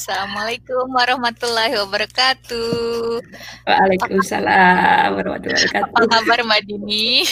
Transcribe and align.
Assalamualaikum 0.00 0.96
warahmatullahi 0.96 1.76
wabarakatuh. 1.76 3.20
Waalaikumsalam 3.68 5.12
warahmatullahi 5.12 5.60
wabarakatuh. 5.60 5.92
Apa 5.92 6.08
kabar 6.08 6.38
Mbak 6.40 6.60
Dini? 6.64 7.28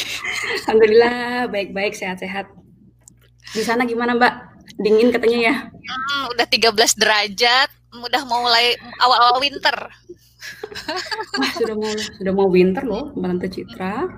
Alhamdulillah, 0.69 1.49
baik-baik, 1.49 1.97
sehat-sehat. 1.97 2.45
Di 3.57 3.65
sana 3.65 3.89
gimana 3.89 4.13
Mbak? 4.21 4.35
Dingin 4.85 5.09
katanya 5.09 5.39
ya? 5.49 5.55
Hmm, 5.73 6.37
udah 6.37 6.45
13 6.45 6.93
derajat, 7.01 7.73
udah 8.05 8.23
mau 8.29 8.45
mulai 8.45 8.77
awal-awal 9.01 9.41
winter. 9.41 9.89
Wah, 11.41 11.51
sudah 11.57 11.73
mau 11.73 11.89
sudah 12.21 12.33
mau 12.37 12.53
winter 12.53 12.85
loh, 12.85 13.17
Mbak 13.17 13.29
Tante 13.33 13.49
Citra. 13.49 14.13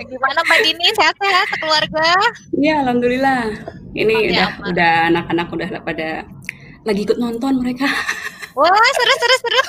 Gimana 0.00 0.40
Mbak 0.48 0.58
Dini? 0.64 0.86
Sehat-sehat 0.96 1.48
keluarga? 1.60 2.08
Iya, 2.56 2.88
alhamdulillah. 2.88 3.52
Ini 3.92 4.14
Aman 4.16 4.24
ya, 4.24 4.30
udah 4.30 4.46
aman. 4.48 4.66
udah 4.72 4.92
anak-anak 5.12 5.46
udah 5.52 5.68
pada 5.84 6.08
lagi 6.84 7.00
ikut 7.04 7.18
nonton 7.20 7.60
mereka. 7.60 7.86
Wah, 8.58 8.90
seru 8.96 9.14
seru 9.14 9.36
seru. 9.40 9.62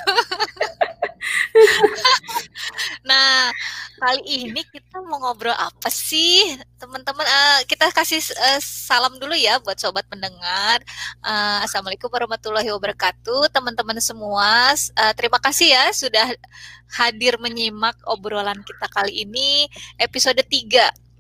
nah, 3.06 3.54
kali 4.02 4.22
ini 4.26 4.62
kita 4.66 5.00
mau 5.06 5.22
ngobrol 5.22 5.54
apa 5.54 5.90
sih, 5.94 6.58
teman-teman? 6.82 7.24
Eh, 7.24 7.60
kita 7.70 7.94
kasih 7.94 8.20
eh, 8.20 8.60
salam 8.60 9.22
dulu 9.22 9.38
ya 9.38 9.62
buat 9.62 9.78
sobat 9.78 10.10
pendengar. 10.10 10.82
Eh, 11.22 11.58
Assalamualaikum 11.62 12.10
warahmatullahi 12.10 12.74
wabarakatuh, 12.74 13.54
teman-teman 13.54 14.02
semua. 14.02 14.74
Eh, 14.74 15.14
terima 15.14 15.38
kasih 15.38 15.72
ya 15.72 15.86
sudah 15.94 16.28
hadir 16.98 17.38
menyimak 17.38 17.96
obrolan 18.10 18.60
kita 18.66 18.90
kali 18.92 19.24
ini 19.24 19.70
episode 20.02 20.42
3 20.42 21.11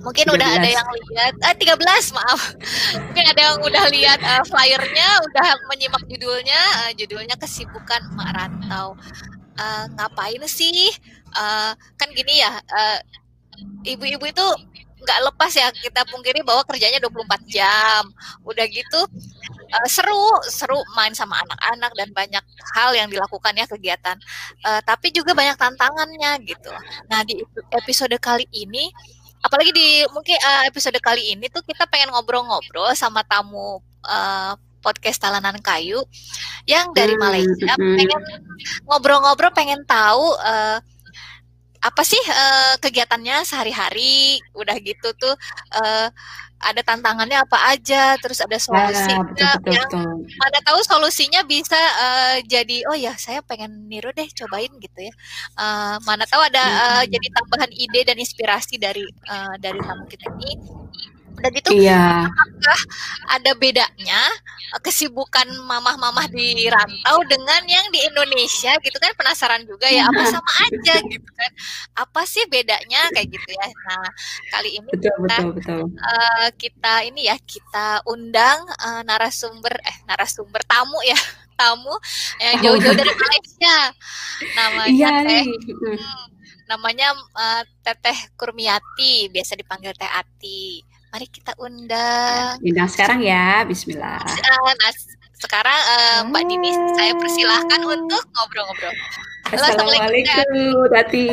Mungkin 0.00 0.26
udah 0.26 0.48
ada 0.58 0.66
13. 0.66 0.78
yang 0.78 0.88
lihat, 0.90 1.34
eh 1.38 1.54
13 1.54 2.16
maaf. 2.16 2.40
Mungkin 3.06 3.24
ada 3.30 3.40
yang 3.40 3.58
udah 3.62 3.84
lihat 3.94 4.20
eh, 4.22 4.44
flyernya, 4.48 5.08
udah 5.30 5.46
menyimak 5.70 6.02
judulnya, 6.10 6.60
eh, 6.88 6.92
judulnya 6.98 7.36
kesibukan 7.38 8.02
emak 8.14 8.30
rantau. 8.34 8.98
Eh, 9.54 9.84
ngapain 9.94 10.42
sih? 10.50 10.90
Eh, 11.34 11.72
kan 11.74 12.08
gini 12.10 12.42
ya, 12.42 12.52
eh, 12.58 12.98
ibu-ibu 13.94 14.24
itu 14.26 14.46
nggak 15.04 15.20
lepas 15.20 15.52
ya 15.52 15.68
kita 15.68 16.00
pungkiri 16.08 16.40
bahwa 16.40 16.64
kerjanya 16.64 16.98
24 16.98 17.44
jam. 17.46 18.02
Udah 18.42 18.64
gitu 18.66 19.00
eh, 19.68 19.88
seru, 19.88 20.24
seru 20.48 20.80
main 20.96 21.12
sama 21.12 21.38
anak-anak 21.44 21.92
dan 21.94 22.08
banyak 22.16 22.44
hal 22.74 22.90
yang 22.96 23.08
dilakukan 23.12 23.52
ya 23.54 23.66
kegiatan. 23.68 24.16
Eh, 24.64 24.80
tapi 24.82 25.12
juga 25.12 25.36
banyak 25.36 25.56
tantangannya 25.60 26.32
gitu. 26.48 26.72
Nah, 27.12 27.20
di 27.28 27.44
episode 27.76 28.16
kali 28.18 28.48
ini 28.50 28.88
apalagi 29.44 29.70
di 29.76 29.88
mungkin 30.08 30.40
eh, 30.40 30.62
episode 30.72 30.96
kali 31.04 31.36
ini 31.36 31.52
tuh 31.52 31.60
kita 31.60 31.84
pengen 31.84 32.08
ngobrol-ngobrol 32.16 32.96
sama 32.96 33.20
tamu 33.28 33.84
eh, 34.08 34.56
podcast 34.80 35.20
Talanan 35.20 35.60
Kayu 35.60 36.00
yang 36.64 36.92
dari 36.96 37.12
Hmm, 37.16 37.22
Malaysia 37.24 37.72
hmm. 37.76 37.96
pengen 38.00 38.20
ngobrol-ngobrol 38.88 39.52
pengen 39.52 39.84
tahu 39.84 40.32
eh, 40.40 40.80
apa 41.84 42.02
sih 42.02 42.20
eh, 42.20 42.74
kegiatannya 42.80 43.44
sehari-hari 43.44 44.40
udah 44.56 44.76
gitu 44.80 45.12
tuh 45.20 45.36
eh, 45.76 46.08
ada 46.60 46.80
tantangannya 46.80 47.38
apa 47.44 47.58
aja 47.72 48.16
terus 48.22 48.40
ada 48.40 48.56
solusi 48.56 49.12
Ah, 49.12 49.20
betul 49.20 49.34
nggak 49.36 49.54
betul 49.60 49.72
yang 49.74 49.90
betul. 49.90 50.10
mana 50.40 50.58
tahu 50.64 50.80
solusinya 50.82 51.40
bisa 51.44 51.76
eh, 51.76 52.36
jadi 52.46 52.76
oh 52.88 52.96
ya 52.96 53.12
saya 53.16 53.40
pengen 53.44 53.86
niru 53.86 54.10
deh 54.12 54.26
cobain 54.32 54.72
gitu 54.80 55.00
ya 55.08 55.12
Eh, 55.60 55.96
mana 56.06 56.24
tahu 56.26 56.40
ada 56.44 56.64
Hmm. 56.64 57.06
jadi 57.10 57.26
tambahan 57.32 57.70
ide 57.72 58.00
dan 58.04 58.16
inspirasi 58.18 58.76
dari 58.80 59.04
eh, 59.04 59.54
dari 59.60 59.78
tamu 59.80 60.04
kita 60.08 60.26
ini 60.40 60.52
udah 61.44 61.52
gitu 61.60 61.68
Iya, 61.76 62.24
ada 63.28 63.52
bedanya 63.52 64.20
eh, 64.72 64.80
kesibukan 64.80 65.44
mamah-mamah 65.68 66.24
di 66.32 66.64
rantau 66.72 67.20
dengan 67.28 67.60
yang 67.68 67.84
di 67.92 68.00
Indonesia 68.00 68.72
gitu 68.80 68.96
kan? 68.96 69.12
Penasaran 69.12 69.68
juga 69.68 69.84
ya 69.92 70.08
apa 70.08 70.24
sama 70.24 70.48
aja 70.64 70.94
gitu 71.04 71.28
kan? 71.36 71.50
Apa 72.00 72.24
sih 72.24 72.48
bedanya? 72.48 73.12
Kayak 73.12 73.28
gitu 73.28 73.48
ya. 73.52 73.66
Nah 73.68 74.08
kali 74.56 74.80
ini 74.80 74.88
betul 74.88 75.12
kita 75.12 75.20
betul 75.20 75.48
betul. 75.52 75.82
eh, 75.92 76.48
kita 76.56 76.94
ini 77.04 77.28
ya 77.28 77.36
kita 77.44 78.00
undang 78.08 78.64
eh, 78.80 79.02
narasumber 79.04 79.74
eh 79.84 79.96
narasumber 80.08 80.64
tamu 80.64 80.96
ya 81.04 81.18
tamu 81.60 81.92
yang 82.40 82.56
jauh-jauh 82.64 82.96
dari 82.96 83.12
Malaysia. 83.12 83.76
Namanya 84.56 84.88
Iya 84.88 85.12
Teh 85.28 85.44
nih. 85.44 85.44
Mm. 85.68 86.24
namanya 86.64 87.12
eh, 87.36 87.62
Teteh 87.84 88.32
Kurmiati 88.32 89.28
biasa 89.28 89.52
dipanggil 89.52 89.92
Teh 89.92 90.08
Ati 90.08 90.80
mari 91.14 91.30
kita 91.30 91.54
undang 91.62 92.58
Undang 92.58 92.90
sekarang 92.90 93.22
ya, 93.22 93.62
Bismillah. 93.62 94.18
Nah 94.18 94.90
sekarang 95.38 95.80
eh, 95.86 96.18
Mbak 96.26 96.42
Dini 96.50 96.70
saya 96.98 97.14
persilahkan 97.14 97.86
untuk 97.86 98.22
ngobrol-ngobrol 98.34 98.90
Halo, 99.54 99.62
Assalamualaikum, 99.62 100.90
Tati. 100.90 101.28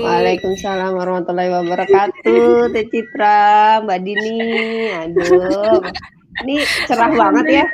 Waalaikumsalam 0.00 0.96
warahmatullahi 0.96 1.52
wabarakatuh, 1.52 2.72
Teh 2.72 2.86
Citra, 2.88 3.84
Mbak 3.84 3.98
Dini. 4.08 4.40
Aduh, 4.96 5.84
ini 6.40 6.64
cerah 6.88 7.12
banget 7.12 7.60
ya, 7.60 7.66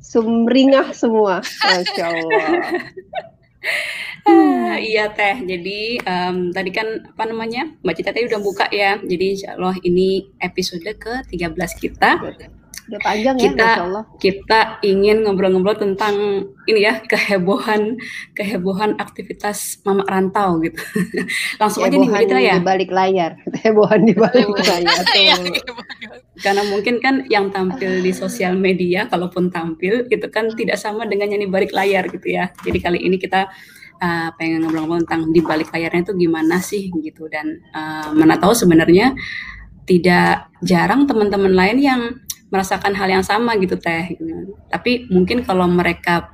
sumringah 0.00 0.96
semua, 0.96 1.44
masya 1.44 2.04
Allah. 2.16 2.48
Ah, 4.26 4.76
iya 4.90 5.08
teh. 5.14 5.42
Jadi 5.46 6.02
em, 6.02 6.50
tadi 6.50 6.70
kan 6.74 6.86
apa 7.14 7.24
namanya 7.30 7.70
Mbak 7.80 7.94
Cita 7.96 8.10
tadi 8.12 8.26
udah 8.26 8.40
buka 8.42 8.66
ya. 8.74 8.98
Jadi 8.98 9.24
Insya 9.38 9.54
Allah 9.54 9.76
ini 9.82 10.26
episode 10.42 10.82
ke 10.98 11.12
13 11.30 11.54
kita. 11.78 12.10
Udah 12.86 13.02
panjang 13.02 13.34
ya, 13.34 13.50
Kita- 13.50 13.66
masya 13.66 13.82
Allah. 13.82 14.04
Kita 14.22 14.60
ingin 14.86 15.26
ngobrol-ngobrol 15.26 15.74
tentang 15.74 16.14
ini 16.70 16.86
ya 16.86 17.02
kehebohan 17.02 17.98
kehebohan 18.30 18.94
aktivitas 19.02 19.82
mama 19.82 20.06
rantau 20.06 20.62
gitu. 20.62 20.78
Langsung 21.60 21.82
aja 21.82 21.98
nih 21.98 22.06
Cita 22.06 22.38
ya. 22.38 22.54
di 22.58 22.62
balik 22.62 22.90
layar, 22.94 23.42
hebohan 23.62 24.06
di 24.06 24.14
balik 24.14 24.46
layar. 24.54 25.02
Iya, 25.18 25.34
Tuh. 25.34 25.82
Karena 26.38 26.62
mungkin 26.68 27.02
kan 27.02 27.26
yang 27.26 27.50
tampil 27.50 28.06
di 28.06 28.14
sosial 28.14 28.54
media, 28.54 29.10
kalaupun 29.10 29.50
tampil 29.50 30.06
itu 30.06 30.26
kan 30.30 30.46
tidak 30.54 30.78
sama 30.78 31.10
dengan 31.10 31.32
yang 31.34 31.42
di 31.42 31.50
balik 31.50 31.74
layar 31.74 32.06
gitu 32.06 32.28
ya. 32.38 32.54
Jadi 32.62 32.78
kali 32.78 32.98
ini 33.02 33.18
kita 33.18 33.50
uh, 34.00 34.30
pengen 34.36 34.64
ngobrol-ngobrol 34.64 35.04
tentang 35.04 35.32
di 35.32 35.40
balik 35.40 35.72
layarnya 35.72 36.08
itu 36.08 36.14
gimana 36.16 36.60
sih 36.60 36.88
gitu 36.92 37.28
dan 37.28 37.60
uh, 37.72 38.12
mana 38.12 38.36
tahu 38.36 38.52
sebenarnya 38.52 39.16
tidak 39.86 40.50
jarang 40.60 41.06
teman-teman 41.06 41.54
lain 41.54 41.78
yang 41.78 42.00
merasakan 42.50 42.94
hal 42.94 43.08
yang 43.10 43.24
sama 43.26 43.54
gitu 43.58 43.78
teh. 43.78 44.14
gitu. 44.14 44.54
Tapi 44.70 45.06
mungkin 45.10 45.42
kalau 45.42 45.66
mereka 45.66 46.30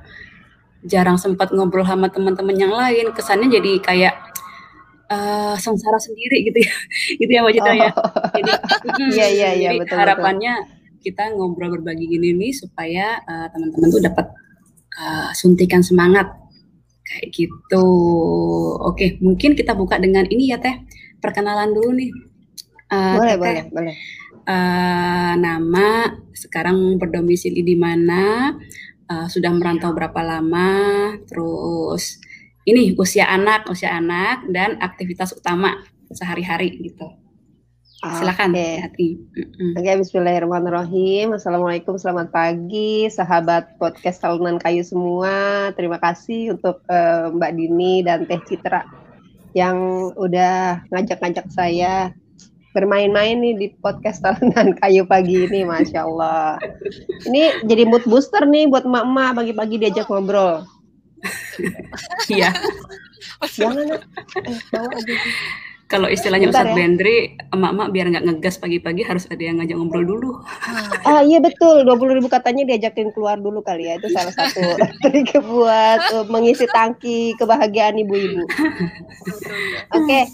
jarang 0.83 1.15
sempat 1.15 1.53
ngobrol 1.55 1.85
sama 1.87 2.11
teman-teman 2.11 2.57
yang 2.57 2.73
lain, 2.73 3.13
kesannya 3.15 3.47
jadi 3.49 3.71
kayak 3.79 4.15
uh, 5.09 5.55
sengsara 5.55 5.97
sendiri 6.01 6.49
gitu 6.51 6.59
ya, 6.59 6.73
gitu 7.21 7.31
ya 7.31 7.39
Mbak 7.45 7.53
Citra 7.55 7.73
ya. 7.73 7.91
Jadi, 8.33 8.51
Iya, 9.13 9.27
iya, 9.29 9.49
iya, 9.55 9.69
jadi 9.73 9.79
betul, 9.85 9.97
harapannya 9.97 10.53
kita 11.03 11.35
ngobrol 11.35 11.79
berbagi 11.79 12.07
gini 12.07 12.31
nih 12.35 12.51
supaya 12.55 13.19
uh, 13.27 13.47
teman-teman 13.51 13.87
tuh 13.91 14.01
dapat 14.03 14.25
uh, 14.97 15.29
suntikan 15.35 15.83
semangat 15.83 16.31
kayak 17.03 17.27
gitu. 17.35 17.87
Oke, 18.79 19.19
mungkin 19.19 19.53
kita 19.53 19.75
buka 19.75 19.99
dengan 19.99 20.23
ini 20.27 20.55
ya 20.55 20.57
Teh. 20.57 20.81
Perkenalan 21.19 21.71
dulu 21.71 21.91
nih. 21.95 22.11
Uh, 22.91 23.15
Boleh, 23.15 23.35
Teteh, 23.39 23.39
boleh, 23.39 23.63
boleh. 23.71 23.95
uh, 24.45 25.33
nama, 25.39 26.13
sekarang 26.35 26.99
berdomisili 26.99 27.63
di 27.63 27.73
mana, 27.79 28.53
uh, 29.09 29.25
sudah 29.31 29.49
merantau 29.55 29.95
berapa 29.95 30.19
lama, 30.21 31.15
terus 31.25 32.19
ini 32.67 32.93
usia 32.99 33.31
anak, 33.31 33.65
usia 33.71 33.97
anak 33.97 34.45
dan 34.51 34.77
aktivitas 34.77 35.33
utama 35.33 35.81
sehari-hari 36.13 36.75
gitu. 36.85 37.22
Silakan, 38.03 38.51
Oke. 38.51 38.67
hati. 38.83 39.07
Mm-mm. 39.15 39.79
Oke, 39.79 39.91
Bismillahirrahmanirrahim. 40.03 41.39
Assalamualaikum, 41.39 41.95
selamat 41.95 42.35
pagi, 42.35 43.07
sahabat 43.07 43.79
podcast 43.79 44.19
Talunan 44.19 44.59
Kayu 44.59 44.83
semua. 44.83 45.71
Terima 45.79 45.95
kasih 46.03 46.59
untuk 46.59 46.83
eh, 46.91 47.31
Mbak 47.31 47.51
Dini 47.55 48.03
dan 48.03 48.27
Teh 48.27 48.43
Citra 48.43 48.83
yang 49.55 50.11
udah 50.19 50.83
ngajak-ngajak 50.91 51.47
saya 51.47 52.11
bermain-main 52.75 53.39
nih 53.39 53.55
di 53.55 53.67
podcast 53.79 54.19
Talunan 54.19 54.75
Kayu 54.83 55.07
pagi 55.07 55.47
ini, 55.47 55.63
masya 55.63 56.03
Allah. 56.03 56.59
Ini 57.23 57.63
jadi 57.63 57.87
mood 57.87 58.03
booster 58.03 58.43
nih 58.43 58.67
buat 58.67 58.83
emak-emak 58.83 59.39
pagi-pagi 59.39 59.79
diajak 59.79 60.11
ngobrol. 60.11 60.67
Iya, 62.27 62.51
Jangan, 63.55 63.95
eh, 63.95 64.59
bawa 64.75 64.91
aja. 64.91 65.15
Kalau 65.93 66.09
istilahnya 66.09 66.49
Bentar 66.49 66.65
Ustadz 66.65 66.73
ya. 66.73 66.77
Bendri, 66.81 67.17
emak-emak 67.53 67.87
biar 67.93 68.05
nggak 68.09 68.25
ngegas 68.25 68.57
pagi-pagi 68.57 69.05
harus 69.05 69.29
ada 69.29 69.43
yang 69.45 69.61
ngajak 69.61 69.77
ngobrol 69.77 70.01
dulu. 70.01 70.31
Ah 71.05 71.21
iya 71.21 71.37
betul, 71.37 71.85
20 71.85 72.17
ribu 72.17 72.25
katanya 72.33 72.65
diajakin 72.65 73.13
keluar 73.13 73.37
dulu 73.37 73.61
kali 73.61 73.85
ya. 73.85 74.01
Itu 74.01 74.09
salah 74.09 74.33
satu 74.33 74.65
trik 75.05 75.37
buat 75.45 76.01
eh, 76.09 76.25
mengisi 76.33 76.65
tangki 76.73 77.37
kebahagiaan 77.37 78.01
ibu-ibu. 78.01 78.41
Oke, 79.93 80.33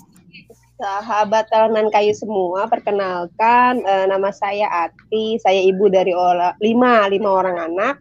sahabat 0.79 1.51
talenan 1.51 1.91
kayu 1.91 2.15
semua, 2.15 2.71
perkenalkan 2.71 3.83
uh, 3.83 4.07
nama 4.07 4.31
saya 4.31 4.87
Ati, 4.87 5.35
saya 5.43 5.59
ibu 5.59 5.91
dari 5.91 6.15
olah, 6.15 6.55
lima, 6.63 7.11
lima 7.11 7.29
orang 7.29 7.57
anak. 7.59 7.99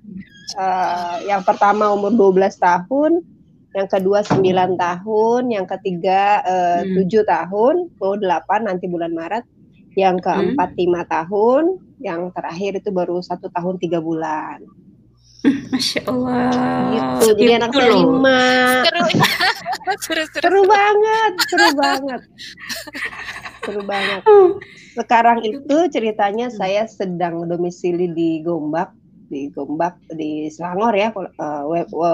Uh, 0.55 1.21
yang 1.27 1.43
pertama 1.43 1.91
umur 1.93 2.15
12 2.15 2.55
tahun, 2.63 3.21
yang 3.77 3.89
kedua 3.89 4.25
9 4.25 4.41
tahun, 4.81 5.43
yang 5.53 5.67
ketiga 5.69 6.41
uh, 6.45 6.81
hmm. 6.85 7.05
7 7.05 7.25
tahun, 7.25 7.75
mau 8.01 8.15
8 8.17 8.69
nanti 8.69 8.89
bulan 8.89 9.13
Maret, 9.13 9.45
yang 9.95 10.17
keempat 10.17 10.73
hmm. 10.73 11.05
5 11.05 11.15
tahun, 11.15 11.65
yang 12.01 12.31
terakhir 12.33 12.79
itu 12.81 12.91
baru 12.95 13.19
satu 13.21 13.51
tahun 13.51 13.77
tiga 13.83 13.99
bulan. 13.99 14.63
Masya 15.45 16.01
Allah. 16.11 16.51
Gitu. 16.91 17.27
Jadi 17.31 17.45
Itu 17.47 17.57
anak 17.63 17.71
saya 17.71 17.91
lima. 17.95 18.41
Seru. 18.87 19.03
seru, 19.09 19.95
seru, 20.03 20.25
seru 20.35 20.61
banget, 20.67 21.33
seru 21.47 21.69
banget. 21.79 22.21
Seru 23.63 23.83
banget. 23.87 24.23
Sekarang 24.99 25.39
itu 25.47 25.77
ceritanya 25.95 26.51
saya 26.51 26.85
sedang 26.91 27.47
domisili 27.47 28.11
di 28.11 28.43
Gombak, 28.43 28.91
di 29.29 29.53
Gombak 29.53 30.01
di 30.13 30.49
Selangor 30.49 30.93
ya, 30.97 31.13
uh, 31.13 31.65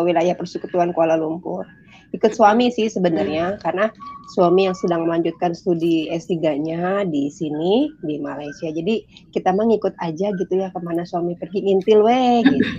wilayah 0.05 0.35
Persekutuan 0.37 0.93
Kuala 0.93 1.15
Lumpur 1.15 1.67
ikut 2.15 2.31
suami 2.31 2.71
sih 2.71 2.87
sebenarnya 2.87 3.59
karena 3.59 3.91
suami 4.31 4.71
yang 4.71 4.77
sedang 4.79 5.03
melanjutkan 5.03 5.51
studi 5.51 6.07
S3-nya 6.15 7.03
di 7.11 7.27
sini 7.27 7.91
di 8.07 8.23
Malaysia. 8.23 8.71
Jadi 8.71 9.03
kita 9.35 9.51
mah 9.51 9.67
ngikut 9.67 9.99
aja 9.99 10.31
gitu 10.31 10.55
ya 10.55 10.71
ke 10.71 10.79
mana 10.79 11.03
suami 11.03 11.35
pergi 11.35 11.67
ngintil 11.67 12.01
weh 12.07 12.39
gitu. 12.47 12.71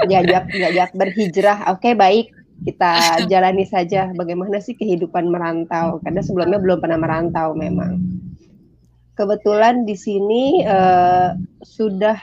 Jajak 0.00 0.48
jajak 0.54 0.90
berhijrah. 0.96 1.68
Oke, 1.76 1.92
baik. 1.98 2.32
Kita 2.60 3.20
jalani 3.28 3.68
saja 3.68 4.08
bagaimana 4.16 4.62
sih 4.64 4.72
kehidupan 4.78 5.28
merantau 5.28 6.00
karena 6.00 6.24
sebelumnya 6.24 6.56
belum 6.62 6.78
pernah 6.80 6.96
merantau 6.96 7.52
memang. 7.52 8.00
Kebetulan 9.20 9.84
di 9.84 9.92
sini 9.92 10.64
uh, 10.64 11.36
sudah 11.60 12.16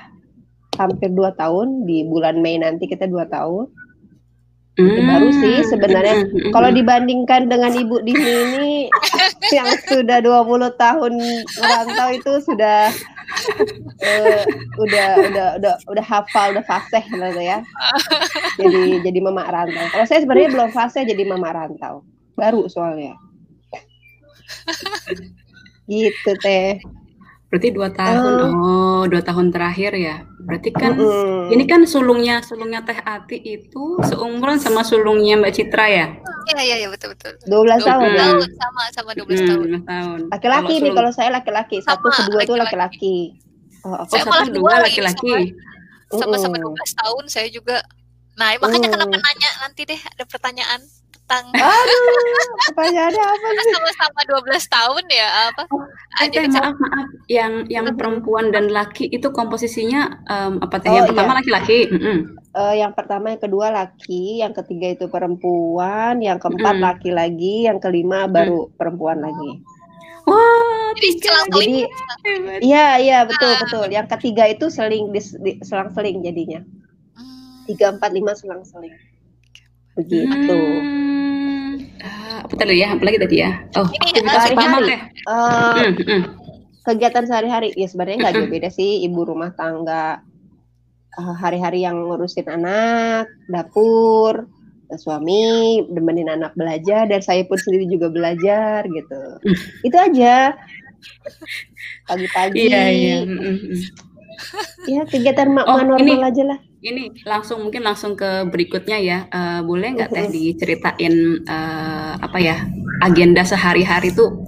hampir 0.81 1.13
dua 1.13 1.29
tahun 1.37 1.85
di 1.85 2.09
bulan 2.09 2.41
Mei 2.41 2.57
nanti 2.57 2.89
kita 2.89 3.05
dua 3.05 3.29
tahun 3.29 3.69
Hmm. 4.77 5.09
Baru 5.09 5.33
sih 5.33 5.65
sebenarnya 5.73 6.21
hmm, 6.21 6.29
hmm, 6.29 6.37
hmm. 6.37 6.51
kalau 6.53 6.69
dibandingkan 6.69 7.49
dengan 7.49 7.73
Ibu 7.73 7.97
Dini 8.05 8.29
ini 8.29 8.69
yang 9.57 9.73
sudah 9.89 10.21
20 10.21 10.37
tahun 10.77 11.13
merantau 11.57 12.09
itu 12.13 12.33
sudah 12.45 12.93
uh, 14.05 14.41
udah 14.77 15.09
udah 15.33 15.47
udah 15.57 15.73
udah 15.81 16.05
hafal 16.05 16.53
udah 16.53 16.61
fasih 16.61 17.01
gitu 17.09 17.41
ya. 17.41 17.65
Jadi 18.61 19.01
jadi 19.01 19.17
mama 19.17 19.49
rantau. 19.49 19.81
Kalau 19.97 20.05
saya 20.05 20.21
sebenarnya 20.21 20.53
belum 20.53 20.69
fasih 20.69 21.09
jadi 21.09 21.25
mama 21.25 21.57
rantau. 21.57 22.05
Baru 22.37 22.69
soalnya. 22.69 23.17
Gitu 25.87 26.31
teh. 26.43 26.77
Berarti 27.47 27.67
dua 27.71 27.89
tahun. 27.95 28.33
Uh, 28.43 28.51
oh, 28.59 29.01
dua 29.07 29.23
tahun 29.23 29.55
terakhir 29.55 29.95
ya. 29.95 30.27
Berarti 30.43 30.69
kan 30.75 30.99
uh, 30.99 31.47
ini 31.47 31.63
kan 31.63 31.87
sulungnya 31.87 32.43
sulungnya 32.43 32.83
Teh 32.83 32.99
Ati 32.99 33.39
itu 33.39 33.99
seumuran 34.03 34.59
sama 34.59 34.83
sulungnya 34.83 35.39
Mbak 35.39 35.51
Citra 35.55 35.87
ya? 35.87 36.05
Iya 36.51 36.61
iya 36.63 36.75
ya, 36.83 36.87
betul 36.91 37.15
betul. 37.15 37.39
Dua 37.47 37.61
belas 37.63 37.83
tahun. 37.87 38.11
sama 38.51 38.81
sama 38.91 39.11
dua 39.15 39.25
belas 39.27 39.41
hmm, 39.43 39.83
tahun. 39.87 40.19
Laki-laki 40.27 40.73
nih 40.83 40.91
kalau 40.91 41.11
saya 41.15 41.29
laki-laki. 41.31 41.77
Satu 41.83 42.07
kedua 42.11 42.39
itu 42.43 42.55
laki-laki. 42.55 43.17
Oh, 43.87 44.03
saya 44.11 44.27
oh, 44.27 44.31
satu 44.43 44.51
dua 44.51 44.83
laki-laki. 44.83 45.55
Sama-sama 46.11 46.55
dua 46.59 46.71
belas 46.75 46.91
tahun 46.99 47.23
saya 47.31 47.47
juga. 47.47 47.79
Nah, 48.35 48.59
makanya 48.59 48.91
uh. 48.91 48.93
kenapa 48.93 49.15
nanya 49.15 49.49
nanti 49.63 49.81
deh 49.87 49.99
ada 49.99 50.23
pertanyaan 50.27 50.83
tentang 51.27 51.51
Aduh, 51.59 52.07
pertanyaannya 52.71 53.23
apa 53.27 53.47
sih? 53.51 53.71
Sama-sama 53.75 54.19
12 54.47 54.75
tahun 54.79 55.03
ya 55.11 55.27
apa? 55.51 55.61
Oh, 55.75 55.83
Aja 56.23 56.39
maaf 56.47 56.75
maaf 56.79 57.07
yang 57.27 57.67
yang 57.67 57.85
perempuan 57.99 58.55
dan 58.55 58.71
laki 58.71 59.11
itu 59.11 59.27
komposisinya 59.35 60.23
um, 60.31 60.63
apa 60.63 60.79
teh? 60.79 60.87
Oh, 60.87 60.95
yang 60.95 61.11
pertama 61.11 61.35
iya. 61.35 61.39
laki-laki. 61.43 61.79
Mm 61.91 61.99
-hmm. 61.99 62.17
uh, 62.55 62.75
yang 62.79 62.91
pertama 62.95 63.25
yang 63.35 63.41
kedua 63.43 63.67
laki, 63.75 64.39
yang 64.39 64.55
ketiga 64.55 64.87
itu 64.95 65.05
perempuan, 65.11 66.23
yang 66.23 66.39
keempat 66.39 66.75
mm. 66.79 66.83
laki 66.87 67.09
lagi, 67.11 67.67
yang 67.67 67.83
kelima 67.83 68.31
baru 68.31 68.71
mm. 68.71 68.79
perempuan 68.79 69.19
lagi. 69.19 69.51
Wah, 70.27 70.91
jadi 70.95 71.11
Jadi 71.51 71.75
iya 72.63 72.99
iya 72.99 73.19
betul 73.27 73.51
ah. 73.51 73.59
betul. 73.63 73.87
Yang 73.91 74.07
ketiga 74.15 74.43
itu 74.47 74.71
seling 74.71 75.11
di, 75.11 75.19
di 75.43 75.51
selang-seling 75.63 76.19
jadinya. 76.19 76.59
Hmm. 77.15 77.63
Tiga 77.63 77.95
empat 77.95 78.11
lima 78.11 78.35
selang-seling. 78.35 78.91
Begitu. 79.95 80.59
Hmm 80.59 81.06
apa 82.47 82.55
tadi 82.55 82.79
ya? 82.79 82.95
Apalagi 82.95 83.19
tadi 83.19 83.35
ya? 83.43 83.51
Oh, 83.75 83.83
aktivitas 83.83 84.43
utama 84.55 84.77
teh. 84.87 84.99
Uh, 85.27 85.71
hmm, 85.75 85.93
hmm. 85.99 86.21
Kegiatan 86.87 87.23
sehari-hari 87.27 87.75
ya 87.75 87.87
sebenarnya 87.91 88.17
nggak 88.23 88.33
jauh 88.39 88.47
beda 88.47 88.69
sih 88.71 89.03
ibu 89.03 89.27
rumah 89.27 89.51
tangga 89.59 90.23
uh, 91.19 91.35
hari-hari 91.35 91.83
yang 91.83 91.99
ngurusin 91.99 92.47
anak, 92.47 93.27
dapur, 93.51 94.47
suami 94.95 95.83
demenin 95.91 96.31
anak 96.31 96.55
belajar 96.55 97.11
dan 97.11 97.19
saya 97.19 97.43
pun 97.43 97.59
sendiri 97.59 97.91
juga 97.91 98.07
belajar 98.07 98.87
gitu. 98.87 99.21
Itu 99.83 99.97
aja. 99.99 100.55
Pagi-pagi. 102.07 102.71
Iya, 102.71 102.83
iya. 102.95 103.17
Ya 104.87 105.01
kegiatan 105.03 105.51
mak 105.51 105.67
oh, 105.67 105.83
normal 105.83 106.23
ini. 106.23 106.23
aja 106.23 106.43
lah 106.47 106.59
ini 106.81 107.09
langsung 107.25 107.65
mungkin 107.65 107.81
langsung 107.81 108.13
ke 108.13 108.45
berikutnya 108.49 108.97
ya. 109.01 109.19
Uh, 109.33 109.61
boleh 109.65 109.97
nggak 109.97 110.11
teh 110.13 110.27
diceritain 110.29 111.41
uh, 111.45 112.13
apa 112.21 112.37
ya 112.37 112.57
agenda 113.01 113.41
sehari-hari 113.41 114.13
tuh 114.13 114.45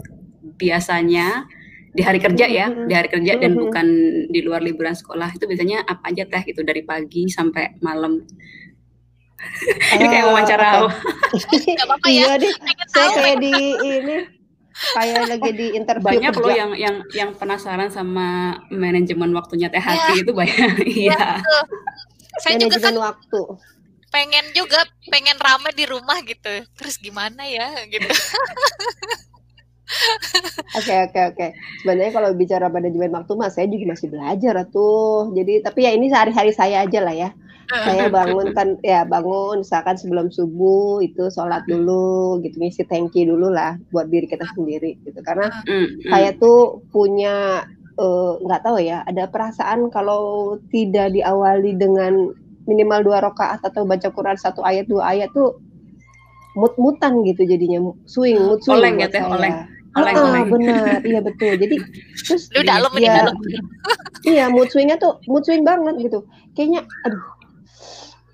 biasanya 0.59 1.49
di 1.89 2.05
hari 2.05 2.21
kerja 2.21 2.45
ya, 2.45 2.69
di 2.69 2.93
hari 2.93 3.09
kerja 3.09 3.41
dan 3.41 3.57
bukan 3.57 3.87
di 4.29 4.39
luar 4.45 4.61
liburan 4.61 4.93
sekolah 4.93 5.33
itu 5.33 5.49
biasanya 5.49 5.81
apa 5.89 6.13
aja 6.13 6.23
teh 6.29 6.41
gitu 6.45 6.61
dari 6.61 6.85
pagi 6.85 7.25
sampai 7.27 7.81
malam. 7.81 8.21
ini 9.95 10.05
kayak 10.05 10.25
ah, 10.27 10.29
wawancara. 10.29 10.69
Gak 11.79 11.87
apa-apa 11.87 12.07
ya. 12.11 12.21
Iya 12.27 12.33
deh, 12.43 12.53
saya 12.91 13.07
kayak 13.15 13.37
di 13.41 13.53
ini 13.79 14.17
kayak 14.79 15.23
lagi 15.27 15.51
di 15.51 15.67
interview 15.75 16.07
banyak 16.07 16.31
kerja. 16.31 16.43
loh 16.43 16.55
yang 16.55 16.71
yang 16.79 16.95
yang 17.11 17.29
penasaran 17.35 17.91
sama 17.91 18.55
manajemen 18.71 19.35
waktunya 19.35 19.67
teh 19.67 19.81
hati 19.81 20.19
ya. 20.19 20.21
itu 20.23 20.31
banyak 20.31 20.71
iya 21.03 21.11
ya, 21.11 21.31
saya 22.41 22.55
juga 22.57 22.77
kan 22.79 22.95
waktu 22.97 23.41
pengen 24.09 24.45
juga 24.57 24.81
pengen 25.13 25.37
rame 25.37 25.69
di 25.77 25.85
rumah 25.85 26.17
gitu 26.25 26.65
terus 26.73 26.97
gimana 26.97 27.45
ya 27.45 27.69
gitu 27.85 28.09
Oke 30.77 30.93
oke 31.09 31.19
oke. 31.33 31.47
Sebenarnya 31.81 32.13
kalau 32.13 32.29
bicara 32.37 32.69
manajemen 32.69 33.09
waktu 33.09 33.33
mas, 33.33 33.57
saya 33.57 33.65
juga 33.65 33.97
masih 33.97 34.07
belajar 34.13 34.53
tuh. 34.69 35.33
Jadi 35.33 35.65
tapi 35.65 35.89
ya 35.89 35.91
ini 35.97 36.13
sehari-hari 36.13 36.53
saya 36.53 36.85
aja 36.85 36.99
lah 37.01 37.15
ya. 37.15 37.29
Saya 37.69 38.09
bangun 38.09 38.53
kan 38.57 38.81
ya 38.81 39.05
bangun 39.05 39.61
misalkan 39.61 39.93
sebelum 39.93 40.33
subuh 40.33 41.05
itu 41.05 41.29
sholat 41.29 41.65
dulu 41.69 42.41
gitu 42.41 42.57
ngisi 42.57 42.81
thank 42.89 43.13
you 43.13 43.29
dulu 43.29 43.53
lah 43.53 43.77
buat 43.93 44.09
diri 44.09 44.25
kita 44.29 44.45
sendiri 44.53 44.97
gitu. 45.05 45.21
Karena 45.25 45.49
saya 46.09 46.33
tuh 46.37 46.85
punya 46.93 47.65
nggak 48.39 48.61
uh, 48.61 48.65
tahu 48.65 48.77
ya 48.79 49.03
ada 49.03 49.27
perasaan 49.27 49.91
kalau 49.91 50.55
tidak 50.71 51.11
diawali 51.11 51.75
dengan 51.75 52.31
minimal 52.63 53.03
dua 53.03 53.19
rakaat 53.19 53.59
atau 53.65 53.83
baca 53.83 54.07
Quran 54.13 54.37
satu 54.39 54.63
ayat 54.63 54.87
dua 54.87 55.11
ayat 55.11 55.33
tuh 55.35 55.59
mut-mutan 56.55 57.21
gitu 57.27 57.43
jadinya 57.43 57.91
swing 58.07 58.39
mood 58.39 58.61
swing 58.63 58.79
oleng 58.79 58.95
ya 59.03 59.07
teh? 59.11 59.21
oleng 59.21 59.67
oleng, 59.97 60.15
ah, 60.15 60.25
oleng. 60.29 60.47
benar. 60.53 61.01
Iya 61.01 61.19
betul. 61.25 61.53
Jadi 61.57 61.75
terus 62.29 62.43
lu 62.53 62.61
dalam 62.61 62.93
ya, 63.01 63.25
dalam. 63.25 63.35
iya 64.21 64.45
mood 64.47 64.69
swingnya 64.69 65.01
tuh 65.01 65.17
mood 65.25 65.41
swing 65.41 65.65
banget 65.65 65.97
gitu. 65.97 66.29
Kayaknya 66.53 66.85
aduh 67.09 67.23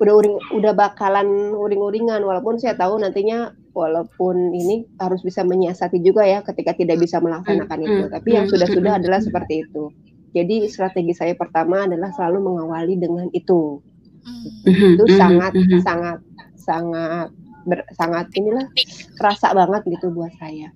udah 0.04 0.14
uring 0.20 0.36
udah 0.60 0.76
bakalan 0.76 1.56
uring-uringan 1.56 2.20
walaupun 2.28 2.60
saya 2.60 2.76
tahu 2.76 3.00
nantinya 3.00 3.56
walaupun 3.76 4.56
ini 4.56 4.88
harus 5.04 5.20
bisa 5.20 5.44
menyiasati 5.44 6.00
juga 6.00 6.24
ya 6.24 6.40
ketika 6.42 6.72
tidak 6.74 7.04
bisa 7.04 7.20
melaksanakan 7.20 7.78
hmm. 7.84 7.86
itu. 7.86 8.04
hmm. 8.08 8.14
tapi 8.16 8.30
yang 8.32 8.46
hmm. 8.48 8.54
sudah-sudah 8.56 8.94
adalah 9.04 9.20
seperti 9.20 9.68
itu. 9.68 9.92
Jadi 10.36 10.68
strategi 10.68 11.16
saya 11.16 11.36
pertama 11.36 11.88
adalah 11.88 12.12
selalu 12.16 12.44
mengawali 12.44 12.96
dengan 13.00 13.28
itu. 13.32 13.80
Itu 14.68 15.06
sangat 15.16 15.56
sangat 15.80 16.20
sangat 16.60 17.30
ber, 17.64 17.88
sangat 17.96 18.28
inilah 18.36 18.68
terasa 19.16 19.56
banget 19.56 19.88
gitu 19.96 20.12
buat 20.12 20.32
saya. 20.36 20.76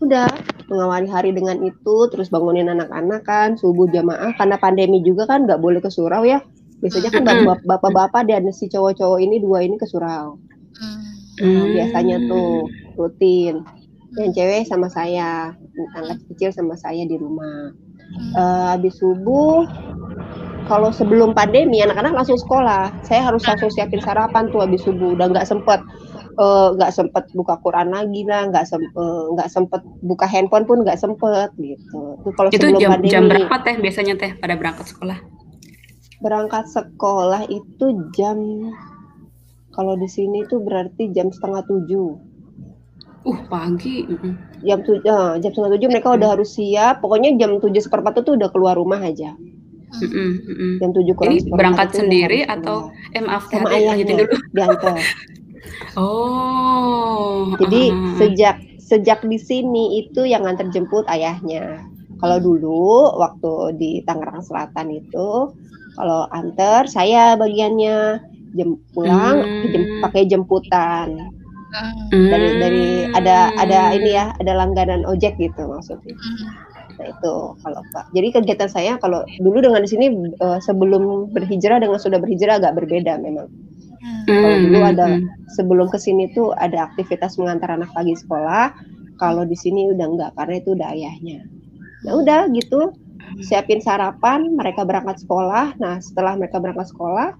Udah 0.00 0.30
mengawali 0.70 1.10
hari 1.10 1.30
dengan 1.36 1.60
itu 1.60 1.96
terus 2.08 2.32
bangunin 2.32 2.72
anak-anak 2.72 3.26
kan 3.26 3.58
subuh 3.60 3.90
jamaah 3.90 4.32
karena 4.38 4.56
pandemi 4.56 5.04
juga 5.04 5.28
kan 5.28 5.44
nggak 5.44 5.60
boleh 5.60 5.84
ke 5.84 5.92
surau 5.92 6.24
ya. 6.24 6.40
Biasanya 6.80 7.10
kan 7.10 7.28
bapak-bapak 7.68 8.32
dan 8.32 8.48
si 8.54 8.70
cowok-cowok 8.72 9.18
ini 9.18 9.44
dua 9.44 9.60
ini 9.66 9.76
ke 9.76 9.84
surau 9.84 10.40
hmm. 11.40 11.74
biasanya 11.74 12.16
tuh 12.26 12.66
rutin 12.98 13.62
yang 14.16 14.30
cewek 14.34 14.66
sama 14.66 14.88
saya 14.90 15.52
anak 15.94 16.18
kecil 16.32 16.50
sama 16.50 16.74
saya 16.74 17.04
di 17.06 17.14
rumah 17.14 17.70
uh, 18.34 18.74
habis 18.74 18.96
subuh 18.98 19.68
kalau 20.68 20.92
sebelum 20.92 21.32
pandemi 21.32 21.80
anak-anak 21.80 22.12
langsung 22.12 22.36
sekolah 22.36 22.92
saya 23.00 23.24
harus 23.24 23.42
langsung 23.48 23.72
siapin 23.72 24.04
sarapan 24.04 24.52
tuh 24.52 24.60
habis 24.60 24.84
subuh 24.84 25.16
udah 25.16 25.32
nggak 25.32 25.48
sempet 25.48 25.80
eh, 26.38 26.68
nggak 26.76 26.92
sempet 26.94 27.24
buka 27.34 27.58
Quran 27.64 27.90
lagi 27.90 28.22
lah, 28.28 28.46
nggak 28.52 28.68
sem 28.68 28.78
eh, 28.84 29.24
nggak 29.34 29.48
sempet 29.50 29.82
buka 30.04 30.28
handphone 30.28 30.68
pun 30.68 30.84
nggak 30.86 31.00
sempet 31.00 31.50
gitu. 31.58 32.20
Itu 32.22 32.30
kalau 32.36 32.48
Itu 32.52 32.68
sebelum 32.68 32.78
jam, 32.78 32.90
pandemi. 32.94 33.10
jam 33.10 33.22
berapa 33.26 33.56
teh 33.64 33.76
biasanya 33.80 34.14
teh 34.20 34.30
pada 34.38 34.54
berangkat 34.54 34.86
sekolah? 34.92 35.18
Berangkat 36.22 36.64
sekolah 36.70 37.42
itu 37.50 37.86
jam 38.14 38.38
kalau 39.78 39.94
di 39.94 40.10
sini 40.10 40.42
tuh 40.50 40.58
berarti 40.58 41.14
jam 41.14 41.30
setengah 41.30 41.62
tujuh. 41.70 42.18
Uh 43.22 43.38
pagi. 43.46 44.10
Jam 44.66 44.82
tujuh, 44.82 45.38
jam 45.38 45.50
setengah 45.54 45.78
tujuh 45.78 45.86
mereka 45.86 46.18
udah 46.18 46.34
harus 46.34 46.58
siap. 46.58 46.98
Pokoknya 46.98 47.38
jam 47.38 47.62
tujuh 47.62 47.78
seperempat 47.78 48.26
itu 48.26 48.34
udah 48.34 48.50
keluar 48.50 48.74
rumah 48.74 48.98
aja. 48.98 49.38
Mm-mm, 50.02 50.30
mm-mm. 50.42 50.72
Jam 50.82 50.90
tujuh 50.90 51.14
kurang 51.14 51.38
Ini 51.38 51.54
berangkat 51.54 51.94
itu 51.94 51.98
sendiri 52.02 52.42
atau 52.50 52.90
eh 53.14 53.22
maaf 53.22 53.46
sama 53.46 53.70
ayahnya 53.70 54.26
dulu. 54.26 54.34
diantar. 54.50 54.98
Oh. 55.98 57.54
Jadi 57.58 57.90
ah. 57.90 58.14
sejak 58.18 58.56
sejak 58.78 59.20
di 59.26 59.38
sini 59.38 60.02
itu 60.06 60.26
yang 60.26 60.46
nganter 60.46 60.70
jemput 60.74 61.06
ayahnya. 61.10 61.82
Kalau 62.18 62.38
dulu 62.42 63.14
waktu 63.18 63.78
di 63.78 63.90
Tangerang 64.02 64.42
Selatan 64.42 64.90
itu 64.90 65.54
kalau 65.98 66.30
anter 66.30 66.86
saya 66.86 67.34
bagiannya 67.34 68.22
jem 68.56 68.78
pulang 68.96 69.44
Hmm. 69.44 69.68
jem- 69.72 69.90
pakai 70.04 70.22
jemputan 70.28 71.32
Hmm. 71.68 72.32
dari 72.32 72.48
dari 72.56 72.86
ada 73.12 73.52
ada 73.60 73.92
ini 73.92 74.16
ya 74.16 74.32
ada 74.40 74.56
langganan 74.56 75.04
ojek 75.04 75.36
gitu 75.36 75.68
maksudnya. 75.68 76.16
Hmm. 76.16 76.48
Nah 76.96 77.06
itu 77.12 77.34
kalau 77.60 77.80
Pak. 77.92 78.08
Jadi 78.16 78.28
kegiatan 78.32 78.70
saya 78.72 78.92
kalau 78.96 79.20
dulu 79.36 79.60
dengan 79.60 79.84
di 79.84 79.90
sini 79.92 80.06
eh, 80.32 80.58
sebelum 80.64 81.28
berhijrah 81.36 81.76
dengan 81.76 82.00
sudah 82.00 82.16
berhijrah 82.16 82.56
agak 82.56 82.72
berbeda 82.72 83.20
memang. 83.20 83.52
Hmm. 84.00 84.24
Kalau 84.24 84.56
dulu 84.64 84.78
ada 84.80 85.06
hmm. 85.12 85.28
sebelum 85.52 85.86
ke 85.92 85.98
sini 86.00 86.32
tuh 86.32 86.56
ada 86.56 86.88
aktivitas 86.88 87.36
mengantar 87.36 87.76
anak 87.76 87.92
pagi 87.92 88.16
sekolah. 88.16 88.72
Kalau 89.20 89.44
di 89.44 89.58
sini 89.58 89.92
udah 89.92 90.06
enggak 90.08 90.30
karena 90.40 90.54
itu 90.62 90.72
udah 90.72 90.88
ayahnya. 90.94 91.44
Nah 92.06 92.12
udah 92.16 92.48
gitu 92.54 92.94
siapin 93.44 93.82
sarapan, 93.84 94.56
mereka 94.56 94.88
berangkat 94.88 95.20
sekolah. 95.20 95.76
Nah 95.76 96.00
setelah 96.00 96.38
mereka 96.38 96.62
berangkat 96.62 96.88
sekolah, 96.94 97.34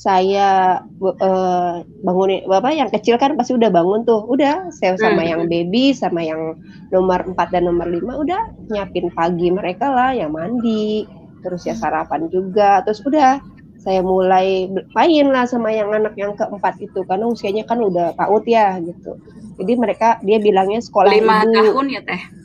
saya 0.00 0.80
eh, 0.96 1.74
bangunin 2.00 2.40
bapak 2.48 2.72
yang 2.72 2.88
kecil 2.88 3.20
kan 3.20 3.36
pasti 3.36 3.52
udah 3.52 3.68
bangun 3.68 4.08
tuh. 4.08 4.24
Udah 4.24 4.72
saya 4.72 4.96
sama 4.96 5.20
Hmm. 5.20 5.28
yang 5.28 5.42
baby 5.44 5.92
sama 5.92 6.24
yang 6.24 6.56
nomor 6.88 7.20
4 7.28 7.52
dan 7.52 7.68
nomor 7.68 7.84
5 7.84 8.16
udah 8.16 8.48
nyiapin 8.72 9.12
pagi 9.12 9.52
mereka 9.52 9.92
lah 9.92 10.16
yang 10.16 10.32
mandi, 10.32 11.04
terus 11.44 11.68
ya 11.68 11.76
sarapan 11.76 12.32
juga. 12.32 12.80
Terus 12.88 13.04
udah 13.04 13.44
saya 13.76 14.00
mulai 14.00 14.72
main 14.96 15.26
lah 15.28 15.44
sama 15.44 15.68
yang 15.68 15.92
anak 15.92 16.16
yang 16.16 16.32
keempat 16.32 16.80
itu 16.80 17.04
karena 17.04 17.28
usianya 17.28 17.68
kan 17.68 17.80
udah 17.84 18.16
PAUD 18.16 18.44
ya 18.48 18.80
gitu. 18.80 19.20
Jadi 19.60 19.72
mereka 19.76 20.16
dia 20.24 20.40
bilangnya 20.40 20.80
sekolah 20.80 21.12
lima 21.12 21.44
ibu. 21.44 21.52
tahun 21.76 21.86
ya 21.92 22.00
teh. 22.08 22.39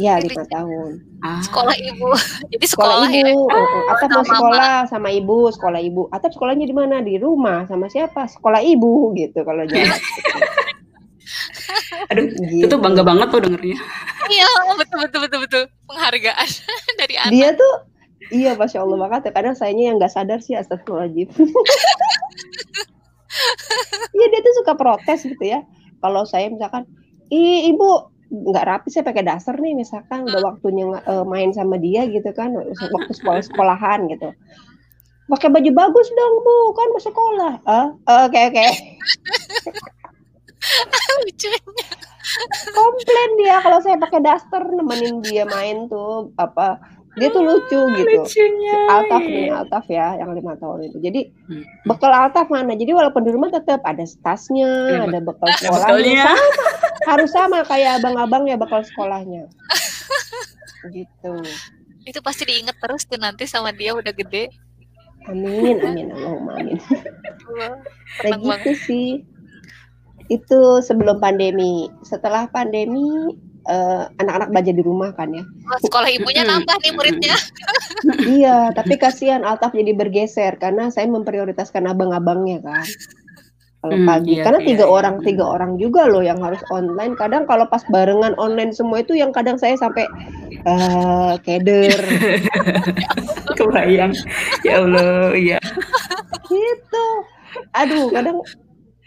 Iya 0.00 0.16
lima 0.16 0.44
tahun. 0.48 0.90
Ah. 1.20 1.44
Sekolah 1.44 1.76
ibu. 1.76 2.08
Jadi 2.56 2.64
Sekolah, 2.64 3.04
sekolah, 3.04 3.08
ya. 3.12 3.20
ibu. 3.28 3.40
Uh, 3.44 3.92
Atap 3.92 4.08
mau 4.08 4.24
sama 4.24 4.32
sekolah 4.32 4.72
sama 4.88 5.08
ibu, 5.12 5.38
sekolah 5.52 5.80
ibu. 5.84 6.02
Atap 6.08 6.32
sekolahnya 6.32 6.64
di 6.64 6.72
mana? 6.72 7.04
Di 7.04 7.20
rumah 7.20 7.68
sama 7.68 7.92
siapa? 7.92 8.24
Sekolah 8.24 8.64
ibu 8.64 9.12
gitu 9.12 9.44
kalau 9.44 9.68
jalan. 9.68 9.92
Aduh, 12.10 12.26
Gitu. 12.48 12.66
itu 12.66 12.76
bangga 12.80 13.04
banget 13.04 13.28
tuh 13.30 13.40
dengernya. 13.44 13.76
Iya, 14.26 14.48
betul 14.74 14.98
betul 15.04 15.20
betul 15.28 15.38
betul. 15.44 15.62
Penghargaan 15.86 16.48
dari 17.00 17.14
anak. 17.20 17.30
Dia 17.30 17.48
tuh 17.54 17.74
iya 18.32 18.52
masya 18.56 18.82
Allah 18.82 18.98
banget 18.98 19.30
ya. 19.30 19.32
Kadang 19.36 19.54
sayanya 19.54 19.84
yang 19.92 19.96
nggak 20.00 20.10
sadar 20.10 20.40
sih 20.40 20.56
astagfirullahaladzim. 20.56 21.28
Iya 24.10 24.26
dia 24.26 24.40
tuh 24.42 24.54
suka 24.64 24.72
protes 24.74 25.20
gitu 25.22 25.44
ya. 25.44 25.62
Kalau 26.00 26.24
saya 26.24 26.48
misalkan, 26.50 26.88
ih 27.28 27.70
ibu 27.70 28.10
nggak 28.30 28.62
rapi 28.62 28.88
saya 28.88 29.02
pakai 29.02 29.26
dasar 29.26 29.58
nih 29.58 29.74
misalkan 29.74 30.22
udah 30.22 30.40
waktunya 30.40 30.86
eh, 31.02 31.24
main 31.26 31.50
sama 31.50 31.76
dia 31.76 32.06
gitu 32.06 32.30
kan 32.30 32.54
waktu 32.54 33.12
sekolah 33.12 33.42
sekolahan 33.42 34.06
gitu. 34.06 34.30
Pakai 35.26 35.46
baju 35.46 35.70
bagus 35.70 36.08
dong 36.10 36.34
bu 36.42 36.54
kan 36.72 36.86
mau 36.90 37.02
sekolah. 37.02 37.52
Ah 37.66 37.88
oke 38.26 38.40
oke. 38.50 38.66
Lucunya. 41.26 41.88
komplain 42.70 43.30
dia 43.42 43.58
kalau 43.58 43.82
saya 43.82 43.98
pakai 43.98 44.20
daster 44.22 44.62
nemenin 44.70 45.18
dia 45.18 45.42
main 45.48 45.90
tuh 45.90 46.30
apa 46.38 46.78
dia 47.18 47.26
tuh 47.26 47.42
lucu 47.42 47.80
gitu. 47.98 48.22
Lucunya. 48.22 48.78
Altaf 48.86 49.22
nih 49.26 49.48
Altaf 49.50 49.84
ya 49.90 50.14
yang 50.14 50.30
lima 50.30 50.54
tahun 50.54 50.86
itu. 50.86 51.02
Jadi 51.02 51.20
Hmm. 51.50 51.64
bekal 51.82 52.14
Altaf 52.14 52.46
mana? 52.46 52.78
Jadi 52.78 52.94
walaupun 52.94 53.26
di 53.26 53.34
rumah 53.34 53.50
tetap 53.50 53.82
ada 53.82 54.04
tasnya 54.22 54.70
Ada 55.02 55.10
ada 55.10 55.18
bekal 55.18 55.48
bekalnya. 55.50 56.22
sama 56.30 56.89
harus 57.06 57.30
sama 57.32 57.64
kayak 57.64 58.00
abang-abang 58.00 58.48
ya 58.48 58.56
bekal 58.60 58.84
sekolahnya. 58.84 59.48
Gitu. 60.88 61.34
Itu 62.08 62.18
pasti 62.24 62.48
diinget 62.48 62.76
terus 62.80 63.04
tuh 63.04 63.20
nanti 63.20 63.44
sama 63.44 63.72
dia 63.72 63.92
udah 63.92 64.12
gede. 64.12 64.48
amin 65.28 65.76
amin 65.84 66.08
Allahumma 66.16 66.56
amin. 66.56 66.80
Kayak 68.24 68.40
gitu 68.40 68.72
sih. 68.88 69.08
Itu 70.32 70.80
sebelum 70.80 71.20
pandemi. 71.20 71.92
Setelah 72.00 72.48
pandemi 72.48 73.36
eh, 73.68 74.04
anak-anak 74.16 74.48
belajar 74.48 74.72
di 74.72 74.82
rumah 74.82 75.12
kan 75.12 75.28
ya. 75.36 75.44
Sekolah 75.84 76.08
ibunya 76.08 76.48
nambah 76.48 76.76
nih 76.80 76.92
muridnya. 76.96 77.36
iya 78.40 78.72
tapi 78.72 78.96
kasihan 78.96 79.44
Altaf 79.44 79.76
jadi 79.76 79.92
bergeser 79.92 80.56
karena 80.56 80.88
saya 80.88 81.04
memprioritaskan 81.12 81.84
abang-abangnya 81.84 82.64
kan 82.64 82.86
kalau 83.80 83.96
Hmm, 83.96 84.04
pagi 84.04 84.36
iya, 84.36 84.44
karena 84.44 84.60
iya, 84.60 84.68
tiga 84.76 84.84
iya. 84.84 84.92
orang 84.92 85.16
tiga 85.24 85.44
orang 85.48 85.72
juga 85.80 86.04
loh 86.04 86.20
yang 86.20 86.36
harus 86.44 86.60
online 86.68 87.16
kadang 87.16 87.48
kalau 87.48 87.64
pas 87.64 87.80
barengan 87.88 88.36
online 88.36 88.76
semua 88.76 89.00
itu 89.00 89.16
yang 89.16 89.32
kadang 89.32 89.56
saya 89.56 89.72
sampai 89.80 90.04
eh 90.68 91.32
keder 91.40 91.96
Kebayang. 93.58 94.12
Ya 94.64 94.84
Allah, 94.84 95.32
iya. 95.36 95.58
gitu 96.48 97.06
aduh 97.72 98.12
kadang 98.12 98.44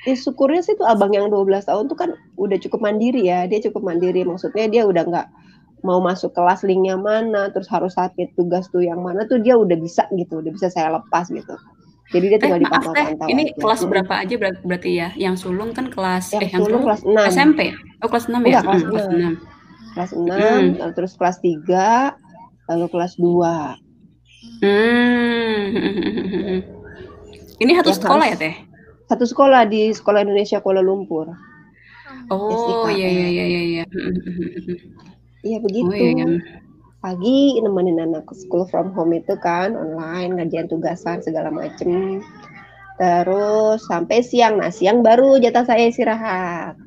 ya 0.03 0.15
syukurnya 0.18 0.62
sih 0.65 0.75
tuh 0.75 0.84
abang 0.89 1.13
yang 1.15 1.32
12 1.32 1.63
tahun 1.63 1.86
tuh 1.88 1.98
kan 1.98 2.10
udah 2.36 2.58
cukup 2.60 2.84
mandiri 2.84 3.24
ya 3.24 3.48
dia 3.48 3.63
cukup 3.63 3.88
mandiri 3.88 4.27
maksudnya 4.27 4.68
dia 4.68 4.84
udah 4.84 5.03
nggak 5.08 5.27
mau 5.84 6.00
masuk 6.00 6.32
kelas 6.36 6.63
linknya 6.68 6.96
mana 7.00 7.51
terus 7.51 7.68
harus 7.72 7.96
sakit 7.96 8.36
tugas 8.36 8.68
tuh 8.72 8.84
yang 8.84 9.00
mana 9.03 9.27
tuh 9.27 9.39
dia 9.39 9.56
udah 9.56 9.75
bisa 9.75 10.08
gitu 10.15 10.39
udah 10.44 10.51
bisa 10.51 10.68
saya 10.72 10.96
lepas 11.00 11.27
gitu 11.32 11.56
jadi 12.13 12.25
dia 12.27 12.38
Eh, 12.38 12.39
tinggal 12.39 12.60
maaf 12.62 12.86
teh, 12.86 12.93
dipantau-pantau 12.93 13.27
ini 13.27 13.43
aja. 13.43 13.53
kelas 13.58 13.79
Mm. 13.79 13.89
berapa 13.89 14.13
aja 14.15 14.36
ber- 14.38 14.62
berarti 14.63 14.91
ya? 14.93 15.10
Yang 15.15 15.36
sulung 15.39 15.70
kan 15.72 15.86
kelas 15.88 16.25
yang 16.29 16.39
eh 16.39 16.48
yang 16.48 16.62
sulung 16.62 16.70
sulung 16.79 16.84
kelas 16.86 17.01
6 17.03 17.25
SMP. 17.27 17.60
Oh, 18.00 18.08
kelas 18.08 18.25
6 18.27 18.39
ya? 18.39 18.50
Enggak, 18.53 18.63
kelas 18.63 18.79
Hmm, 18.79 18.88
kelas 18.88 19.08
enam. 19.08 19.34
6. 19.34 19.34
kelas 19.91 20.12
6 20.12 20.29
Hmm. 20.29 20.70
lalu 20.75 20.91
terus 20.93 21.13
kelas 21.13 21.38
3 21.39 21.88
lalu 22.65 22.86
kelas 22.88 23.13
2 23.15 23.55
Hmm. 24.60 25.62
Ini 27.55 27.72
satu 27.74 27.89
Yang 27.89 28.00
sekolah 28.00 28.25
ya, 28.25 28.29
harus- 28.29 28.41
Teh? 28.41 28.55
satu 29.05 29.25
sekolah 29.25 29.62
di 29.65 29.82
sekolah 29.89 30.20
Indonesia 30.22 30.58
Kuala 30.60 30.79
Lumpur 30.79 31.27
Oh, 32.25 32.88
iya 32.88 33.03
iya 33.05 33.27
iya 33.29 33.46
iya 33.46 33.62
iya. 33.63 33.84
iya 35.41 35.58
begitu 35.60 35.86
Oh, 35.86 35.93
iya 35.93 36.10
iya. 36.13 36.25
Pagi 37.04 37.60
nemenin 37.60 38.00
anak 38.00 38.24
ke 38.32 38.34
school 38.40 38.64
from 38.72 38.96
home 38.96 39.12
itu 39.12 39.36
kan 39.44 39.76
online 39.76 40.40
ngerjain 40.40 40.72
tugasan 40.72 41.20
segala 41.20 41.52
macem. 41.52 42.24
Terus 42.96 43.84
sampai 43.84 44.24
siang. 44.24 44.64
Nah 44.64 44.72
siang 44.72 45.04
baru 45.04 45.36
jatah 45.44 45.68
saya 45.68 45.92
istirahat. 45.92 46.80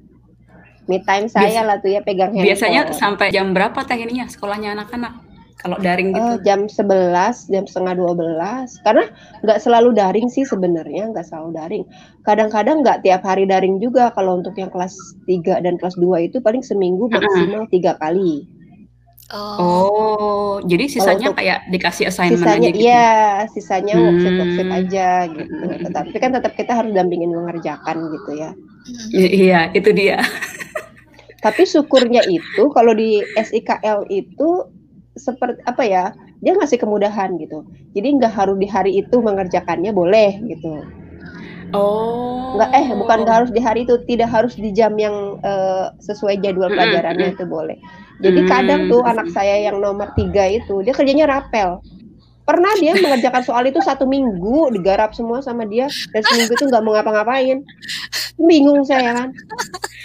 Me 0.88 1.04
time 1.04 1.28
saya 1.28 1.60
Biasa- 1.60 1.68
lah 1.68 1.76
tuh 1.84 1.90
ya 1.92 2.00
pegang 2.00 2.32
handphone. 2.32 2.48
Biasanya 2.48 2.82
sampai 2.96 3.28
jam 3.28 3.52
berapa 3.52 3.76
Teh 3.84 4.00
ininya 4.00 4.24
sekolahnya 4.24 4.72
anak-anak? 4.72 5.28
Kalau 5.56 5.76
daring 5.82 6.14
gitu. 6.14 6.20
Eh, 6.20 6.36
jam 6.46 6.68
11, 6.68 7.48
jam 7.48 7.64
setengah 7.64 7.96
12 7.96 8.76
karena 8.86 9.08
nggak 9.40 9.58
selalu 9.58 9.96
daring 9.96 10.28
sih 10.30 10.46
sebenarnya 10.46 11.10
nggak 11.10 11.26
selalu 11.26 11.50
daring. 11.58 11.84
Kadang-kadang 12.22 12.86
nggak 12.86 13.02
tiap 13.02 13.26
hari 13.26 13.48
daring 13.48 13.82
juga. 13.82 14.14
Kalau 14.14 14.38
untuk 14.40 14.54
yang 14.56 14.70
kelas 14.70 14.94
3 15.26 15.60
dan 15.60 15.76
kelas 15.76 15.96
2 15.98 16.22
itu 16.24 16.38
paling 16.40 16.62
seminggu 16.62 17.10
maksimal 17.10 17.66
tiga 17.68 17.98
kali 18.00 18.55
Oh. 19.28 19.58
Oh, 19.58 20.52
jadi 20.62 20.86
sisanya 20.86 21.34
untuk- 21.34 21.42
kayak 21.42 21.66
dikasih 21.66 22.06
assignment 22.06 22.46
sisanya 22.46 22.62
aja 22.62 22.70
gitu. 22.70 22.84
iya 22.86 23.10
sisanya 23.50 23.92
Hmm. 23.92 24.04
worksheet 24.06 24.34
worksheet 24.38 24.70
aja 24.70 25.08
gitu 25.26 25.54
tetapi 25.82 26.14
kan 26.16 26.30
tetap 26.30 26.52
kita 26.54 26.72
harus 26.72 26.94
dampingin 26.94 27.30
mengerjakan 27.30 28.06
gitu 28.08 28.30
ya 28.34 28.50
Hmm. 28.86 29.10
I- 29.10 29.32
Iya, 29.42 29.60
itu 29.74 29.90
dia. 29.90 30.22
tapi 31.42 31.62
syukurnya 31.62 32.22
itu 32.22 32.70
kalau 32.70 32.90
di 32.90 33.18
SIKL 33.34 34.06
itu 34.08 34.70
seperti 35.12 35.58
apa 35.64 35.82
ya 35.82 36.04
dia 36.38 36.54
ngasih 36.54 36.78
kemudahan 36.78 37.34
gitu 37.36 37.66
jadi 37.92 38.06
nggak 38.12 38.30
harus 38.30 38.56
di 38.56 38.66
hari 38.66 38.94
itu 38.96 39.18
mengerjakannya 39.18 39.90
boleh 39.90 40.38
gitu 40.44 40.86
Oh. 41.74 42.54
nggak 42.54 42.70
eh 42.72 42.86
bukan 42.94 43.26
nggak 43.26 43.36
harus 43.42 43.50
di 43.50 43.58
hari 43.58 43.82
itu 43.82 43.98
tidak 44.06 44.30
harus 44.30 44.54
di 44.54 44.70
jam 44.70 44.94
yang 44.94 45.42
eh, 45.42 45.90
sesuai 45.98 46.38
jadwal 46.38 46.70
Mm-mm, 46.70 46.78
pelajarannya 46.78 47.34
itu 47.34 47.42
boleh 47.42 47.74
jadi 48.22 48.40
Hmm. 48.44 48.48
kadang 48.48 48.80
tuh 48.88 49.02
anak 49.04 49.28
saya 49.32 49.60
yang 49.68 49.80
nomor 49.80 50.12
tiga 50.16 50.48
itu 50.48 50.80
dia 50.82 50.94
kerjanya 50.96 51.26
rapel. 51.28 51.80
Pernah 52.46 52.72
dia 52.78 52.94
mengerjakan 53.02 53.42
soal 53.42 53.66
itu 53.68 53.82
satu 53.82 54.06
minggu 54.06 54.72
digarap 54.76 55.12
semua 55.12 55.42
sama 55.42 55.66
dia 55.66 55.90
dan 56.14 56.22
seminggu 56.24 56.54
itu 56.54 56.64
nggak 56.70 56.82
mau 56.84 56.94
ngapa-ngapain. 56.96 57.60
Bingung 58.38 58.84
saya 58.86 59.12
kan. 59.12 59.28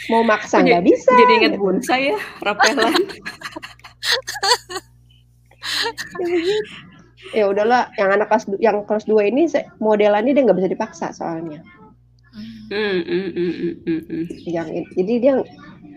Mau 0.10 0.26
maksa 0.26 0.60
nggak 0.66 0.84
bisa 0.84 1.12
jadi 1.14 1.34
inget 1.40 1.54
bun 1.62 1.80
saya 1.84 2.18
rapelan. 2.42 2.92
Ya 7.32 7.48
udahlah 7.48 7.94
yang 7.96 8.12
anak 8.12 8.28
kelas 8.28 8.44
yang 8.60 8.84
kelas 8.84 9.06
2 9.08 9.32
ini 9.32 9.48
modelannya 9.80 10.36
dia 10.36 10.44
nggak 10.44 10.58
bisa 10.58 10.72
dipaksa 10.74 11.08
soalnya. 11.16 11.64
Hmm, 12.32 13.04
hmm, 13.04 13.30
hmm, 13.36 13.52
hmm, 13.56 13.76
hmm, 13.84 14.02
hmm. 14.08 14.26
yang 14.48 14.68
jadi 14.96 15.14
dia 15.20 15.34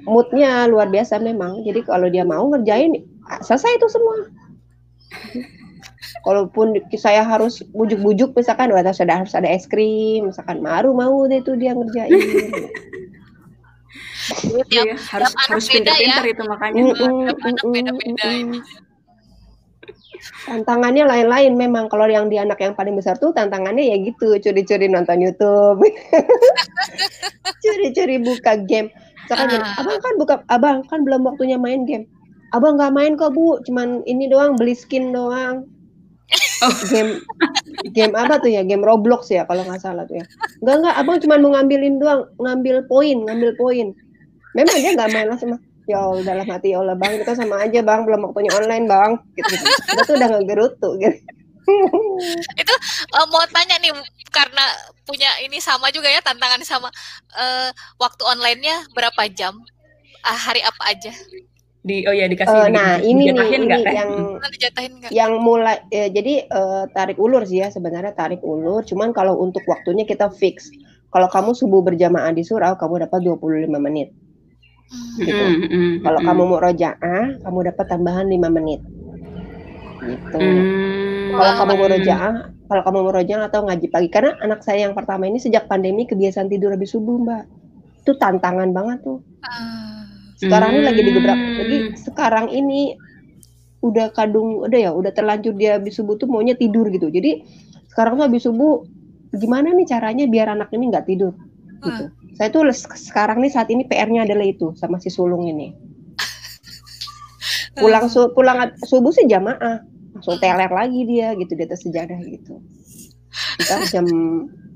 moodnya 0.05 0.69
luar 0.69 0.89
biasa 0.93 1.21
memang 1.21 1.65
jadi 1.65 1.81
kalau 1.85 2.09
dia 2.09 2.25
mau 2.25 2.45
ngerjain 2.53 3.05
selesai 3.41 3.81
itu 3.81 3.89
semua 3.89 4.29
Kalaupun 6.25 6.81
saya 6.97 7.21
harus 7.21 7.61
bujuk-bujuk 7.77 8.33
misalkan 8.33 8.73
wah 8.73 8.81
sudah 8.81 9.21
harus 9.21 9.37
ada 9.37 9.51
es 9.51 9.69
krim, 9.69 10.33
misalkan 10.33 10.65
maru 10.65 10.97
mau 10.97 11.29
deh 11.29 11.45
itu 11.45 11.53
dia 11.61 11.77
ngerjain. 11.77 12.17
Iya, 14.41 14.65
ya, 14.73 14.97
harus 14.97 15.33
harus 15.37 15.69
pintar-pintar 15.69 16.25
ya. 16.25 16.33
itu 16.33 16.43
makanya. 16.49 16.81
Mm 16.81 16.95
-mm, 16.97 17.57
beda-beda. 17.69 18.29
Tantangannya 20.49 21.05
lain-lain 21.05 21.53
memang. 21.61 21.93
Kalau 21.93 22.09
yang 22.09 22.33
di 22.33 22.41
anak 22.41 22.57
yang 22.65 22.73
paling 22.73 22.97
besar 22.97 23.21
tuh 23.21 23.37
tantangannya 23.37 23.85
ya 23.93 23.97
gitu, 24.01 24.41
curi-curi 24.41 24.89
nonton 24.89 25.21
YouTube. 25.21 25.85
Curi-curi 27.63 28.17
buka 28.25 28.57
game. 28.65 28.89
Misalkan 29.25 29.61
uh. 29.61 29.81
abang 29.81 29.99
kan 30.01 30.15
buka, 30.21 30.35
abang 30.53 30.79
kan 30.87 31.01
belum 31.03 31.25
waktunya 31.25 31.57
main 31.57 31.89
game. 31.89 32.07
Abang 32.53 32.79
nggak 32.79 32.95
main 32.95 33.13
kok 33.19 33.35
bu, 33.35 33.59
cuman 33.67 34.05
ini 34.07 34.31
doang 34.31 34.55
beli 34.55 34.77
skin 34.77 35.11
doang. 35.11 35.67
Oh. 36.65 36.73
game 36.89 37.21
game 37.93 38.15
apa 38.17 38.41
tuh 38.41 38.49
ya? 38.49 38.65
Game 38.65 38.81
Roblox 38.81 39.29
ya 39.29 39.45
kalau 39.45 39.67
nggak 39.67 39.83
salah 39.83 40.09
tuh 40.09 40.23
ya. 40.23 40.25
Enggak 40.63 40.77
enggak, 40.81 40.95
abang 40.97 41.17
cuma 41.21 41.35
mau 41.37 41.51
ngambilin 41.53 41.97
doang, 42.01 42.21
ngambil 42.41 42.77
poin, 42.87 43.19
ngambil 43.27 43.51
poin. 43.59 43.87
Memang 44.55 44.77
dia 44.79 44.93
nggak 44.95 45.11
main 45.13 45.27
langsung 45.29 45.59
ya 45.85 46.01
Allah 46.01 46.25
dalam 46.25 46.47
hati 46.49 46.73
ya 46.73 46.81
Allah 46.81 46.97
bang 46.97 47.21
kita 47.21 47.37
sama 47.37 47.61
aja 47.61 47.85
bang 47.85 48.09
belum 48.09 48.31
waktunya 48.31 48.53
online 48.57 48.87
bang 48.89 49.11
gitu, 49.37 49.53
gitu. 49.53 49.67
kita 49.93 50.03
tuh 50.09 50.15
udah 50.17 50.29
ngegerutu 50.33 50.89
gitu 50.97 51.19
itu 52.61 52.75
uh, 53.17 53.27
mau 53.33 53.45
tanya 53.49 53.77
nih 53.81 53.93
karena 54.29 54.65
punya 55.05 55.31
ini 55.45 55.61
sama 55.61 55.89
juga 55.93 56.09
ya 56.09 56.21
tantangan 56.21 56.61
sama 56.65 56.89
uh, 57.37 57.71
waktu 58.01 58.23
onlinenya 58.25 58.89
berapa 58.93 59.29
jam? 59.33 59.57
Uh, 60.25 60.39
hari 60.39 60.65
apa 60.65 60.83
aja? 60.89 61.13
Di 61.85 62.09
oh 62.09 62.17
ya 62.17 62.25
dikasih 62.25 62.57
uh, 62.65 62.69
nah 62.73 62.97
di, 62.97 63.13
ini 63.13 63.29
nih 63.29 63.49
ini 63.61 63.65
gak, 63.69 63.81
yang 63.93 64.11
gak? 65.05 65.11
yang 65.13 65.33
mulai 65.37 65.85
ya, 65.93 66.09
jadi 66.09 66.49
uh, 66.49 66.89
tarik 66.97 67.21
ulur 67.21 67.45
sih 67.45 67.61
ya 67.61 67.69
sebenarnya 67.69 68.17
tarik 68.17 68.41
ulur. 68.41 68.81
Cuman 68.85 69.13
kalau 69.13 69.37
untuk 69.41 69.65
waktunya 69.69 70.09
kita 70.09 70.33
fix. 70.33 70.73
Kalau 71.15 71.31
kamu 71.31 71.55
subuh 71.55 71.79
berjamaah 71.79 72.35
di 72.35 72.43
surau 72.43 72.75
kamu 72.75 73.07
dapat 73.07 73.23
25 73.23 73.71
menit. 73.79 74.11
Gitu. 75.15 75.31
Mm, 75.31 75.57
-hmm. 75.63 75.91
kalau 76.03 76.21
mm. 76.21 76.27
kamu 76.27 76.43
mau 76.43 76.59
rojaah 76.59 77.25
kamu 77.39 77.59
dapat 77.71 77.87
tambahan 77.87 78.27
5 78.27 78.57
menit. 78.57 78.81
Gitu. 80.03 80.39
Mm. 80.43 81.04
Kalau 81.35 81.53
kamu 81.59 81.73
mau 81.77 81.89
rojaah 81.91 82.35
kalau 82.65 82.83
kamu 82.87 82.99
mau 83.05 83.13
rojaah 83.13 83.43
atau 83.51 83.61
ngaji 83.67 83.87
pagi. 83.93 84.09
Karena 84.09 84.39
anak 84.41 84.65
saya 84.65 84.89
yang 84.89 84.95
pertama 84.97 85.29
ini 85.29 85.43
sejak 85.43 85.69
pandemi 85.69 86.09
kebiasaan 86.09 86.49
tidur 86.49 86.73
habis 86.73 86.95
subuh 86.95 87.21
mbak. 87.21 87.45
Itu 88.07 88.17
tantangan 88.17 88.73
banget 88.73 89.05
tuh. 89.05 89.21
Uh 89.45 89.95
sekarang 90.45 90.71
hmm. 90.71 90.77
ini 90.77 90.85
lagi 90.85 91.01
digebrak 91.01 91.39
lagi 91.39 91.79
sekarang 91.97 92.47
ini 92.51 92.81
udah 93.85 94.11
kadung 94.17 94.65
udah 94.65 94.81
ya 94.81 94.91
udah 94.91 95.13
terlanjur 95.13 95.55
dia 95.55 95.77
habis 95.77 95.95
subuh 95.97 96.17
tuh 96.17 96.25
maunya 96.25 96.57
tidur 96.57 96.89
gitu. 96.89 97.13
Jadi 97.13 97.45
sekarang 97.93 98.17
tuh 98.17 98.25
habis 98.27 98.43
subuh 98.49 98.83
gimana 99.35 99.77
nih 99.77 99.87
caranya 99.87 100.25
biar 100.25 100.57
anak 100.57 100.73
ini 100.73 100.89
nggak 100.89 101.07
tidur? 101.07 101.35
Gitu. 101.85 102.09
Hmm. 102.09 102.17
saya 102.35 102.49
tuh 102.49 102.65
sekarang 102.97 103.45
nih 103.45 103.53
saat 103.53 103.69
ini 103.69 103.85
PR-nya 103.85 104.25
adalah 104.25 104.49
itu 104.49 104.73
sama 104.75 104.97
si 105.05 105.13
sulung 105.13 105.45
ini. 105.45 105.77
Pulang 107.77 108.09
su 108.09 108.33
pulang 108.33 108.73
subuh 108.89 109.13
sih 109.13 109.29
jamaah 109.29 109.85
langsung 110.25 110.41
teler 110.41 110.73
lagi 110.73 111.01
dia 111.05 111.37
gitu 111.37 111.53
di 111.53 111.63
atas 111.69 111.85
sejadah 111.85 112.17
gitu 112.25 112.65
kita 113.61 113.77
jam 113.93 114.07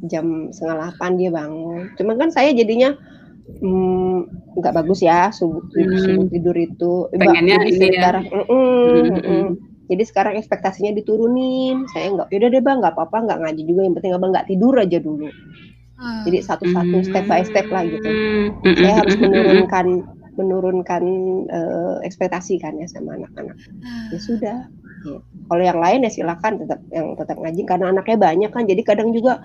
jam 0.04 0.52
setengah 0.52 0.76
delapan 0.76 1.10
dia 1.16 1.30
bangun 1.32 1.82
cuman 1.96 2.14
kan 2.20 2.28
saya 2.28 2.52
jadinya 2.52 2.92
Hmm, 3.48 4.28
nggak 4.60 4.76
hmm, 4.76 4.80
bagus 4.84 5.00
ya 5.00 5.32
subuh, 5.32 5.64
hmm. 5.72 6.28
tidur 6.28 6.52
itu 6.52 7.08
pengennya 7.16 7.64
ini 7.64 7.96
ya. 7.96 8.12
darah 8.12 8.20
mm 8.20 8.44
-mm, 8.44 8.92
mm 9.08 9.20
-mm. 9.24 9.44
jadi 9.88 10.04
sekarang 10.04 10.36
ekspektasinya 10.36 10.92
diturunin 10.92 11.88
saya 11.88 12.12
nggak 12.12 12.28
yaudah 12.28 12.52
deh 12.52 12.60
bang 12.60 12.76
nggak 12.84 12.92
apa-apa 12.92 13.24
nggak 13.24 13.40
ngaji 13.40 13.62
juga 13.64 13.80
yang 13.88 13.96
penting 13.96 14.12
abang 14.12 14.36
nggak 14.36 14.52
tidur 14.52 14.76
aja 14.76 15.00
dulu 15.00 15.32
hmm. 15.32 16.22
jadi 16.28 16.38
satu-satu 16.44 16.96
step 17.08 17.24
by 17.24 17.40
step 17.40 17.66
lah 17.72 17.88
gitu 17.88 18.10
hmm. 18.12 18.76
saya 18.84 18.94
harus 19.00 19.16
menurunkan 19.16 19.86
menurunkan 20.36 21.02
uh, 21.48 21.96
ekspektasi 22.04 22.60
kan 22.60 22.76
ya 22.76 22.84
sama 22.84 23.16
anak-anak 23.16 23.56
hmm. 23.56 24.12
ya 24.12 24.18
sudah 24.20 24.58
ya. 25.16 25.18
kalau 25.48 25.62
yang 25.64 25.78
lain 25.80 26.04
ya 26.04 26.10
silakan 26.12 26.52
tetap 26.60 26.80
yang 26.92 27.16
tetap 27.16 27.36
ngaji 27.40 27.62
karena 27.64 27.86
anaknya 27.94 28.16
banyak 28.20 28.50
kan 28.52 28.64
jadi 28.68 28.82
kadang 28.84 29.10
juga 29.16 29.40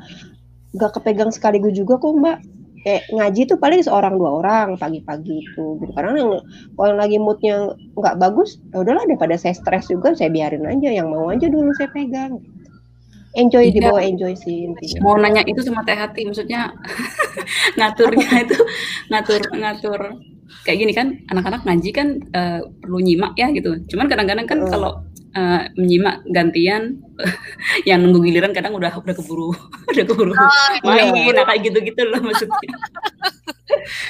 nggak 0.73 0.91
kepegang 0.99 1.32
sekaligus 1.32 1.73
juga 1.78 2.02
kok 2.02 2.13
mbak 2.17 2.38
kayak 2.84 3.04
ngaji 3.15 3.41
tuh 3.47 3.56
paling 3.56 3.80
seorang 3.80 4.19
dua 4.19 4.43
orang 4.43 4.76
pagi-pagi 4.76 5.47
itu 5.47 5.80
gitu 5.80 5.91
karena 5.95 6.19
yang 6.19 6.32
kalau 6.76 6.88
yang 6.91 6.99
lagi 6.99 7.17
moodnya 7.17 7.56
nggak 7.95 8.19
bagus 8.19 8.60
ya 8.76 8.84
udahlah 8.84 9.08
daripada 9.08 9.39
saya 9.39 9.56
stres 9.56 9.88
juga 9.88 10.12
saya 10.12 10.28
biarin 10.28 10.67
aja 10.67 10.91
yang 10.91 11.08
mau 11.08 11.32
aja 11.32 11.47
dulu 11.47 11.71
saya 11.80 11.88
pegang 11.95 12.43
enjoy 13.34 13.71
iya. 13.71 13.73
dibawa 13.73 13.99
enjoy 14.04 14.36
sih 14.36 14.67
intinya. 14.67 14.99
mau 14.99 15.15
nanya 15.15 15.47
itu 15.47 15.63
sama 15.63 15.82
teh 15.88 15.95
hati 15.95 16.28
maksudnya 16.28 16.76
ngaturnya 17.80 18.30
itu 18.45 18.60
ngatur 19.10 19.41
ngatur 19.56 20.02
kayak 20.67 20.78
gini 20.84 20.93
kan 20.93 21.08
anak-anak 21.32 21.63
ngaji 21.63 21.89
kan 21.95 22.08
uh, 22.36 22.62
perlu 22.84 22.99
nyimak 22.99 23.34
ya 23.39 23.47
gitu 23.56 23.80
cuman 23.95 24.12
kadang-kadang 24.12 24.45
kan 24.45 24.60
uh. 24.60 24.69
kalau 24.69 24.91
uh, 25.33 25.61
menyimak 25.77 26.21
gantian 26.29 27.01
yang 27.89 28.01
nunggu 28.01 28.25
giliran 28.25 28.53
kadang 28.53 28.73
udah 28.77 28.93
udah 28.93 29.13
keburu 29.13 29.51
udah 29.91 30.05
keburu 30.05 30.33
oh, 30.33 30.49
main 30.87 31.13
iya. 31.13 31.33
nah, 31.33 31.45
kayak 31.49 31.61
gitu-gitu 31.69 32.01
loh 32.07 32.21
maksudnya. 32.21 32.69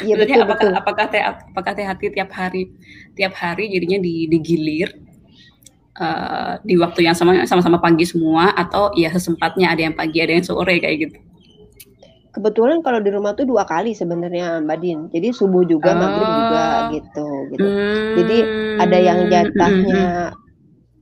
Iya 0.03 0.19
betul, 0.19 0.43
apakah 0.43 0.69
betul. 0.69 0.71
apakah 0.75 1.05
teh 1.07 1.23
apakah 1.23 1.71
teh 1.73 1.85
hati 1.87 2.05
tiap 2.11 2.29
hari 2.35 2.69
tiap 3.15 3.33
hari 3.33 3.71
jadinya 3.71 3.97
di, 4.03 4.27
digilir 4.27 4.91
uh, 5.97 6.59
di 6.61 6.75
waktu 6.77 7.07
yang 7.07 7.15
sama 7.15 7.47
sama-sama 7.47 7.79
pagi 7.79 8.03
semua 8.03 8.51
atau 8.53 8.91
ya 8.93 9.09
sesempatnya 9.09 9.71
ada 9.71 9.81
yang 9.87 9.95
pagi 9.95 10.19
ada 10.19 10.35
yang 10.35 10.45
sore 10.45 10.77
kayak 10.83 11.09
gitu. 11.09 11.17
Kebetulan 12.33 12.81
kalau 12.81 12.97
di 12.97 13.13
rumah 13.13 13.37
tuh 13.37 13.45
dua 13.45 13.61
kali 13.61 13.93
sebenarnya 13.93 14.57
Mbak 14.65 14.77
Din. 14.81 14.99
Jadi 15.13 15.37
subuh 15.37 15.61
juga, 15.69 15.93
oh. 15.93 15.97
maghrib 16.01 16.29
juga 16.33 16.65
gitu 16.89 17.27
gitu. 17.53 17.67
Hmm. 17.69 18.13
Jadi 18.17 18.37
ada 18.81 18.97
yang 18.97 19.19
jatahnya 19.29 20.05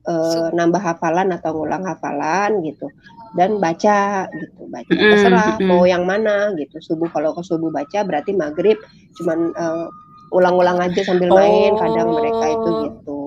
uh, 0.08 0.48
nambah 0.54 0.82
hafalan 0.82 1.34
atau 1.34 1.54
ngulang 1.56 1.84
hafalan 1.86 2.62
gitu. 2.66 2.88
Dan 3.32 3.56
baca 3.56 4.28
gitu 4.28 4.68
baca 4.68 4.90
terserah 4.92 5.56
mm, 5.56 5.66
mau 5.66 5.82
yang 5.88 6.04
mana 6.04 6.52
gitu. 6.60 6.78
Subuh 6.82 7.08
kalau 7.10 7.32
ke 7.32 7.42
subuh 7.42 7.72
baca 7.72 8.04
berarti 8.04 8.36
maghrib 8.36 8.76
cuman 9.20 9.52
uh, 9.56 9.86
ulang-ulang 10.32 10.80
aja 10.80 11.04
sambil 11.04 11.28
main 11.28 11.76
kadang 11.76 12.08
mereka 12.12 12.44
itu 12.48 12.70
oh. 12.70 12.80
gitu. 12.88 13.20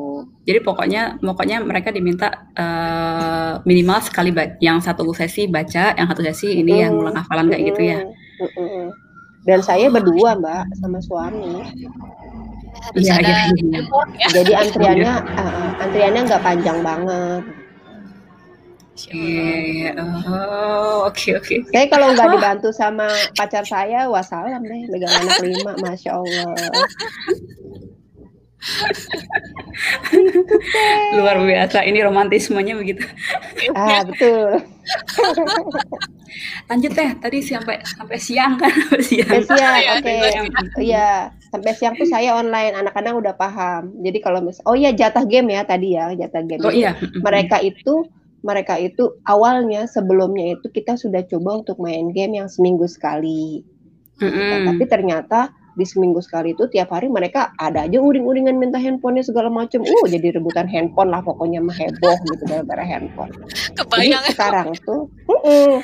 Jadi 0.46 0.60
pokoknya 0.62 1.18
pokoknya 1.22 1.58
mereka 1.66 1.90
diminta 1.90 2.30
uh, 2.54 3.58
minimal 3.66 3.98
sekali 4.06 4.30
yang 4.62 4.78
satu 4.78 5.10
sesi 5.18 5.50
baca 5.50 5.98
yang 5.98 6.06
satu 6.06 6.22
sesi 6.22 6.62
ini 6.62 6.78
mm, 6.78 6.82
yang 6.86 6.94
ulang 6.94 7.18
hafalan 7.18 7.50
kayak 7.50 7.62
mm, 7.66 7.70
gitu 7.74 7.82
ya. 7.82 8.00
mm, 8.06 8.52
mm, 8.54 8.86
dan 9.46 9.62
saya 9.62 9.88
berdua 9.94 10.34
mbak 10.42 10.66
sama 10.82 11.00
suami 11.06 11.62
harus 12.86 13.04
ya, 13.06 13.14
ada 13.18 13.30
ya, 13.30 13.38
ya. 13.50 13.82
ya. 14.22 14.28
Jadi 14.32 14.52
antriannya 14.62 15.14
uh, 15.36 15.84
antriannya 15.84 16.22
nggak 16.30 16.44
panjang 16.44 16.80
banget. 16.86 17.44
Iya, 19.12 19.92
oh, 20.00 21.04
oke 21.12 21.20
okay, 21.20 21.32
oke. 21.36 21.44
Okay. 21.44 21.60
Saya 21.68 21.86
kalau 21.92 22.16
nggak 22.16 22.32
dibantu 22.32 22.72
sama 22.72 23.12
pacar 23.36 23.68
saya, 23.68 24.08
wassalam 24.08 24.64
deh, 24.64 24.88
megang 24.88 25.12
anak 25.12 25.44
lima, 25.44 25.76
masya 25.84 26.16
Allah. 26.16 26.56
Luar 31.20 31.38
biasa, 31.44 31.84
ini 31.84 32.00
romantismenya 32.08 32.80
begitu. 32.80 33.04
Ah 33.76 34.08
betul. 34.08 34.64
Lanjut 36.68 36.92
teh, 36.92 37.10
tadi 37.22 37.40
sampai 37.42 37.82
sampai 37.86 38.18
siang 38.18 38.58
kan? 38.58 38.72
Sampai 38.72 39.04
siang. 39.04 39.30
Sampai 39.30 39.58
siang, 39.58 39.76
oke. 39.98 40.04
Okay. 40.04 40.86
Iya, 40.86 41.10
sampai 41.54 41.72
siang 41.78 41.94
tuh 41.96 42.08
saya 42.10 42.36
online, 42.36 42.74
anak-anak 42.76 43.14
udah 43.16 43.34
paham. 43.38 43.94
Jadi 44.02 44.18
kalau 44.20 44.42
mis, 44.42 44.60
oh 44.66 44.76
iya 44.76 44.92
jatah 44.92 45.24
game 45.24 45.54
ya 45.54 45.62
tadi 45.64 45.96
ya, 45.96 46.12
jatah 46.14 46.44
game. 46.44 46.64
Oh 46.66 46.74
iya. 46.74 46.98
Mereka 47.00 47.62
itu 47.62 48.08
mereka 48.46 48.78
itu 48.78 49.18
awalnya 49.26 49.90
sebelumnya 49.90 50.54
itu 50.54 50.70
kita 50.70 50.94
sudah 51.02 51.26
coba 51.26 51.66
untuk 51.66 51.82
main 51.82 52.14
game 52.14 52.38
yang 52.38 52.46
seminggu 52.46 52.86
sekali. 52.86 53.66
Mm 54.22 54.30
-hmm. 54.30 54.64
Tapi 54.70 54.84
ternyata 54.86 55.40
di 55.76 55.84
seminggu 55.84 56.24
sekali 56.24 56.56
itu 56.56 56.66
tiap 56.72 56.96
hari 56.96 57.12
mereka 57.12 57.52
ada 57.60 57.84
aja 57.84 58.00
uring-uringan 58.00 58.56
minta 58.56 58.80
handphonenya 58.80 59.28
segala 59.28 59.52
macam. 59.52 59.84
Uh, 59.84 60.08
jadi 60.08 60.40
rebutan 60.40 60.66
handphone 60.72 61.12
lah 61.12 61.20
pokoknya 61.20 61.60
mah 61.60 61.76
heboh 61.76 62.16
gitu 62.32 62.44
gara-gara 62.48 62.84
handphone. 62.86 63.32
Kebayang 63.76 64.24
Jadi 64.24 64.34
sekarang 64.34 64.68
tuh, 64.88 65.12
uh-uh, 65.28 65.84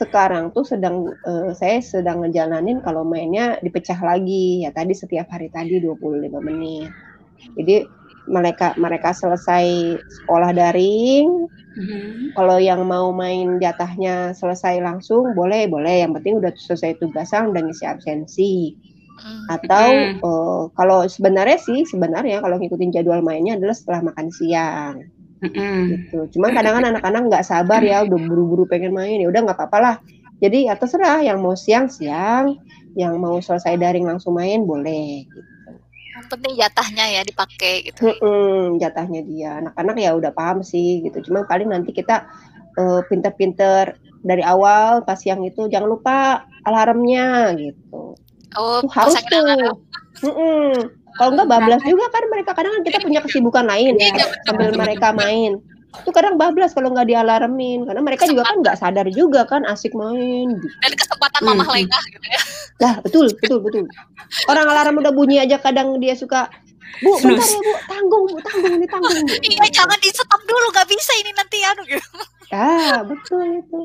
sekarang 0.00 0.56
tuh 0.56 0.64
sedang 0.64 1.12
uh, 1.28 1.52
saya 1.52 1.84
sedang 1.84 2.24
ngejalanin 2.24 2.80
kalau 2.80 3.04
mainnya 3.04 3.60
dipecah 3.60 4.00
lagi 4.00 4.64
ya 4.64 4.72
tadi 4.72 4.96
setiap 4.96 5.28
hari 5.28 5.52
tadi 5.52 5.76
25 5.76 6.40
menit. 6.40 6.88
Jadi 7.60 7.84
mereka 8.30 8.72
mereka 8.80 9.12
selesai 9.12 9.96
sekolah 10.00 10.56
daring, 10.56 11.48
Mhm. 11.76 12.34
kalau 12.34 12.58
yang 12.58 12.82
mau 12.88 13.14
main 13.14 13.60
jatahnya 13.62 14.34
selesai 14.34 14.82
langsung 14.82 15.36
boleh 15.38 15.70
boleh 15.70 16.02
yang 16.02 16.12
penting 16.16 16.42
udah 16.42 16.50
selesai 16.56 16.98
tugasan 16.98 17.54
dan 17.54 17.70
ngisi 17.70 17.84
absensi 17.86 18.54
Hmm. 19.20 19.44
atau 19.52 19.86
Mhm. 19.92 20.18
eh, 20.24 20.62
kalau 20.74 21.04
sebenarnya 21.04 21.58
sih 21.60 21.84
sebenarnya 21.84 22.40
kalau 22.40 22.56
ngikutin 22.56 22.90
jadwal 22.90 23.20
mainnya 23.20 23.60
adalah 23.60 23.76
setelah 23.76 24.00
makan 24.10 24.28
siang 24.32 24.94
Mhm. 25.40 25.76
gitu 25.88 26.36
cuman 26.36 26.50
kadang 26.52 26.74
kan 26.80 26.84
anak-anak 26.92 27.22
nggak 27.32 27.44
sabar 27.48 27.80
ya 27.80 28.04
udah 28.04 28.18
buru-buru 28.28 28.68
pengen 28.68 28.92
main 28.92 29.16
ya 29.16 29.28
udah 29.28 29.40
nggak 29.40 29.56
apa-apa 29.56 29.78
lah 29.80 29.96
jadi 30.40 30.72
ya 30.72 30.74
terserah 30.76 31.20
yang 31.24 31.40
mau 31.40 31.56
siang 31.56 31.88
siang 31.88 32.56
yang 32.96 33.16
mau 33.16 33.40
selesai 33.40 33.76
daring 33.80 34.08
langsung 34.08 34.34
main 34.34 34.66
boleh 34.66 35.24
gitu. 35.28 35.70
Yang 36.10 36.26
penting 36.26 36.52
jatahnya 36.58 37.04
ya 37.06 37.22
dipakai 37.22 37.74
gitu. 37.86 38.10
Mm-mm, 38.10 38.82
jatahnya 38.82 39.20
dia 39.22 39.50
anak-anak 39.62 39.96
ya 40.00 40.10
udah 40.16 40.32
paham 40.34 40.60
sih 40.66 41.04
gitu 41.06 41.30
cuma 41.30 41.46
paling 41.46 41.70
nanti 41.70 41.94
kita 41.94 42.26
eh, 42.76 43.00
pinter-pinter 43.06 43.94
dari 44.20 44.42
awal 44.44 45.06
pas 45.06 45.16
siang 45.16 45.40
itu 45.46 45.70
jangan 45.70 45.88
lupa 45.88 46.18
alarmnya 46.66 47.56
gitu 47.56 48.18
Oh, 48.58 48.82
tuh 48.82 48.90
harus 48.90 49.14
tuh. 49.30 49.70
Mm-mm. 50.26 50.74
Kalau 51.20 51.36
enggak 51.36 51.52
bablas 51.52 51.82
juga 51.84 52.08
kan 52.08 52.24
mereka 52.32 52.50
kadang 52.56 52.72
kan 52.80 52.82
kita 52.88 52.98
punya 53.04 53.20
kesibukan 53.20 53.68
lain 53.68 54.00
ya 54.00 54.08
Iya, 54.16 54.26
sambil 54.48 54.72
mereka 54.72 55.12
main 55.12 55.60
itu 55.90 56.10
kadang 56.14 56.38
bablas 56.38 56.70
kalau 56.70 56.94
nggak 56.94 57.10
dialarmin 57.10 57.82
karena 57.82 57.98
mereka 57.98 58.22
juga 58.30 58.46
kan 58.46 58.62
nggak 58.62 58.78
sadar 58.78 59.06
juga 59.10 59.42
kan 59.42 59.66
asik 59.66 59.90
main. 59.98 60.62
Dan 60.62 60.92
kesempatan 60.94 61.42
mamah 61.42 61.66
hmm. 61.66 61.76
lengah 61.82 62.04
gitu 62.14 62.26
ya. 62.30 62.40
Lah, 62.78 62.94
betul, 63.02 63.26
betul, 63.34 63.58
betul. 63.58 63.84
Orang 64.46 64.70
alarm 64.70 65.02
udah 65.02 65.10
bunyi 65.10 65.42
aja 65.42 65.58
kadang 65.58 65.98
dia 65.98 66.14
suka, 66.14 66.46
Bu, 66.98 67.10
bentar 67.22 67.46
ya, 67.46 67.60
Bu, 67.62 67.72
tanggung, 67.86 68.24
Bu, 68.26 68.38
tanggung, 68.42 68.74
ini 68.76 68.86
tanggung, 68.90 69.14
Bu. 69.24 69.34
Iya, 69.40 69.64
jangan 69.70 69.98
di 70.02 70.08
stop 70.10 70.42
dulu, 70.44 70.66
nggak 70.74 70.88
bisa 70.90 71.12
ini 71.22 71.30
nanti 71.32 71.56
anu 71.62 71.82
gitu. 71.86 72.18
Ah, 72.50 73.06
betul 73.06 73.62
itu. 73.62 73.80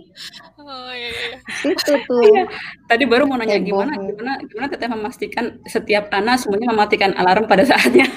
Oh, 0.58 0.90
iya, 0.90 1.10
iya. 1.14 1.38
Itu 1.62 1.94
tuh. 2.10 2.22
Iya. 2.26 2.50
Tadi 2.90 3.04
baru 3.06 3.30
mau 3.30 3.38
nanya 3.38 3.62
Heboh, 3.62 3.86
gimana 3.86 3.94
gimana 4.02 4.32
gimana 4.42 4.68
teteh 4.74 4.90
memastikan 4.90 5.62
setiap 5.70 6.10
anak 6.10 6.42
semuanya 6.42 6.74
mematikan 6.74 7.14
alarm 7.14 7.46
pada 7.46 7.62
saatnya. 7.62 8.10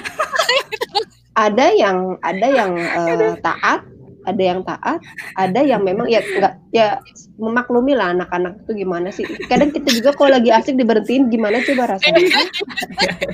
Ada 1.39 1.71
yang 1.71 2.19
ada 2.19 2.47
yang 2.51 2.75
eh, 2.75 3.39
taat, 3.39 3.87
ada 4.27 4.43
yang 4.43 4.61
taat, 4.67 4.99
ada 5.39 5.61
yang 5.63 5.87
memang 5.87 6.11
ya 6.11 6.19
enggak 6.19 6.59
ya 6.75 6.99
memaklumi 7.39 7.95
lah 7.95 8.11
anak-anak 8.11 8.59
itu 8.67 8.83
gimana 8.83 9.15
sih. 9.15 9.23
Kadang 9.47 9.71
kita 9.71 9.87
juga 10.03 10.11
kalau 10.19 10.35
lagi 10.35 10.51
asik 10.51 10.75
diberhentiin 10.75 11.31
gimana 11.31 11.63
coba 11.63 11.95
rasanya. 11.95 12.27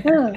Nah. 0.05 0.37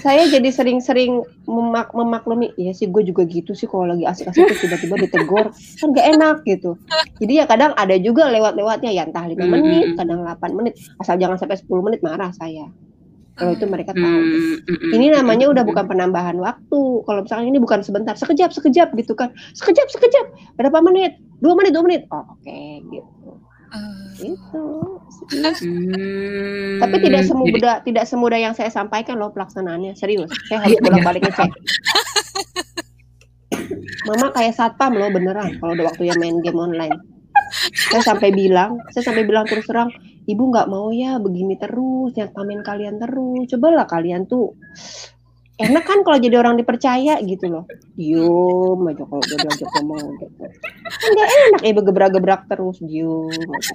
Saya 0.00 0.24
jadi 0.30 0.48
sering-sering 0.48 1.22
memak 1.44 1.92
memaklumi 1.92 2.54
iya 2.56 2.72
sih 2.72 2.88
gue 2.88 3.02
juga 3.04 3.26
gitu 3.28 3.52
sih 3.52 3.68
kalau 3.68 3.90
lagi 3.90 4.06
asik-asik 4.06 4.48
tiba-tiba 4.64 4.96
ditegur 5.04 5.46
kan 5.52 5.88
gak 5.92 6.06
enak 6.16 6.36
gitu. 6.46 6.78
Jadi 7.20 7.32
ya 7.42 7.44
kadang 7.44 7.74
ada 7.76 7.94
juga 8.00 8.30
lewat-lewatnya 8.32 8.90
ya 8.94 9.04
entah 9.04 9.26
lima 9.26 9.44
Hmm. 9.44 9.52
menit 9.58 9.86
kadang 9.98 10.24
8 10.24 10.52
menit 10.56 10.74
asal 11.00 11.16
jangan 11.18 11.36
sampai 11.36 11.58
10 11.58 11.84
menit 11.84 12.00
marah 12.00 12.30
saya. 12.32 12.70
Kalau 13.38 13.54
itu 13.54 13.70
mereka 13.70 13.94
tahu. 13.94 14.02
Hmm, 14.02 14.58
mm, 14.66 14.66
mm, 14.66 14.90
ini 14.98 15.06
namanya 15.14 15.46
udah 15.46 15.62
bukan 15.62 15.86
penambahan 15.86 16.42
waktu. 16.42 16.82
Kalau 17.06 17.20
misalnya 17.22 17.46
ini 17.46 17.62
bukan 17.62 17.86
sebentar 17.86 18.18
sekejap 18.18 18.50
sekejap 18.50 18.90
gitu 18.98 19.14
kan. 19.14 19.30
Sekejap 19.54 19.86
sekejap 19.94 20.26
berapa 20.58 20.82
menit? 20.82 21.22
Dua 21.38 21.54
menit 21.54 21.70
dua 21.70 21.86
menit. 21.86 22.02
Oh 22.10 22.26
oke 22.34 22.58
gitu 22.90 23.17
Hmm. 23.68 24.08
gitu 24.16 24.66
Hmm, 25.28 26.80
Tapi 26.80 26.96
tidak 27.04 27.20
jadi- 27.20 27.28
semudah 27.28 27.74
tidak 27.84 28.04
semudah 28.08 28.38
yang 28.40 28.54
saya 28.56 28.72
sampaikan 28.72 29.20
loh 29.20 29.28
pelaksanaannya. 29.28 29.92
Serius. 29.92 30.30
Saya 30.48 30.64
harus 30.64 30.78
Iya, 30.78 30.84
bolak-balik 30.88 31.22
ngecek. 31.28 31.50
Mama 34.08 34.32
kayak 34.32 34.56
satpam 34.56 34.96
loh 34.96 35.12
beneran 35.12 35.58
kalau 35.60 35.76
udah 35.76 35.92
waktunya 35.92 36.16
main 36.16 36.40
game 36.40 36.56
online. 36.56 36.96
Saya 37.92 38.00
sampai 38.04 38.32
bilang, 38.32 38.80
saya 38.92 39.04
sampai 39.04 39.24
bilang 39.24 39.44
terus 39.44 39.68
terang, 39.68 39.92
ibu 40.24 40.42
nggak 40.48 40.68
mau 40.68 40.88
ya 40.92 41.16
begini 41.20 41.56
terus, 41.56 42.16
nyatamin 42.16 42.60
kalian 42.64 42.96
terus. 42.96 43.52
Cobalah 43.52 43.84
kalian 43.84 44.24
tuh 44.24 44.56
enak 45.58 45.84
kan 45.84 46.06
kalau 46.06 46.18
jadi 46.22 46.38
orang 46.38 46.54
dipercaya 46.54 47.18
gitu 47.22 47.50
loh. 47.50 47.64
Diem 47.98 48.80
aja 48.86 49.02
kalau 49.02 49.20
udah 49.22 49.38
diajak 49.42 49.68
ngomong 49.78 50.06
gitu. 50.22 50.44
Kan 50.86 51.08
nggak 51.14 51.28
enak 51.28 51.62
ya 51.66 51.72
gebrak-gebrak 51.82 52.42
terus 52.46 52.78
diem. 52.78 53.28
aja. 53.50 53.72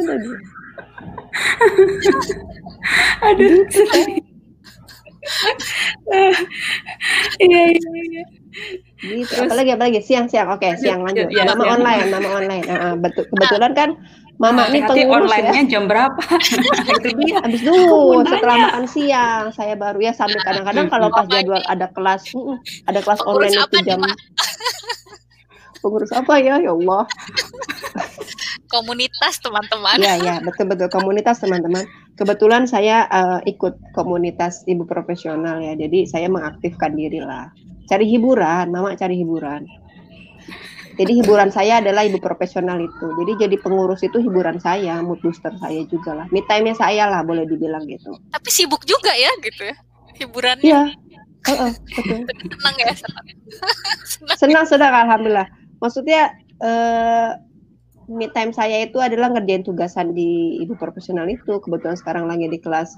Udah 0.00 0.16
diem. 0.16 0.40
Aduh. 3.22 3.60
Iya 7.42 7.62
iya 7.76 7.90
iya. 8.08 8.24
Gitu. 8.96 9.32
Apalagi 9.36 9.70
apalagi 9.76 10.00
siang 10.00 10.32
siang. 10.32 10.48
Oke, 10.48 10.72
siang 10.80 11.04
lanjut. 11.04 11.28
Mama 11.28 11.60
siang. 11.60 11.74
online, 11.76 12.08
mama 12.08 12.28
online. 12.40 12.66
Betul 13.04 13.28
kebetulan 13.28 13.72
kan 13.76 13.90
mama 14.36 14.68
ini 14.68 14.84
pengurus 14.84 15.00
ya. 15.00 15.16
online-nya 15.16 15.62
jam 15.68 15.84
berapa? 15.88 16.22
itu 16.92 17.08
dia. 17.24 17.40
Habis 17.40 17.62
dulu 17.64 18.20
setelah 18.24 18.56
makan 18.68 18.84
siang 18.84 19.44
saya 19.56 19.74
baru 19.74 19.98
ya 20.00 20.12
sambil 20.12 20.40
kadang-kadang 20.44 20.86
kalau 20.92 21.08
pas 21.08 21.24
jadwal 21.28 21.62
ada 21.64 21.88
kelas 21.92 22.28
ada 22.84 23.00
kelas 23.00 23.20
Pengurus 23.24 23.52
online 23.52 23.54
itu 23.56 23.76
nih, 23.80 23.84
jam 23.88 23.98
Mak? 24.04 24.16
pengurus 25.86 26.10
apa 26.10 26.42
ya 26.42 26.58
ya 26.58 26.74
Allah 26.74 27.06
Komunitas 28.66 29.38
teman-teman. 29.38 30.02
ya 30.02 30.18
ya 30.18 30.42
betul 30.42 30.66
betul 30.66 30.90
komunitas 30.90 31.38
teman-teman 31.38 31.86
kebetulan 32.18 32.66
saya 32.66 33.06
eh, 33.06 33.54
ikut 33.54 33.78
komunitas 33.94 34.66
ibu 34.66 34.82
profesional 34.82 35.62
ya 35.62 35.78
jadi 35.78 36.02
saya 36.10 36.26
mengaktifkan 36.26 36.98
diri 36.98 37.22
lah 37.22 37.54
cari 37.86 38.10
hiburan 38.10 38.74
mama 38.74 38.98
cari 38.98 39.22
hiburan 39.22 39.62
jadi 40.96 41.12
hiburan 41.22 41.52
saya 41.52 41.84
adalah 41.84 42.02
ibu 42.08 42.18
profesional 42.18 42.80
itu 42.80 43.06
jadi 43.22 43.48
jadi 43.48 43.56
pengurus 43.60 44.00
itu 44.02 44.18
hiburan 44.20 44.56
saya 44.60 45.00
mood 45.04 45.20
booster 45.20 45.52
saya 45.60 45.84
juga 45.88 46.24
lah 46.24 46.26
me 46.32 46.40
time 46.48 46.72
nya 46.72 46.74
saya 46.76 47.06
lah 47.08 47.20
boleh 47.22 47.44
dibilang 47.44 47.84
gitu 47.86 48.16
Tapi 48.32 48.48
sibuk 48.50 48.82
juga 48.88 49.12
ya 49.12 49.30
gitu 49.44 49.68
ya. 49.68 49.76
Hiburannya 50.16 50.64
iya 50.64 50.82
betul 51.46 51.70
tenang 52.58 52.76
ya. 52.82 52.92
senang. 52.96 53.26
Senang. 54.02 54.36
senang 54.40 54.64
senang 54.66 54.92
alhamdulillah 55.06 55.48
maksudnya 55.78 56.34
eh 56.64 57.30
me 58.06 58.30
time 58.30 58.54
saya 58.54 58.86
itu 58.86 59.02
adalah 59.02 59.34
ngerjain 59.34 59.66
tugasan 59.66 60.14
di 60.14 60.62
ibu 60.62 60.78
profesional 60.78 61.26
itu 61.26 61.58
kebetulan 61.58 61.98
sekarang 61.98 62.24
lagi 62.30 62.46
di 62.46 62.58
kelas 62.62 62.94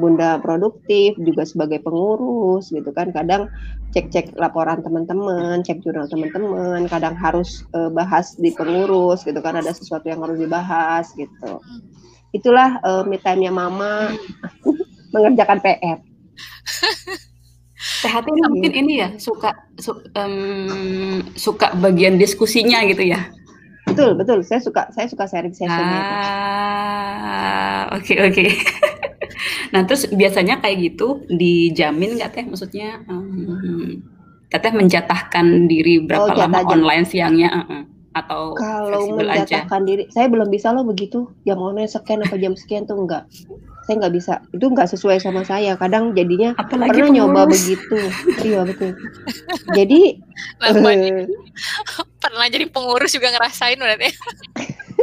bunda 0.00 0.40
produktif 0.40 1.14
juga 1.20 1.44
sebagai 1.44 1.84
pengurus 1.84 2.72
gitu 2.72 2.90
kan. 2.90 3.12
Kadang 3.12 3.52
cek-cek 3.92 4.34
laporan 4.34 4.82
teman-teman 4.82 5.62
cek 5.62 5.84
jurnal 5.84 6.08
teman-teman 6.08 6.88
kadang 6.88 7.14
harus 7.14 7.62
eh, 7.76 7.90
bahas 7.92 8.34
di 8.40 8.50
pengurus 8.56 9.22
gitu 9.22 9.38
kan. 9.44 9.60
Ada 9.60 9.76
sesuatu 9.76 10.08
yang 10.08 10.24
harus 10.24 10.40
dibahas 10.40 11.12
gitu. 11.14 11.60
Itulah 12.32 12.80
eh, 12.80 13.02
me 13.04 13.20
time-nya 13.20 13.52
mama 13.52 14.10
mengerjakan 15.14 15.60
PR 15.62 15.98
Sehatnya 18.00 18.48
mungkin 18.48 18.72
ini 18.72 18.92
ya 19.00 19.08
suka 19.20 19.52
su- 19.76 20.00
em, 20.16 21.20
suka 21.36 21.76
bagian 21.76 22.16
diskusinya 22.16 22.80
gitu 22.88 23.04
ya. 23.12 23.28
Betul 23.94 24.10
betul 24.18 24.38
saya 24.42 24.58
suka 24.58 24.82
saya 24.90 25.06
suka 25.06 25.24
sharing 25.24 25.54
sessionnya. 25.54 26.00
Ah, 26.04 27.80
oke 27.94 28.14
oke. 28.20 28.44
nah 29.72 29.82
terus 29.82 30.10
biasanya 30.10 30.58
kayak 30.58 30.76
gitu 30.92 31.22
dijamin 31.30 32.18
nggak 32.18 32.30
teh? 32.32 32.44
Maksudnya 32.44 33.00
em, 33.06 34.02
teteh 34.50 34.72
menjatahkan 34.74 35.46
diri 35.66 36.02
berapa 36.02 36.30
Oh, 36.30 36.36
lama 36.36 36.62
jam. 36.62 36.70
online 36.78 37.04
siangnya 37.04 37.48
eh, 37.50 37.66
eh. 37.80 37.82
atau 38.14 38.54
Kalau 38.54 39.02
aja? 39.02 39.14
menjatahkan 39.18 39.82
diri, 39.82 40.02
saya 40.10 40.26
belum 40.30 40.46
bisa 40.46 40.70
loh 40.70 40.86
begitu. 40.86 41.30
Jam 41.42 41.58
online 41.58 41.90
sekian 41.90 42.22
apa 42.22 42.36
jam 42.38 42.54
sekian 42.54 42.86
tuh 42.86 42.94
enggak. 42.98 43.26
Saya 43.84 43.94
nggak 44.00 44.14
bisa. 44.16 44.40
Itu 44.50 44.72
nggak 44.72 44.88
sesuai 44.90 45.20
sama 45.20 45.44
saya. 45.44 45.76
Kadang 45.76 46.16
jadinya 46.16 46.56
Apalagi 46.56 47.04
pernah 47.04 47.12
nyoba 47.12 47.44
pengurus. 47.44 47.52
begitu. 47.60 47.98
Iya 48.40 48.60
betul. 48.64 48.90
Jadi 49.76 50.00
eh, 50.64 51.28
pernah 52.16 52.46
jadi 52.48 52.66
pengurus 52.72 53.12
juga 53.12 53.28
ngerasain 53.36 53.76
berarti. 53.76 54.08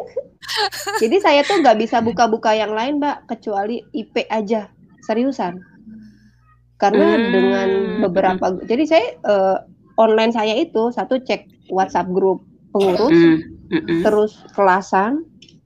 jadi 1.02 1.16
saya 1.22 1.42
tuh 1.46 1.62
nggak 1.62 1.78
bisa 1.80 2.02
buka-buka 2.02 2.52
yang 2.52 2.74
lain, 2.74 2.98
Mbak, 3.00 3.30
kecuali 3.30 3.86
IP 3.94 4.26
aja. 4.28 4.68
Seriusan. 5.02 5.62
Karena 6.78 7.14
Hmm. 7.14 7.30
dengan 7.30 7.70
beberapa 8.02 8.58
jadi 8.66 8.84
saya 8.90 9.06
eh, 9.16 9.58
online 9.96 10.34
saya 10.34 10.58
itu 10.58 10.90
satu 10.90 11.22
cek 11.22 11.70
WhatsApp 11.70 12.10
grup 12.10 12.42
pengurus, 12.74 13.14
Hmm, 13.14 13.38
mm, 13.70 13.82
mm. 13.86 14.02
terus 14.02 14.42
kelasan, 14.52 15.22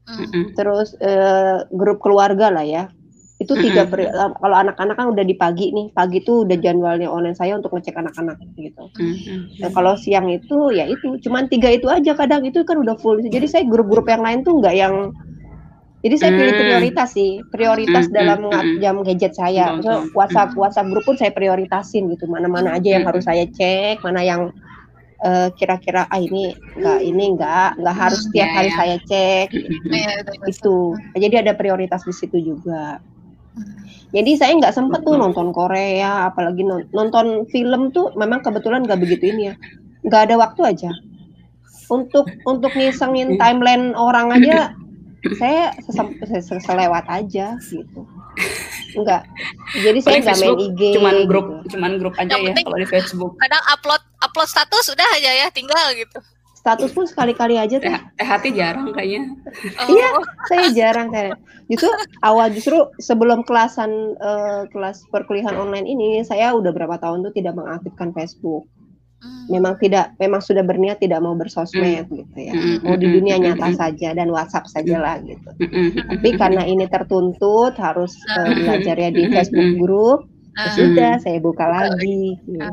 Hmm. 0.06 0.51
terus 0.54 0.91
eh, 0.99 1.63
grup 1.71 2.04
keluarga 2.04 2.51
lah 2.51 2.67
ya. 2.67 2.91
Itu 3.36 3.52
tiga 3.60 3.84
peri- 3.91 4.08
kalau 4.12 4.56
anak-anak 4.56 4.95
kan 4.95 5.08
udah 5.12 5.26
di 5.28 5.36
pagi 5.36 5.76
nih, 5.76 5.91
pagi 5.91 6.24
tuh 6.24 6.48
udah 6.48 6.56
jadwalnya 6.56 7.12
online 7.12 7.36
saya 7.36 7.60
untuk 7.60 7.76
ngecek 7.76 8.00
anak-anak 8.00 8.39
gitu. 8.56 8.88
Dan 9.60 9.69
kalau 9.76 10.00
siang 10.00 10.32
itu 10.32 10.71
ya 10.71 10.88
itu 10.88 11.19
cuman 11.19 11.52
tiga 11.52 11.67
itu 11.67 11.91
aja 11.91 12.15
kadang 12.15 12.48
itu 12.48 12.63
kan 12.63 12.80
udah 12.80 12.95
full. 12.95 13.19
Jadi 13.19 13.48
saya 13.52 13.63
grup-grup 13.67 14.08
yang 14.08 14.24
lain 14.24 14.39
tuh 14.48 14.63
nggak 14.63 14.76
yang 14.76 15.12
jadi 16.06 16.15
saya 16.21 16.32
pilih 16.38 16.54
Hmm. 16.54 16.62
prioritas 16.62 17.10
sih, 17.17 17.41
prioritas 17.50 18.06
Hmm, 18.08 18.13
dalam 18.13 18.39
jam 18.78 19.02
gadget 19.02 19.34
saya. 19.34 19.74
Maksudnya. 19.74 20.13
WhatsApp 20.13 20.50
WhatsApp 20.54 20.88
grup 20.93 21.04
pun 21.04 21.17
saya 21.17 21.34
prioritasin 21.34 22.13
gitu, 22.13 22.30
mana-mana 22.30 22.78
aja 22.78 22.93
yang 22.93 23.04
Hmm. 23.04 23.10
harus 23.10 23.26
saya 23.26 23.43
cek, 23.50 24.06
mana 24.06 24.21
yang 24.21 24.54
eh, 25.26 25.50
kira-kira 25.58 26.06
ah 26.06 26.19
ini 26.21 26.54
enggak 26.78 27.00
ini 27.02 27.24
enggak 27.34 27.80
enggak 27.82 27.95
harus 27.98 28.19
setiap 28.30 28.45
ya, 28.45 28.54
hari 28.54 28.69
ya. 28.69 28.78
saya 28.78 28.98
cek. 29.02 29.48
Iya, 29.89 30.12
itu. 30.45 30.78
Jadi 31.17 31.36
ada 31.41 31.54
prioritas 31.58 32.06
di 32.06 32.13
situ 32.13 32.38
juga. 32.38 33.00
Jadi 34.15 34.32
saya 34.39 34.56
nggak 34.56 34.72
sempet 34.72 35.04
tuh 35.04 35.20
nonton 35.20 35.52
Korea, 35.52 36.32
apalagi 36.32 36.63
non- 36.63 36.88
nonton 36.96 37.44
film 37.52 37.91
tuh 37.91 38.15
memang 38.15 38.39
kebetulan 38.39 38.88
nggak 38.88 39.02
begitu 39.02 39.28
ini 39.28 39.52
ya, 39.52 39.56
nggak 40.08 40.22
ada 40.32 40.36
waktu 40.39 40.62
aja. 40.63 40.91
Untuk 41.91 42.26
untuk 42.48 42.72
ngisengin 42.74 43.36
timeline 43.36 43.91
orang 43.91 44.32
aja, 44.32 44.72
saya 45.41 45.76
sesem- 45.84 46.15
selewat 46.63 47.06
aja 47.12 47.60
gitu. 47.60 48.02
Enggak. 48.96 49.28
Jadi 49.76 50.00
saya 50.00 50.24
nggak 50.24 50.39
main 50.39 50.56
IG. 50.72 50.82
cuman 50.96 51.15
grup 51.28 51.46
gitu. 51.52 51.76
cuman 51.76 51.91
grup 52.00 52.15
aja 52.15 52.39
Yang 52.39 52.44
ya 52.48 52.63
kalau 52.63 52.80
di 52.80 52.88
Facebook. 52.88 53.32
Kadang 53.36 53.63
upload 53.68 54.02
upload 54.24 54.48
status 54.48 54.86
udah 54.96 55.08
aja 55.20 55.32
ya, 55.44 55.48
tinggal 55.52 55.91
gitu. 55.91 56.24
Status 56.65 56.89
pun 56.91 57.06
sekali-kali 57.06 57.62
aja 57.62 57.78
tuh. 57.78 57.86
Teh, 57.86 58.01
teh 58.17 58.25
hati 58.25 58.49
jarang 58.49 58.89
kayaknya. 58.89 59.21
Oh, 59.78 59.86
Iya. 59.93 60.10
Saya 60.49 60.65
jarang 60.73 61.13
kayak. 61.13 61.38
Justru 61.69 61.93
awal 62.25 62.49
justru 62.49 62.89
sebelum 62.97 63.45
kelasan 63.45 64.17
eh, 64.17 64.65
kelas 64.73 65.06
perkuliahan 65.13 65.54
online 65.54 65.86
ini, 65.86 66.25
saya 66.25 66.58
udah 66.58 66.73
berapa 66.73 66.97
tahun 66.97 67.21
tuh 67.21 67.34
tidak 67.38 67.54
mengaktifkan 67.54 68.10
Facebook. 68.12 68.65
Hmm. 69.15 69.47
memang 69.49 69.73
tidak 69.80 70.12
memang 70.19 70.38
sudah 70.38 70.62
berniat 70.62 70.99
tidak 71.01 71.17
mau 71.23 71.34
bersosmed 71.34 72.06
gitu 72.12 72.36
ya 72.36 72.51
Mm, 72.54 72.84
mau 72.84 72.93
di 72.93 73.08
dunia 73.10 73.39
nyata 73.39 73.73
saja 73.73 74.12
dan 74.13 74.28
WhatsApp 74.30 74.67
saja 74.69 75.01
lah 75.01 75.17
gitu 75.23 75.49
tapi 76.12 76.30
karena 76.36 76.62
ini 76.67 76.86
tertuntut 76.86 77.73
harus 77.80 78.12
eh, 78.28 78.54
belajar 78.54 78.93
ya 78.99 79.10
di 79.10 79.23
Facebook 79.32 79.71
grup 79.82 80.19
ya 80.54 80.62
Ah, 80.62 80.71
sudah 80.71 81.13
saya 81.19 81.39
buka 81.39 81.65
lagi 81.65 82.38
gitu. 82.43 82.69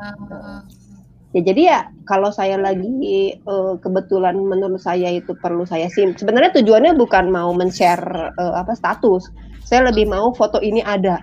Ya 1.32 1.40
jadi 1.40 1.62
ya 1.64 1.78
kalau 2.04 2.28
saya 2.28 2.60
lagi 2.60 3.32
eh, 3.36 3.72
kebetulan 3.80 4.36
menurut 4.36 4.80
saya 4.80 5.08
itu 5.08 5.32
perlu 5.40 5.64
saya 5.64 5.88
sim 5.88 6.12
sebenarnya 6.12 6.52
tujuannya 6.60 6.92
bukan 6.96 7.32
mau 7.32 7.50
men-share 7.56 8.32
eh, 8.36 8.54
apa 8.56 8.76
status 8.76 9.32
saya 9.64 9.88
lebih 9.88 10.08
mau 10.12 10.32
foto 10.36 10.60
ini 10.60 10.84
ada 10.84 11.20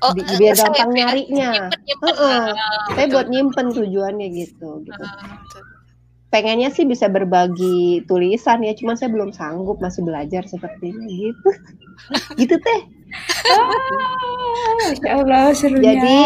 Oh, 0.00 0.16
Bi- 0.16 0.24
eh, 0.24 0.36
biar 0.40 0.56
save 0.56 0.72
gampang 0.72 0.90
ya. 0.96 1.12
nyarinya. 1.12 1.50
Nyimpen, 1.68 1.80
nyimpen. 1.84 2.08
Heeh. 2.08 2.40
Ah, 2.56 2.88
saya 2.96 3.06
buat 3.12 3.26
nyimpen 3.28 3.66
tujuannya 3.76 4.26
gitu 4.32 4.68
gitu 4.88 4.96
betul. 4.96 5.64
Pengennya 6.30 6.70
sih 6.70 6.86
bisa 6.86 7.10
berbagi 7.10 8.06
tulisan 8.06 8.62
ya, 8.62 8.72
cuman 8.74 8.94
saya 8.94 9.10
belum 9.10 9.30
sanggup 9.34 9.82
masih 9.82 10.06
belajar 10.06 10.46
sepertinya 10.46 11.06
gitu. 11.10 11.50
gitu 12.40 12.54
teh. 12.56 12.80
Masya 14.80 15.10
Allah 15.10 15.50
serunya. 15.52 15.98
Jadi 15.98 16.18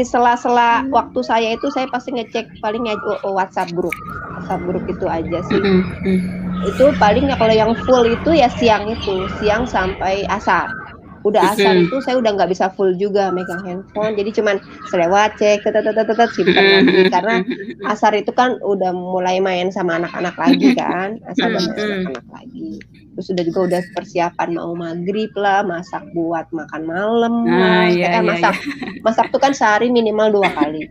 di 0.00 0.02
sela-sela 0.02 0.88
waktu 0.88 1.20
saya 1.20 1.48
itu 1.54 1.68
saya 1.68 1.86
pasti 1.92 2.16
ngecek 2.16 2.60
paling 2.64 2.88
ya 2.88 2.96
oh, 3.04 3.20
oh, 3.28 3.32
WhatsApp 3.36 3.70
grup. 3.76 3.92
WhatsApp 4.40 4.64
grup 4.64 4.84
itu 4.88 5.06
aja 5.06 5.38
sih. 5.52 5.60
Mm-mm. 5.60 5.84
Mm. 6.02 6.20
Itu 6.64 6.92
paling 6.96 7.28
ya 7.28 7.36
kalau 7.36 7.54
yang 7.54 7.72
full 7.84 8.08
itu 8.08 8.30
ya 8.32 8.48
siang 8.56 8.88
itu, 8.88 9.28
siang 9.40 9.68
sampai 9.68 10.24
asar. 10.32 10.72
Udah 11.20 11.52
asar 11.52 11.76
itu 11.76 12.00
saya 12.00 12.16
udah 12.16 12.32
nggak 12.32 12.50
bisa 12.52 12.72
full 12.72 12.96
juga 12.96 13.28
megang 13.28 13.60
handphone, 13.60 14.16
jadi 14.16 14.30
cuman 14.40 14.56
selewat 14.88 15.36
cek, 15.36 15.60
tetet 15.64 15.84
tetet 15.84 16.06
tetet 16.08 16.30
simpan 16.32 16.66
lagi. 16.72 17.04
Karena 17.12 17.44
asar 17.84 18.12
itu 18.16 18.32
kan 18.32 18.56
udah 18.64 18.92
mulai 18.96 19.36
main 19.40 19.68
sama 19.68 20.00
anak-anak 20.00 20.32
lagi 20.40 20.68
kan. 20.72 21.20
Asar 21.28 21.52
udah 21.52 21.60
main 21.60 21.76
sama 21.76 21.92
Mm-mm. 21.92 22.08
anak 22.16 22.26
lagi. 22.32 22.70
Terus 23.16 23.26
udah 23.36 23.44
juga 23.44 23.60
udah 23.68 23.80
persiapan 23.92 24.48
mau 24.56 24.72
maghrib 24.72 25.30
lah 25.36 25.60
masak 25.60 26.02
buat 26.16 26.46
makan 26.56 26.82
malam 26.88 27.34
Ah, 27.44 27.60
lah. 27.60 27.84
iya, 27.92 28.08
Eh, 28.16 28.22
iya, 28.24 28.24
masak 28.24 28.54
masak 29.04 29.26
tuh 29.28 29.40
kan 29.44 29.52
sehari 29.52 29.92
minimal 29.92 30.28
dua 30.32 30.48
kali. 30.56 30.88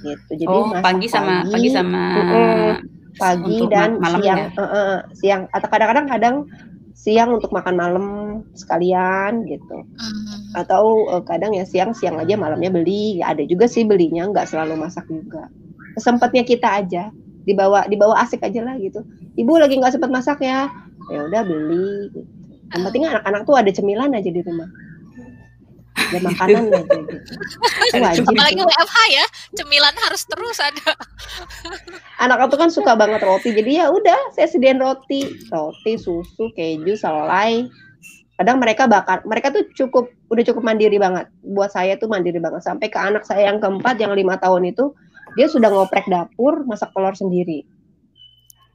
Gitu. 0.00 0.32
Jadi 0.44 0.44
Oh, 0.48 0.64
masak 0.68 0.82
pagi 0.84 1.06
sama 1.08 1.34
pagi 1.48 1.68
sama 1.72 2.00
Mm-mm. 2.16 2.72
pagi 3.20 3.48
untuk 3.52 3.68
dan 3.68 3.90
ma- 3.96 4.00
malam 4.00 4.20
siang 4.20 4.40
ya? 4.40 4.46
eh, 4.60 4.64
eh, 4.64 4.96
siang. 5.16 5.42
Atau 5.52 5.68
kadang-kadang 5.68 6.06
kadang 6.08 6.36
siang 6.94 7.38
untuk 7.38 7.50
makan 7.54 7.74
malam 7.78 8.06
sekalian 8.54 9.46
gitu. 9.46 9.84
Hmm. 9.84 10.38
atau 10.58 11.06
eh, 11.14 11.22
kadang 11.22 11.54
ya 11.54 11.62
siang 11.62 11.94
siang 11.94 12.18
aja 12.18 12.34
malamnya 12.34 12.70
beli. 12.70 13.22
Ada 13.22 13.46
juga 13.46 13.70
sih 13.70 13.86
belinya 13.86 14.26
nggak 14.28 14.50
selalu 14.50 14.78
masak 14.78 15.06
juga. 15.06 15.46
Sempatnya 15.98 16.42
kita 16.42 16.68
aja 16.82 17.14
dibawa 17.46 17.86
dibawa 17.86 18.18
asik 18.22 18.42
aja 18.42 18.62
lah 18.62 18.76
gitu. 18.78 19.02
Ibu 19.38 19.52
lagi 19.58 19.78
nggak 19.78 19.94
sempat 19.94 20.10
masak 20.10 20.42
ya. 20.42 20.66
Ya 21.10 21.26
udah 21.26 21.42
beli 21.42 22.10
gitu. 22.14 22.22
yang 22.70 22.86
penting 22.86 23.02
anak-anak 23.02 23.42
tuh 23.50 23.58
ada 23.58 23.70
cemilan 23.74 24.14
aja 24.14 24.30
di 24.30 24.46
rumah 24.46 24.70
ada 25.98 26.18
makanan 26.22 26.62
gitu 26.70 26.84
Ada 27.92 27.98
wajib 28.10 28.22
Apalagi. 28.30 28.62
WFH 28.62 28.98
ya, 29.10 29.24
cemilan 29.58 29.96
harus 30.06 30.22
terus 30.26 30.58
ada. 30.62 30.90
anak 32.20 32.38
aku 32.46 32.54
kan 32.60 32.70
suka 32.70 32.92
banget 32.94 33.24
roti 33.24 33.50
jadi 33.56 33.84
ya 33.84 33.86
udah 33.88 34.36
saya 34.36 34.46
sediain 34.46 34.76
roti 34.76 35.24
roti 35.48 35.96
susu 35.96 36.52
keju 36.52 36.92
selai 36.94 37.64
kadang 38.40 38.56
mereka 38.56 38.88
bakar 38.88 39.20
mereka 39.24 39.52
tuh 39.52 39.68
cukup 39.76 40.08
udah 40.32 40.44
cukup 40.44 40.64
mandiri 40.64 40.96
banget 40.96 41.28
buat 41.44 41.72
saya 41.72 41.96
tuh 41.96 42.08
mandiri 42.08 42.40
banget 42.40 42.64
sampai 42.64 42.88
ke 42.88 42.96
anak 42.96 43.24
saya 43.24 43.52
yang 43.52 43.60
keempat 43.60 44.00
yang 44.00 44.12
lima 44.16 44.36
tahun 44.40 44.68
itu 44.68 44.92
dia 45.36 45.48
sudah 45.48 45.68
ngoprek 45.68 46.08
dapur 46.08 46.64
masak 46.64 46.92
telur 46.96 47.12
sendiri 47.12 47.64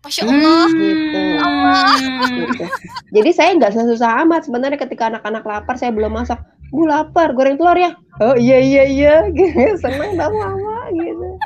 Masya 0.05 0.21
Allah. 0.21 0.69
Gitu. 0.69 1.17
Hmm. 1.17 2.29
gitu 2.45 2.65
jadi 3.09 3.29
saya 3.33 3.49
nggak 3.57 3.73
susah 3.73 4.21
amat 4.25 4.45
sebenarnya 4.45 4.77
ketika 4.77 5.09
anak-anak 5.09 5.41
lapar 5.41 5.75
saya 5.81 5.89
belum 5.93 6.13
masak 6.13 6.41
gue 6.71 6.85
lapar 6.87 7.33
goreng 7.35 7.57
telur 7.59 7.77
ya 7.77 7.91
oh 8.21 8.35
iya 8.37 8.57
iya 8.61 8.83
iya 8.87 9.15
gitu 9.33 9.77
seneng 9.83 10.17
dong 10.17 10.33
mama 10.33 10.89
gitu 10.93 11.37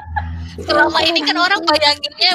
Selama 0.59 0.99
ini 1.07 1.23
kan 1.23 1.37
orang 1.39 1.61
bayanginnya 1.63 2.33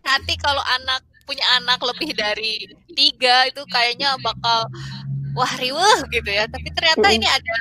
hati 0.00 0.34
kalau 0.40 0.62
anak 0.80 1.04
punya 1.26 1.44
anak 1.60 1.82
lebih 1.82 2.14
dari 2.16 2.64
tiga 2.94 3.50
itu 3.50 3.60
kayaknya 3.68 4.16
bakal 4.22 4.70
wah 5.36 5.52
riweh 5.60 5.98
gitu 6.14 6.30
ya. 6.30 6.48
Tapi 6.48 6.68
ternyata 6.72 7.06
ini 7.12 7.26
ada 7.28 7.56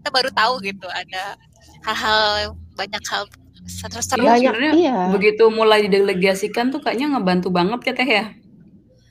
kita 0.00 0.08
baru 0.12 0.30
tahu 0.34 0.54
gitu 0.60 0.84
ada 0.90 1.38
hal-hal 1.86 2.52
banyak 2.76 3.00
hal 3.08 3.24
seru-seru. 3.64 4.28
Iya, 4.28 4.52
iya 4.76 4.98
Begitu 5.08 5.48
mulai 5.48 5.88
didelegasikan 5.88 6.68
tuh 6.68 6.84
kayaknya 6.84 7.16
ngebantu 7.16 7.48
banget 7.48 7.80
ya 7.88 7.92
teh 7.96 8.08
ya. 8.08 8.24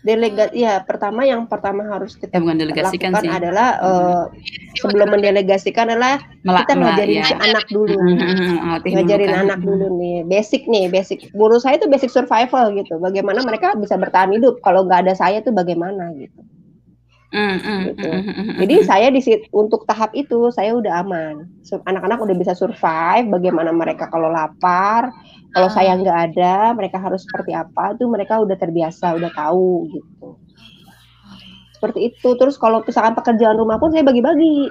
Delegat 0.04 0.52
ya 0.52 0.84
pertama 0.84 1.24
yang 1.24 1.48
pertama 1.48 1.88
harus 1.88 2.20
kita 2.20 2.36
Ya 2.36 2.44
bukan 2.44 2.60
delegasikan 2.60 3.16
lakukan 3.16 3.24
sih. 3.24 3.32
adalah 3.32 3.68
eh, 3.80 4.24
sebelum 4.78 5.08
mendelegasikan 5.16 5.88
adalah 5.90 6.20
kita 6.44 6.74
ngajarin 6.76 7.18
ya. 7.20 7.26
si 7.26 7.36
anak 7.40 7.66
dulu. 7.72 7.96
Dulu 7.96 8.84
ngajarin 8.84 9.32
kan. 9.32 9.44
anak 9.48 9.60
dulu 9.64 9.86
nih. 9.98 10.28
Basic 10.28 10.68
nih 10.68 10.92
basic. 10.92 11.32
Guru 11.32 11.56
saya 11.58 11.80
itu 11.80 11.88
basic 11.88 12.12
survival 12.12 12.76
gitu. 12.76 13.00
Bagaimana 13.00 13.42
mereka 13.48 13.80
bisa 13.80 13.96
bertahan 13.96 14.36
hidup? 14.36 14.60
Kalau 14.60 14.84
nggak 14.84 15.08
ada 15.08 15.14
saya 15.16 15.40
tuh 15.40 15.56
bagaimana 15.56 16.12
gitu 16.20 16.44
Mm, 17.34 17.58
mm, 17.66 17.80
Gitu. 17.90 18.10
mm, 18.14 18.22
mm, 18.22 18.34
mm, 18.46 18.56
jadi 18.62 18.76
saya 18.86 19.08
di 19.10 19.18
untuk 19.50 19.90
tahap 19.90 20.14
itu 20.14 20.54
saya 20.54 20.78
udah 20.78 21.02
aman. 21.02 21.50
Anak-anak 21.66 22.22
udah 22.22 22.36
bisa 22.38 22.54
survive 22.54 23.26
bagaimana 23.26 23.74
mereka 23.74 24.06
kalau 24.14 24.30
lapar 24.30 25.10
kalau 25.50 25.66
saya 25.74 25.98
nggak 25.98 26.20
ada 26.30 26.78
mereka 26.78 27.02
harus 27.02 27.26
seperti 27.26 27.58
apa 27.58 27.98
tuh 27.98 28.06
mereka 28.06 28.38
udah 28.38 28.54
terbiasa 28.54 29.18
udah 29.18 29.34
tahu 29.34 29.90
gitu. 29.90 30.38
Seperti 31.74 32.14
itu. 32.14 32.30
Terus 32.38 32.54
kalau 32.62 32.86
misalkan 32.86 33.18
pekerjaan 33.18 33.58
rumah 33.58 33.82
pun 33.82 33.90
saya 33.90 34.06
bagi-bagi. 34.06 34.70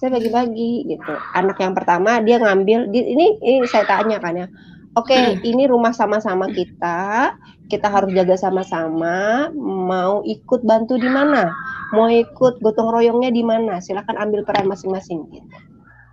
Saya 0.00 0.16
bagi-bagi 0.16 0.88
gitu. 0.88 1.14
Anak 1.36 1.60
yang 1.60 1.76
pertama 1.76 2.16
dia 2.24 2.40
ngambil 2.40 2.88
ini 2.96 3.38
ini 3.44 3.68
saya 3.68 3.84
tanya 3.84 4.16
kan 4.24 4.40
ya 4.40 4.48
oke 4.94 5.14
Hmm. 5.14 5.40
ini 5.42 5.66
rumah 5.66 5.92
sama-sama 5.94 6.46
kita 6.50 7.34
kita 7.70 7.88
harus 7.88 8.10
jaga 8.14 8.36
sama-sama 8.38 9.48
mau 9.58 10.20
ikut 10.26 10.62
bantu 10.62 10.98
di 11.00 11.08
mana 11.08 11.50
mau 11.94 12.10
ikut 12.10 12.58
gotong 12.60 12.90
royongnya 12.90 13.30
di 13.30 13.42
mana 13.46 13.78
silakan 13.78 14.18
ambil 14.18 14.42
peran 14.46 14.66
masing-masing 14.66 15.26
gitu 15.30 15.56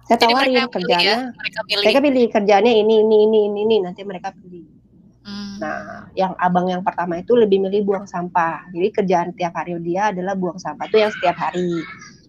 saya 0.10 0.18
tawarin 0.18 0.52
mereka 0.52 0.68
pilih 0.68 0.74
kerjanya 0.76 1.06
ya, 1.06 1.18
mereka 1.38 1.60
pilih. 1.64 1.80
mereka 1.86 2.00
pilih 2.04 2.26
kerjaannya 2.30 2.74
ini 2.74 2.96
ini 3.06 3.18
ini 3.26 3.40
ini, 3.48 3.60
ini. 3.66 3.76
nanti 3.86 4.02
mereka 4.04 4.34
pilih 4.36 4.82
Hmm. 5.22 5.62
Nah, 5.62 6.10
yang 6.18 6.34
abang 6.42 6.66
yang 6.66 6.82
pertama 6.82 7.22
itu 7.22 7.38
lebih 7.38 7.62
milih 7.62 7.86
buang 7.86 8.10
sampah. 8.10 8.66
Jadi 8.74 8.88
kerjaan 8.90 9.30
tiap 9.38 9.54
hari 9.54 9.78
dia 9.86 10.10
adalah 10.10 10.34
buang 10.34 10.58
sampah 10.58 10.90
itu 10.90 10.98
yang 10.98 11.14
setiap 11.14 11.38
hari. 11.38 11.78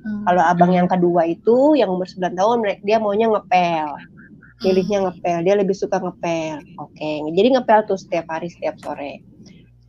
Hmm. 0.05 0.29
Kalau 0.29 0.43
abang 0.45 0.73
yang 0.77 0.88
kedua 0.91 1.25
itu 1.25 1.79
yang 1.79 1.88
umur 1.88 2.05
9 2.05 2.37
tahun 2.37 2.57
dia 2.85 3.01
maunya 3.01 3.33
ngepel. 3.33 3.88
Milihnya 4.62 4.98
ngepel, 5.11 5.38
dia 5.42 5.55
lebih 5.59 5.75
suka 5.75 5.98
ngepel. 5.98 6.62
Oke, 6.79 7.12
jadi 7.35 7.48
ngepel 7.59 7.81
tuh 7.90 7.98
setiap 7.98 8.31
hari 8.31 8.48
setiap 8.48 8.79
sore. 8.79 9.22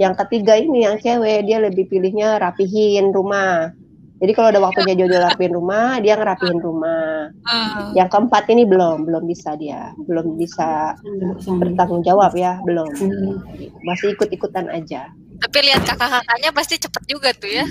Yang 0.01 0.25
ketiga 0.25 0.57
ini 0.57 0.89
yang 0.89 0.97
cewek 0.97 1.45
dia 1.45 1.61
lebih 1.61 1.85
pilihnya 1.85 2.41
rapihin 2.41 3.13
rumah. 3.13 3.69
Jadi 4.23 4.31
kalau 4.39 4.55
ada 4.55 4.61
waktunya 4.63 4.95
jodoh 4.95 5.19
rapihin 5.19 5.51
rumah, 5.51 5.99
dia 5.99 6.15
ngerapihin 6.15 6.63
rumah. 6.63 7.27
Ah. 7.43 7.91
Yang 7.91 8.07
keempat 8.07 8.47
ini 8.55 8.63
belum, 8.63 9.03
belum 9.03 9.27
bisa 9.27 9.59
dia, 9.59 9.91
belum 10.07 10.39
bisa 10.39 10.95
bertanggung 11.59 12.07
jawab 12.07 12.31
ya, 12.31 12.55
belum. 12.63 12.87
Hmm. 12.87 13.35
Masih 13.83 14.15
ikut-ikutan 14.15 14.71
aja. 14.71 15.11
Tapi 15.43 15.57
lihat 15.67 15.83
kakak-kakaknya 15.83 16.49
pasti 16.55 16.79
cepet 16.79 17.03
juga 17.03 17.35
tuh 17.35 17.51
ya. 17.51 17.67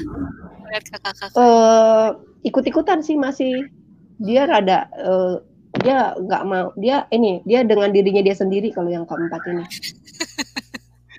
Lihat 0.77 0.85
kakak-kakak. 0.93 1.41
eh 1.41 2.07
ikut-ikutan 2.45 3.01
sih 3.01 3.17
masih 3.17 3.73
dia 4.21 4.45
rada 4.45 4.93
eh, 4.93 5.35
dia 5.81 6.13
nggak 6.21 6.43
mau 6.45 6.69
dia 6.77 7.09
ini 7.09 7.41
dia 7.49 7.65
dengan 7.65 7.89
dirinya 7.89 8.21
dia 8.21 8.37
sendiri 8.37 8.69
kalau 8.71 8.93
yang 8.93 9.09
keempat 9.09 9.41
ini. 9.49 9.65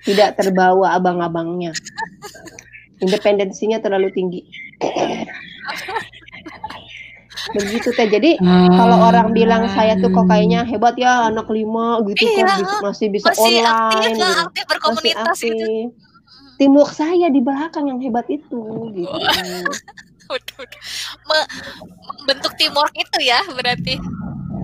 Tidak 0.04 0.36
terbawa 0.36 0.94
abang-abangnya. 0.94 1.72
Independensinya 3.00 3.80
terlalu 3.80 4.12
tinggi. 4.14 4.40
Begitu 7.50 7.88
teh. 7.92 8.06
Jadi 8.06 8.38
kalau 8.70 8.96
orang 9.04 9.34
bilang 9.34 9.66
saya 9.72 9.98
tuh 9.98 10.08
kok 10.08 10.30
kayaknya 10.30 10.62
hebat 10.64 10.94
ya 10.94 11.28
anak 11.28 11.50
lima 11.50 11.98
gitu 12.06 12.24
Iya, 12.24 12.46
kok 12.46 12.56
bi- 12.56 12.80
masih 12.84 13.06
bisa 13.10 13.28
Masih 13.32 13.58
aktif 13.60 13.64
online 13.66 14.14
lah, 14.16 14.30
gitu. 14.30 14.44
aktif 14.44 14.62
masih 14.64 14.64
berkomunitas 14.70 15.26
aktif. 15.34 15.50
Gitu. 15.50 15.92
teamwork 16.54 16.92
saya 16.94 17.26
di 17.34 17.40
belakang 17.42 17.90
yang 17.90 17.98
hebat 17.98 18.26
itu 18.30 18.60
gitu. 18.94 19.10
Waduh, 20.30 20.64
membentuk 21.28 22.52
teamwork 22.56 22.94
itu 22.96 23.18
ya 23.20 23.42
berarti. 23.50 23.98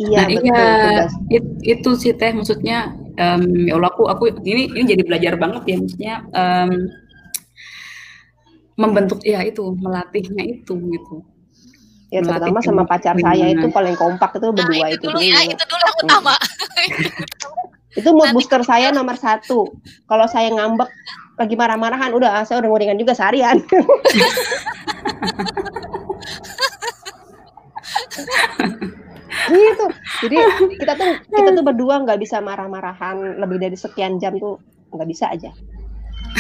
Iya 0.01 0.25
Nah, 0.25 0.27
betul 0.33 0.49
iya, 0.49 0.65
tugas 0.81 1.13
it- 1.29 1.61
itu 1.77 1.91
sih 2.01 2.13
teh 2.17 2.33
maksudnya 2.33 2.79
em, 3.21 3.69
ya 3.69 3.77
Allah 3.77 3.93
aku 3.93 4.09
aku 4.09 4.25
ini 4.49 4.73
ini 4.73 4.85
jadi 4.89 5.03
belajar 5.05 5.37
banget 5.37 5.63
ya 5.69 5.77
maksudnya 5.77 6.15
em, 6.33 6.71
membentuk 8.81 9.21
ya 9.21 9.45
itu 9.45 9.61
melatihnya 9.77 10.41
itu 10.57 10.73
gitu. 10.73 11.21
Ya 12.11 12.25
Melatih 12.25 12.49
terutama 12.51 12.59
sama 12.65 12.83
pacar 12.89 13.15
saya 13.21 13.47
itu 13.53 13.69
paling 13.71 13.93
kompak 13.95 14.41
itu 14.41 14.49
Nah, 14.49 14.57
berdua 14.57 14.87
itu 14.91 14.97
itu 14.99 15.07
dulu 15.13 15.21
ya, 15.21 15.37
dulu. 15.37 15.53
itu 15.53 15.65
dulu 15.69 15.83
yang 15.85 15.97
utama. 16.01 16.35
Itu 17.91 18.09
mood 18.17 18.31
booster 18.33 18.63
saya 18.65 18.89
nomor 18.91 19.15
satu. 19.21 19.69
Kalau 20.09 20.27
saya 20.27 20.49
ngambek 20.51 20.89
lagi 21.37 21.55
marah-marahan, 21.55 22.11
udah 22.17 22.41
saya 22.49 22.65
udah 22.65 22.71
ngoringan 22.73 22.97
juga 22.99 23.13
seharian. 23.15 23.61
gitu. 29.51 29.87
Jadi 30.27 30.37
kita 30.79 30.93
tuh 30.95 31.11
kita 31.27 31.51
tuh 31.53 31.65
berdua 31.69 31.95
nggak 32.07 32.19
bisa 32.23 32.39
marah-marahan 32.39 33.37
lebih 33.39 33.59
dari 33.59 33.77
sekian 33.77 34.17
jam 34.23 34.39
tuh 34.39 34.57
nggak 34.95 35.09
bisa 35.11 35.31
aja. 35.31 35.51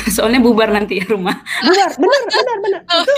Soalnya 0.06 0.38
bubar 0.38 0.70
nanti 0.70 1.02
ya 1.02 1.06
rumah. 1.10 1.34
Benar, 1.66 1.90
benar, 1.98 2.22
benar, 2.38 2.56
benar. 2.62 2.80
Itu 2.86 3.14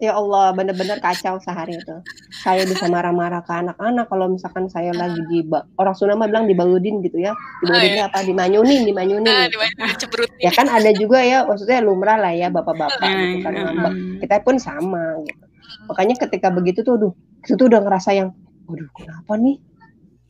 ya 0.00 0.16
Allah 0.16 0.56
benar-benar 0.56 0.96
kacau 1.02 1.36
sehari 1.44 1.76
itu. 1.76 1.96
Saya 2.40 2.64
bisa 2.64 2.88
marah-marah 2.88 3.44
ke 3.44 3.52
anak-anak 3.52 4.08
kalau 4.08 4.32
misalkan 4.32 4.64
saya 4.72 4.96
lagi 4.96 5.20
di 5.28 5.44
orang 5.76 5.92
Sunda 5.92 6.16
mah 6.16 6.30
bilang 6.30 6.48
dibaudin 6.48 7.04
gitu 7.04 7.20
ya. 7.20 7.34
Dibaudinnya 7.60 8.08
apa? 8.08 8.24
Dimanyunin, 8.24 8.86
dimanyunin. 8.88 9.28
Nah, 9.28 9.44
gitu. 9.50 9.60
di 9.60 9.94
cemberut. 10.00 10.30
Ya 10.40 10.50
kan 10.54 10.70
ada 10.72 10.90
juga 10.96 11.20
ya 11.20 11.44
maksudnya 11.44 11.84
lumrah 11.84 12.16
lah 12.16 12.32
ya 12.32 12.48
bapak-bapak 12.48 12.96
gitu 13.02 13.36
kan 13.44 13.52
Hmm, 13.52 13.62
ngambek. 13.66 13.92
hmm. 13.92 14.14
Kita 14.24 14.34
pun 14.40 14.56
sama 14.56 15.20
gitu. 15.26 15.44
Makanya 15.90 16.14
ketika 16.22 16.48
begitu 16.54 16.80
tuh 16.80 16.94
aduh, 16.96 17.12
itu 17.44 17.54
tuh 17.58 17.66
udah 17.66 17.80
ngerasa 17.82 18.10
yang 18.14 18.30
waduh 18.70 18.90
kenapa 18.94 19.32
nih? 19.36 19.56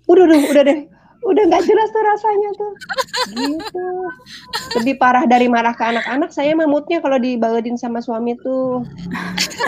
Udah 0.08 0.24
udah 0.26 0.38
udah 0.50 0.64
deh. 0.64 0.80
Udah 1.20 1.42
nggak 1.52 1.64
jelas 1.68 1.88
tuh 1.92 2.00
rasanya 2.00 2.50
tuh. 2.56 2.72
Gitu. 3.36 3.86
Lebih 4.80 4.94
parah 4.96 5.28
dari 5.28 5.52
marah 5.52 5.76
ke 5.76 5.84
anak-anak 5.84 6.32
saya 6.32 6.56
mah 6.56 6.64
moodnya 6.64 7.04
kalau 7.04 7.20
dibaudin 7.20 7.76
sama 7.76 8.00
suami 8.00 8.40
tuh 8.40 8.80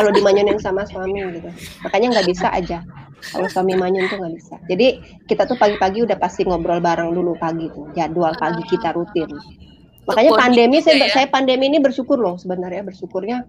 kalau 0.01 0.11
dimanyunin 0.17 0.57
sama 0.57 0.89
suami 0.89 1.21
gitu. 1.37 1.53
Makanya 1.85 2.17
nggak 2.17 2.29
bisa 2.33 2.49
aja. 2.49 2.81
Kalau 3.23 3.47
suami 3.53 3.77
manyun 3.77 4.09
tuh 4.09 4.17
nggak 4.17 4.35
bisa. 4.35 4.57
Jadi 4.67 4.99
kita 5.29 5.45
tuh 5.45 5.61
pagi-pagi 5.61 6.03
udah 6.09 6.17
pasti 6.17 6.49
ngobrol 6.49 6.81
bareng 6.81 7.13
dulu 7.13 7.37
pagi 7.37 7.69
tuh. 7.69 7.93
Jadwal 7.93 8.33
pagi 8.41 8.65
kita 8.67 8.97
rutin. 8.97 9.29
Makanya 10.09 10.35
pandemi 10.35 10.83
saya, 10.83 11.07
ya. 11.07 11.15
saya 11.15 11.27
pandemi 11.31 11.71
ini 11.71 11.79
bersyukur 11.79 12.19
loh 12.19 12.35
sebenarnya 12.35 12.83
bersyukurnya 12.83 13.47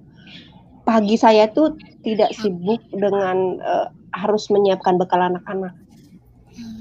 pagi 0.83 1.15
saya 1.15 1.49
tuh 1.49 1.79
tidak 2.03 2.35
sibuk 2.35 2.83
dengan 2.91 3.57
eh, 3.57 3.87
harus 4.13 4.47
menyiapkan 4.49 4.95
bekal 4.95 5.19
anak-anak. 5.19 5.73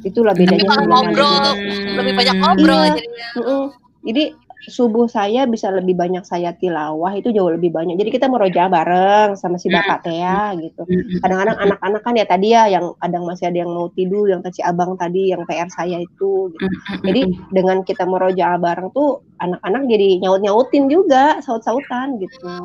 Itulah 0.05 0.37
bedanya 0.37 0.69
Malah 0.69 0.77
sama 0.85 0.93
ngobrol, 1.01 1.33
pandemi. 1.33 1.97
lebih 1.97 2.13
banyak 2.19 2.37
ngobrol 2.37 2.77
Iya. 2.77 2.93
jadinya. 2.93 3.29
Mm-mm. 3.41 3.63
Jadi 4.03 4.25
subuh 4.63 5.11
saya 5.11 5.43
bisa 5.51 5.75
lebih 5.75 5.99
banyak 5.99 6.23
saya 6.23 6.55
tilawah 6.55 7.11
itu 7.19 7.35
jauh 7.35 7.51
lebih 7.51 7.75
banyak. 7.75 7.99
Jadi 7.99 8.15
kita 8.15 8.31
meroja 8.31 8.71
bareng 8.71 9.35
sama 9.35 9.59
si 9.59 9.67
bapak 9.67 10.07
teh 10.07 10.15
ya 10.15 10.55
gitu. 10.55 10.87
Hmm, 10.87 11.19
Kadang-kadang 11.19 11.59
anak-anak 11.59 12.03
kan 12.07 12.15
ya 12.15 12.27
tadi 12.31 12.55
ya 12.55 12.71
yang 12.71 12.95
kadang 13.03 13.27
masih 13.27 13.51
ada 13.51 13.59
yang 13.59 13.75
mau 13.75 13.91
tidur, 13.91 14.31
yang 14.31 14.39
tadi 14.39 14.59
si 14.59 14.63
abang 14.63 14.95
tadi 14.95 15.35
yang 15.35 15.43
PR 15.51 15.67
saya 15.67 15.99
itu. 15.99 16.55
Gitu. 16.55 16.67
Jadi 17.03 17.21
dengan 17.51 17.83
kita 17.83 18.07
meroja 18.07 18.55
bareng 18.55 18.95
tuh 18.95 19.27
anak-anak 19.43 19.83
jadi 19.91 20.23
nyaut-nyautin 20.23 20.87
juga, 20.87 21.43
saut-sautan 21.43 22.23
gitu. 22.23 22.47
Oh, 22.47 22.63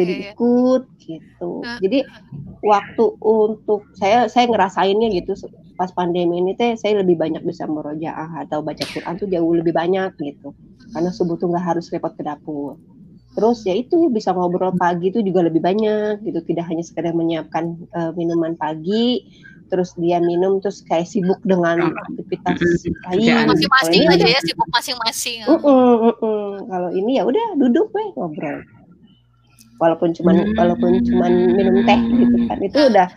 Jadi 0.00 0.12
iya, 0.16 0.22
iya. 0.24 0.32
ikut 0.32 0.82
gitu. 1.08 1.64
Ah. 1.64 1.80
Jadi 1.80 2.04
waktu 2.60 3.04
untuk 3.24 3.88
saya 3.96 4.28
saya 4.28 4.44
ngerasainnya 4.46 5.08
gitu 5.16 5.34
pas 5.78 5.88
pandemi 5.94 6.42
ini 6.42 6.52
teh 6.58 6.74
saya 6.74 7.00
lebih 7.00 7.16
banyak 7.16 7.40
bisa 7.46 7.64
merojaah 7.64 8.44
atau 8.44 8.60
baca 8.60 8.82
Quran 8.82 9.14
tuh 9.16 9.30
jauh 9.30 9.52
lebih 9.56 9.72
banyak 9.72 10.12
gitu. 10.20 10.52
Karena 10.92 11.08
subuh 11.08 11.40
tuh 11.40 11.48
nggak 11.48 11.64
harus 11.64 11.88
repot 11.88 12.12
ke 12.12 12.22
dapur. 12.26 12.76
Terus 13.38 13.62
ya 13.62 13.78
itu 13.78 14.10
bisa 14.10 14.34
ngobrol 14.34 14.74
pagi 14.74 15.14
itu 15.14 15.22
juga 15.22 15.46
lebih 15.46 15.62
banyak 15.62 16.26
gitu. 16.26 16.42
Tidak 16.42 16.64
hanya 16.66 16.82
sekedar 16.82 17.14
menyiapkan 17.14 17.78
eh, 17.94 18.10
minuman 18.18 18.58
pagi, 18.58 19.30
terus 19.70 19.94
dia 19.94 20.18
minum 20.18 20.58
terus 20.58 20.82
kayak 20.82 21.06
sibuk 21.06 21.38
dengan 21.46 21.94
aktivitas 22.08 22.58
lain. 23.06 23.46
Masing-masing 23.46 24.02
aja 24.10 24.26
ya, 24.26 24.40
sibuk 24.42 24.68
masing-masing. 24.74 25.38
"Mm-mm, 25.46 25.94
mm-mm." 26.10 26.46
Kalau 26.66 26.90
ini 26.90 27.20
ya 27.20 27.28
udah 27.28 27.46
duduk 27.54 27.92
weh 27.94 28.08
ngobrol. 28.16 28.64
Walaupun 29.78 30.10
cuman 30.12 30.34
Hmm. 30.36 30.54
walaupun 30.54 30.90
cuman 31.00 31.32
minum 31.54 31.76
teh 31.82 32.00
gitu 32.02 32.36
kan. 32.46 32.58
Itu 32.60 32.80
udah 32.90 33.08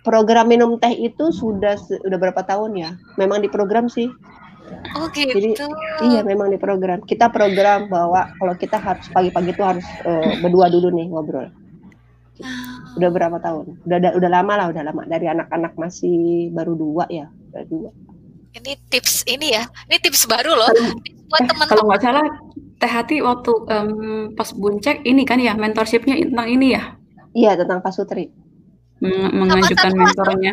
program 0.00 0.46
minum 0.46 0.78
teh 0.78 0.94
itu 0.94 1.30
sudah 1.30 1.74
se- 1.74 2.00
udah 2.00 2.16
berapa 2.16 2.40
tahun 2.40 2.72
ya? 2.74 2.90
Memang 3.16 3.42
di 3.42 3.48
program 3.48 3.86
sih. 3.86 4.06
Oh 4.94 5.10
Jadi, 5.10 5.50
gitu. 5.50 5.66
Iya, 6.00 6.22
memang 6.22 6.46
di 6.46 6.56
program. 6.56 7.02
Kita 7.02 7.26
program 7.26 7.90
bahwa 7.90 8.30
kalau 8.38 8.54
kita 8.54 8.78
harus 8.78 9.02
pagi-pagi 9.08 9.50
itu 9.50 9.60
harus 9.60 9.82
eh, 10.04 10.38
berdua 10.38 10.70
dulu 10.70 10.88
nih 10.90 11.10
ngobrol. 11.10 11.50
Udah 12.94 13.10
berapa 13.10 13.36
tahun? 13.36 13.82
Udah 13.84 13.96
udah, 13.98 14.12
udah 14.14 14.30
lama 14.30 14.52
lah, 14.56 14.66
udah 14.70 14.82
lama. 14.82 15.02
Dari 15.04 15.26
anak-anak 15.26 15.74
masih 15.74 16.16
baru 16.50 16.72
dua 16.72 17.04
ya, 17.10 17.26
baru 17.50 17.66
dua. 17.68 17.90
Ini 18.50 18.72
tips 18.88 19.26
ini 19.26 19.54
ya. 19.54 19.66
Ini 19.86 19.98
tips 20.00 20.26
baru 20.26 20.54
loh. 20.54 20.70
Buat 21.30 21.38
Eh, 21.38 21.46
teman-teman. 21.46 21.66
kalau 21.68 21.84
nggak 21.86 22.02
salah 22.02 22.26
Teh 22.80 22.88
Hati 22.88 23.20
waktu 23.20 23.52
em, 23.68 23.88
pas 24.32 24.48
buncek 24.50 25.04
ini 25.04 25.22
kan 25.22 25.36
ya 25.36 25.52
mentorshipnya 25.52 26.16
tentang 26.16 26.48
ini 26.48 26.72
ya 26.72 26.96
Iya, 27.30 27.54
tentang 27.54 27.78
Pak 27.78 27.92
Sutri. 27.92 28.32
meng- 28.98 29.30
mengajukan 29.30 29.92
mentornya. 29.94 30.52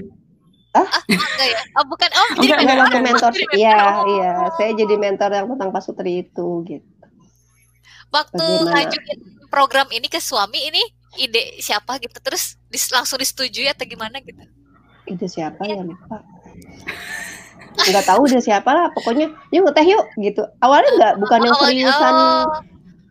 Enggak 1.09 1.47
ya? 1.49 1.59
Oh 1.73 1.83
bukan. 1.89 2.05
Oh, 2.13 2.29
jadi 2.37 2.53
Enggak, 2.53 3.01
mentor, 3.01 3.31
iya, 3.51 3.73
mentor. 3.73 3.97
Oh. 3.97 4.05
iya. 4.13 4.31
Saya 4.53 4.71
jadi 4.77 4.95
mentor 4.95 5.29
yang 5.33 5.47
tentang 5.49 5.73
Pak 5.73 5.81
Sutri 5.81 6.21
itu, 6.21 6.47
gitu. 6.63 6.85
Waktu 8.07 8.45
ngajuin 8.61 9.19
program 9.49 9.89
ini 9.89 10.05
ke 10.05 10.21
suami 10.21 10.69
ini 10.69 10.79
ide 11.17 11.57
siapa 11.57 11.97
gitu 11.97 12.13
terus 12.21 12.61
dis- 12.69 12.93
langsung 12.93 13.17
disetujui 13.17 13.65
atau 13.67 13.83
gimana 13.83 14.21
gitu? 14.21 14.43
Itu 15.09 15.25
siapa 15.25 15.65
ya 15.65 15.81
lupa. 15.81 16.21
Nggak 17.77 18.05
tahu 18.05 18.23
dia 18.25 18.41
siapa 18.41 18.69
lah. 18.69 18.89
Pokoknya 18.91 19.29
yuk 19.49 19.63
ngeteh 19.65 19.85
yuk 19.85 20.05
gitu. 20.17 20.41
Awalnya 20.59 20.91
nggak, 20.97 21.13
bukan 21.21 21.39
yang 21.45 21.55
seriusan. 21.55 22.13
oh, 22.13 22.45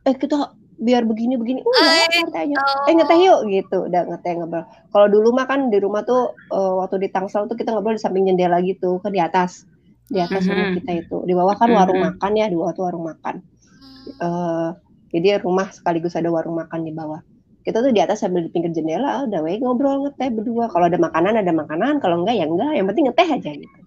Eh 0.02 0.14
kita 0.14 0.36
biar 0.76 1.02
begini 1.02 1.34
begini. 1.34 1.60
Enggak, 1.62 1.88
Ay, 1.88 2.06
santai 2.12 2.40
aja. 2.46 2.56
oh. 2.58 2.88
Eh 2.90 2.94
ngeteh 2.94 3.18
yuk 3.22 3.38
gitu. 3.48 3.78
Udah 3.86 4.02
ngeteh 4.04 4.32
ngobrol. 4.36 4.64
Kalau 4.90 5.06
dulu 5.06 5.28
mah 5.32 5.46
kan 5.46 5.70
di 5.70 5.78
rumah 5.78 6.02
tuh 6.02 6.22
eh, 6.50 6.72
waktu 6.76 6.96
di 7.00 7.08
Tangsel 7.08 7.46
tuh 7.46 7.54
kita 7.54 7.70
ngobrol 7.70 7.94
di 7.94 8.02
samping 8.02 8.26
jendela 8.26 8.58
gitu, 8.60 8.98
kan 9.00 9.10
di 9.10 9.22
atas. 9.22 9.64
Di 10.06 10.22
atas 10.22 10.44
Mhm. 10.44 10.50
rumah 10.52 10.68
kita 10.78 10.92
itu. 11.00 11.16
Di 11.24 11.34
bawah 11.34 11.54
kan 11.54 11.68
warung 11.70 11.98
Mhm. 11.98 12.06
makan 12.14 12.32
ya, 12.34 12.46
di 12.46 12.54
bawah 12.54 12.72
tuh 12.72 12.84
warung 12.86 13.04
makan. 13.04 13.36
Hmm. 14.06 14.22
eh 14.22 14.68
jadi 15.10 15.40
rumah 15.40 15.70
sekaligus 15.70 16.14
ada 16.14 16.28
warung 16.28 16.54
makan 16.54 16.84
di 16.84 16.92
bawah. 16.92 17.18
Kita 17.62 17.82
tuh 17.82 17.90
di 17.90 17.98
atas 17.98 18.22
sambil 18.22 18.46
di 18.46 18.50
pinggir 18.54 18.70
jendela, 18.70 19.18
ah, 19.18 19.22
udah 19.26 19.42
we 19.42 19.58
ngobrol 19.58 20.06
ngeteh 20.06 20.30
berdua. 20.30 20.70
Kalau 20.70 20.86
ada 20.86 20.94
makanan 20.94 21.34
ada 21.34 21.50
makanan, 21.50 21.98
kalau 21.98 22.22
enggak 22.22 22.38
ya 22.38 22.46
enggak. 22.46 22.70
Yang 22.78 22.86
penting 22.92 23.04
ngeteh 23.10 23.28
aja 23.34 23.50
gitu. 23.50 23.78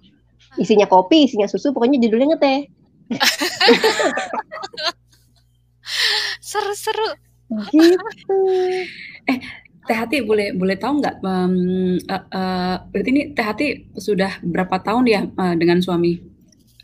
Isinya 0.57 0.89
kopi, 0.89 1.29
isinya 1.29 1.45
susu, 1.45 1.69
pokoknya 1.75 2.01
judulnya 2.01 2.33
ngeteh. 2.33 2.59
Seru-seru. 6.49 7.09
Gitu. 7.69 8.37
Teh 9.89 9.97
Hati 9.97 10.21
boleh 10.21 10.53
boleh 10.53 10.77
tahu 10.77 11.01
nggak? 11.01 11.17
em, 11.25 11.53
eh, 11.97 12.23
eh, 12.29 12.75
berarti 12.93 13.09
ini 13.09 13.33
Teh 13.33 13.41
Hati 13.41 13.67
sudah 13.97 14.37
berapa 14.45 14.77
tahun 14.85 15.09
ya 15.09 15.21
eh, 15.25 15.55
dengan 15.57 15.81
suami? 15.81 16.13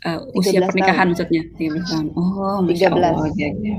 Eh, 0.02 0.18
usia 0.34 0.62
13 0.62 0.70
pernikahan 0.70 1.06
maksudnya 1.14 1.42
13 1.54 1.86
tahun. 1.86 2.06
Oh, 2.18 2.58
masya 2.66 2.90
13. 2.90 2.98
Allah. 2.98 3.30
Ya, 3.38 3.48
ya. 3.62 3.78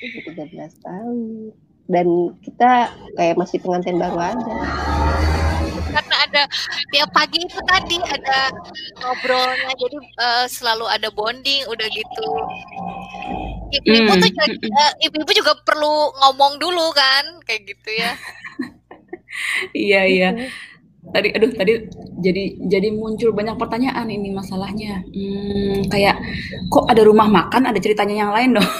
13 0.00 0.72
tahun. 0.80 1.16
Dan 1.90 2.06
kita 2.40 2.96
kayak 3.18 3.36
masih 3.36 3.58
pengantin 3.60 4.00
baru 4.00 4.18
aja. 4.20 4.56
Karena 5.90 6.16
ada 6.24 6.42
tiap 6.94 7.10
pagi 7.10 7.42
itu 7.42 7.60
tadi 7.66 7.98
ada 8.00 8.50
ngobrolnya, 9.02 9.72
jadi 9.76 9.98
uh, 10.18 10.46
selalu 10.46 10.86
ada 10.86 11.08
bonding, 11.10 11.66
udah 11.66 11.88
gitu. 11.90 12.28
Ibu-ibu 13.70 14.12
tuh 14.18 14.30
uh, 14.30 14.92
ibu-ibu 15.02 15.30
juga 15.34 15.52
perlu 15.62 16.10
ngomong 16.22 16.58
dulu 16.58 16.90
kan, 16.94 17.24
kayak 17.46 17.70
gitu 17.70 17.90
ya. 17.94 18.12
iya 19.86 20.00
iya. 20.06 20.30
Gitu. 20.34 20.68
Tadi 21.00 21.32
aduh 21.32 21.50
tadi 21.56 21.72
jadi 22.20 22.60
jadi 22.68 22.88
muncul 22.92 23.32
banyak 23.32 23.56
pertanyaan 23.56 24.06
ini 24.12 24.30
masalahnya. 24.30 25.00
Hmm, 25.10 25.88
kayak 25.88 26.20
kok 26.68 26.86
ada 26.86 27.02
rumah 27.02 27.26
makan, 27.26 27.72
ada 27.72 27.78
ceritanya 27.80 28.26
yang 28.26 28.32
lain 28.36 28.60
dong. 28.60 28.70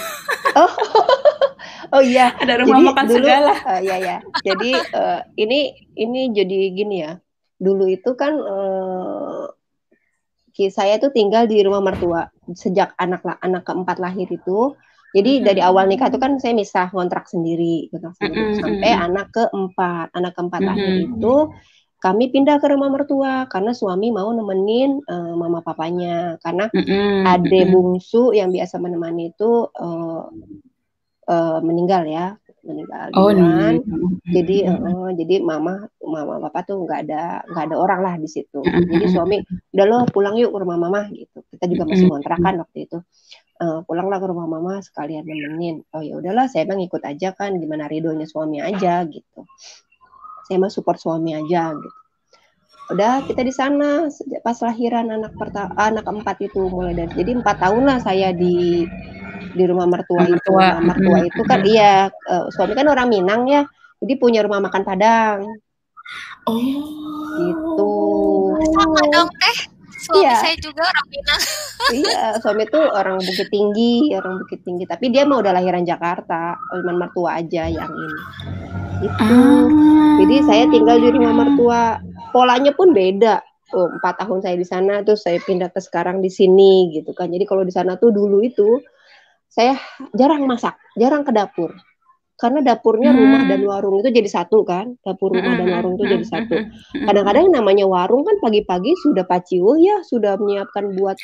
oh. 0.55 0.71
Oh 1.89 2.03
iya, 2.03 2.35
ada 2.41 2.61
rumah 2.61 2.77
jadi 2.77 2.87
makan 2.93 3.05
dulu, 3.09 3.17
segala. 3.25 3.53
Uh, 3.65 3.79
iya 3.81 3.97
ya. 3.97 4.17
Jadi 4.45 4.71
uh, 4.93 5.19
ini 5.35 5.59
ini 5.97 6.21
jadi 6.29 6.59
gini 6.77 6.95
ya. 7.01 7.17
Dulu 7.57 7.85
itu 7.89 8.13
kan 8.13 8.33
uh, 8.37 9.49
saya 10.69 11.01
tuh 11.01 11.09
tinggal 11.09 11.49
di 11.49 11.57
rumah 11.65 11.81
mertua 11.81 12.29
sejak 12.53 12.93
anak 13.01 13.25
anak 13.41 13.65
keempat 13.65 13.97
lahir 13.97 14.29
itu. 14.29 14.77
Jadi 15.11 15.43
dari 15.43 15.59
awal 15.59 15.91
nikah 15.91 16.07
itu 16.07 16.21
kan 16.21 16.39
saya 16.39 16.55
misah 16.55 16.87
kontrak 16.87 17.27
sendiri, 17.27 17.91
kontrak 17.91 18.15
sendiri 18.15 18.61
sampai 18.61 18.91
anak 18.95 19.27
keempat. 19.33 20.07
Anak 20.13 20.37
keempat 20.37 20.61
lahir 20.61 21.09
itu 21.09 21.35
kami 22.01 22.33
pindah 22.33 22.57
ke 22.57 22.65
rumah 22.65 22.89
mertua 22.89 23.45
karena 23.45 23.77
suami 23.77 24.09
mau 24.09 24.33
nemenin 24.33 25.05
uh, 25.05 25.37
mama 25.37 25.61
papanya 25.61 26.41
karena 26.41 26.65
mm 26.73 26.81
-hmm. 26.81 27.29
ade 27.29 27.61
bungsu 27.69 28.33
yang 28.33 28.49
biasa 28.49 28.81
menemani 28.81 29.29
itu 29.29 29.69
uh, 29.69 30.25
uh, 31.31 31.57
meninggal 31.63 32.03
ya 32.03 32.35
meninggal 32.61 33.09
oh. 33.17 33.33
Jadi 34.29 34.69
uh, 34.69 35.09
jadi 35.17 35.41
mama 35.41 35.89
mama 35.97 36.37
papa 36.47 36.61
tuh 36.61 36.85
nggak 36.85 36.99
ada 37.09 37.41
nggak 37.49 37.63
ada 37.71 37.75
orang 37.75 37.99
lah 38.05 38.13
di 38.21 38.29
situ. 38.29 38.61
Jadi 38.61 39.05
suami 39.09 39.41
udah 39.73 39.85
lo 39.89 39.97
pulang 40.13 40.37
yuk 40.37 40.53
ke 40.53 40.59
rumah 40.61 40.77
mama 40.77 41.09
gitu. 41.09 41.41
Kita 41.49 41.65
juga 41.65 41.89
masih 41.89 42.07
kontrakan 42.11 42.61
waktu 42.61 42.85
itu. 42.85 43.01
Uh, 43.61 43.85
pulanglah 43.85 44.17
ke 44.17 44.27
rumah 44.29 44.45
mama 44.45 44.77
sekalian 44.81 45.25
nemenin. 45.25 45.81
Oh 45.93 46.05
ya 46.05 46.21
udahlah 46.21 46.49
saya 46.49 46.69
bang 46.69 46.85
ikut 46.85 47.01
aja 47.01 47.33
kan 47.33 47.57
gimana 47.57 47.89
ridonya 47.89 48.29
suami 48.29 48.61
aja 48.61 49.05
gitu. 49.09 49.41
Saya 50.45 50.61
mah 50.61 50.69
support 50.69 51.01
suami 51.01 51.33
aja 51.33 51.73
gitu. 51.73 51.97
Udah 52.91 53.23
kita 53.23 53.41
di 53.41 53.53
sana 53.55 54.11
pas 54.43 54.57
lahiran 54.59 55.09
anak 55.09 55.33
pertama 55.39 55.71
anak 55.79 56.03
keempat 56.03 56.37
itu 56.43 56.67
mulai 56.67 56.93
dari 56.93 57.23
jadi 57.23 57.39
empat 57.39 57.57
tahun 57.63 57.83
lah 57.87 57.99
saya 58.03 58.35
di 58.35 58.83
di 59.53 59.63
rumah 59.67 59.87
mertua, 59.87 60.23
mertua. 60.25 60.37
itu. 60.37 60.51
Rumah 60.51 60.81
mertua 60.83 61.17
hmm. 61.19 61.29
itu 61.29 61.41
kan 61.45 61.59
iya 61.67 61.93
uh, 62.09 62.45
suami 62.51 62.73
kan 62.73 62.87
orang 62.87 63.07
Minang 63.11 63.47
ya. 63.47 63.61
Jadi 64.01 64.13
punya 64.17 64.41
rumah 64.41 64.63
makan 64.63 64.81
Padang. 64.81 65.45
Oh. 66.49 66.59
Gitu. 67.37 67.93
Sama 68.73 69.01
dong 69.13 69.29
teh. 69.37 69.57
Suami 70.01 70.25
iya. 70.25 70.33
saya 70.41 70.55
juga 70.57 70.81
orang 70.89 71.07
Minang. 71.13 71.41
iya, 72.01 72.23
suami 72.41 72.63
itu 72.65 72.79
orang 72.81 73.17
Bukit 73.21 73.47
Tinggi, 73.53 73.93
orang 74.17 74.41
Bukit 74.41 74.59
Tinggi. 74.65 74.83
Tapi 74.89 75.13
dia 75.13 75.23
mau 75.29 75.39
udah 75.45 75.53
lahiran 75.53 75.85
Jakarta, 75.85 76.57
rumah 76.73 77.05
mertua 77.05 77.37
aja 77.37 77.69
yang 77.69 77.91
ini. 77.93 78.21
Itu. 79.05 79.21
Ah. 79.21 80.17
Jadi 80.25 80.35
saya 80.49 80.63
tinggal 80.73 80.97
di 80.97 81.09
rumah 81.13 81.33
mertua. 81.45 82.01
Polanya 82.33 82.71
pun 82.73 82.95
beda 82.95 83.43
oh, 83.75 83.87
empat 83.87 84.21
tahun 84.21 84.39
saya 84.43 84.55
di 84.59 84.67
sana 84.67 85.01
terus 85.03 85.23
saya 85.23 85.39
pindah 85.41 85.71
ke 85.71 85.79
sekarang 85.79 86.19
di 86.19 86.31
sini 86.31 86.91
gitu 86.95 87.15
kan 87.15 87.31
jadi 87.31 87.43
kalau 87.47 87.63
di 87.63 87.73
sana 87.73 87.95
tuh 87.97 88.11
dulu 88.11 88.43
itu 88.43 88.79
saya 89.51 89.75
jarang 90.15 90.47
masak, 90.47 90.79
jarang 90.95 91.27
ke 91.27 91.35
dapur. 91.35 91.75
Karena 92.41 92.57
dapurnya 92.65 93.13
hmm. 93.13 93.19
rumah 93.21 93.41
dan 93.45 93.61
warung 93.69 94.01
itu 94.01 94.09
jadi 94.09 94.25
satu 94.25 94.65
kan, 94.65 94.97
dapur 95.05 95.29
rumah 95.29 95.61
dan 95.61 95.77
warung 95.77 95.93
itu 96.01 96.09
jadi 96.09 96.25
satu. 96.25 96.55
Kadang-kadang 97.05 97.53
namanya 97.53 97.85
warung 97.85 98.25
kan 98.25 98.33
pagi-pagi 98.41 98.97
sudah 98.97 99.21
paciu 99.29 99.77
ya, 99.77 100.01
sudah 100.01 100.41
menyiapkan 100.41 100.97
buat 100.97 101.21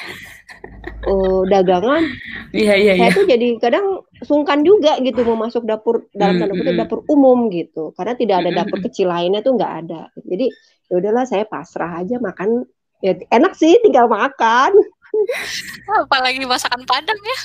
uh, 1.09 1.41
dagangan. 1.49 2.05
Iya 2.53 2.73
iya. 2.77 2.93
Saya 3.01 3.09
iya. 3.09 3.17
tuh 3.17 3.25
jadi 3.25 3.47
kadang 3.57 4.05
sungkan 4.29 4.61
juga 4.61 5.01
gitu 5.01 5.25
mau 5.25 5.49
masuk 5.49 5.65
dapur 5.65 6.05
dalam 6.13 6.37
tanda 6.37 6.53
kutip 6.53 6.77
dapur 6.77 7.01
umum 7.09 7.49
gitu, 7.49 7.97
karena 7.97 8.13
tidak 8.13 8.35
ada 8.45 8.49
dapur 8.61 8.77
kecil 8.85 9.09
lainnya 9.09 9.41
tuh 9.41 9.57
nggak 9.57 9.73
ada. 9.89 10.13
Jadi 10.21 10.53
ya 10.85 11.01
udahlah 11.01 11.25
saya 11.25 11.49
pasrah 11.49 11.97
aja 11.97 12.21
makan 12.21 12.61
ya 13.01 13.17
enak 13.33 13.57
sih 13.57 13.73
tinggal 13.81 14.05
makan 14.05 14.73
apalagi 16.05 16.43
masakan 16.45 16.83
Padang 16.87 17.19
ya. 17.19 17.37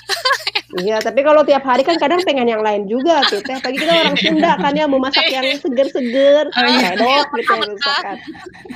Iya 0.73 0.97
tapi 1.05 1.21
kalau 1.21 1.45
tiap 1.45 1.65
hari 1.69 1.85
kan 1.85 2.01
kadang 2.01 2.25
pengen 2.25 2.49
yang 2.49 2.65
lain 2.65 2.89
juga 2.89 3.21
kita 3.29 3.61
pagi 3.61 3.77
kita 3.77 3.93
orang 3.93 4.17
Sunda 4.17 4.57
kan 4.57 4.73
ya 4.73 4.89
mau 4.89 4.97
masak 4.97 5.29
yang 5.29 5.45
seger-seger 5.61 6.49
oh, 6.49 6.65
iya. 6.65 6.97
gitu 6.97 7.05
ya 7.05 7.23
misalkan 7.29 8.17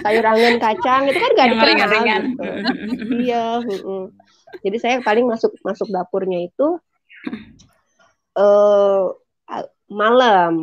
sayur 0.05 0.25
angin 0.29 0.61
kacang 0.61 1.09
itu 1.09 1.17
kan 1.17 1.31
gak 1.33 1.49
dikenal 1.57 1.89
gitu. 2.05 2.43
iya 3.25 3.45
jadi 4.61 4.77
saya 4.77 4.97
paling 5.01 5.25
masuk 5.25 5.57
masuk 5.65 5.89
dapurnya 5.89 6.45
itu 6.47 6.79
uh, 8.37 9.13
malam. 9.91 10.55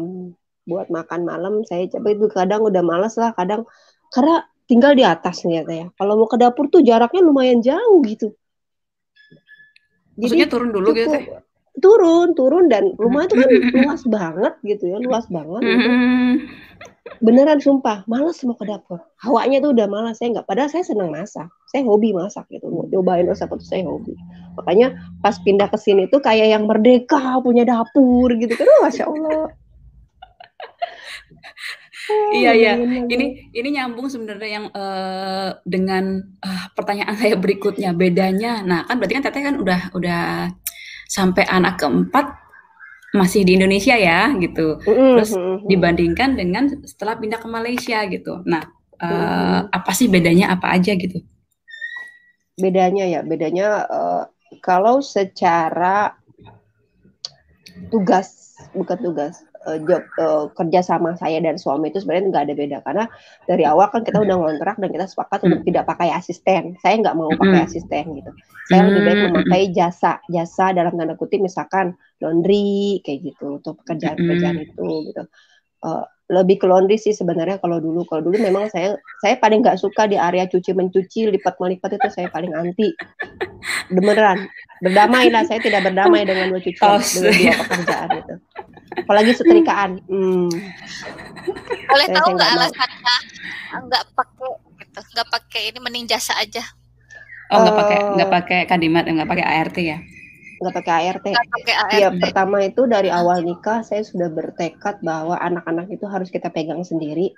Buat 0.63 0.87
makan 0.87 1.27
malam 1.27 1.53
saya 1.67 1.91
coba 1.91 2.15
itu 2.15 2.31
kadang 2.31 2.63
udah 2.63 2.79
males 2.79 3.19
lah 3.19 3.35
kadang 3.35 3.67
karena 4.15 4.47
tinggal 4.67 4.95
di 4.95 5.03
atas 5.03 5.43
nih 5.43 5.63
ya. 5.63 5.87
Kalau 5.95 6.13
mau 6.19 6.27
ke 6.27 6.37
dapur 6.39 6.67
tuh 6.71 6.81
jaraknya 6.83 7.21
lumayan 7.23 7.59
jauh 7.59 7.99
gitu. 8.05 8.33
Maksudnya 10.13 10.45
Jadi, 10.45 10.53
turun 10.53 10.69
dulu 10.69 10.87
gitu 10.93 11.09
teh? 11.09 11.25
Turun, 11.73 12.37
turun 12.37 12.65
dan 12.69 12.93
rumah 13.01 13.25
itu 13.25 13.33
kan 13.33 13.49
luas 13.49 14.01
banget 14.05 14.53
gitu 14.61 14.93
ya, 14.93 15.01
luas 15.01 15.25
banget. 15.25 15.61
Gitu. 15.65 15.89
Beneran 17.23 17.57
sumpah, 17.57 18.05
males 18.05 18.37
mau 18.45 18.53
ke 18.53 18.65
dapur. 18.69 19.01
Hawanya 19.25 19.57
tuh 19.57 19.73
udah 19.73 19.87
malas, 19.89 20.21
saya 20.21 20.37
nggak. 20.37 20.45
Padahal 20.45 20.69
saya 20.69 20.85
senang 20.85 21.09
masak, 21.09 21.49
saya 21.73 21.81
hobi 21.81 22.13
masak 22.13 22.45
gitu. 22.53 22.69
Mau 22.69 22.85
cobain 22.85 23.25
resep 23.25 23.49
itu 23.49 23.65
saya 23.65 23.83
hobi. 23.89 24.13
Makanya 24.53 25.01
pas 25.25 25.33
pindah 25.41 25.65
ke 25.65 25.77
sini 25.81 26.05
tuh 26.13 26.21
kayak 26.21 26.53
yang 26.53 26.69
merdeka 26.69 27.41
punya 27.41 27.65
dapur 27.65 28.29
gitu 28.37 28.53
kan, 28.53 28.69
masya 28.85 29.09
Allah. 29.09 29.49
Iya 32.35 32.51
iya. 32.51 32.73
Ini 33.07 33.51
ini 33.55 33.69
nyambung 33.79 34.11
sebenarnya 34.11 34.49
yang 34.49 34.65
uh, 34.73 35.55
dengan 35.63 36.19
uh, 36.43 36.65
pertanyaan 36.75 37.15
saya 37.21 37.35
berikutnya 37.39 37.95
bedanya. 37.95 38.61
Nah 38.63 38.83
kan 38.87 38.99
berarti 38.99 39.13
kan 39.19 39.23
teteh 39.23 39.43
kan 39.43 39.55
udah 39.59 39.81
udah 39.95 40.23
sampai 41.07 41.45
anak 41.47 41.79
keempat 41.79 42.41
masih 43.13 43.45
di 43.45 43.55
Indonesia 43.55 43.93
ya 43.93 44.33
gitu. 44.41 44.81
Terus 44.83 45.37
dibandingkan 45.69 46.33
dengan 46.33 46.67
setelah 46.83 47.15
pindah 47.15 47.39
ke 47.39 47.47
Malaysia 47.47 48.01
gitu. 48.09 48.41
Nah 48.49 48.65
uh, 48.99 49.59
apa 49.69 49.91
sih 49.93 50.09
bedanya 50.09 50.51
apa 50.51 50.73
aja 50.73 50.97
gitu? 50.97 51.21
Bedanya 52.57 53.05
ya 53.05 53.21
bedanya 53.21 53.85
uh, 53.85 54.23
kalau 54.61 55.01
secara 55.01 56.17
tugas 57.89 58.57
bukan 58.73 58.97
tugas 59.01 59.45
uh, 59.67 59.79
job 59.83 60.03
uh, 60.19 60.45
kerja 60.53 60.83
sama 60.83 61.15
saya 61.15 61.39
dan 61.39 61.55
suami 61.55 61.89
itu 61.89 62.03
sebenarnya 62.03 62.29
nggak 62.31 62.43
ada 62.49 62.55
beda 62.55 62.77
karena 62.83 63.03
dari 63.47 63.63
awal 63.63 63.87
kan 63.89 64.03
kita 64.03 64.19
udah 64.19 64.35
ngontrak 64.35 64.75
dan 64.79 64.89
kita 64.91 65.05
sepakat 65.07 65.39
untuk 65.47 65.61
hmm. 65.63 65.67
tidak 65.71 65.83
pakai 65.87 66.09
asisten. 66.13 66.63
Saya 66.79 66.95
nggak 66.99 67.15
mau 67.15 67.31
pakai 67.33 67.59
hmm. 67.63 67.67
asisten 67.67 68.03
gitu. 68.19 68.31
Saya 68.71 68.81
lebih 68.87 69.01
baik 69.03 69.17
hmm. 69.17 69.27
memakai 69.31 69.61
jasa 69.71 70.11
jasa 70.31 70.65
dalam 70.71 70.93
tanda 70.95 71.15
kutip 71.15 71.39
misalkan 71.39 71.95
laundry 72.19 72.99
kayak 73.03 73.33
gitu 73.33 73.59
untuk 73.59 73.79
pekerjaan-pekerjaan 73.83 74.57
itu 74.63 74.87
gitu. 75.11 75.23
Uh, 75.83 76.07
lebih 76.31 76.55
ke 76.55 76.65
laundry 76.65 76.95
sih 76.95 77.11
sebenarnya 77.11 77.59
kalau 77.59 77.83
dulu 77.83 78.07
kalau 78.07 78.23
dulu 78.23 78.39
memang 78.39 78.71
saya 78.71 78.95
saya 79.19 79.35
paling 79.37 79.59
nggak 79.59 79.75
suka 79.75 80.07
di 80.07 80.15
area 80.15 80.47
cuci 80.47 80.71
mencuci 80.71 81.27
lipat 81.35 81.59
melipat 81.59 81.99
itu 81.99 82.09
saya 82.09 82.31
paling 82.31 82.55
anti 82.55 82.95
beneran 83.91 84.47
berdamai 84.79 85.27
lah 85.27 85.43
saya 85.43 85.59
tidak 85.59 85.83
berdamai 85.83 86.23
dengan 86.23 86.55
mencuci 86.55 86.79
oh, 86.79 86.97
dengan 86.97 87.35
dua 87.35 87.55
pekerjaan 87.67 88.09
itu 88.23 88.35
apalagi 88.97 89.31
setrikaan. 89.33 90.01
Hmm. 90.05 90.51
boleh 91.89 92.07
tahu 92.09 92.27
nggak 92.37 92.51
alasannya? 92.57 93.15
Nggak 93.73 94.03
pakai 94.13 94.49
gitu 94.79 94.99
nggak 95.17 95.29
pakai 95.29 95.61
ini 95.73 95.79
mending 95.81 96.05
jasa 96.09 96.37
aja. 96.37 96.63
Oh 97.51 97.61
nggak 97.61 97.77
pakai 97.77 97.97
uh, 97.97 98.11
nggak 98.17 98.31
pakai 98.31 98.59
kadimat 98.69 99.03
nggak 99.05 99.29
pakai 99.29 99.45
ART 99.45 99.77
ya? 99.81 99.97
Nggak 100.61 100.73
pakai 100.79 100.93
ART. 101.09 101.25
Iya 101.93 102.09
pertama 102.15 102.63
itu 102.63 102.87
dari 102.87 103.09
awal 103.09 103.43
nikah 103.43 103.83
saya 103.83 104.05
sudah 104.05 104.31
bertekad 104.31 105.03
bahwa 105.03 105.35
anak-anak 105.37 105.91
itu 105.91 106.05
harus 106.07 106.31
kita 106.31 106.47
pegang 106.49 106.81
sendiri, 106.87 107.35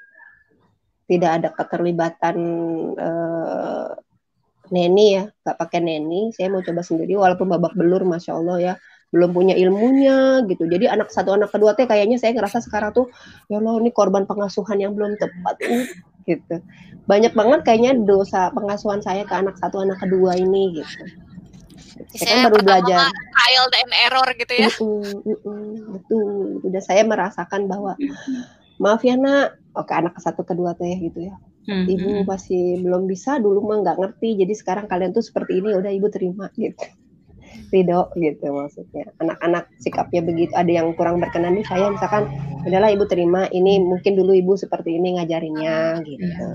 tidak 1.09 1.31
ada 1.41 1.49
keterlibatan 1.51 2.37
uh, 2.95 3.91
neni 4.69 5.07
ya, 5.19 5.23
nggak 5.43 5.57
pakai 5.57 5.79
neni. 5.81 6.29
Saya 6.35 6.53
mau 6.53 6.61
coba 6.61 6.85
sendiri 6.85 7.17
walaupun 7.17 7.49
babak 7.49 7.73
belur, 7.73 8.05
masya 8.05 8.37
Allah 8.37 8.57
ya 8.61 8.75
belum 9.13 9.31
punya 9.31 9.55
ilmunya 9.57 10.43
gitu. 10.49 10.65
Jadi 10.65 10.85
anak 10.89 11.13
satu 11.13 11.35
anak 11.35 11.53
kedua 11.53 11.77
teh 11.77 11.85
kayaknya 11.85 12.17
saya 12.17 12.33
ngerasa 12.37 12.63
sekarang 12.65 12.91
tuh 12.93 13.07
ya 13.51 13.61
Allah 13.61 13.77
ini 13.81 13.91
korban 13.93 14.25
pengasuhan 14.25 14.81
yang 14.81 14.93
belum 14.93 15.17
tepat 15.17 15.55
ini 15.65 15.85
gitu. 16.25 16.55
Banyak 17.05 17.37
banget 17.37 17.59
kayaknya 17.65 17.91
dosa 18.01 18.49
pengasuhan 18.51 19.01
saya 19.05 19.25
ke 19.25 19.33
anak 19.33 19.55
satu 19.61 19.85
anak 19.85 20.01
kedua 20.01 20.35
ini 20.37 20.81
gitu. 20.81 21.05
saya 22.11 22.43
kan 22.43 22.51
baru 22.51 22.59
belajar 22.59 23.07
trial 23.07 23.67
and 23.71 23.93
error 24.03 24.29
gitu 24.35 24.53
ya 24.55 24.67
uh, 24.67 25.15
uh, 25.15 25.39
uh, 25.47 25.75
betul 25.95 26.59
udah 26.67 26.83
saya 26.83 27.07
merasakan 27.07 27.71
bahwa 27.71 27.95
maaf 28.83 28.99
ya 29.07 29.15
nak 29.15 29.55
oke 29.75 29.91
anak 29.95 30.19
satu 30.19 30.43
kedua 30.43 30.75
teh 30.75 30.91
gitu 30.99 31.31
ya 31.31 31.35
hmm. 31.69 31.85
ibu 31.87 32.09
masih 32.27 32.83
belum 32.83 33.07
bisa 33.07 33.39
dulu 33.39 33.63
mah 33.63 33.77
nggak 33.83 33.97
ngerti 33.99 34.43
jadi 34.43 34.53
sekarang 34.55 34.85
kalian 34.91 35.15
tuh 35.15 35.23
seperti 35.23 35.63
ini 35.63 35.75
udah 35.75 35.91
ibu 35.91 36.07
terima 36.11 36.51
gitu 36.55 36.83
ridho 37.75 38.07
gitu 38.15 38.47
maksudnya. 38.55 39.11
Anak-anak 39.19 39.67
sikapnya 39.83 40.23
begitu 40.23 40.55
ada 40.55 40.71
yang 40.71 40.95
kurang 40.95 41.19
berkenan 41.19 41.59
nih 41.59 41.67
saya 41.67 41.91
misalkan 41.91 42.31
adalah 42.63 42.87
ibu 42.87 43.03
terima 43.03 43.51
ini 43.51 43.83
mungkin 43.83 44.15
dulu 44.15 44.31
ibu 44.31 44.55
seperti 44.55 44.95
ini 44.95 45.19
ngajarinnya 45.19 45.99
gitu. 46.07 46.47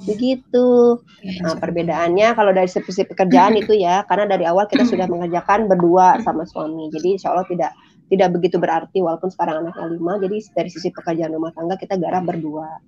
begitu. 0.00 0.96
Nah, 1.44 1.60
perbedaannya 1.60 2.32
kalau 2.32 2.56
dari 2.56 2.72
sisi 2.72 3.04
pekerjaan 3.04 3.52
itu 3.60 3.76
ya 3.76 4.00
karena 4.08 4.32
dari 4.32 4.48
awal 4.48 4.64
kita 4.64 4.88
sudah 4.88 5.04
mengerjakan 5.04 5.68
berdua 5.68 6.16
sama 6.24 6.48
suami. 6.48 6.88
Jadi 6.88 7.20
insya 7.20 7.36
Allah 7.36 7.44
tidak 7.44 7.76
tidak 8.10 8.32
begitu 8.34 8.56
berarti 8.58 8.98
walaupun 9.04 9.30
sekarang 9.30 9.62
anaknya 9.62 9.86
lima 9.92 10.18
jadi 10.18 10.36
dari 10.56 10.70
sisi 10.72 10.88
pekerjaan 10.90 11.36
rumah 11.36 11.52
tangga 11.52 11.76
kita 11.76 12.00
garap 12.00 12.26
berdua. 12.26 12.80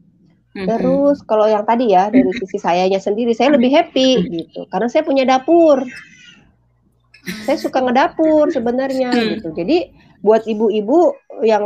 Terus 0.53 1.25
kalau 1.25 1.49
yang 1.49 1.65
tadi 1.65 1.97
ya 1.97 2.13
dari 2.13 2.29
sisi 2.37 2.61
sayanya 2.61 3.01
sendiri 3.01 3.33
saya 3.33 3.57
lebih 3.57 3.73
happy 3.73 4.11
gitu. 4.29 4.69
Karena 4.69 4.89
saya 4.89 5.01
punya 5.05 5.25
dapur 5.25 5.81
saya 7.47 7.59
suka 7.59 7.79
ngedapur 7.83 8.51
sebenarnya 8.51 9.11
hmm. 9.14 9.29
gitu. 9.39 9.49
Jadi 9.55 9.95
buat 10.23 10.47
ibu-ibu 10.47 11.14
yang 11.43 11.64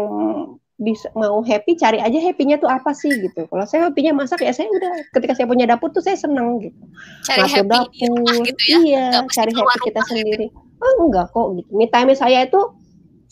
bisa 0.77 1.09
mau 1.17 1.41
happy 1.41 1.73
cari 1.81 2.05
aja 2.05 2.21
happynya 2.21 2.61
tuh 2.61 2.69
apa 2.69 2.93
sih 2.93 3.09
gitu. 3.09 3.49
Kalau 3.49 3.65
saya 3.65 3.89
happynya 3.89 4.13
masak 4.13 4.45
ya 4.45 4.53
saya 4.53 4.69
udah 4.69 4.93
ketika 5.17 5.33
saya 5.33 5.49
punya 5.49 5.65
dapur 5.65 5.89
tuh 5.89 6.05
saya 6.05 6.21
senang 6.21 6.61
gitu. 6.61 6.77
Cari 7.25 7.49
Masuk 7.49 7.57
happy 7.57 7.73
dapur, 7.73 8.45
gitu 8.45 8.63
ya? 8.69 8.79
iya, 8.85 9.07
cari 9.33 9.53
happy 9.57 9.77
kita 9.89 10.01
gitu. 10.05 10.11
sendiri. 10.13 10.47
Oh 10.77 11.09
enggak 11.09 11.33
kok 11.33 11.49
gitu. 11.57 11.71
Me 11.73 11.89
time 11.89 12.13
saya 12.13 12.45
itu 12.45 12.61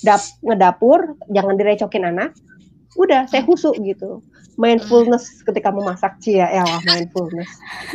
dap 0.00 0.24
ngedapur, 0.40 1.20
jangan 1.28 1.54
direcokin 1.60 2.08
anak. 2.08 2.32
Udah 2.96 3.28
saya 3.28 3.44
husuk 3.44 3.76
gitu. 3.84 4.24
Mindfulness 4.56 5.44
ketika 5.44 5.68
memasak 5.68 6.16
cia 6.24 6.48
ya 6.48 6.64
mindfulness. 6.88 7.50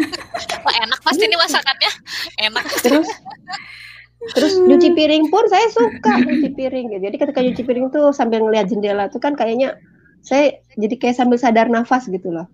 Wah 0.66 0.76
enak 0.86 1.00
pasti 1.02 1.26
ini 1.26 1.38
masakannya. 1.40 1.92
Enak. 2.38 2.66
Terus 2.86 3.10
Terus 4.20 4.60
nyuci 4.60 4.92
piring 4.92 5.32
pun 5.32 5.48
saya 5.48 5.68
suka 5.72 6.12
nyuci 6.28 6.52
piring 6.52 6.92
gitu. 6.92 7.02
Jadi 7.08 7.16
ketika 7.16 7.40
nyuci 7.40 7.64
piring 7.64 7.88
tuh 7.88 8.12
sambil 8.12 8.44
ngeliat 8.44 8.68
jendela 8.68 9.08
tuh 9.08 9.24
kan 9.24 9.34
kayaknya 9.40 9.80
saya 10.20 10.60
jadi 10.76 10.96
kayak 11.00 11.16
sambil 11.16 11.40
sadar 11.40 11.72
nafas 11.72 12.12
gitu 12.12 12.28
loh. 12.28 12.48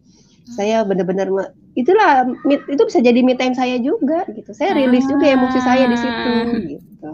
Saya 0.45 0.85
benar-benar 0.85 1.25
itulah 1.73 2.29
itu 2.45 2.81
bisa 2.85 3.01
jadi 3.01 3.25
me 3.25 3.33
time 3.33 3.57
saya 3.57 3.81
juga 3.81 4.29
gitu. 4.29 4.53
Saya 4.53 4.77
rilis 4.77 5.09
juga 5.09 5.25
emosi 5.33 5.59
saya 5.65 5.89
di 5.89 5.97
situ 5.97 6.31
gitu. 6.77 7.11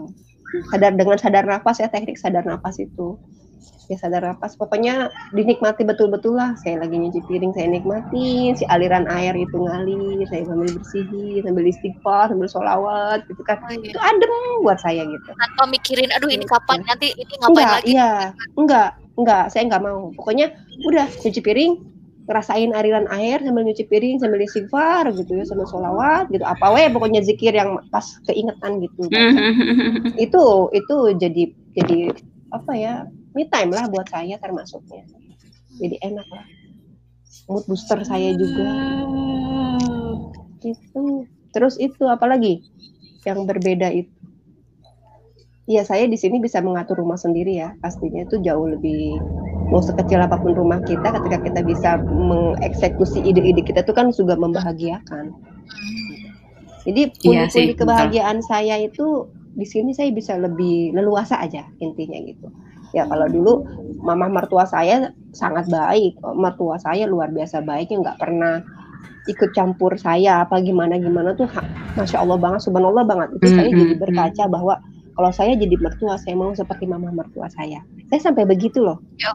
Sadar 0.68 0.92
dengan 1.00 1.16
sadar 1.16 1.48
nafas 1.48 1.80
ya 1.80 1.88
teknik 1.88 2.20
sadar 2.20 2.44
nafas 2.44 2.76
itu 2.76 3.16
ya 3.90 3.96
sadar 3.98 4.22
nafas 4.24 4.54
pokoknya 4.56 5.12
dinikmati 5.36 5.82
betul-betul 5.84 6.38
lah. 6.38 6.54
Saya 6.60 6.80
lagi 6.80 6.96
nyuci 6.96 7.20
piring 7.26 7.52
saya 7.52 7.68
nikmatin 7.68 8.56
si 8.56 8.64
aliran 8.70 9.04
air 9.10 9.34
itu 9.36 9.56
ngalir 9.56 10.24
saya 10.30 10.48
sambil 10.48 10.68
bersihin 10.72 11.42
sambil 11.44 11.64
istighfar 11.66 12.32
sambil 12.32 12.48
sholawat 12.48 13.20
gitu 13.28 13.42
kan. 13.44 13.60
Oh, 13.66 13.72
iya. 13.74 13.92
itu 13.92 13.98
adem 14.00 14.32
buat 14.64 14.78
saya 14.80 15.02
gitu. 15.04 15.30
Atau 15.36 15.64
mikirin 15.68 16.10
aduh 16.14 16.30
ini 16.30 16.46
gitu. 16.46 16.54
kapan? 16.54 16.78
Nanti 16.86 17.08
ini 17.14 17.32
ngapain 17.36 17.50
enggak, 17.52 17.72
lagi? 17.72 17.86
iya. 17.90 18.12
Enggak 18.56 18.90
enggak. 19.18 19.44
Saya 19.52 19.62
enggak 19.68 19.82
mau. 19.82 20.00
Pokoknya 20.16 20.46
udah 20.88 21.06
nyuci 21.22 21.40
piring 21.44 21.72
ngerasain 22.22 22.70
aliran 22.70 23.10
air 23.10 23.42
sambil 23.42 23.66
nyuci 23.66 23.84
piring 23.90 24.22
sambil 24.22 24.40
istighfar 24.40 25.10
gitu 25.10 25.36
ya 25.36 25.44
sambil 25.44 25.66
sholawat 25.66 26.30
gitu. 26.30 26.46
Apa 26.46 26.70
weh 26.72 26.86
pokoknya 26.88 27.20
zikir 27.20 27.52
yang 27.52 27.82
pas 27.90 28.06
keingetan 28.24 28.78
gitu. 28.80 29.10
Itu 30.16 30.70
itu 30.70 30.96
jadi 31.18 31.44
jadi 31.76 31.98
apa 32.52 32.72
ya 32.76 33.08
me 33.32 33.48
time 33.48 33.70
lah 33.72 33.88
buat 33.88 34.08
saya 34.08 34.36
termasuknya. 34.36 35.04
Jadi 35.80 35.96
enak 36.04 36.28
lah. 36.28 36.46
Mood 37.48 37.64
booster 37.66 38.00
saya 38.04 38.36
juga. 38.36 38.64
Gitu. 40.60 41.26
Terus 41.52 41.76
itu 41.80 42.04
apalagi 42.08 42.64
yang 43.24 43.44
berbeda 43.48 43.88
itu? 43.92 44.12
Iya 45.62 45.86
saya 45.86 46.10
di 46.10 46.18
sini 46.18 46.42
bisa 46.42 46.58
mengatur 46.60 47.00
rumah 47.00 47.16
sendiri 47.16 47.56
ya. 47.56 47.72
Pastinya 47.80 48.26
itu 48.26 48.42
jauh 48.42 48.66
lebih 48.68 49.16
mau 49.72 49.80
sekecil 49.80 50.20
apa 50.20 50.36
pun 50.36 50.52
rumah 50.52 50.84
kita 50.84 51.08
ketika 51.16 51.38
kita 51.40 51.60
bisa 51.64 51.90
mengeksekusi 52.02 53.24
ide-ide 53.24 53.64
kita 53.64 53.80
itu 53.80 53.94
kan 53.96 54.12
juga 54.12 54.36
membahagiakan. 54.36 55.32
Jadi 56.82 57.02
pundi-pundi 57.22 57.72
iya 57.72 57.78
kebahagiaan 57.78 58.42
saya 58.42 58.74
itu 58.82 59.30
di 59.52 59.66
sini 59.68 59.92
saya 59.92 60.10
bisa 60.10 60.34
lebih 60.34 60.96
leluasa 60.96 61.36
aja 61.38 61.68
intinya 61.78 62.18
gitu 62.24 62.48
ya 62.92 63.08
kalau 63.08 63.26
dulu 63.28 63.52
mama 64.00 64.28
mertua 64.28 64.64
saya 64.68 65.10
sangat 65.32 65.68
baik. 65.68 66.16
Mertua 66.22 66.76
saya 66.80 67.04
luar 67.08 67.32
biasa 67.32 67.64
baiknya 67.64 68.04
nggak 68.04 68.18
pernah 68.20 68.64
ikut 69.30 69.54
campur 69.54 69.94
saya 69.94 70.42
apa 70.42 70.58
gimana 70.58 70.98
gimana 70.98 71.30
tuh 71.38 71.46
masya 71.94 72.20
allah 72.22 72.38
banget 72.40 72.60
subhanallah 72.64 73.04
banget. 73.04 73.28
Itu 73.40 73.46
saya 73.52 73.68
jadi 73.72 73.94
berkaca 73.98 74.44
bahwa 74.50 74.74
kalau 75.12 75.30
saya 75.30 75.52
jadi 75.56 75.76
mertua 75.76 76.16
saya 76.16 76.34
mau 76.36 76.52
seperti 76.56 76.88
mama 76.88 77.12
mertua 77.12 77.48
saya. 77.52 77.84
Saya 78.08 78.20
sampai 78.32 78.48
begitu 78.48 78.80
loh. 78.80 79.00
Ya 79.20 79.32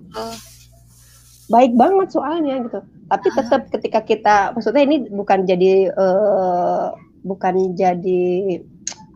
baik 1.47 1.73
banget 1.79 2.11
soalnya 2.11 2.59
gitu. 2.63 2.79
Tapi 3.07 3.27
tetap 3.31 3.61
ketika 3.71 3.99
kita 4.03 4.35
maksudnya 4.51 4.83
ini 4.83 5.07
bukan 5.07 5.47
jadi 5.47 5.91
uh, 5.95 6.91
bukan 7.23 7.75
jadi 7.75 8.23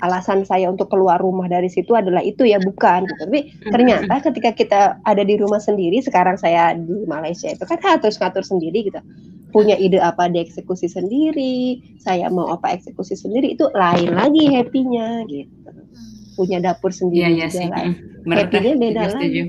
alasan 0.02 0.44
saya 0.44 0.68
untuk 0.68 0.90
keluar 0.90 1.22
rumah 1.22 1.46
dari 1.46 1.70
situ 1.70 1.94
adalah 1.94 2.26
itu 2.26 2.44
ya 2.44 2.58
bukan. 2.58 3.06
Tapi 3.06 3.54
ternyata 3.70 4.22
ketika 4.26 4.52
kita 4.54 4.82
ada 5.06 5.24
di 5.24 5.38
rumah 5.38 5.62
sendiri 5.62 6.02
sekarang 6.02 6.36
saya 6.36 6.74
di 6.74 7.06
Malaysia 7.06 7.54
itu 7.54 7.64
kan 7.64 7.78
harus 7.82 8.18
ngatur 8.18 8.44
sendiri 8.44 8.90
gitu. 8.90 9.00
Punya 9.52 9.76
ide 9.76 10.00
apa 10.00 10.32
dieksekusi 10.32 10.88
sendiri 10.88 11.84
saya 12.02 12.32
mau 12.32 12.50
apa 12.50 12.74
eksekusi 12.74 13.20
sendiri 13.20 13.54
itu 13.54 13.70
lain 13.78 14.18
lagi 14.18 14.50
happynya 14.52 15.24
gitu. 15.30 15.70
Punya 16.36 16.58
dapur 16.64 16.90
sendiri 16.90 17.38
ya, 17.38 17.46
ya, 17.46 17.48
juga 17.48 17.78
lain 17.78 17.94
happynya 18.38 18.74
beda 18.80 19.02
lagi. 19.14 19.42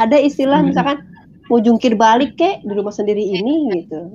ada 0.00 0.16
istilah 0.16 0.60
misalkan 0.64 1.04
mau 1.50 1.58
jungkir 1.58 1.98
balik 1.98 2.38
kek 2.38 2.62
di 2.62 2.72
rumah 2.72 2.94
sendiri 2.94 3.20
ini 3.20 3.82
gitu 3.82 4.14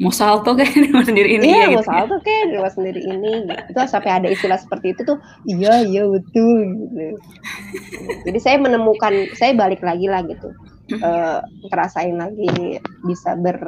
mau 0.00 0.08
salto 0.08 0.56
kayak 0.56 0.72
di 0.80 0.88
rumah 0.88 1.06
sendiri 1.06 1.28
ini 1.36 1.44
iya 1.44 1.68
ya, 1.68 1.76
mau 1.76 1.84
gitu. 1.84 1.92
salto 1.92 2.16
kayak 2.24 2.44
di 2.48 2.54
rumah 2.56 2.72
sendiri 2.72 3.00
ini 3.04 3.32
gitu. 3.44 3.62
itu 3.68 3.78
sampai 3.84 4.10
ada 4.10 4.28
istilah 4.32 4.58
seperti 4.58 4.96
itu 4.96 5.02
tuh 5.04 5.18
iya 5.44 5.84
iya 5.84 6.02
betul 6.08 6.58
gitu. 6.88 7.20
Jadi 8.24 8.38
saya 8.40 8.56
menemukan 8.56 9.12
saya 9.36 9.52
balik 9.52 9.84
lagi 9.84 10.08
lah 10.08 10.24
gitu. 10.24 10.56
Uh, 10.90 11.38
ngerasain 11.70 12.18
lagi 12.18 12.82
bisa 13.06 13.38
ber 13.38 13.60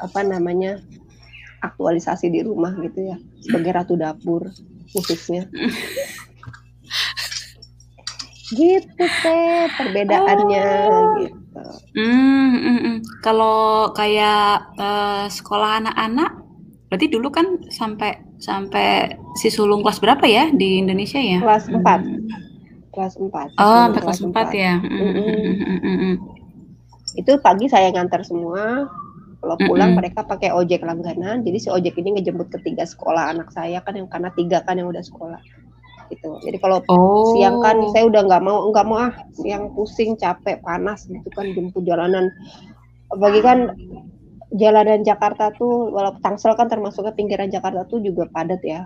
apa 0.00 0.20
namanya 0.24 0.80
aktualisasi 1.60 2.32
di 2.32 2.40
rumah 2.40 2.72
gitu 2.80 3.12
ya 3.12 3.16
sebagai 3.44 3.70
ratu 3.76 3.94
dapur 3.94 4.48
khususnya 4.90 5.46
gitu 8.52 9.04
teh 9.24 9.66
perbedaannya 9.80 10.66
oh. 10.88 11.08
gitu 11.20 11.42
Hmm, 11.92 12.56
mm, 12.56 12.78
mm. 12.80 12.96
Kalau 13.20 13.92
kayak 13.92 14.72
uh, 14.80 15.28
sekolah 15.28 15.84
anak-anak, 15.84 16.40
berarti 16.88 17.06
dulu 17.12 17.28
kan 17.28 17.60
sampai 17.68 18.24
sampai 18.40 19.16
si 19.36 19.52
sulung 19.52 19.84
kelas 19.84 20.00
berapa 20.00 20.24
ya 20.24 20.48
di 20.50 20.80
Indonesia 20.80 21.20
ya? 21.20 21.44
Kelas 21.44 21.68
4. 21.68 21.76
Hmm. 21.76 22.24
Kelas 22.92 23.14
4. 23.20 23.60
Oh, 23.60 23.84
sampai 23.88 24.00
kelas 24.00 24.20
4 24.24 24.48
ya. 24.56 24.74
Mm, 24.80 24.88
mm, 24.88 25.12
mm, 25.12 25.78
mm, 25.80 25.96
mm. 25.96 26.14
Itu 27.20 27.32
pagi 27.44 27.68
saya 27.68 27.92
ngantar 27.92 28.24
semua. 28.24 28.88
Kalau 29.42 29.56
pulang 29.58 29.92
mm, 29.92 29.96
mm. 29.96 30.00
mereka 30.00 30.20
pakai 30.24 30.54
ojek 30.54 30.80
langganan. 30.86 31.44
Jadi 31.44 31.58
si 31.60 31.68
ojek 31.68 31.98
ini 32.00 32.16
ngejemput 32.16 32.48
ketiga 32.48 32.88
sekolah 32.88 33.36
anak 33.36 33.52
saya 33.52 33.84
kan 33.84 33.98
yang 33.98 34.08
karena 34.08 34.32
tiga 34.32 34.64
kan 34.64 34.80
yang 34.80 34.88
udah 34.88 35.02
sekolah 35.04 35.40
gitu. 36.12 36.36
Jadi 36.44 36.56
kalau 36.60 36.84
oh. 36.92 37.32
siang 37.34 37.64
kan 37.64 37.80
saya 37.96 38.04
udah 38.04 38.22
nggak 38.28 38.42
mau 38.44 38.68
nggak 38.68 38.86
mau 38.86 38.98
ah 39.00 39.12
siang 39.32 39.72
pusing 39.72 40.14
capek 40.20 40.60
panas 40.60 41.08
gitu 41.08 41.28
kan 41.32 41.48
jemput 41.56 41.82
jalanan. 41.88 42.28
Bagi 43.12 43.40
kan 43.40 43.72
jalanan 44.52 45.00
Jakarta 45.00 45.52
tuh 45.56 45.88
walaupun 45.92 46.20
Tangsel 46.20 46.52
kan 46.52 46.68
termasuknya 46.68 47.16
pinggiran 47.16 47.48
Jakarta 47.48 47.88
tuh 47.88 48.04
juga 48.04 48.28
padat 48.28 48.60
ya. 48.60 48.84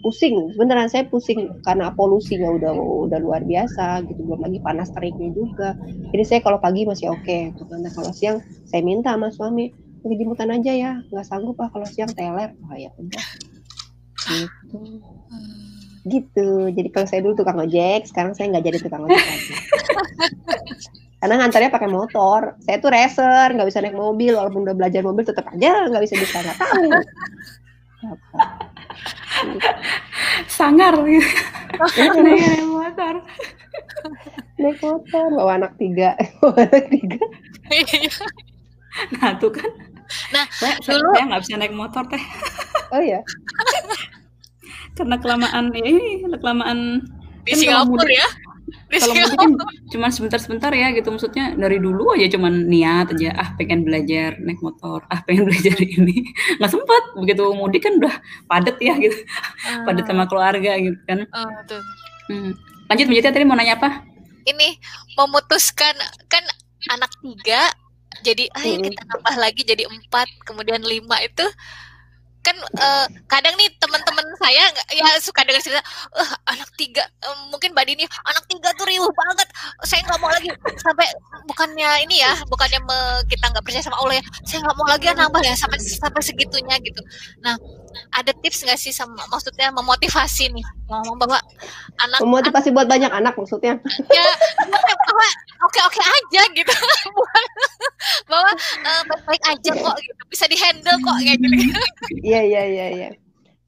Pusing, 0.00 0.56
beneran 0.56 0.88
saya 0.88 1.04
pusing 1.04 1.60
karena 1.60 1.92
polusinya 1.92 2.48
udah 2.56 2.72
udah 3.04 3.20
luar 3.20 3.44
biasa 3.44 4.00
gitu 4.08 4.24
belum 4.24 4.48
lagi 4.48 4.56
panas 4.64 4.88
teriknya 4.96 5.28
juga. 5.36 5.76
Jadi 6.08 6.24
saya 6.24 6.40
kalau 6.40 6.56
pagi 6.56 6.88
masih 6.88 7.12
oke, 7.12 7.20
okay, 7.20 7.52
gitu 7.52 7.68
kan. 7.68 7.84
Nah, 7.84 7.92
kalau 7.92 8.08
siang 8.08 8.40
saya 8.64 8.80
minta 8.80 9.12
sama 9.12 9.28
suami 9.28 9.68
pergi 10.00 10.24
jemputan 10.24 10.56
aja 10.56 10.72
ya, 10.72 10.90
nggak 11.12 11.26
sanggup 11.28 11.60
ah 11.60 11.68
kalau 11.68 11.84
siang 11.84 12.08
teler. 12.16 12.56
Oh 12.64 12.76
ya 12.80 12.88
udah. 12.96 13.24
Gitu 14.24 14.80
gitu 16.08 16.72
jadi 16.72 16.88
kalau 16.88 17.06
saya 17.06 17.20
dulu 17.20 17.34
tukang 17.36 17.60
ojek 17.60 18.08
sekarang 18.08 18.32
saya 18.32 18.48
nggak 18.52 18.64
jadi 18.64 18.78
tukang 18.80 19.04
ojek 19.04 19.20
lagi 19.20 19.52
karena 21.20 21.34
ngantarnya 21.36 21.68
pakai 21.68 21.90
motor 21.92 22.56
saya 22.64 22.80
tuh 22.80 22.88
racer 22.88 23.52
nggak 23.52 23.68
bisa 23.68 23.84
naik 23.84 23.92
mobil 23.92 24.32
walaupun 24.32 24.64
udah 24.64 24.72
belajar 24.72 25.04
mobil 25.04 25.28
tetap 25.28 25.44
aja 25.52 25.84
nggak 25.92 26.02
bisa 26.08 26.14
bisa 26.16 26.36
nggak 26.40 26.56
tahu 26.56 26.88
Sangar 30.48 30.96
gitu. 31.04 31.28
naik 32.24 32.64
motor. 32.64 33.14
Naik 34.56 34.78
motor, 34.80 35.28
bawa 35.36 35.52
anak 35.60 35.72
tiga. 35.76 36.16
bawa 36.40 36.64
anak 36.64 36.88
tiga. 36.88 37.20
Iya. 37.68 38.00
Nah 39.20 39.32
tuh 39.36 39.52
kan. 39.52 39.70
Nah, 40.34 40.44
dulu- 40.80 41.12
saya 41.14 41.24
nggak 41.28 41.42
bisa 41.44 41.54
naik 41.54 41.74
motor 41.76 42.02
teh 42.10 42.18
Oh 42.90 42.98
ya, 42.98 43.22
karena 45.00 45.16
kelamaan 45.16 45.64
ya 45.72 45.82
ini 45.82 46.02
kelamaan 46.34 46.78
Di 47.40 47.50
Kan 47.50 47.58
Singapura 47.58 48.04
mudik- 48.04 48.14
ya. 48.14 48.28
Di 48.86 48.96
kalau 48.96 49.12
mudik 49.12 49.26
Singapura. 49.26 49.64
kan 49.64 49.74
cuma 49.88 50.06
sebentar-sebentar 50.08 50.70
ya 50.70 50.92
gitu 50.92 51.08
maksudnya 51.08 51.46
dari 51.54 51.76
dulu 51.76 52.12
aja 52.12 52.26
cuman 52.30 52.52
niat 52.64 53.10
aja 53.10 53.30
ah 53.34 53.48
pengen 53.54 53.80
belajar 53.80 54.36
naik 54.38 54.60
motor 54.60 55.02
ah 55.06 55.20
pengen 55.20 55.44
belajar 55.48 55.74
ini 55.74 56.30
nggak 56.56 56.70
sempat 56.70 57.02
begitu 57.16 57.42
mudik 57.50 57.80
kan 57.80 57.96
udah 57.96 58.14
padat 58.44 58.76
ya 58.78 58.94
gitu 58.94 59.16
padat 59.82 60.04
sama 60.04 60.24
keluarga 60.24 60.76
gitu 60.76 61.00
kan 61.04 61.24
tuh. 61.64 61.82
Hmm. 62.28 62.52
lanjut 62.86 63.06
Mbak 63.06 63.16
Jati 63.18 63.32
tadi 63.32 63.44
mau 63.44 63.54
nanya 63.54 63.74
apa 63.74 64.04
Ini 64.42 64.68
memutuskan 65.16 65.96
kan 66.26 66.44
anak 66.90 67.10
tiga 67.18 67.72
jadi 68.20 68.48
ayo 68.54 68.74
Mm-mm. 68.74 68.84
kita 68.86 69.00
nambah 69.06 69.34
lagi 69.36 69.62
jadi 69.62 69.84
empat 69.84 70.28
kemudian 70.44 70.80
lima 70.80 71.16
itu 71.20 71.46
kan 72.40 72.56
eh, 72.56 73.06
kadang 73.28 73.54
nih 73.60 73.68
teman-teman 73.76 74.24
saya 74.40 74.64
ya 74.92 75.06
suka 75.20 75.44
dengar 75.44 75.60
cerita 75.60 75.82
eh 76.16 76.30
anak 76.48 76.70
tiga 76.80 77.04
eh, 77.04 77.36
mungkin 77.52 77.76
mbak 77.76 77.84
Dini 77.84 78.04
anak 78.24 78.44
tiga 78.48 78.72
tuh 78.76 78.88
riuh 78.88 79.08
banget 79.12 79.48
saya 79.84 80.00
nggak 80.08 80.20
mau 80.20 80.30
lagi. 80.32 80.48
Sampai 80.80 81.06
bukannya 81.48 81.90
ini 82.08 82.24
ya 82.24 82.32
bukannya 82.48 82.80
me- 82.84 83.22
kita 83.28 83.44
nggak 83.52 83.64
percaya 83.64 83.84
sama 83.84 83.98
Allah 84.00 84.16
ya 84.20 84.24
saya 84.48 84.58
nggak 84.64 84.76
mau 84.76 84.86
lagi 84.88 85.04
ya 85.10 85.14
nambah 85.16 85.42
ya 85.44 85.54
sampai 85.56 85.78
sampai 85.80 86.22
segitunya 86.24 86.76
gitu. 86.80 87.00
Nah 87.44 87.54
ada 88.14 88.32
tips 88.32 88.62
nggak 88.66 88.78
sih 88.78 88.94
sama 88.94 89.18
maksudnya 89.30 89.70
memotivasi 89.74 90.50
nih 90.54 90.64
ngomong 90.86 91.16
bahwa 91.18 91.38
anak 92.02 92.18
memotivasi 92.22 92.70
buat 92.70 92.86
banyak 92.86 93.10
anak 93.10 93.34
maksudnya. 93.34 93.78
ya 94.10 94.26
bahwa 94.70 95.26
oke 95.66 95.80
oke 95.86 96.00
aja 96.00 96.42
gitu 96.54 96.74
bahwa 98.30 98.50
eh, 98.86 99.02
baik-baik 99.06 99.44
aja 99.46 99.70
kok 99.74 99.96
gitu 99.98 100.22
bisa 100.30 100.44
dihandle 100.46 100.96
kok 101.02 101.16
kayak 101.22 101.38
gitu 101.38 101.46
Iya 102.24 102.40
iya 102.46 102.62
iya 102.66 102.86
iya. 102.94 103.10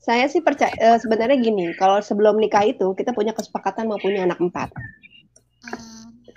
Saya 0.03 0.27
sih 0.27 0.43
percaya 0.43 0.75
eh, 0.75 0.99
sebenarnya 0.99 1.39
gini, 1.39 1.71
kalau 1.79 2.03
sebelum 2.03 2.39
nikah 2.43 2.67
itu 2.67 2.91
kita 2.99 3.15
punya 3.15 3.31
kesepakatan 3.31 3.87
mau 3.87 4.03
punya 4.03 4.27
anak 4.27 4.43
empat. 4.43 4.75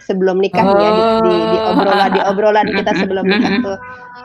Sebelum 0.06 0.38
nikah 0.38 0.62
ya 0.62 0.90
di, 0.94 1.04
di, 1.26 1.34
di 1.34 1.58
obrolan 1.66 2.10
di 2.14 2.22
obrolan 2.22 2.68
kita 2.70 2.92
sebelum 2.94 3.26
nikah 3.26 3.52
tuh, 3.66 3.78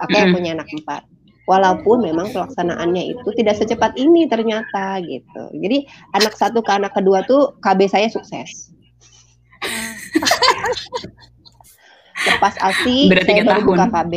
oke 0.04 0.18
punya 0.36 0.52
anak 0.60 0.68
empat. 0.68 1.02
Walaupun 1.50 2.06
memang 2.06 2.30
pelaksanaannya 2.30 3.10
itu 3.10 3.28
tidak 3.34 3.58
secepat 3.58 3.98
ini 3.98 4.30
ternyata 4.30 5.02
gitu. 5.02 5.50
Jadi 5.58 5.82
anak 6.14 6.38
satu 6.38 6.62
ke 6.62 6.70
anak 6.70 6.94
kedua 6.94 7.26
tuh 7.26 7.58
KB 7.58 7.90
saya 7.90 8.06
sukses. 8.06 8.70
Lepas 12.20 12.54
ASI 12.60 13.10
Beda 13.10 13.24
saya 13.26 13.42
baru 13.42 13.60
buka 13.66 13.90
tahun. 13.90 13.94
KB. 13.98 14.14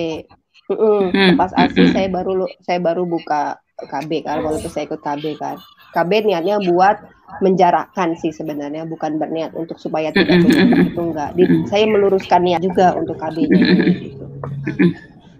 Mm-mm. 0.70 1.02
Hmm, 1.10 1.30
Lepas 1.34 1.52
ASI 1.58 1.82
mm-mm. 1.82 1.94
saya 1.98 2.08
baru 2.14 2.32
saya 2.62 2.80
baru 2.80 3.04
buka 3.10 3.42
KB 3.90 4.12
kan 4.22 4.46
waktu 4.46 4.62
itu 4.62 4.70
saya 4.70 4.86
ikut 4.86 5.02
KB 5.02 5.26
kan. 5.42 5.58
KB 5.94 6.12
niatnya 6.30 6.62
buat 6.62 7.02
menjarakkan 7.42 8.14
sih 8.22 8.30
sebenarnya 8.30 8.86
bukan 8.86 9.18
berniat 9.18 9.58
untuk 9.58 9.82
supaya 9.82 10.14
tidak 10.14 10.38
Mm-mm. 10.38 10.54
punya 10.54 10.62
anak 10.70 10.80
itu 10.86 11.02
enggak. 11.02 11.30
Di- 11.34 11.66
saya 11.66 11.84
meluruskan 11.90 12.42
niat 12.46 12.62
juga 12.62 12.94
untuk 12.94 13.18
KB-nya 13.18 13.58
gitu. 13.98 14.26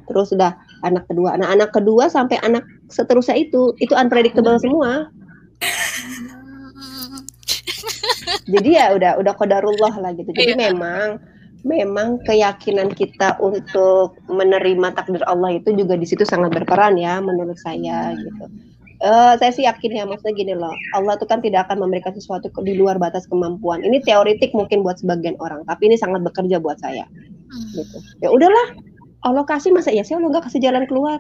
Terus 0.10 0.34
udah 0.34 0.58
anak 0.84 1.08
kedua, 1.08 1.40
nah 1.40 1.50
anak 1.50 1.72
kedua 1.72 2.12
sampai 2.12 2.38
anak 2.44 2.68
seterusnya 2.92 3.40
itu 3.40 3.74
itu 3.80 3.96
unpredictable 3.96 4.60
semua. 4.60 5.10
Jadi 8.44 8.70
ya 8.76 8.92
udah 8.94 9.12
udah 9.24 9.34
kodarullah 9.40 9.94
lah 9.98 10.12
gitu. 10.14 10.30
Jadi 10.36 10.54
Iya. 10.54 10.72
memang 10.72 11.24
memang 11.64 12.20
keyakinan 12.28 12.92
kita 12.92 13.40
untuk 13.40 14.20
menerima 14.28 14.92
takdir 15.00 15.24
Allah 15.24 15.56
itu 15.56 15.72
juga 15.72 15.96
di 15.96 16.04
situ 16.04 16.28
sangat 16.28 16.52
berperan 16.52 17.00
ya 17.00 17.24
menurut 17.24 17.56
saya 17.56 18.12
gitu. 18.20 18.46
Eh, 19.04 19.34
saya 19.36 19.52
sih 19.52 19.68
yakin 19.68 20.00
ya 20.00 20.04
maksudnya 20.08 20.32
gini 20.32 20.54
loh 20.56 20.72
Allah 20.96 21.20
tuh 21.20 21.28
kan 21.28 21.44
tidak 21.44 21.68
akan 21.68 21.84
memberikan 21.84 22.16
sesuatu 22.16 22.48
di 22.64 22.72
luar 22.72 22.96
batas 22.96 23.28
kemampuan 23.28 23.84
ini 23.84 24.00
teoritik 24.00 24.56
mungkin 24.56 24.80
buat 24.80 24.96
sebagian 25.04 25.36
orang 25.44 25.68
tapi 25.68 25.92
ini 25.92 26.00
sangat 26.00 26.24
bekerja 26.24 26.64
buat 26.64 26.80
saya 26.80 27.04
hmm, 27.12 27.68
gitu 27.76 27.98
ya 28.24 28.32
udahlah 28.32 28.80
Allah 29.24 29.44
kasih 29.48 29.72
masa 29.72 29.90
ya 29.90 30.04
saya 30.04 30.20
Allah 30.20 30.36
nggak 30.36 30.46
kasih 30.52 30.62
jalan 30.62 30.84
keluar? 30.88 31.20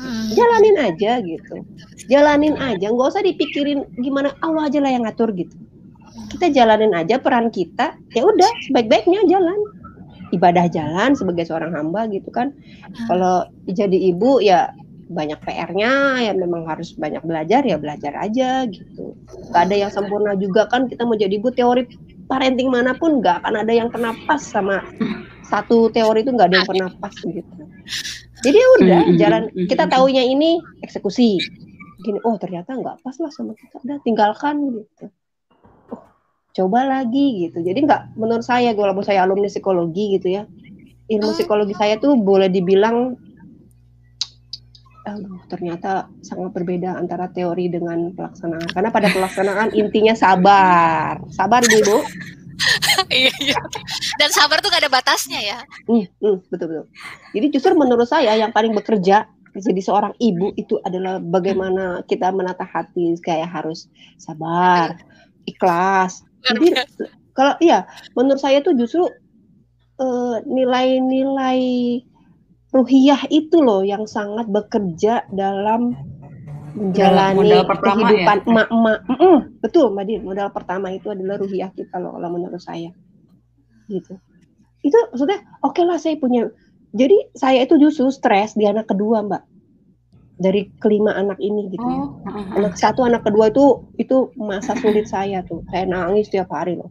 Hmm. 0.00 0.32
jalanin 0.32 0.76
aja 0.80 1.20
gitu. 1.20 1.60
Jalanin 2.08 2.56
aja 2.56 2.88
nggak 2.88 3.08
usah 3.12 3.20
dipikirin 3.20 3.84
gimana 4.00 4.32
Allah 4.40 4.72
aja 4.72 4.80
lah 4.80 4.92
yang 4.96 5.04
ngatur 5.04 5.28
gitu. 5.36 5.52
Kita 6.32 6.48
jalanin 6.48 6.96
aja 6.96 7.20
peran 7.20 7.52
kita 7.52 7.98
ya 8.16 8.22
udah 8.24 8.50
sebaik-baiknya 8.70 9.28
jalan. 9.28 9.58
Ibadah 10.30 10.70
jalan 10.70 11.18
sebagai 11.18 11.44
seorang 11.44 11.74
hamba 11.76 12.06
gitu 12.08 12.32
kan. 12.32 12.54
Kalau 13.10 13.44
jadi 13.68 14.14
ibu 14.14 14.40
ya 14.40 14.72
banyak 15.10 15.42
PR-nya 15.42 16.22
ya 16.22 16.32
memang 16.38 16.70
harus 16.70 16.94
banyak 16.94 17.20
belajar 17.26 17.66
ya 17.66 17.76
belajar 17.76 18.14
aja 18.14 18.64
gitu. 18.70 19.18
Gak 19.50 19.68
ada 19.68 19.74
yang 19.74 19.90
sempurna 19.90 20.38
juga 20.38 20.70
kan 20.70 20.86
kita 20.86 21.02
mau 21.02 21.18
jadi 21.18 21.34
ibu 21.34 21.50
teori 21.50 21.84
parenting 22.30 22.70
mana 22.70 22.94
pun 22.94 23.18
gak 23.18 23.42
akan 23.42 23.66
ada 23.66 23.72
yang 23.74 23.90
pernah 23.90 24.14
pas 24.30 24.38
sama 24.38 24.86
satu 25.50 25.90
teori 25.90 26.22
itu 26.22 26.30
nggak 26.30 26.48
ada 26.48 26.56
yang 26.62 26.68
pernah 26.68 26.88
pas 26.96 27.12
gitu. 27.12 27.54
Jadi 28.40 28.56
ya 28.56 28.68
udah 28.80 29.00
jalan 29.18 29.42
kita 29.66 29.84
taunya 29.90 30.22
ini 30.24 30.62
eksekusi. 30.80 31.36
Gini 32.00 32.18
oh 32.24 32.38
ternyata 32.40 32.78
nggak 32.78 33.02
pas 33.02 33.16
lah 33.18 33.30
sama 33.34 33.52
kita. 33.58 33.82
Udah 33.82 33.98
tinggalkan 34.06 34.80
gitu. 34.80 35.10
Oh, 35.92 36.00
coba 36.54 36.86
lagi 36.86 37.50
gitu. 37.50 37.60
Jadi 37.60 37.84
nggak 37.84 38.14
menurut 38.14 38.46
saya 38.46 38.72
walaupun 38.72 39.04
saya 39.04 39.26
alumni 39.26 39.50
psikologi 39.50 40.16
gitu 40.16 40.30
ya 40.40 40.46
ilmu 41.10 41.34
Hmm. 41.34 41.36
psikologi 41.36 41.74
saya 41.74 41.98
tuh 41.98 42.14
boleh 42.14 42.46
dibilang 42.46 43.18
aduh 45.00 45.42
ternyata 45.50 46.06
sangat 46.22 46.54
berbeda 46.54 46.94
antara 46.94 47.26
teori 47.26 47.66
dengan 47.66 48.14
pelaksanaan. 48.14 48.68
Karena 48.70 48.94
pada 48.94 49.08
pelaksanaan 49.10 49.74
intinya 49.74 50.14
sabar. 50.14 51.18
Sabar 51.34 51.66
ibu 51.66 51.98
iya 53.22 53.32
iya 53.40 53.58
dan 54.20 54.30
sabar 54.30 54.60
tuh 54.60 54.70
gak 54.70 54.84
ada 54.84 54.92
batasnya 54.92 55.40
ya 55.40 55.58
Hmm, 55.88 56.06
hmm, 56.22 56.36
betul 56.52 56.66
betul. 56.70 56.86
Jadi 57.34 57.46
justru 57.50 57.72
menurut 57.74 58.06
saya 58.06 58.36
yang 58.38 58.54
paling 58.54 58.74
bekerja 58.76 59.26
jadi 59.50 59.82
seorang 59.82 60.14
ibu 60.22 60.54
itu 60.54 60.78
adalah 60.86 61.18
bagaimana 61.18 62.06
kita 62.06 62.30
menata 62.30 62.62
hati 62.62 63.18
kayak 63.18 63.50
harus 63.50 63.90
sabar, 64.14 64.94
ikhlas. 65.42 66.22
Jadi 66.46 66.70
kalau 67.34 67.58
iya, 67.58 67.88
menurut 68.14 68.38
saya 68.38 68.62
tuh 68.62 68.78
justru 68.78 69.10
eh, 69.98 70.36
nilai-nilai 70.46 71.62
ruhiyah 72.70 73.26
itu 73.34 73.58
loh 73.58 73.82
yang 73.82 74.06
sangat 74.06 74.46
bekerja 74.46 75.26
dalam 75.34 75.98
menjalani 76.74 77.36
modal 77.36 77.62
pertama 77.66 78.06
kehidupan 78.08 78.38
ya? 78.38 78.46
emak-emak. 78.46 78.98
Mm-mm, 79.06 79.36
betul, 79.60 79.86
Mbak 79.92 80.04
Din. 80.06 80.20
Modal 80.26 80.48
pertama 80.54 80.86
itu 80.94 81.06
adalah 81.10 81.36
ruhiyah 81.40 81.70
kita 81.74 81.96
loh 81.98 82.16
kalau 82.16 82.28
menurut 82.30 82.62
saya. 82.62 82.90
Gitu. 83.90 84.14
Itu 84.80 84.98
maksudnya 85.12 85.42
oke 85.62 85.82
lah 85.82 85.98
saya 85.98 86.16
punya. 86.16 86.48
Jadi 86.90 87.30
saya 87.38 87.62
itu 87.62 87.78
justru 87.78 88.10
stres 88.10 88.58
di 88.58 88.66
anak 88.66 88.90
kedua 88.90 89.22
mbak. 89.22 89.42
Dari 90.40 90.72
kelima 90.80 91.14
anak 91.14 91.36
ini 91.38 91.68
gitu. 91.70 91.84
Ya 91.84 92.00
Oh, 92.00 92.56
anak 92.56 92.74
satu 92.80 93.04
anak 93.04 93.22
kedua 93.28 93.52
itu 93.52 93.84
itu 94.00 94.32
masa 94.40 94.74
sulit 94.80 95.06
saya 95.06 95.44
tuh. 95.46 95.62
Saya 95.70 95.86
nangis 95.86 96.32
tiap 96.32 96.50
hari 96.50 96.80
loh. 96.80 96.90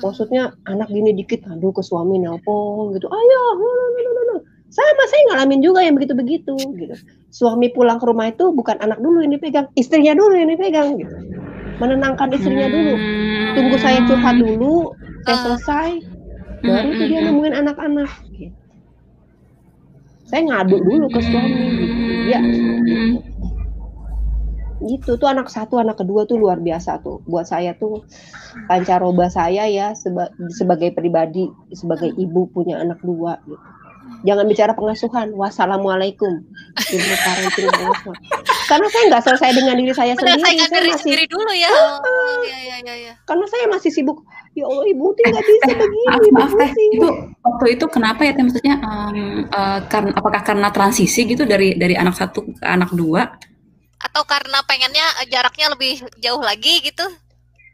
Maksudnya 0.00 0.52
anak 0.68 0.90
gini 0.90 1.12
dikit 1.14 1.44
aduh 1.48 1.72
ke 1.72 1.80
suami 1.84 2.18
nelpon 2.20 2.92
gitu. 2.96 3.06
Ayo 3.08 3.42
no, 3.56 3.68
no, 3.68 3.84
no, 4.00 4.22
no, 4.32 4.36
sama 4.70 5.04
saya 5.10 5.22
ngalamin 5.30 5.60
juga 5.60 5.82
yang 5.82 5.94
begitu 5.98 6.14
begitu 6.14 6.54
gitu 6.78 6.94
suami 7.30 7.70
pulang 7.70 8.02
ke 8.02 8.04
rumah 8.10 8.26
itu 8.26 8.50
bukan 8.50 8.76
anak 8.82 8.98
dulu 8.98 9.22
yang 9.22 9.32
dipegang 9.38 9.70
istrinya 9.78 10.12
dulu 10.18 10.34
yang 10.34 10.50
dipegang 10.50 10.98
gitu. 10.98 11.14
Menenangkan 11.78 12.28
istrinya 12.34 12.66
dulu. 12.66 12.94
Tunggu 13.54 13.76
saya 13.78 14.02
curhat 14.04 14.36
dulu 14.36 14.94
saya 15.24 15.36
selesai 15.46 15.90
baru 16.60 16.88
itu 16.92 17.04
dia 17.08 17.20
nemuin 17.24 17.54
anak-anak 17.56 18.10
gitu. 18.36 18.56
saya 20.30 20.46
ngadu 20.46 20.78
dulu 20.78 21.06
ke 21.10 21.20
suami 21.26 21.66
gitu. 21.74 21.94
Ya 22.30 22.38
gitu. 22.42 22.70
gitu 24.80 25.10
tuh 25.20 25.28
anak 25.28 25.52
satu 25.52 25.76
anak 25.76 26.00
kedua 26.00 26.24
tuh 26.24 26.40
luar 26.40 26.58
biasa 26.62 27.02
tuh. 27.04 27.22
Buat 27.26 27.46
saya 27.50 27.74
tuh 27.76 28.06
pancaroba 28.66 29.26
saya 29.30 29.66
ya 29.70 29.94
seba- 29.94 30.32
sebagai 30.50 30.90
pribadi 30.94 31.46
sebagai 31.74 32.10
ibu 32.16 32.50
punya 32.50 32.78
anak 32.82 32.98
dua 33.02 33.38
gitu 33.46 33.60
jangan 34.26 34.44
bicara 34.48 34.72
pengasuhan 34.76 35.32
wassalamualaikum 35.32 36.44
ilmu 36.76 37.14
parenting 37.24 37.68
pengasuhan. 37.68 38.16
karena 38.68 38.86
saya 38.92 39.04
nggak 39.10 39.24
selesai 39.24 39.50
dengan 39.56 39.74
diri 39.80 39.94
saya 39.96 40.12
sendiri 40.16 40.40
saya 40.40 40.64
diri 40.68 40.88
masih 40.92 41.02
sendiri 41.04 41.24
dulu 41.28 41.52
ya 41.56 41.70
oh, 41.70 42.40
iya 42.44 42.58
iya 42.60 42.76
iya 42.84 42.94
iya 42.94 43.12
karena 43.24 43.46
saya 43.48 43.64
masih 43.72 43.90
sibuk 43.92 44.22
ya 44.52 44.64
Allah 44.66 44.84
ibu 44.90 45.04
tuh 45.14 45.22
nggak 45.24 45.44
bisa 45.46 45.70
begini 45.72 46.06
maaf 46.06 46.22
ibu 46.22 46.36
maaf 46.36 46.52
teh 46.58 46.70
itu 46.92 47.08
waktu 47.40 47.66
itu 47.78 47.84
kenapa 47.88 48.20
ya 48.26 48.32
teh 48.36 48.44
maksudnya 48.44 48.76
em, 48.82 49.46
eh, 49.46 49.80
karena 49.88 50.10
apakah 50.16 50.42
karena 50.42 50.68
transisi 50.74 51.20
gitu 51.24 51.46
dari 51.46 51.78
dari 51.78 51.94
anak 51.94 52.14
satu 52.18 52.44
ke 52.44 52.64
anak 52.66 52.90
dua 52.92 53.26
atau 54.00 54.22
karena 54.24 54.64
pengennya 54.64 55.06
eh, 55.20 55.28
jaraknya 55.28 55.76
lebih 55.76 56.00
jauh 56.18 56.40
lagi 56.40 56.80
gitu? 56.80 57.04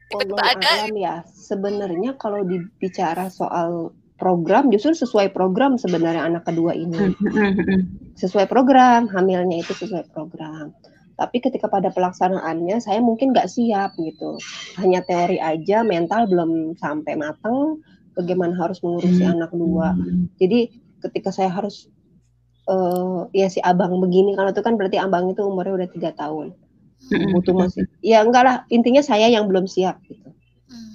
Tiba-tiba 0.06 0.42
ada. 0.42 0.70
ya. 0.90 1.14
Sebenarnya 1.26 2.14
kalau 2.18 2.42
dibicara 2.46 3.30
soal 3.30 3.94
program 4.16 4.72
justru 4.72 4.96
sesuai 4.96 5.32
program 5.36 5.76
sebenarnya 5.76 6.24
anak 6.24 6.48
kedua 6.48 6.72
ini. 6.72 7.12
Sesuai 8.16 8.48
program, 8.48 9.08
hamilnya 9.12 9.60
itu 9.60 9.76
sesuai 9.76 10.08
program. 10.12 10.72
Tapi 11.16 11.40
ketika 11.40 11.68
pada 11.68 11.88
pelaksanaannya 11.92 12.80
saya 12.80 13.00
mungkin 13.00 13.32
nggak 13.32 13.48
siap 13.48 13.96
gitu. 13.96 14.36
Hanya 14.80 15.00
teori 15.04 15.40
aja, 15.40 15.84
mental 15.84 16.28
belum 16.28 16.76
sampai 16.76 17.16
matang 17.16 17.80
bagaimana 18.16 18.56
harus 18.56 18.80
mengurusi 18.84 19.24
Hmm. 19.24 19.40
anak 19.40 19.52
dua. 19.52 19.96
Jadi 20.40 20.72
ketika 21.04 21.32
saya 21.32 21.52
harus 21.52 21.88
eh 22.66 23.20
ya 23.30 23.46
si 23.46 23.62
abang 23.62 23.94
begini 24.02 24.34
kalau 24.34 24.50
itu 24.50 24.58
kan 24.58 24.74
berarti 24.74 24.98
abang 24.98 25.30
itu 25.30 25.38
umurnya 25.38 25.86
udah 25.86 25.88
tiga 25.94 26.10
tahun 26.18 26.50
butuh 27.30 27.54
masih 27.54 27.86
ya 28.02 28.26
enggak 28.26 28.42
lah 28.42 28.56
intinya 28.74 28.98
saya 29.06 29.30
yang 29.30 29.46
belum 29.46 29.70
siap 29.70 30.02
gitu 30.10 30.25
Hmm. 30.25 30.25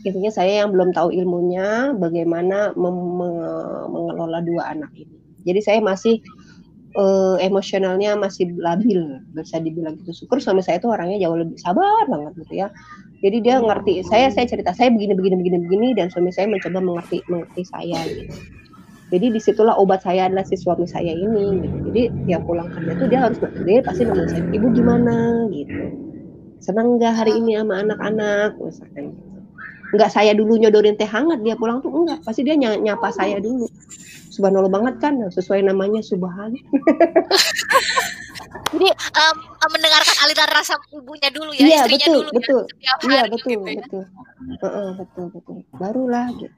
Intinya 0.02 0.32
saya 0.34 0.66
yang 0.66 0.74
belum 0.74 0.94
tahu 0.98 1.14
ilmunya 1.14 1.94
bagaimana 1.98 2.74
mengelola 2.76 4.42
dua 4.42 4.74
anak 4.74 4.90
ini. 4.98 5.18
Jadi 5.46 5.60
saya 5.62 5.80
masih 5.82 6.22
eh, 6.98 7.38
emosionalnya 7.46 8.18
masih 8.18 8.50
labil 8.58 9.22
bisa 9.38 9.62
dibilang 9.62 9.98
gitu. 10.02 10.26
Syukur 10.26 10.42
suami 10.42 10.66
saya 10.66 10.82
itu 10.82 10.90
orangnya 10.90 11.22
jauh 11.22 11.38
lebih 11.38 11.58
sabar 11.62 12.10
banget 12.10 12.34
gitu 12.46 12.54
ya. 12.66 12.68
Jadi 13.22 13.38
dia 13.46 13.62
ngerti 13.62 14.02
saya 14.02 14.34
saya 14.34 14.50
cerita 14.50 14.74
saya 14.74 14.90
begini 14.90 15.14
begini 15.14 15.36
begini 15.38 15.58
begini 15.70 15.88
dan 15.94 16.10
suami 16.10 16.34
saya 16.34 16.50
mencoba 16.50 16.82
mengerti 16.82 17.22
mengerti 17.30 17.62
saya 17.70 18.02
gitu. 18.10 18.34
Jadi 19.12 19.28
di 19.28 19.40
situlah 19.44 19.76
obat 19.76 20.02
saya 20.08 20.32
adalah 20.32 20.48
si 20.48 20.56
suami 20.56 20.88
saya 20.88 21.12
ini 21.12 21.68
gitu. 21.68 21.78
jadi 21.92 22.02
tiap 22.32 22.48
pulang 22.48 22.72
kerja 22.72 22.96
tuh 22.96 23.08
dia 23.12 23.20
harus 23.20 23.38
dia 23.68 23.84
pasti 23.84 24.08
nemuin 24.08 24.30
saya 24.32 24.44
ibu 24.56 24.68
gimana? 24.72 25.46
gitu. 25.52 25.84
Senang 26.64 26.96
nggak 26.96 27.14
hari 27.20 27.36
ini 27.36 27.60
sama 27.60 27.84
anak-anak? 27.84 28.56
misalkan 28.56 29.12
gitu 29.12 29.31
nggak 29.92 30.10
saya 30.10 30.32
dulu 30.32 30.56
nyodorin 30.56 30.96
teh 30.96 31.06
hangat 31.06 31.44
dia 31.44 31.56
pulang 31.56 31.80
tuh 31.80 31.92
enggak. 31.92 32.20
Pasti 32.24 32.42
dia 32.42 32.56
ny- 32.56 32.82
nyapa 32.82 33.12
saya 33.12 33.38
dulu. 33.38 33.68
Subhanallah 34.32 34.72
banget 34.72 34.96
kan 35.04 35.20
sesuai 35.28 35.68
namanya 35.68 36.00
subhan. 36.00 36.56
Jadi 38.72 38.88
em, 38.88 39.36
mendengarkan 39.68 40.16
aliran 40.24 40.50
rasa 40.56 40.80
ibunya 40.96 41.28
dulu 41.28 41.52
ya, 41.52 41.64
Iya, 41.68 41.78
istrinya 41.84 42.08
betul, 42.08 42.16
dulu 42.16 42.32
betul. 42.40 42.62
ya, 42.80 42.94
iya 43.04 43.22
betul 43.28 43.50
gitu 43.52 43.68
ya. 43.68 43.82
betul. 43.84 44.04
Heeh, 44.64 44.90
betul 44.96 45.26
betul. 45.36 45.56
Barulah 45.76 46.28
gitu. 46.40 46.56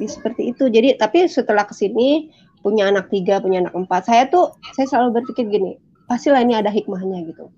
Jadi 0.00 0.06
seperti 0.08 0.42
itu. 0.48 0.64
Jadi 0.72 0.88
tapi 0.96 1.28
setelah 1.28 1.68
ke 1.68 1.76
sini 1.76 2.32
punya 2.60 2.88
anak 2.88 3.08
tiga 3.08 3.40
punya 3.40 3.64
anak 3.64 3.72
empat 3.72 4.04
saya 4.04 4.28
tuh 4.28 4.52
saya 4.76 4.84
selalu 4.84 5.20
berpikir 5.20 5.48
gini 5.48 5.80
pastilah 6.04 6.44
ini 6.44 6.60
ada 6.60 6.68
hikmahnya 6.68 7.24
gitu 7.24 7.48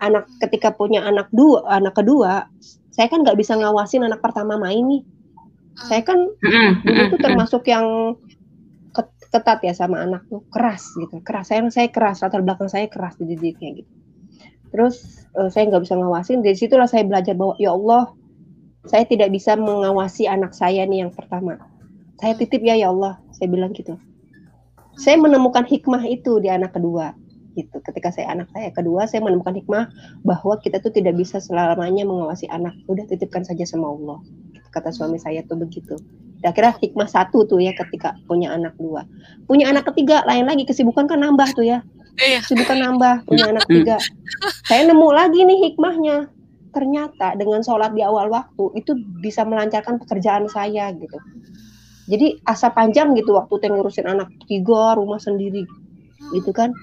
anak 0.00 0.26
ketika 0.40 0.72
punya 0.72 1.04
anak 1.04 1.28
dua 1.30 1.64
anak 1.68 1.94
kedua 1.94 2.48
saya 2.90 3.06
kan 3.06 3.22
nggak 3.22 3.38
bisa 3.38 3.54
ngawasin 3.56 4.04
anak 4.04 4.20
pertama 4.20 4.58
main 4.58 4.82
nih. 4.84 5.02
Saya 5.88 6.02
kan 6.04 6.18
dulu 6.84 7.02
tuh 7.16 7.20
termasuk 7.22 7.62
yang 7.70 8.12
ket- 8.92 9.16
ketat 9.30 9.62
ya 9.64 9.72
sama 9.72 10.02
anak 10.02 10.26
tuh 10.28 10.44
keras 10.50 10.84
gitu 10.98 11.22
keras. 11.24 11.48
Saya 11.48 11.64
saya 11.70 11.88
keras 11.88 12.20
latar 12.20 12.44
belakang 12.44 12.68
saya 12.68 12.90
keras 12.90 13.16
dididiknya 13.16 13.80
gitu. 13.80 13.92
Terus 14.74 15.24
eh, 15.38 15.48
saya 15.48 15.70
nggak 15.70 15.86
bisa 15.86 15.96
ngawasin. 15.96 16.44
Dari 16.44 16.58
situlah 16.58 16.90
saya 16.90 17.06
belajar 17.06 17.32
bahwa 17.38 17.54
ya 17.56 17.72
Allah 17.72 18.12
saya 18.84 19.06
tidak 19.06 19.30
bisa 19.32 19.54
mengawasi 19.56 20.26
anak 20.26 20.52
saya 20.52 20.84
nih 20.84 21.06
yang 21.06 21.12
pertama. 21.14 21.56
Saya 22.20 22.36
titip 22.36 22.60
ya 22.60 22.76
ya 22.76 22.92
Allah 22.92 23.16
saya 23.32 23.48
bilang 23.48 23.72
gitu. 23.72 23.96
Saya 25.00 25.16
menemukan 25.16 25.64
hikmah 25.64 26.04
itu 26.04 26.36
di 26.42 26.52
anak 26.52 26.76
kedua 26.76 27.16
gitu. 27.60 27.76
Ketika 27.84 28.08
saya 28.08 28.32
anak 28.32 28.48
saya 28.56 28.72
kedua 28.72 29.04
saya 29.04 29.20
menemukan 29.20 29.52
hikmah 29.52 29.92
bahwa 30.24 30.56
kita 30.64 30.80
tuh 30.80 30.88
tidak 30.88 31.20
bisa 31.20 31.36
selamanya 31.36 32.08
mengawasi 32.08 32.48
anak. 32.48 32.72
Udah 32.88 33.04
titipkan 33.04 33.44
saja 33.44 33.68
sama 33.68 33.92
Allah. 33.92 34.18
Kata 34.72 34.88
suami 34.88 35.20
saya 35.20 35.44
tuh 35.44 35.60
begitu. 35.60 36.00
Dan 36.40 36.56
akhirnya 36.56 36.72
hikmah 36.80 37.08
satu 37.10 37.44
tuh 37.44 37.60
ya 37.60 37.76
ketika 37.76 38.16
punya 38.24 38.56
anak 38.56 38.72
dua. 38.80 39.04
Punya 39.44 39.68
anak 39.68 39.92
ketiga 39.92 40.24
lain 40.24 40.48
lagi 40.48 40.64
kesibukan 40.64 41.04
kan 41.04 41.20
nambah 41.20 41.52
tuh 41.52 41.68
ya. 41.68 41.84
Iya. 42.20 42.44
kesibukan 42.44 42.76
nambah 42.84 43.24
punya 43.24 43.48
anak 43.48 43.64
tiga 43.70 43.96
saya 44.68 44.84
nemu 44.84 45.08
lagi 45.12 45.40
nih 45.44 45.58
hikmahnya. 45.70 46.28
Ternyata 46.70 47.34
dengan 47.34 47.66
sholat 47.66 47.98
di 47.98 48.02
awal 48.06 48.30
waktu 48.30 48.78
itu 48.78 48.94
bisa 49.18 49.42
melancarkan 49.42 49.98
pekerjaan 49.98 50.46
saya 50.46 50.94
gitu. 50.94 51.18
Jadi 52.10 52.42
asa 52.46 52.70
panjang 52.74 53.14
gitu 53.14 53.38
waktu 53.38 53.54
teh 53.62 53.70
ngurusin 53.70 54.06
anak 54.06 54.30
tiga 54.50 54.98
rumah 54.98 55.18
sendiri 55.22 55.66
gitu 56.34 56.50
kan 56.52 56.74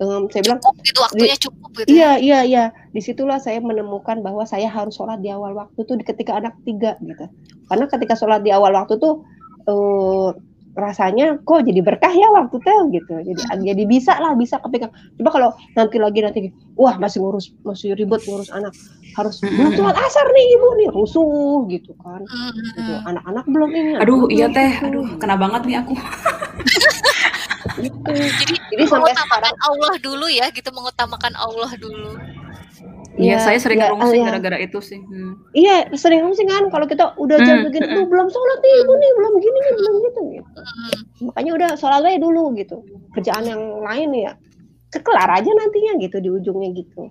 Em, 0.00 0.24
saya 0.26 0.42
bilang 0.42 0.58
Cukup 0.58 0.76
gitu 0.80 0.98
waktunya 0.98 1.36
cukup 1.38 1.70
gitu. 1.74 1.86
ya. 1.86 1.92
Iya, 1.92 2.10
iya, 2.16 2.38
iya. 2.42 2.64
Di 2.88 3.00
situlah 3.00 3.36
saya 3.36 3.60
menemukan 3.60 4.18
bahwa 4.18 4.42
saya 4.42 4.64
harus 4.66 4.96
sholat 4.96 5.20
di 5.20 5.28
awal 5.28 5.52
waktu 5.52 5.76
tuh 5.78 5.94
di- 5.94 6.02
ketika 6.02 6.34
anak 6.34 6.56
tiga 6.62 6.96
gitu. 6.98 7.28
Karena 7.66 7.84
ketika 7.84 8.14
sholat 8.14 8.40
di 8.40 8.48
awal 8.48 8.72
waktu 8.72 8.96
tuh 8.96 9.28
eh, 9.62 10.28
rasanya 10.72 11.36
kok 11.40 11.62
jadi 11.62 11.80
berkah 11.80 12.08
ya 12.08 12.32
waktu 12.32 12.56
tuh 12.56 12.80
gitu. 12.88 13.12
Jadi 13.12 13.40
jadi 13.60 13.82
bisa 13.84 14.16
lah, 14.16 14.32
bisa 14.32 14.56
kepegang. 14.58 14.88
Coba 15.14 15.30
kalau 15.30 15.48
nanti 15.74 15.96
lagi 15.96 16.20
nanti, 16.20 16.40
wah 16.74 16.96
masih 16.96 17.20
ngurus, 17.20 17.52
masih 17.60 17.92
ribet 17.92 18.24
ngurus 18.24 18.48
anak, 18.48 18.72
harus 19.12 19.36
belum 19.42 19.74
sholat 19.74 19.96
asar 19.98 20.26
nih 20.26 20.46
ibu 20.50 20.68
nih 20.76 20.88
rusuh 20.88 21.28
gitu 21.68 21.92
kan. 21.98 22.24
Hmm, 22.24 22.56
Gitu. 22.72 22.92
Anak-anak 23.04 23.44
belum 23.44 23.70
ini. 23.70 23.90
Aduh, 23.98 24.30
iya 24.30 24.48
teh. 24.48 24.70
gitu. 24.72 24.86
Aduh, 24.88 25.04
kena 25.18 25.36
banget 25.36 25.60
nih 25.66 25.76
aku. 25.76 25.92
Gitu. 27.84 28.10
Jadi, 28.12 28.54
Jadi 28.76 28.82
sampai 28.86 29.12
mengutamakan 29.12 29.26
sekarang 29.26 29.56
Allah 29.64 29.94
dulu 30.00 30.26
ya, 30.28 30.46
gitu 30.52 30.68
mengutamakan 30.72 31.32
Allah 31.36 31.70
dulu. 31.80 32.12
Iya, 33.20 33.36
ya, 33.36 33.38
saya 33.42 33.58
sering 33.60 33.82
ya, 33.82 33.90
ya. 33.92 34.22
gara-gara 34.32 34.56
itu 34.62 34.78
sih. 34.80 35.02
Hmm. 35.02 35.36
Iya, 35.52 35.92
sering 35.98 36.24
sih 36.32 36.46
kan 36.46 36.70
kalau 36.72 36.86
kita 36.88 37.12
udah 37.20 37.36
jam 37.42 37.60
Hmm, 37.60 37.66
begini, 37.68 37.84
hmm. 37.84 37.96
"Duh, 38.00 38.06
belum 38.06 38.28
sholat 38.32 38.58
nih 38.62 38.74
ibu 38.80 38.92
nih, 38.96 39.10
belum 39.18 39.32
gini 39.42 39.58
nih, 39.58 39.72
belum 39.76 39.94
gitu 40.00 40.20
gitu. 40.40 40.60
Hmm. 40.62 40.96
Makanya 41.28 41.50
udah 41.58 41.70
sholat 41.76 42.00
aja 42.06 42.18
dulu 42.22 42.54
gitu. 42.56 42.80
Kerjaan 43.12 43.44
yang 43.44 43.62
lain 43.84 44.08
ya 44.14 44.32
kekelar 44.90 45.30
aja 45.30 45.50
nantinya 45.50 45.92
gitu 46.02 46.16
di 46.18 46.28
ujungnya 46.30 46.70
gitu. 46.74 47.10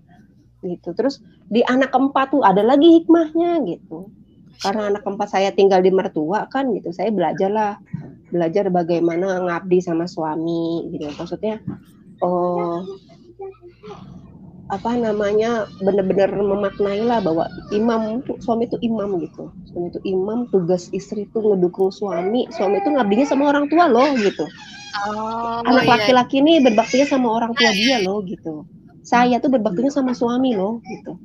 Gitu. 0.63 0.89
Terus 0.91 1.23
di 1.47 1.63
anak 1.63 1.95
keempat 1.95 2.35
tuh 2.35 2.43
ada 2.43 2.63
lagi 2.63 3.03
hikmahnya 3.03 3.63
gitu. 3.67 4.11
Karena 4.59 4.91
anak 4.91 5.07
keempat 5.07 5.31
saya 5.31 5.49
tinggal 5.55 5.79
di 5.79 5.91
mertua 5.91 6.47
kan 6.51 6.67
gitu. 6.75 6.91
Saya 6.91 7.11
belajar 7.15 7.47
lah 7.47 7.73
belajar 8.29 8.69
bagaimana 8.69 9.43
ngabdi 9.45 9.81
sama 9.81 10.05
suami 10.05 10.89
gitu. 10.93 11.09
Maksudnya 11.17 11.61
oh 12.23 12.85
apa 14.69 14.93
namanya 14.93 15.65
benar-benar 15.81 16.29
memaknai 16.29 17.01
lah 17.01 17.17
bahwa 17.25 17.49
imam 17.73 18.21
suami 18.45 18.69
itu 18.69 18.77
imam 18.85 19.17
gitu. 19.17 19.49
Suami 19.73 19.89
itu 19.89 19.99
imam 20.05 20.45
tugas 20.53 20.93
istri 20.93 21.25
itu 21.25 21.37
ngedukung 21.41 21.89
suami 21.89 22.45
suami 22.53 22.77
itu 22.77 22.89
ngabdinya 22.93 23.25
sama 23.25 23.49
orang 23.49 23.65
tua 23.65 23.89
loh 23.89 24.13
gitu. 24.21 24.45
Oh, 25.09 25.61
anak 25.65 25.85
iya. 25.85 25.91
laki-laki 25.97 26.41
ini 26.41 26.61
berbaktinya 26.61 27.05
sama 27.09 27.33
orang 27.33 27.53
tua 27.57 27.73
dia 27.73 27.97
loh 28.01 28.21
gitu. 28.25 28.65
Saya 29.01 29.41
tuh 29.41 29.49
berbaktinya 29.49 29.89
sama 29.89 30.13
suami 30.13 30.53
loh 30.53 30.85
gitu. 30.85 31.17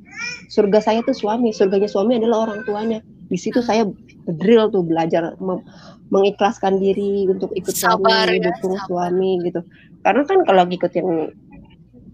Surga 0.49 0.81
saya 0.81 1.05
tuh 1.05 1.13
suami 1.13 1.53
surganya 1.53 1.85
suami 1.85 2.17
adalah 2.17 2.49
orang 2.49 2.65
tuanya. 2.65 2.99
Di 3.29 3.37
situ 3.37 3.61
saya 3.61 3.85
drill 4.25 4.73
tuh 4.73 4.81
belajar 4.81 5.37
mem- 5.37 5.65
mengikhlaskan 6.13 6.77
diri 6.77 7.25
untuk 7.25 7.49
ikut 7.57 7.73
Sabar 7.73 8.29
suami 8.29 8.37
ya, 8.41 8.51
dukung 8.53 8.75
sabar. 8.77 8.87
suami 8.87 9.31
gitu. 9.45 9.61
Karena 10.05 10.21
kan 10.27 10.39
kalau 10.45 10.63
ngikutin 10.69 11.07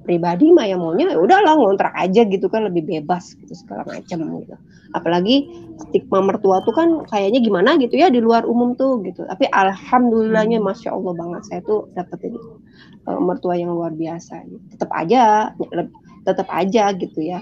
pribadi 0.01 0.49
mah 0.49 0.65
ya 0.65 0.81
maunya 0.81 1.13
ya 1.13 1.19
udahlah 1.21 1.53
ngontrak 1.61 1.93
aja 1.93 2.25
gitu 2.25 2.49
kan 2.49 2.65
lebih 2.65 2.87
bebas 2.87 3.37
gitu 3.37 3.53
segala 3.53 3.85
macam 3.85 4.41
gitu. 4.41 4.55
Apalagi 4.91 5.47
stigma 5.87 6.23
mertua 6.23 6.63
tuh 6.65 6.73
kan 6.73 7.05
kayaknya 7.07 7.39
gimana 7.43 7.77
gitu 7.77 7.99
ya 7.99 8.09
di 8.09 8.23
luar 8.23 8.47
umum 8.47 8.73
tuh 8.73 9.03
gitu. 9.05 9.27
Tapi 9.27 9.45
alhamdulillahnya 9.51 10.63
masya 10.63 10.95
allah 10.95 11.13
banget 11.13 11.41
saya 11.47 11.61
tuh 11.67 11.91
dapetin 11.93 12.35
uh, 13.07 13.19
mertua 13.21 13.57
yang 13.57 13.73
luar 13.73 13.93
biasa 13.93 14.45
gitu. 14.47 14.63
tetap 14.73 14.89
aja 14.93 15.53
tetap 16.25 16.47
aja 16.53 16.93
gitu 16.93 17.19
ya 17.21 17.39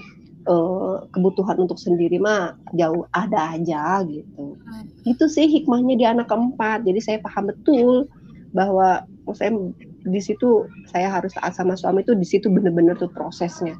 uh, 0.48 1.04
kebutuhan 1.12 1.58
untuk 1.60 1.76
sendiri 1.76 2.16
mah 2.16 2.56
jauh 2.72 3.04
ada 3.12 3.58
aja 3.58 4.00
gitu. 4.06 4.56
Itu 5.04 5.28
sih 5.28 5.50
hikmahnya 5.50 5.94
di 5.98 6.06
anak 6.06 6.30
keempat. 6.30 6.86
Jadi 6.86 7.00
saya 7.02 7.18
paham 7.20 7.50
betul 7.52 8.08
bahwa 8.56 9.04
oh, 9.26 9.36
saya 9.36 9.52
di 10.00 10.20
situ 10.22 10.64
saya 10.88 11.12
harus 11.12 11.36
taat 11.36 11.52
sama 11.52 11.76
suami 11.76 12.00
itu 12.00 12.16
di 12.16 12.24
situ 12.24 12.48
bener-bener 12.48 12.96
tuh 12.96 13.10
prosesnya. 13.12 13.76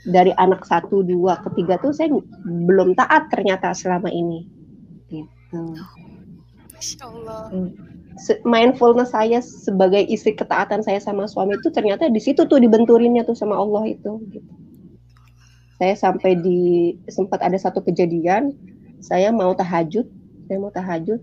Dari 0.00 0.32
anak 0.40 0.64
satu 0.64 1.04
dua 1.04 1.42
ketiga 1.44 1.76
tuh 1.80 1.92
saya 1.92 2.12
belum 2.44 2.96
taat 2.96 3.28
ternyata 3.28 3.74
selama 3.74 4.08
ini. 4.08 4.46
Gitu. 5.10 5.62
Masya 6.72 7.04
Allah. 7.04 7.42
Se- 8.20 8.40
mindfulness 8.44 9.12
saya 9.12 9.44
sebagai 9.44 10.00
istri 10.08 10.32
ketaatan 10.32 10.80
saya 10.80 11.00
sama 11.00 11.28
suami 11.28 11.56
itu 11.56 11.68
ternyata 11.68 12.08
di 12.08 12.20
situ 12.20 12.48
tuh 12.48 12.56
dibenturinnya 12.56 13.24
tuh 13.24 13.36
sama 13.36 13.56
Allah 13.60 13.84
itu 13.92 14.20
gitu. 14.32 14.59
Saya 15.80 15.96
sampai 15.96 16.36
di 16.36 16.92
sempat 17.08 17.40
ada 17.40 17.56
satu 17.56 17.80
kejadian 17.80 18.52
saya 19.00 19.32
mau 19.32 19.56
tahajud 19.56 20.04
saya 20.50 20.58
mau 20.58 20.74
tahajud. 20.74 21.22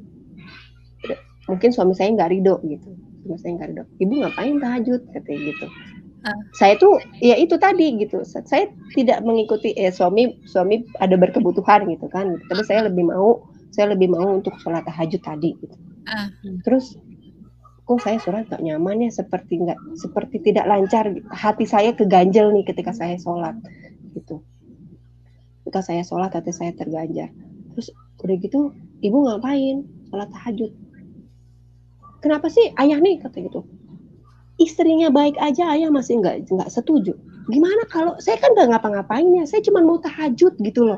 Mungkin 1.51 1.69
suami 1.75 1.95
saya 1.95 2.15
nggak 2.15 2.31
ridho 2.31 2.59
gitu 2.63 2.89
suami 3.27 3.39
saya 3.43 3.51
nggak 3.59 3.69
ridho. 3.75 3.83
Ibu 3.99 4.13
ngapain 4.23 4.55
tahajud? 4.63 5.01
Katanya 5.11 5.39
gitu. 5.51 5.67
Uh. 6.17 6.33
saya 6.57 6.73
tuh 6.81 6.97
ya 7.19 7.35
itu 7.35 7.59
tadi 7.59 7.99
gitu. 7.99 8.23
Saya 8.23 8.71
tidak 8.95 9.21
mengikuti 9.21 9.75
eh 9.75 9.91
suami 9.91 10.39
suami 10.47 10.87
ada 11.03 11.19
berkebutuhan 11.19 11.91
gitu 11.91 12.07
kan. 12.07 12.39
Tapi 12.47 12.63
saya 12.63 12.87
lebih 12.87 13.11
mau 13.11 13.43
saya 13.75 13.93
lebih 13.93 14.09
mau 14.15 14.39
untuk 14.39 14.55
sholat 14.63 14.87
tahajud 14.87 15.19
tadi 15.19 15.53
gitu. 15.59 15.75
Uh. 16.07 16.55
terus 16.63 16.95
kok 17.87 18.03
saya 18.03 18.19
sholat 18.23 18.47
gak 18.47 18.63
nyaman 18.63 19.03
ya? 19.03 19.11
Seperti 19.11 19.59
nggak 19.59 19.79
seperti 19.99 20.39
tidak 20.39 20.71
lancar 20.71 21.11
hati 21.35 21.67
saya 21.67 21.91
keganjel 21.91 22.55
nih 22.55 22.63
ketika 22.63 22.95
saya 22.95 23.19
sholat 23.19 23.59
gitu. 24.17 24.41
Ketika 25.67 25.83
saya 25.83 26.01
sholat 26.01 26.31
hati 26.31 26.55
saya 26.55 26.71
terganjar 26.73 27.29
terus 27.77 27.93
udah 28.23 28.35
gitu 28.41 28.73
ibu 29.05 29.17
ngapain? 29.29 29.85
Sholat 30.09 30.33
tahajud. 30.33 30.71
Kenapa 32.25 32.49
sih 32.49 32.73
ayah 32.81 32.97
nih? 32.97 33.21
Kata 33.21 33.37
gitu. 33.45 33.61
Istrinya 34.57 35.13
baik 35.13 35.37
aja 35.37 35.69
ayah 35.77 35.93
masih 35.93 36.17
nggak 36.17 36.49
nggak 36.49 36.71
setuju. 36.73 37.13
Gimana 37.53 37.85
kalau 37.93 38.17
saya 38.17 38.41
kan 38.41 38.57
nggak 38.57 38.73
ngapa-ngapain 38.73 39.27
ya 39.37 39.45
saya 39.45 39.61
cuma 39.61 39.85
mau 39.85 40.01
tahajud 40.01 40.57
gitu 40.57 40.87
loh. 40.89 40.97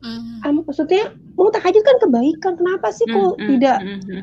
Mm. 0.00 0.64
maksudnya 0.64 1.12
mau 1.40 1.48
tahajud 1.48 1.80
kan 1.80 1.96
kebaikan. 2.04 2.52
Kenapa 2.60 2.92
sih 2.92 3.08
kok 3.08 3.40
mm, 3.40 3.48
tidak 3.56 3.78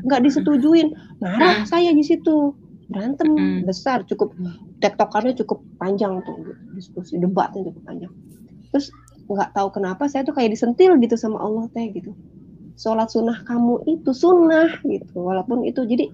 nggak 0.06 0.20
disetujuin? 0.22 0.94
Marah 1.18 1.66
saya 1.66 1.90
di 1.90 2.06
situ. 2.06 2.54
Berantem 2.86 3.34
mm. 3.34 3.66
besar 3.66 4.06
cukup. 4.06 4.30
Tektokannya 4.78 5.34
cukup 5.34 5.58
panjang 5.82 6.22
tuh 6.22 6.54
diskusi 6.78 7.18
debatnya 7.18 7.66
cukup 7.66 7.82
panjang 7.82 8.12
terus 8.70 8.92
nggak 9.28 9.52
tahu 9.52 9.68
kenapa 9.76 10.08
saya 10.08 10.24
tuh 10.24 10.32
kayak 10.32 10.56
disentil 10.56 10.96
gitu 11.00 11.14
sama 11.14 11.36
Allah 11.40 11.68
teh 11.72 11.92
gitu. 11.92 12.16
Sholat 12.78 13.10
sunnah 13.12 13.42
kamu 13.44 13.84
itu 13.90 14.10
sunnah 14.14 14.80
gitu. 14.86 15.18
Walaupun 15.18 15.66
itu 15.66 15.84
jadi 15.84 16.08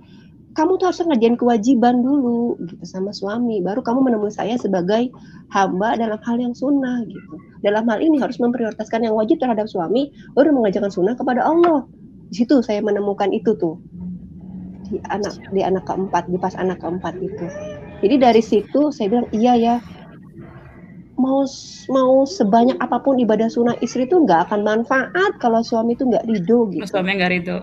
kamu 0.54 0.78
tuh 0.78 0.86
harus 0.90 1.02
ngerjain 1.02 1.34
kewajiban 1.34 2.02
dulu 2.02 2.58
gitu 2.62 2.82
sama 2.86 3.10
suami. 3.10 3.58
Baru 3.62 3.82
kamu 3.82 4.06
menemui 4.06 4.30
saya 4.30 4.54
sebagai 4.54 5.10
hamba 5.50 5.98
dalam 5.98 6.18
hal 6.22 6.36
yang 6.38 6.54
sunnah 6.54 7.02
gitu. 7.06 7.34
Dalam 7.62 7.86
hal 7.90 7.98
ini 7.98 8.22
harus 8.22 8.38
memprioritaskan 8.38 9.02
yang 9.02 9.14
wajib 9.18 9.42
terhadap 9.42 9.66
suami 9.66 10.14
baru 10.38 10.54
mengajarkan 10.54 10.90
sunnah 10.94 11.14
kepada 11.18 11.42
Allah. 11.42 11.86
Di 12.30 12.42
situ 12.42 12.62
saya 12.62 12.82
menemukan 12.82 13.34
itu 13.34 13.54
tuh. 13.58 13.78
Di 14.88 15.02
anak 15.10 15.38
di 15.50 15.60
anak 15.62 15.84
keempat 15.90 16.30
di 16.30 16.38
pas 16.38 16.54
anak 16.54 16.78
keempat 16.78 17.18
itu. 17.18 17.46
Jadi 18.02 18.14
dari 18.18 18.42
situ 18.42 18.94
saya 18.94 19.10
bilang 19.10 19.28
iya 19.34 19.58
ya 19.58 19.74
mau 21.14 21.46
mau 21.90 22.26
sebanyak 22.26 22.74
apa 22.82 22.98
pun 22.98 23.22
ibadah 23.22 23.46
sunnah 23.46 23.78
istri 23.78 24.02
itu 24.06 24.18
nggak 24.18 24.50
akan 24.50 24.66
manfaat 24.66 25.32
kalau 25.38 25.62
suami 25.62 25.94
itu 25.94 26.06
nggak 26.10 26.26
ridho 26.26 26.66
gitu. 26.74 26.82
Suami 26.90 27.14
nggak 27.14 27.30
ridho. 27.30 27.58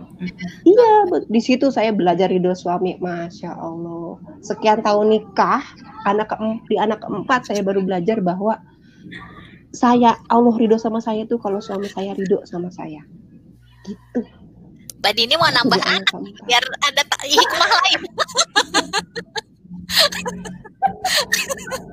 Iya, 0.64 0.92
di 1.28 1.42
situ 1.44 1.68
saya 1.68 1.92
belajar 1.92 2.32
ridho 2.32 2.56
suami, 2.56 2.96
masya 3.04 3.52
Allah. 3.52 4.16
Sekian 4.40 4.80
tahun 4.80 5.12
nikah, 5.12 5.64
anak 6.08 6.32
ke, 6.32 6.36
di 6.72 6.80
anak 6.80 7.04
keempat 7.04 7.52
saya 7.52 7.60
baru 7.60 7.84
belajar 7.84 8.24
bahwa 8.24 8.56
saya 9.76 10.16
Allah 10.32 10.56
ridho 10.56 10.80
sama 10.80 11.04
saya 11.04 11.28
tuh 11.28 11.40
kalau 11.40 11.60
suami 11.60 11.92
saya 11.92 12.16
ridho 12.16 12.40
sama 12.48 12.72
saya. 12.72 13.04
Gitu. 13.84 14.22
Mbak 15.02 15.14
Dini 15.18 15.36
mau 15.36 15.50
nambah 15.50 15.82
anak 15.82 16.14
biar 16.46 16.64
ada 16.88 17.04
hikmah 17.26 17.70
lain. 17.84 18.02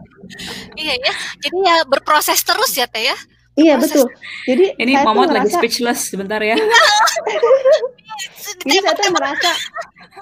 iya 0.79 0.95
ya 0.95 1.13
jadi 1.43 1.57
ya 1.59 1.77
berproses 1.85 2.41
terus 2.47 2.73
ya 2.79 2.87
teh 2.87 3.11
ya 3.11 3.19
Iya 3.59 3.75
betul. 3.75 4.07
Jadi 4.47 4.79
ini 4.79 4.95
Mama 5.03 5.27
lagi 5.27 5.51
speechless 5.51 6.15
sebentar 6.15 6.39
ya. 6.39 6.55
Jadi 8.63 8.79
saya 8.87 8.95
tuh 8.95 9.11
merasa 9.11 9.51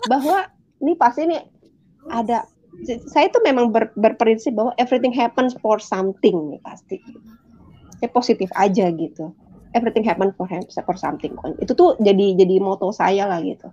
bahwa 0.09 0.49
ini 0.81 0.97
pasti 0.97 1.29
ini 1.29 1.37
ada. 2.09 2.49
Saya 3.13 3.29
tuh 3.29 3.45
memang 3.45 3.69
ber, 3.69 3.93
berprinsip 3.93 4.57
bahwa 4.57 4.73
everything 4.81 5.13
happens 5.13 5.53
for 5.61 5.77
something 5.77 6.33
nih 6.49 6.65
pasti. 6.65 6.97
Saya 8.01 8.09
positif 8.09 8.49
aja 8.57 8.89
gitu. 8.89 9.37
Everything 9.77 10.09
happen 10.09 10.33
for 10.41 10.49
for 10.89 10.97
something. 10.97 11.37
Itu 11.61 11.77
tuh 11.77 12.01
jadi 12.01 12.41
jadi 12.41 12.57
moto 12.57 12.89
saya 12.89 13.29
lah 13.29 13.45
gitu 13.45 13.69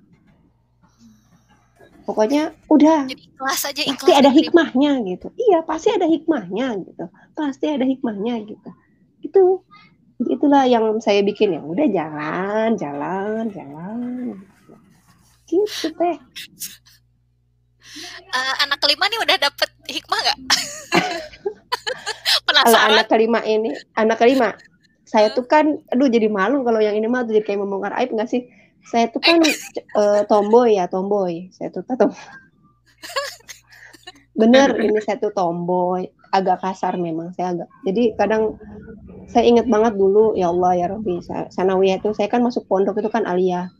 pokoknya 2.04 2.52
udah. 2.68 3.08
Jadi 3.08 3.24
ikhlas 3.34 3.62
aja 3.68 3.82
ikhlas 3.84 4.04
pasti 4.04 4.14
ada 4.14 4.32
hikmahnya 4.32 4.92
gitu. 5.08 5.28
Iya 5.36 5.60
pasti 5.64 5.90
ada 5.92 6.08
hikmahnya 6.08 6.68
gitu. 6.84 7.06
Pasti 7.36 7.66
ada 7.68 7.86
hikmahnya 7.88 8.34
gitu. 8.48 8.70
Itu 9.24 9.44
itulah 10.24 10.68
yang 10.68 11.00
saya 11.00 11.24
bikin. 11.24 11.58
Ya 11.58 11.62
udah 11.64 11.88
jalan 11.90 12.70
jalan 12.76 13.44
jalan. 13.52 14.36
Gitu 15.48 15.88
teh. 15.96 16.18
Uh, 18.34 18.56
anak 18.68 18.80
kelima 18.84 19.08
nih 19.10 19.20
udah 19.24 19.38
dapet 19.40 19.70
hikmah 19.88 20.20
nggak? 20.24 20.40
Penasaran? 22.48 22.96
anak 22.96 23.08
kelima 23.08 23.40
ini 23.44 23.72
anak 23.96 24.20
kelima 24.20 24.56
saya 25.08 25.30
tuh 25.32 25.46
kan 25.46 25.78
aduh 25.94 26.10
jadi 26.10 26.26
malu 26.26 26.66
kalau 26.66 26.82
yang 26.82 26.98
ini 26.98 27.06
mah 27.06 27.22
tuh 27.28 27.38
jadi 27.38 27.46
kayak 27.46 27.62
membongkar 27.62 27.94
aib 28.02 28.18
nggak 28.18 28.30
sih 28.30 28.50
saya 28.84 29.08
tuh 29.10 29.22
kan 29.24 29.40
uh, 29.96 30.22
tomboy 30.28 30.76
ya 30.76 30.86
tomboy. 30.92 31.48
Saya 31.56 31.72
tuh 31.72 31.84
tahu 31.88 32.12
bener 34.40 34.76
ini 34.80 35.00
saya 35.00 35.18
tuh 35.18 35.32
tomboy. 35.32 36.08
Agak 36.34 36.66
kasar 36.66 36.98
memang 36.98 37.32
saya 37.38 37.54
agak. 37.54 37.70
Jadi 37.86 38.04
kadang 38.18 38.58
saya 39.30 39.46
ingat 39.48 39.70
banget 39.70 39.94
dulu 39.96 40.34
ya 40.36 40.52
Allah 40.52 40.72
ya 40.76 40.86
Robi 40.92 41.22
sanawiyah 41.26 42.02
itu 42.02 42.12
saya 42.12 42.28
kan 42.28 42.44
masuk 42.44 42.68
pondok 42.68 43.00
itu 43.00 43.10
kan 43.10 43.24
alia 43.24 43.72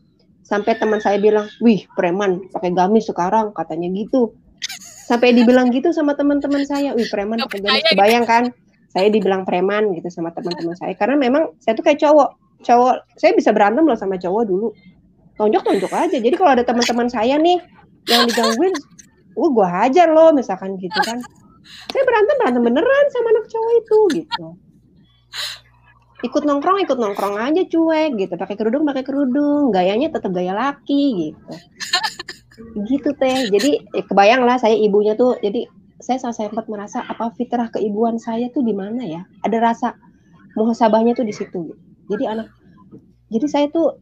sampai 0.44 0.76
teman 0.76 1.00
saya 1.00 1.16
bilang 1.18 1.48
wih 1.64 1.88
preman 1.96 2.46
pakai 2.52 2.70
gamis 2.72 3.08
sekarang 3.08 3.50
katanya 3.56 3.90
gitu. 3.92 4.36
Sampai 5.04 5.36
dibilang 5.36 5.68
gitu 5.68 5.92
sama 5.92 6.16
teman-teman 6.16 6.64
saya 6.64 6.96
wih 6.96 7.08
preman 7.12 7.40
pakai 7.44 7.60
gamis. 7.60 7.84
Kebayang 7.92 8.24
kan? 8.24 8.44
Saya 8.94 9.10
dibilang 9.10 9.42
preman 9.42 9.90
gitu 9.98 10.06
sama 10.08 10.30
teman-teman 10.30 10.78
saya. 10.78 10.94
Karena 10.94 11.18
memang 11.18 11.58
saya 11.58 11.74
tuh 11.74 11.84
kayak 11.84 11.98
cowok. 11.98 12.30
Cowok 12.64 12.94
saya 13.20 13.32
bisa 13.36 13.52
berantem 13.52 13.84
loh 13.84 13.98
sama 13.98 14.16
cowok 14.16 14.44
dulu 14.48 14.72
tonjok-tonjok 15.40 15.92
aja. 15.92 16.16
Jadi 16.18 16.34
kalau 16.34 16.52
ada 16.54 16.64
teman-teman 16.66 17.08
saya 17.10 17.36
nih 17.38 17.58
yang 18.10 18.28
digangguin, 18.28 18.74
uh, 19.34 19.50
gue 19.50 19.66
hajar 19.68 20.08
loh 20.10 20.30
misalkan 20.30 20.76
gitu 20.78 20.98
kan. 21.02 21.18
Saya 21.90 22.02
berantem 22.04 22.36
berantem 22.36 22.62
beneran 22.62 23.06
sama 23.10 23.28
anak 23.32 23.46
cowok 23.48 23.72
itu 23.80 23.98
gitu. 24.22 24.46
Ikut 26.24 26.42
nongkrong, 26.48 26.80
ikut 26.84 26.96
nongkrong 26.96 27.36
aja 27.36 27.62
cuek 27.68 28.10
gitu. 28.16 28.34
Pakai 28.36 28.56
kerudung, 28.56 28.84
pakai 28.88 29.04
kerudung. 29.04 29.72
Gayanya 29.72 30.12
tetap 30.12 30.32
gaya 30.32 30.56
laki 30.56 31.32
gitu. 31.32 31.52
Gitu 32.88 33.08
teh. 33.16 33.48
Jadi 33.48 33.80
ya 33.92 34.02
kebayang 34.04 34.44
lah 34.44 34.56
saya 34.56 34.76
ibunya 34.76 35.16
tuh. 35.16 35.36
Jadi 35.40 35.68
saya 36.00 36.20
sempat 36.20 36.68
merasa 36.68 37.04
apa 37.04 37.32
fitrah 37.36 37.68
keibuan 37.72 38.16
saya 38.20 38.48
tuh 38.52 38.64
di 38.64 38.72
mana 38.76 39.04
ya? 39.04 39.24
Ada 39.44 39.56
rasa 39.60 39.88
muhasabahnya 40.56 41.16
tuh 41.16 41.28
di 41.28 41.34
situ. 41.34 41.76
Jadi 42.08 42.24
anak 42.28 42.48
jadi 43.32 43.46
saya 43.48 43.66
tuh 43.72 43.98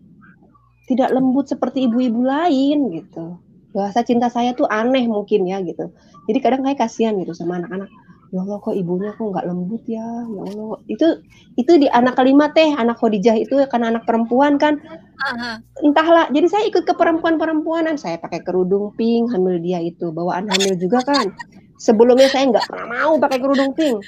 tidak 0.92 1.08
lembut 1.16 1.48
seperti 1.48 1.88
ibu-ibu 1.88 2.20
lain 2.20 2.92
gitu. 2.92 3.40
Bahasa 3.72 4.04
cinta 4.04 4.28
saya 4.28 4.52
tuh 4.52 4.68
aneh 4.68 5.08
mungkin 5.08 5.48
ya 5.48 5.64
gitu. 5.64 5.88
Jadi 6.28 6.38
kadang 6.44 6.62
kayak 6.62 6.84
kasihan 6.84 7.16
gitu 7.16 7.32
sama 7.32 7.56
anak-anak. 7.58 7.88
Ya 8.32 8.40
Allah 8.40 8.64
kok 8.64 8.72
ibunya 8.72 9.12
kok 9.12 9.28
nggak 9.28 9.44
lembut 9.44 9.84
ya? 9.88 10.04
Ya 10.04 10.42
Allah. 10.44 10.76
Itu 10.88 11.20
itu 11.56 11.72
di 11.80 11.88
anak 11.88 12.16
kelima 12.16 12.48
teh 12.52 12.72
anak 12.76 13.00
Khadijah 13.00 13.36
itu 13.36 13.60
karena 13.68 13.96
anak 13.96 14.04
perempuan 14.04 14.60
kan. 14.60 14.80
Entahlah 15.80 16.28
jadi 16.32 16.48
saya 16.48 16.64
ikut 16.68 16.84
ke 16.84 16.94
perempuan-perempuanan. 16.96 17.96
Saya 17.96 18.20
pakai 18.20 18.44
kerudung 18.44 18.92
pink 18.96 19.32
hamil 19.32 19.60
dia 19.60 19.80
itu. 19.80 20.12
Bawaan 20.12 20.48
hamil 20.48 20.76
juga 20.76 21.00
kan. 21.04 21.32
Sebelumnya 21.80 22.28
saya 22.28 22.48
nggak 22.52 22.68
pernah 22.68 22.86
mau 22.88 23.20
pakai 23.20 23.38
kerudung 23.40 23.72
pink. 23.72 24.00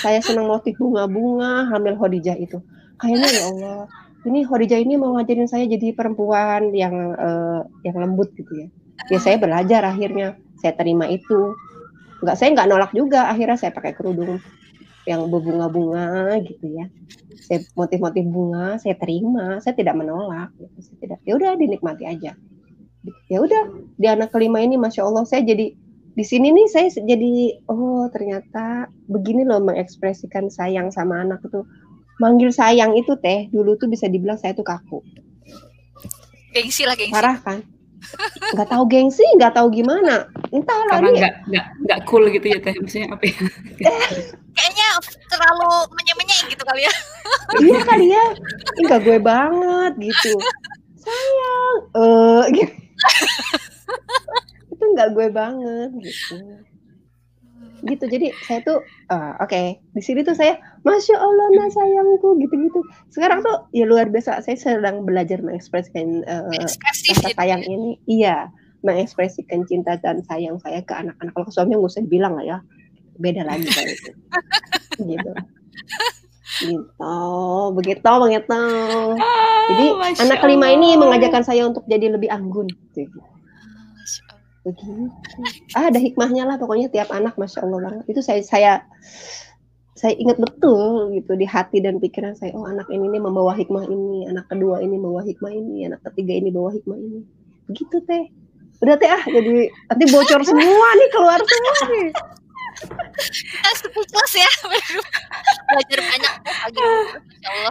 Saya 0.00 0.24
senang 0.24 0.48
motif 0.48 0.76
bunga-bunga 0.80 1.68
hamil 1.68 2.00
Khadijah 2.00 2.36
itu. 2.40 2.60
Kayaknya 2.96 3.28
ya 3.28 3.42
Allah 3.50 3.78
ini 4.22 4.46
Khadijah 4.46 4.78
ini 4.78 4.94
mau 4.94 5.18
ngajarin 5.18 5.50
saya 5.50 5.66
jadi 5.66 5.94
perempuan 5.94 6.70
yang 6.70 6.94
uh, 7.18 7.66
yang 7.82 7.96
lembut 7.98 8.30
gitu 8.38 8.66
ya. 8.66 8.68
Ya 9.10 9.18
saya 9.18 9.36
belajar 9.40 9.82
akhirnya, 9.82 10.38
saya 10.62 10.78
terima 10.78 11.10
itu. 11.10 11.54
Enggak 12.22 12.36
saya 12.38 12.54
nggak 12.54 12.68
nolak 12.70 12.92
juga, 12.94 13.26
akhirnya 13.26 13.58
saya 13.58 13.74
pakai 13.74 13.98
kerudung 13.98 14.38
yang 15.10 15.26
berbunga-bunga 15.26 16.38
gitu 16.46 16.66
ya. 16.70 16.86
Saya 17.42 17.66
motif-motif 17.74 18.22
bunga, 18.30 18.78
saya 18.78 18.94
terima, 18.94 19.58
saya 19.58 19.74
tidak 19.74 19.98
menolak. 19.98 20.54
Gitu. 20.54 20.78
Saya 20.86 20.96
tidak, 21.02 21.18
ya 21.26 21.32
udah 21.34 21.50
dinikmati 21.58 22.04
aja. 22.06 22.38
Ya 23.26 23.38
udah 23.42 23.62
di 23.98 24.06
anak 24.06 24.30
kelima 24.30 24.62
ini, 24.62 24.78
masya 24.78 25.02
Allah 25.02 25.26
saya 25.26 25.42
jadi 25.42 25.74
di 26.12 26.24
sini 26.28 26.52
nih 26.52 26.68
saya 26.68 26.92
jadi 26.92 27.64
oh 27.72 28.04
ternyata 28.12 28.84
begini 29.08 29.48
loh 29.48 29.64
mengekspresikan 29.64 30.52
sayang 30.52 30.92
sama 30.92 31.24
anak 31.24 31.40
itu 31.40 31.64
manggil 32.18 32.50
sayang 32.52 32.92
itu 32.98 33.16
teh 33.20 33.48
dulu 33.48 33.78
tuh 33.78 33.88
bisa 33.88 34.10
dibilang 34.10 34.36
saya 34.36 34.52
tuh 34.52 34.66
kaku. 34.66 35.00
Gengsi 36.52 36.84
lah 36.84 36.96
gengsi. 36.98 37.14
Parah 37.14 37.36
kan? 37.40 37.64
Gak 38.52 38.68
tahu 38.68 38.84
gengsi, 38.90 39.24
gak 39.38 39.56
tahu 39.56 39.72
gimana. 39.72 40.28
Entahlah 40.52 41.00
Karena 41.00 41.10
nggak 41.16 41.34
nggak 41.48 41.66
nggak 41.88 42.00
cool 42.04 42.28
gitu 42.28 42.44
ya 42.50 42.58
teh, 42.60 42.74
maksudnya 42.76 43.08
apa 43.14 43.24
ya? 43.24 43.36
Kayaknya 44.52 44.88
terlalu 45.32 45.70
menye 45.96 46.12
gitu 46.52 46.62
kali 46.66 46.82
ya. 46.84 46.94
iya 47.64 47.80
kali 47.88 48.06
ya. 48.12 48.24
Enggak 48.84 49.00
gue 49.06 49.18
banget 49.22 49.92
gitu. 50.12 50.34
Sayang, 51.00 51.76
eh 51.96 52.00
uh, 52.04 52.42
gitu. 52.52 52.74
itu 54.76 54.84
nggak 54.92 55.08
gue 55.16 55.26
banget 55.32 55.90
gitu. 56.04 56.36
Gitu. 57.86 58.04
Jadi 58.06 58.30
saya 58.46 58.60
tuh 58.62 58.78
uh, 59.10 59.38
oke 59.42 59.50
okay. 59.50 59.82
di 59.94 60.02
sini 60.02 60.22
tuh 60.22 60.36
saya 60.36 60.58
masya 60.86 61.16
allah 61.18 61.46
nah 61.54 61.68
sayangku 61.70 62.38
gitu 62.42 62.54
gitu 62.58 62.80
sekarang 63.14 63.42
tuh 63.42 63.66
ya 63.74 63.86
luar 63.86 64.10
biasa 64.10 64.42
saya 64.42 64.56
sedang 64.58 65.06
belajar 65.06 65.42
mengekspresikan 65.42 66.22
uh, 66.26 66.50
rasa 66.50 66.78
gitu 67.06 67.28
sayang 67.34 67.62
ya. 67.62 67.70
ini. 67.70 67.90
Iya 68.06 68.36
mengekspresikan 68.82 69.62
cinta 69.70 69.94
dan 70.02 70.22
sayang 70.26 70.58
saya 70.58 70.82
ke 70.82 70.94
anak-anak. 70.94 71.32
Kalau 71.34 71.46
ke 71.46 71.52
suami 71.54 71.78
nggak 71.78 71.90
usah 71.90 72.02
dibilang 72.02 72.34
lah 72.38 72.44
ya 72.44 72.58
beda 73.20 73.42
lagi 73.46 73.68
kalau 73.68 73.92
itu. 73.92 74.12
Gitu. 75.02 75.30
Gitu 76.62 76.84
begitu 77.72 78.04
begitu. 78.04 78.62
Jadi 79.72 79.86
Masya 79.96 80.20
anak 80.28 80.38
kelima 80.44 80.68
ini 80.68 81.00
mengajarkan 81.00 81.42
saya 81.42 81.64
untuk 81.70 81.86
jadi 81.88 82.12
lebih 82.12 82.28
anggun 82.28 82.68
gitu 82.92 83.31
begitu. 84.62 85.10
Ah 85.74 85.90
ada 85.90 85.98
hikmahnya 85.98 86.46
lah 86.46 86.56
pokoknya 86.58 86.88
tiap 86.90 87.10
anak 87.10 87.34
masya 87.34 87.66
allah 87.66 87.82
banget. 87.82 88.04
Itu 88.10 88.20
saya 88.22 88.40
saya 88.42 88.72
saya 89.92 90.18
ingat 90.18 90.38
betul 90.42 91.14
gitu 91.14 91.38
di 91.38 91.46
hati 91.46 91.78
dan 91.78 92.02
pikiran 92.02 92.34
saya 92.34 92.50
oh 92.58 92.66
anak 92.66 92.90
ini 92.90 93.06
nih 93.06 93.22
membawa 93.22 93.54
hikmah 93.54 93.86
ini 93.86 94.26
anak 94.26 94.50
kedua 94.50 94.82
ini 94.82 94.98
membawa 94.98 95.22
hikmah 95.22 95.52
ini 95.54 95.86
anak 95.86 96.02
ketiga 96.10 96.34
ini 96.34 96.48
bawa 96.50 96.74
hikmah 96.74 96.98
ini. 96.98 97.20
Begitu 97.70 97.96
teh. 98.06 98.24
Udah 98.82 98.98
teh 98.98 99.06
ah 99.06 99.22
jadi 99.22 99.70
nanti 99.70 100.04
bocor 100.10 100.40
semua 100.42 100.88
nih 100.98 101.08
keluar 101.10 101.38
semua 101.38 101.76
nih. 101.92 102.08
Speechless 103.78 104.34
ya. 104.34 104.50
Belajar 105.70 105.98
banyak 106.02 106.34
masya 106.42 106.82
Allah. 106.82 107.06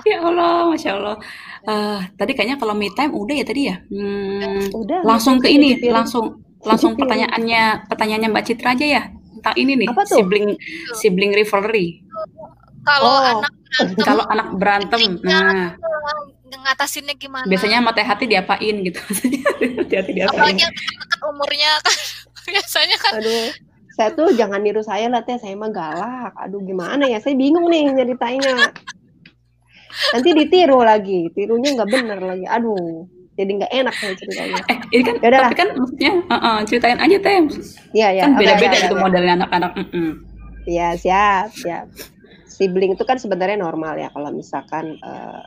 Ya 0.07 0.17
Allah 0.23 0.55
masya 0.71 0.91
Allah. 0.95 1.17
Uh, 1.61 1.99
tadi 2.15 2.31
kayaknya 2.33 2.57
kalau 2.57 2.73
me 2.73 2.89
time 2.95 3.11
udah 3.11 3.35
ya 3.35 3.45
tadi 3.45 3.61
ya? 3.69 3.75
Hmm, 3.91 4.71
udah 4.71 5.03
langsung 5.03 5.37
ke 5.43 5.51
ini 5.51 5.77
langsung 5.89 6.41
langsung 6.61 6.93
pertanyaannya 6.93 7.89
pertanyaannya 7.89 8.29
Mbak 8.29 8.45
Citra 8.45 8.77
aja 8.77 8.85
ya 8.85 9.03
tentang 9.11 9.55
ini 9.57 9.73
nih 9.85 9.87
Apa 9.89 10.05
tuh? 10.05 10.21
sibling 10.21 10.47
sibling 10.97 11.31
rivalry. 11.33 12.05
Kalau 12.81 13.09
oh. 13.09 13.21
anak 13.21 13.53
berantem, 13.53 14.05
kalau 14.05 14.23
anak 14.25 14.47
berantem, 14.57 15.01
nah 15.21 15.77
ngatasinnya 16.61 17.15
gimana? 17.17 17.45
Biasanya 17.49 17.77
sama 17.81 17.91
teh 17.93 18.05
hati 18.05 18.25
diapain 18.29 18.75
gitu. 18.85 19.01
Hati-hati 19.81 20.11
diapain. 20.13 20.37
Apalagi 20.37 20.65
deket 20.69 21.21
umurnya 21.25 21.71
kan 21.81 21.97
biasanya 22.53 22.97
kan. 23.01 23.11
Aduh, 23.17 23.47
saya 23.97 24.09
tuh 24.13 24.29
jangan 24.37 24.59
niru 24.61 24.81
saya 24.85 25.09
lah 25.09 25.21
teh, 25.25 25.37
saya 25.41 25.53
mah 25.57 25.71
galak. 25.73 26.33
Aduh 26.37 26.61
gimana 26.61 27.09
ya, 27.09 27.17
saya 27.21 27.33
bingung 27.33 27.65
nih 27.69 27.91
nyeritainnya. 27.91 28.73
Nanti 30.15 30.29
ditiru 30.31 30.81
lagi, 30.81 31.29
tirunya 31.35 31.75
nggak 31.75 31.89
bener 31.89 32.19
lagi. 32.21 32.45
Aduh 32.47 33.20
jadi 33.39 33.51
nggak 33.63 33.71
enak 33.71 33.95
nih 33.95 34.15
ceritanya. 34.19 34.59
Eh, 34.67 34.77
ini 34.91 35.03
kan 35.07 35.15
Yaudah 35.23 35.39
tapi 35.47 35.55
kan 35.55 35.69
maksudnya 35.79 36.11
uh, 36.27 36.35
uh, 36.35 36.57
ceritain 36.67 36.99
aja 36.99 37.17
teh. 37.17 37.35
Iya 37.95 38.07
ya. 38.11 38.23
Kan 38.27 38.31
beda-beda 38.35 38.75
okay, 38.75 38.87
itu 38.87 38.95
ya, 38.95 39.01
modelnya 39.01 39.33
anak-anak. 39.39 39.71
Iya 40.67 40.87
siap 40.99 41.47
siap. 41.55 41.85
Sibling 42.45 42.93
itu 42.93 43.03
kan 43.07 43.17
sebenarnya 43.17 43.57
normal 43.57 43.97
ya 43.97 44.11
kalau 44.11 44.29
misalkan 44.35 44.99
uh, 45.01 45.41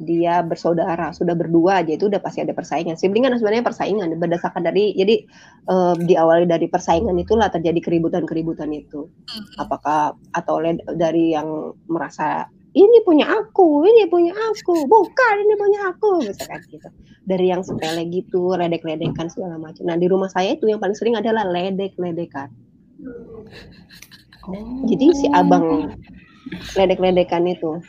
dia 0.00 0.40
bersaudara 0.40 1.12
sudah 1.12 1.36
berdua 1.36 1.84
aja 1.84 1.92
itu 1.92 2.08
udah 2.08 2.20
pasti 2.20 2.44
ada 2.44 2.52
persaingan. 2.52 2.96
Sibling 2.96 3.24
kan 3.24 3.36
sebenarnya 3.36 3.64
persaingan 3.64 4.12
berdasarkan 4.16 4.64
dari 4.64 4.92
jadi 4.96 5.24
uh, 5.68 5.96
diawali 5.96 6.44
dari 6.44 6.68
persaingan 6.68 7.16
itulah 7.20 7.48
terjadi 7.48 7.80
keributan-keributan 7.80 8.72
itu. 8.72 9.08
Apakah 9.56 10.16
atau 10.36 10.60
dari 10.96 11.36
yang 11.36 11.76
merasa 11.88 12.48
ini 12.70 12.98
punya 13.02 13.26
aku, 13.26 13.82
ini 13.82 14.06
punya 14.06 14.30
aku, 14.30 14.86
bukan 14.86 15.34
ini 15.42 15.54
punya 15.58 15.90
aku, 15.90 16.22
misalkan 16.22 16.62
gitu. 16.70 16.88
Dari 17.26 17.50
yang 17.50 17.66
sepele 17.66 18.06
gitu, 18.10 18.54
ledek-ledekan 18.54 19.26
segala 19.26 19.58
macam. 19.58 19.86
Nah 19.86 19.98
di 19.98 20.06
rumah 20.06 20.30
saya 20.30 20.54
itu 20.54 20.70
yang 20.70 20.78
paling 20.78 20.94
sering 20.94 21.18
adalah 21.18 21.42
ledek-ledekan. 21.46 22.50
Oh. 24.46 24.86
Jadi 24.86 25.06
si 25.18 25.26
abang 25.34 25.94
ledek-ledekan 26.78 27.42
itu, 27.50 27.82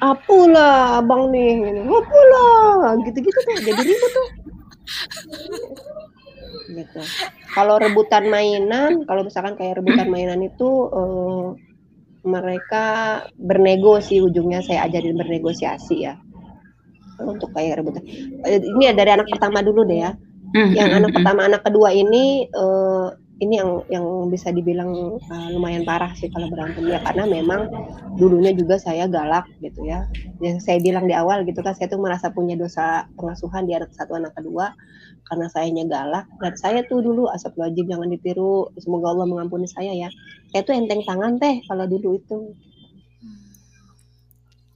apulah 0.00 1.04
abang 1.04 1.28
nih, 1.28 1.84
apulah, 1.84 2.96
gitu-gitu 3.04 3.38
tuh, 3.44 3.56
jadi 3.60 3.82
ribut 3.84 4.10
tuh. 4.12 4.28
Gitu. 6.64 7.00
Kalau 7.52 7.76
rebutan 7.76 8.24
mainan, 8.32 9.04
kalau 9.04 9.20
misalkan 9.20 9.52
kayak 9.60 9.84
rebutan 9.84 10.08
mainan 10.08 10.40
itu. 10.40 10.88
Uh, 10.88 11.60
mereka 12.24 12.84
bernegosiasi 13.36 14.24
ujungnya 14.24 14.64
saya 14.64 14.88
ajarin 14.88 15.20
bernegosiasi 15.20 15.96
ya 16.08 16.16
untuk 17.20 17.54
kayak 17.54 17.78
rebutan. 17.78 18.02
Eh, 18.42 18.58
ini 18.58 18.90
ya 18.90 18.92
dari 18.96 19.10
anak 19.14 19.30
pertama 19.30 19.62
dulu 19.62 19.86
deh 19.86 20.02
ya. 20.02 20.12
Hmm, 20.54 20.70
yang 20.70 20.90
anak 21.02 21.10
hmm, 21.10 21.16
pertama, 21.18 21.40
anak 21.50 21.62
kedua 21.66 21.90
ini 21.90 22.46
uh, 22.54 23.10
ini 23.42 23.58
yang 23.58 23.82
yang 23.90 24.06
bisa 24.30 24.54
dibilang 24.54 25.18
uh, 25.18 25.48
lumayan 25.50 25.82
parah 25.82 26.14
sih 26.14 26.30
kalau 26.30 26.46
berantem 26.46 26.86
ya 26.86 27.02
karena 27.02 27.26
memang 27.26 27.66
dulunya 28.14 28.54
juga 28.54 28.78
saya 28.78 29.10
galak 29.10 29.50
gitu 29.58 29.82
ya. 29.86 30.06
Yang 30.38 30.62
saya 30.62 30.78
bilang 30.78 31.10
di 31.10 31.14
awal 31.14 31.42
gitu 31.42 31.58
kan 31.62 31.74
saya 31.74 31.90
tuh 31.90 31.98
merasa 31.98 32.30
punya 32.30 32.54
dosa 32.54 33.10
pengasuhan 33.18 33.66
di 33.66 33.74
anak 33.74 33.90
satu 33.94 34.14
anak 34.14 34.34
kedua 34.38 34.74
karena 35.24 35.46
sayanya 35.48 35.84
galak. 35.88 36.26
Dan 36.38 36.54
saya 36.56 36.80
tuh 36.84 37.00
dulu 37.00 37.28
asap 37.32 37.56
wajib 37.56 37.88
jangan 37.88 38.08
ditiru. 38.12 38.68
Semoga 38.76 39.16
Allah 39.16 39.26
mengampuni 39.28 39.66
saya 39.68 39.92
ya. 39.96 40.08
Saya 40.52 40.62
tuh 40.62 40.76
enteng 40.76 41.02
tangan 41.02 41.40
teh 41.40 41.64
kalau 41.66 41.88
dulu 41.88 42.20
itu. 42.20 42.38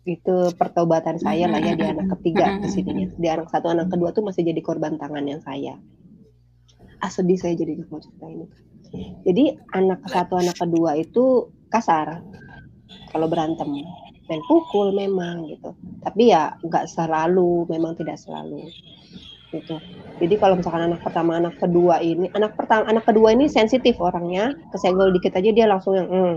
Itu 0.08 0.56
pertobatan 0.56 1.20
saya 1.20 1.52
lah 1.52 1.60
ya 1.60 1.76
di 1.76 1.84
anak 1.84 2.16
ketiga 2.16 2.56
ke 2.64 2.68
sini 2.72 3.12
di 3.12 3.28
anak 3.28 3.52
satu 3.52 3.68
anak 3.68 3.92
kedua 3.92 4.08
tuh 4.16 4.24
masih 4.24 4.40
jadi 4.40 4.64
korban 4.64 4.96
tangan 4.96 5.24
yang 5.28 5.44
saya. 5.44 5.76
Ah 7.04 7.12
sedih 7.12 7.36
saya 7.36 7.52
jadi 7.52 7.76
mau 7.92 8.00
cerita 8.00 8.24
ini. 8.24 8.48
Jadi 9.28 9.52
anak 9.76 10.08
satu 10.08 10.40
anak 10.40 10.56
kedua 10.56 10.96
itu 10.96 11.52
kasar. 11.68 12.24
Kalau 13.12 13.28
berantem 13.28 13.84
dan 14.28 14.40
pukul 14.48 14.96
memang 14.96 15.44
gitu. 15.48 15.76
Tapi 16.00 16.32
ya 16.32 16.56
nggak 16.60 16.88
selalu 16.88 17.68
memang 17.68 17.92
tidak 17.96 18.16
selalu 18.16 18.64
gitu. 19.52 19.76
Jadi 20.18 20.34
kalau 20.36 20.58
misalkan 20.58 20.90
anak 20.90 21.00
pertama, 21.00 21.38
anak 21.38 21.54
kedua 21.62 22.02
ini, 22.02 22.28
anak 22.34 22.58
pertama, 22.58 22.84
anak 22.90 23.06
kedua 23.06 23.32
ini 23.32 23.46
sensitif 23.46 23.96
orangnya, 24.02 24.52
kesenggol 24.74 25.14
dikit 25.14 25.38
aja 25.38 25.50
dia 25.54 25.66
langsung 25.70 25.94
yang, 25.94 26.08
mm. 26.10 26.36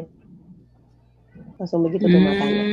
langsung 1.57 1.81
begitu 1.83 2.05
tuh 2.07 2.21
matanya. 2.21 2.63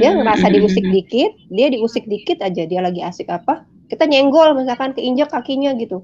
Dia 0.00 0.10
ngerasa 0.16 0.46
diusik 0.52 0.84
dikit, 0.84 1.32
dia 1.52 1.68
diusik 1.68 2.04
dikit 2.08 2.40
aja, 2.40 2.64
dia 2.64 2.80
lagi 2.80 3.04
asik 3.04 3.28
apa, 3.28 3.68
kita 3.92 4.08
nyenggol 4.08 4.56
misalkan 4.56 4.96
keinjak 4.96 5.30
kakinya 5.30 5.76
gitu, 5.76 6.02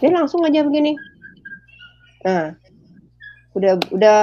dia 0.00 0.10
langsung 0.10 0.42
aja 0.48 0.64
begini. 0.64 0.96
Nah, 2.24 2.56
udah 3.54 3.78
udah 3.94 4.18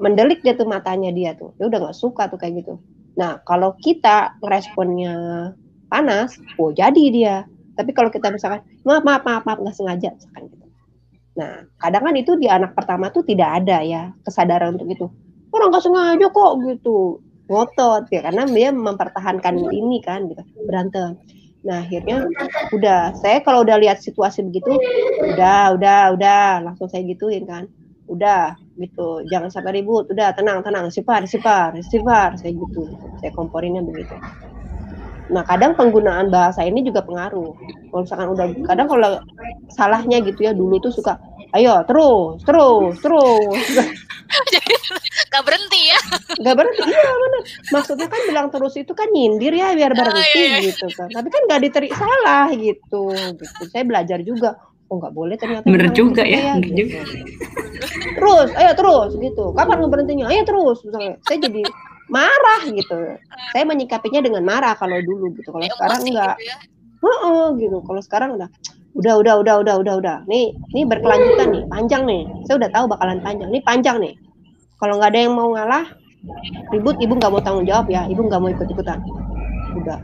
mendelik 0.00 0.42
dia 0.42 0.56
tuh 0.56 0.66
matanya 0.66 1.12
dia 1.14 1.36
tuh, 1.36 1.52
dia 1.56 1.68
udah 1.68 1.78
nggak 1.88 1.96
suka 1.96 2.28
tuh 2.32 2.40
kayak 2.40 2.64
gitu. 2.64 2.80
Nah, 3.16 3.44
kalau 3.44 3.76
kita 3.80 4.40
responnya 4.40 5.52
panas, 5.92 6.36
oh 6.56 6.72
jadi 6.72 7.04
dia 7.12 7.34
tapi 7.74 7.90
kalau 7.94 8.10
kita 8.10 8.30
misalkan 8.32 8.62
maaf 8.82 9.02
maaf 9.02 9.22
maaf 9.22 9.42
maaf 9.46 9.58
nggak 9.62 9.76
sengaja 9.76 10.10
misalkan 10.14 10.50
gitu. 10.50 10.66
Nah, 11.38 11.64
kadang 11.78 12.02
kan 12.10 12.14
itu 12.18 12.32
di 12.36 12.50
anak 12.50 12.74
pertama 12.74 13.08
tuh 13.14 13.22
tidak 13.22 13.62
ada 13.62 13.80
ya 13.80 14.10
kesadaran 14.26 14.74
untuk 14.74 14.88
itu. 14.90 15.06
Orang 15.54 15.70
nggak 15.70 15.84
sengaja 15.86 16.26
kok 16.30 16.52
gitu. 16.66 17.22
Ngotot 17.50 18.06
ya 18.14 18.20
karena 18.22 18.46
dia 18.46 18.70
mempertahankan 18.70 19.54
ini 19.74 19.98
kan 20.02 20.30
gitu, 20.30 20.42
berantem. 20.66 21.18
Nah, 21.60 21.84
akhirnya 21.84 22.24
udah 22.72 23.12
saya 23.18 23.42
kalau 23.42 23.66
udah 23.66 23.76
lihat 23.76 24.00
situasi 24.00 24.46
begitu, 24.46 24.70
udah 25.34 25.74
udah 25.76 26.14
udah 26.14 26.44
langsung 26.62 26.88
saya 26.88 27.02
gituin 27.04 27.44
kan. 27.44 27.66
Udah 28.10 28.58
gitu, 28.78 29.22
jangan 29.30 29.50
sampai 29.50 29.82
ribut. 29.82 30.06
Udah 30.10 30.34
tenang 30.34 30.62
tenang, 30.62 30.90
sipar 30.90 31.26
sipar 31.26 31.74
sipar 31.84 32.38
saya 32.38 32.54
gitu. 32.54 32.86
Saya 33.18 33.30
komporinnya 33.34 33.82
begitu. 33.82 34.14
Nah, 35.30 35.46
kadang 35.46 35.78
penggunaan 35.78 36.28
bahasa 36.28 36.66
ini 36.66 36.82
juga 36.82 37.06
pengaruh. 37.06 37.54
Kalau 37.90 38.02
misalkan 38.02 38.28
udah 38.34 38.46
kadang 38.66 38.86
kalau 38.90 39.10
salahnya 39.70 40.18
gitu 40.26 40.42
ya 40.42 40.52
dulu 40.52 40.82
tuh 40.82 40.90
suka 40.90 41.18
ayo 41.54 41.82
terus 41.86 42.38
terus 42.46 42.94
terus. 43.02 43.66
Gak 45.30 45.42
berhenti 45.46 45.90
ya? 45.90 46.00
Gak 46.42 46.54
berhenti 46.54 46.82
iya 46.86 47.10
mana? 47.10 47.38
Maksudnya 47.74 48.06
kan 48.06 48.20
bilang 48.26 48.46
terus 48.50 48.74
itu 48.78 48.92
kan 48.94 49.10
nyindir 49.10 49.54
ya 49.54 49.74
biar 49.74 49.94
berhenti 49.94 50.22
oh, 50.22 50.38
iya, 50.38 50.58
iya. 50.58 50.58
gitu 50.70 50.86
kan. 50.94 51.10
Tapi 51.10 51.28
kan 51.30 51.42
gak 51.50 51.60
diterik 51.66 51.92
salah 51.94 52.46
gitu 52.54 53.14
gitu. 53.14 53.62
Saya 53.70 53.82
belajar 53.86 54.18
juga 54.22 54.58
oh 54.90 54.98
nggak 54.98 55.14
boleh 55.14 55.38
ternyata 55.38 55.70
bener 55.70 55.86
juga 55.94 56.26
ya, 56.26 56.58
ya 56.58 56.66
gitu. 56.66 56.98
terus 58.18 58.50
ayo 58.58 58.72
terus 58.74 59.10
gitu. 59.22 59.54
Kapan 59.54 59.86
ngeberhentinya? 59.86 60.26
Ayo 60.30 60.42
terus 60.42 60.82
misalnya. 60.82 61.14
Saya 61.26 61.38
jadi 61.46 61.62
marah 62.10 62.62
gitu. 62.66 63.16
Saya 63.54 63.64
menyikapinya 63.64 64.20
dengan 64.20 64.42
marah 64.42 64.74
kalau 64.74 64.98
dulu 65.00 65.32
gitu. 65.38 65.54
Kalau 65.54 65.64
sekarang 65.64 66.00
enggak. 66.04 66.36
Gitu 66.36 66.50
ya? 66.50 66.56
Uh 67.00 67.56
gitu. 67.56 67.78
Kalau 67.86 68.00
sekarang 68.04 68.30
udah 68.36 68.48
udah 68.98 69.14
udah 69.22 69.34
udah 69.40 69.54
udah 69.62 69.74
udah 69.80 69.94
udah. 70.02 70.16
Nih, 70.26 70.52
ini 70.74 70.82
berkelanjutan 70.84 71.48
nih, 71.54 71.64
panjang 71.70 72.02
nih. 72.04 72.22
Saya 72.44 72.60
udah 72.60 72.70
tahu 72.74 72.84
bakalan 72.90 73.22
panjang. 73.22 73.48
Ini 73.48 73.60
panjang 73.62 73.96
nih. 74.02 74.14
Kalau 74.82 74.98
nggak 74.98 75.10
ada 75.14 75.20
yang 75.22 75.34
mau 75.38 75.48
ngalah, 75.54 75.84
ribut 76.74 76.98
ibu 76.98 77.14
nggak 77.16 77.30
mau 77.30 77.40
tanggung 77.40 77.64
jawab 77.64 77.86
ya. 77.88 78.04
Ibu 78.10 78.20
nggak 78.26 78.40
mau 78.42 78.50
ikut 78.50 78.68
ikutan. 78.68 78.98
Udah. 79.78 79.98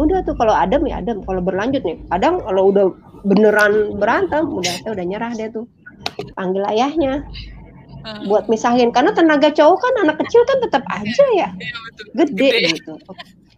Udah 0.00 0.24
tuh 0.24 0.32
kalau 0.38 0.54
adem 0.56 0.86
ya 0.88 1.02
adem. 1.02 1.20
Kalau 1.26 1.42
berlanjut 1.44 1.82
nih, 1.84 1.98
kadang 2.08 2.40
kalau 2.40 2.72
udah 2.72 2.86
beneran 3.26 4.00
berantem, 4.00 4.48
udah 4.48 4.72
saya 4.80 4.90
udah 4.96 5.04
nyerah 5.04 5.32
deh 5.36 5.50
tuh. 5.52 5.66
Panggil 6.38 6.64
ayahnya. 6.70 7.26
Hmm. 8.00 8.24
buat 8.28 8.48
misahin 8.48 8.88
karena 8.90 9.12
tenaga 9.12 9.52
cowok 9.52 9.78
kan 9.80 9.94
anak 10.08 10.16
kecil 10.24 10.40
kan 10.48 10.58
tetap 10.64 10.82
aja 10.88 11.24
ya 11.36 11.48
Iya, 11.52 11.78
betul. 11.84 12.06
gede, 12.16 12.50
Gede. 12.50 12.68
gitu. 12.80 12.94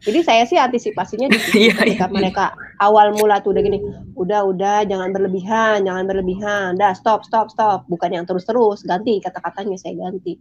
Jadi 0.02 0.18
saya 0.26 0.42
sih 0.42 0.58
antisipasinya 0.58 1.30
di 1.30 1.38
Iya, 1.70 1.78
ketika 1.78 2.10
iya. 2.10 2.14
mereka 2.14 2.44
awal 2.82 3.14
mula 3.14 3.38
tuh 3.38 3.54
udah 3.54 3.62
gini, 3.62 3.78
udah 4.18 4.42
udah 4.50 4.82
jangan 4.90 5.14
berlebihan, 5.14 5.86
jangan 5.86 6.04
berlebihan, 6.10 6.74
dah 6.74 6.90
stop 6.90 7.22
stop 7.22 7.54
stop, 7.54 7.86
bukan 7.86 8.10
yang 8.10 8.26
terus-terus 8.26 8.82
ganti 8.82 9.22
kata-katanya 9.22 9.78
saya 9.78 9.94
ganti. 9.94 10.34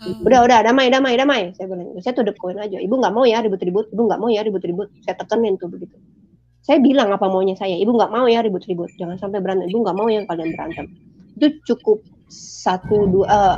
Hmm. 0.00 0.24
Udah 0.24 0.48
udah 0.48 0.58
damai 0.64 0.88
damai 0.88 1.20
damai, 1.20 1.52
saya 1.60 1.68
bilang, 1.68 1.92
saya 2.00 2.16
tuh 2.16 2.24
depoin 2.24 2.56
aja, 2.56 2.80
ibu 2.80 2.96
nggak 2.96 3.12
mau 3.12 3.28
ya 3.28 3.44
ribut-ribut, 3.44 3.92
ibu 3.92 4.02
nggak 4.08 4.20
mau 4.20 4.32
ya 4.32 4.40
ribut-ribut, 4.40 4.88
saya 5.04 5.12
tekenin 5.20 5.60
tuh 5.60 5.68
begitu. 5.68 5.96
Saya 6.64 6.80
bilang 6.80 7.12
apa 7.12 7.28
maunya 7.28 7.54
saya, 7.54 7.76
ibu 7.76 7.92
nggak 7.92 8.10
mau 8.10 8.24
ya 8.26 8.40
ribut-ribut, 8.40 8.90
jangan 8.96 9.20
sampai 9.20 9.44
berantem, 9.44 9.68
ibu 9.68 9.84
nggak 9.84 9.96
mau 9.96 10.08
yang 10.08 10.24
kalian 10.24 10.56
berantem. 10.56 10.88
Itu 11.36 11.52
cukup 11.68 12.00
satu 12.30 13.06
dua, 13.06 13.26
eh, 13.26 13.56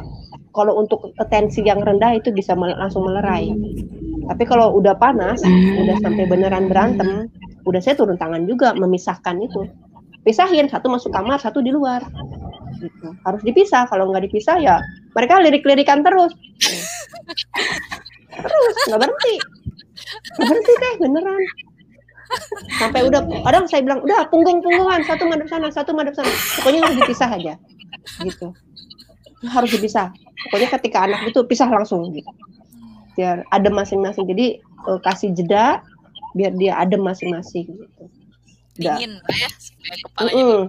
kalau 0.53 0.81
untuk 0.81 1.13
tensi 1.33 1.65
yang 1.65 1.81
rendah 1.81 2.19
itu 2.19 2.29
bisa 2.35 2.53
mel- 2.53 2.77
langsung 2.77 3.07
melerai. 3.07 3.53
Tapi 4.29 4.45
kalau 4.45 4.77
udah 4.77 4.93
panas, 4.99 5.41
udah 5.81 5.97
sampai 6.05 6.29
beneran 6.29 6.69
berantem, 6.69 7.33
udah 7.65 7.81
saya 7.81 7.97
turun 7.97 8.21
tangan 8.21 8.45
juga 8.45 8.77
memisahkan 8.77 9.41
itu. 9.41 9.65
Pisahin, 10.27 10.69
satu 10.69 10.93
masuk 10.93 11.15
kamar, 11.15 11.41
satu 11.41 11.65
di 11.65 11.73
luar. 11.73 12.05
Gitu. 12.77 13.09
Harus 13.25 13.43
dipisah, 13.43 13.89
kalau 13.89 14.13
nggak 14.13 14.29
dipisah 14.29 14.61
ya 14.61 14.77
mereka 15.17 15.41
lirik-lirikan 15.41 16.05
terus. 16.05 16.31
Terus, 18.39 18.75
nggak 18.93 19.01
berhenti. 19.01 19.35
Nggak 20.37 20.47
berhenti 20.47 20.73
deh, 20.77 20.95
beneran. 21.01 21.43
Sampai 22.77 23.01
udah, 23.09 23.25
kadang 23.25 23.65
saya 23.65 23.81
bilang, 23.81 24.05
udah 24.05 24.29
punggung-punggungan, 24.29 25.01
satu 25.09 25.25
madep 25.25 25.49
sana, 25.49 25.73
satu 25.73 25.97
madep 25.97 26.13
sana. 26.13 26.29
Pokoknya 26.61 26.85
harus 26.85 26.99
dipisah 27.01 27.31
aja. 27.33 27.55
Gitu. 28.25 28.53
Harus 29.47 29.71
dipisah. 29.71 30.11
Pokoknya 30.49 30.69
ketika 30.79 31.07
anak 31.07 31.31
itu 31.31 31.41
pisah 31.47 31.71
langsung 31.71 32.09
gitu 32.15 32.31
biar 33.19 33.43
adem 33.51 33.75
masing-masing. 33.75 34.31
Jadi 34.31 34.47
eh, 34.63 34.99
kasih 35.03 35.35
jeda 35.35 35.83
biar 36.39 36.55
dia 36.55 36.79
adem 36.79 37.03
masing-masing 37.03 37.67
gitu. 37.67 38.05
Udah. 38.79 38.95
Dingin 38.95 39.13
ya, 39.27 39.49
kepalanya. 40.07 40.39
Mm-mm. 40.39 40.61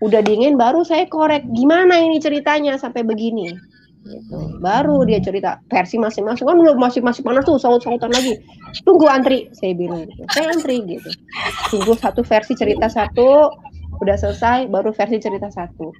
Udah 0.00 0.20
dingin 0.24 0.56
baru 0.56 0.80
saya 0.80 1.04
korek 1.04 1.44
gimana 1.52 2.00
ini 2.00 2.16
ceritanya 2.24 2.80
sampai 2.80 3.04
begini. 3.04 3.52
Gitu. 4.04 4.36
Baru 4.64 5.04
dia 5.04 5.20
cerita 5.20 5.60
versi 5.68 6.00
masing-masing 6.00 6.44
kan 6.44 6.56
belum 6.56 6.76
masih 6.80 7.04
masih 7.04 7.20
panas 7.20 7.44
tuh 7.44 7.60
saut-sautan 7.60 8.08
lagi. 8.08 8.40
Tunggu 8.88 9.04
antri 9.04 9.52
saya 9.52 9.76
bilang 9.76 10.08
gitu. 10.08 10.24
Saya 10.32 10.56
antri 10.56 10.80
gitu. 10.88 11.08
Tunggu 11.68 11.92
satu 12.00 12.24
versi 12.24 12.56
cerita 12.56 12.88
satu 12.88 13.52
udah 14.00 14.16
selesai 14.16 14.72
baru 14.72 14.92
versi 14.92 15.20
cerita 15.20 15.52
satu. 15.52 15.92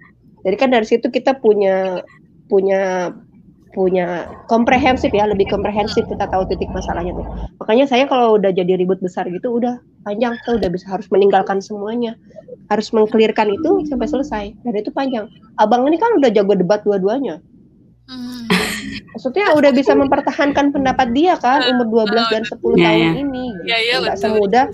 Jadi 0.45 0.57
kan 0.61 0.69
dari 0.71 0.87
situ 0.87 1.09
kita 1.09 1.41
punya 1.41 2.05
punya 2.47 3.11
punya 3.75 4.31
komprehensif 4.47 5.11
ya 5.11 5.27
lebih 5.27 5.51
komprehensif 5.51 6.07
kita 6.07 6.31
tahu 6.31 6.47
titik 6.47 6.71
masalahnya 6.71 7.11
tuh 7.11 7.27
makanya 7.59 7.91
saya 7.91 8.07
kalau 8.07 8.39
udah 8.39 8.55
jadi 8.55 8.79
ribut 8.79 9.03
besar 9.03 9.27
gitu 9.27 9.51
udah 9.59 9.83
panjang 10.07 10.39
tuh 10.47 10.63
udah 10.63 10.71
bisa 10.71 10.87
harus 10.95 11.11
meninggalkan 11.11 11.59
semuanya 11.59 12.15
harus 12.71 12.95
mengklirkan 12.95 13.51
itu 13.51 13.83
sampai 13.91 14.07
selesai 14.07 14.45
dan 14.63 14.75
itu 14.79 14.95
panjang 14.95 15.27
abang 15.59 15.83
ini 15.91 15.99
kan 15.99 16.15
udah 16.15 16.31
jago 16.31 16.55
debat 16.55 16.87
dua-duanya 16.87 17.43
Hmm. 18.05 18.45
maksudnya 19.17 19.57
udah 19.57 19.73
bisa 19.73 19.97
mempertahankan 19.97 20.77
pendapat 20.77 21.17
dia 21.17 21.41
kan 21.41 21.65
umur 21.73 22.05
12 22.05 22.29
dan 22.29 22.45
10 22.45 22.77
Iya, 22.77 22.85
tahun 22.85 23.01
iya. 23.01 23.11
ini 23.17 23.45
gitu. 23.49 23.65
Iya, 23.65 23.79
iya, 23.81 23.95
nggak 23.97 24.17
betul. 24.21 24.25
semudah 24.29 24.65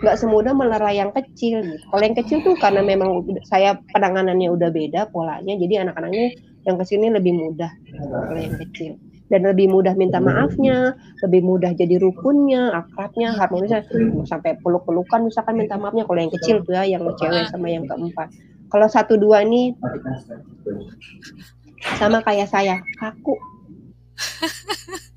nggak 0.00 0.16
semudah 0.16 0.56
melerai 0.56 0.96
yang 0.96 1.12
kecil 1.12 1.60
gitu. 1.60 1.84
Kalau 1.92 2.02
yang 2.02 2.16
kecil 2.16 2.38
tuh 2.40 2.56
karena 2.56 2.80
memang 2.80 3.24
saya 3.44 3.76
penanganannya 3.92 4.48
udah 4.48 4.68
beda 4.72 5.12
polanya, 5.12 5.54
jadi 5.60 5.84
anak-anaknya 5.84 6.36
yang 6.64 6.76
ke 6.76 6.84
sini 6.84 7.08
lebih 7.08 7.32
mudah 7.36 7.72
kalau 8.28 8.40
yang 8.40 8.56
kecil 8.60 9.00
dan 9.30 9.46
lebih 9.46 9.70
mudah 9.70 9.94
minta 9.94 10.18
maafnya, 10.18 10.98
lebih 11.22 11.46
mudah 11.46 11.70
jadi 11.78 12.02
rukunnya, 12.02 12.74
akrabnya, 12.74 13.30
harmonisnya 13.38 13.86
sampai 14.26 14.58
peluk-pelukan 14.58 15.30
misalkan 15.30 15.54
minta 15.54 15.78
maafnya 15.78 16.02
kalau 16.02 16.18
yang 16.18 16.34
kecil 16.34 16.66
tuh 16.66 16.74
ya, 16.74 16.82
yang 16.82 17.06
cewek 17.14 17.46
sama 17.46 17.70
yang 17.70 17.86
keempat. 17.86 18.26
Kalau 18.66 18.90
satu 18.90 19.14
dua 19.14 19.46
ini 19.46 19.78
sama 22.02 22.18
kayak 22.26 22.50
saya 22.50 22.82
kaku. 22.98 23.38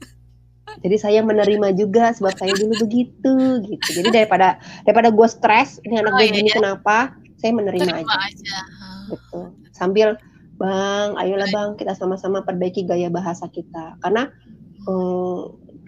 Jadi 0.82 0.95
saya 0.97 1.19
menerima 1.21 1.76
juga 1.76 2.09
sebab 2.11 2.34
saya 2.34 2.55
dulu 2.55 2.74
begitu 2.82 3.34
gitu. 3.61 3.89
Jadi 4.01 4.09
daripada 4.09 4.57
daripada 4.82 5.13
gue 5.13 5.28
stres, 5.28 5.78
ini 5.84 5.99
anak 5.99 6.15
Oh, 6.15 6.17
gue 6.17 6.26
iya, 6.26 6.34
gini 6.34 6.49
iya. 6.49 6.55
kenapa? 6.57 6.97
Saya 7.38 7.51
menerima 7.53 7.84
Terima 7.84 7.99
aja 8.01 8.15
aja. 8.32 8.57
Hmm. 8.63 9.03
gitu. 9.11 9.39
Sambil 9.69 10.15
Bang, 10.55 11.17
ayolah 11.17 11.49
Bang, 11.49 11.69
kita 11.76 11.91
sama-sama 11.93 12.39
perbaiki 12.41 12.86
gaya 12.86 13.09
bahasa 13.09 13.45
kita. 13.47 13.99
Karena 13.99 14.30
eh, 14.86 15.41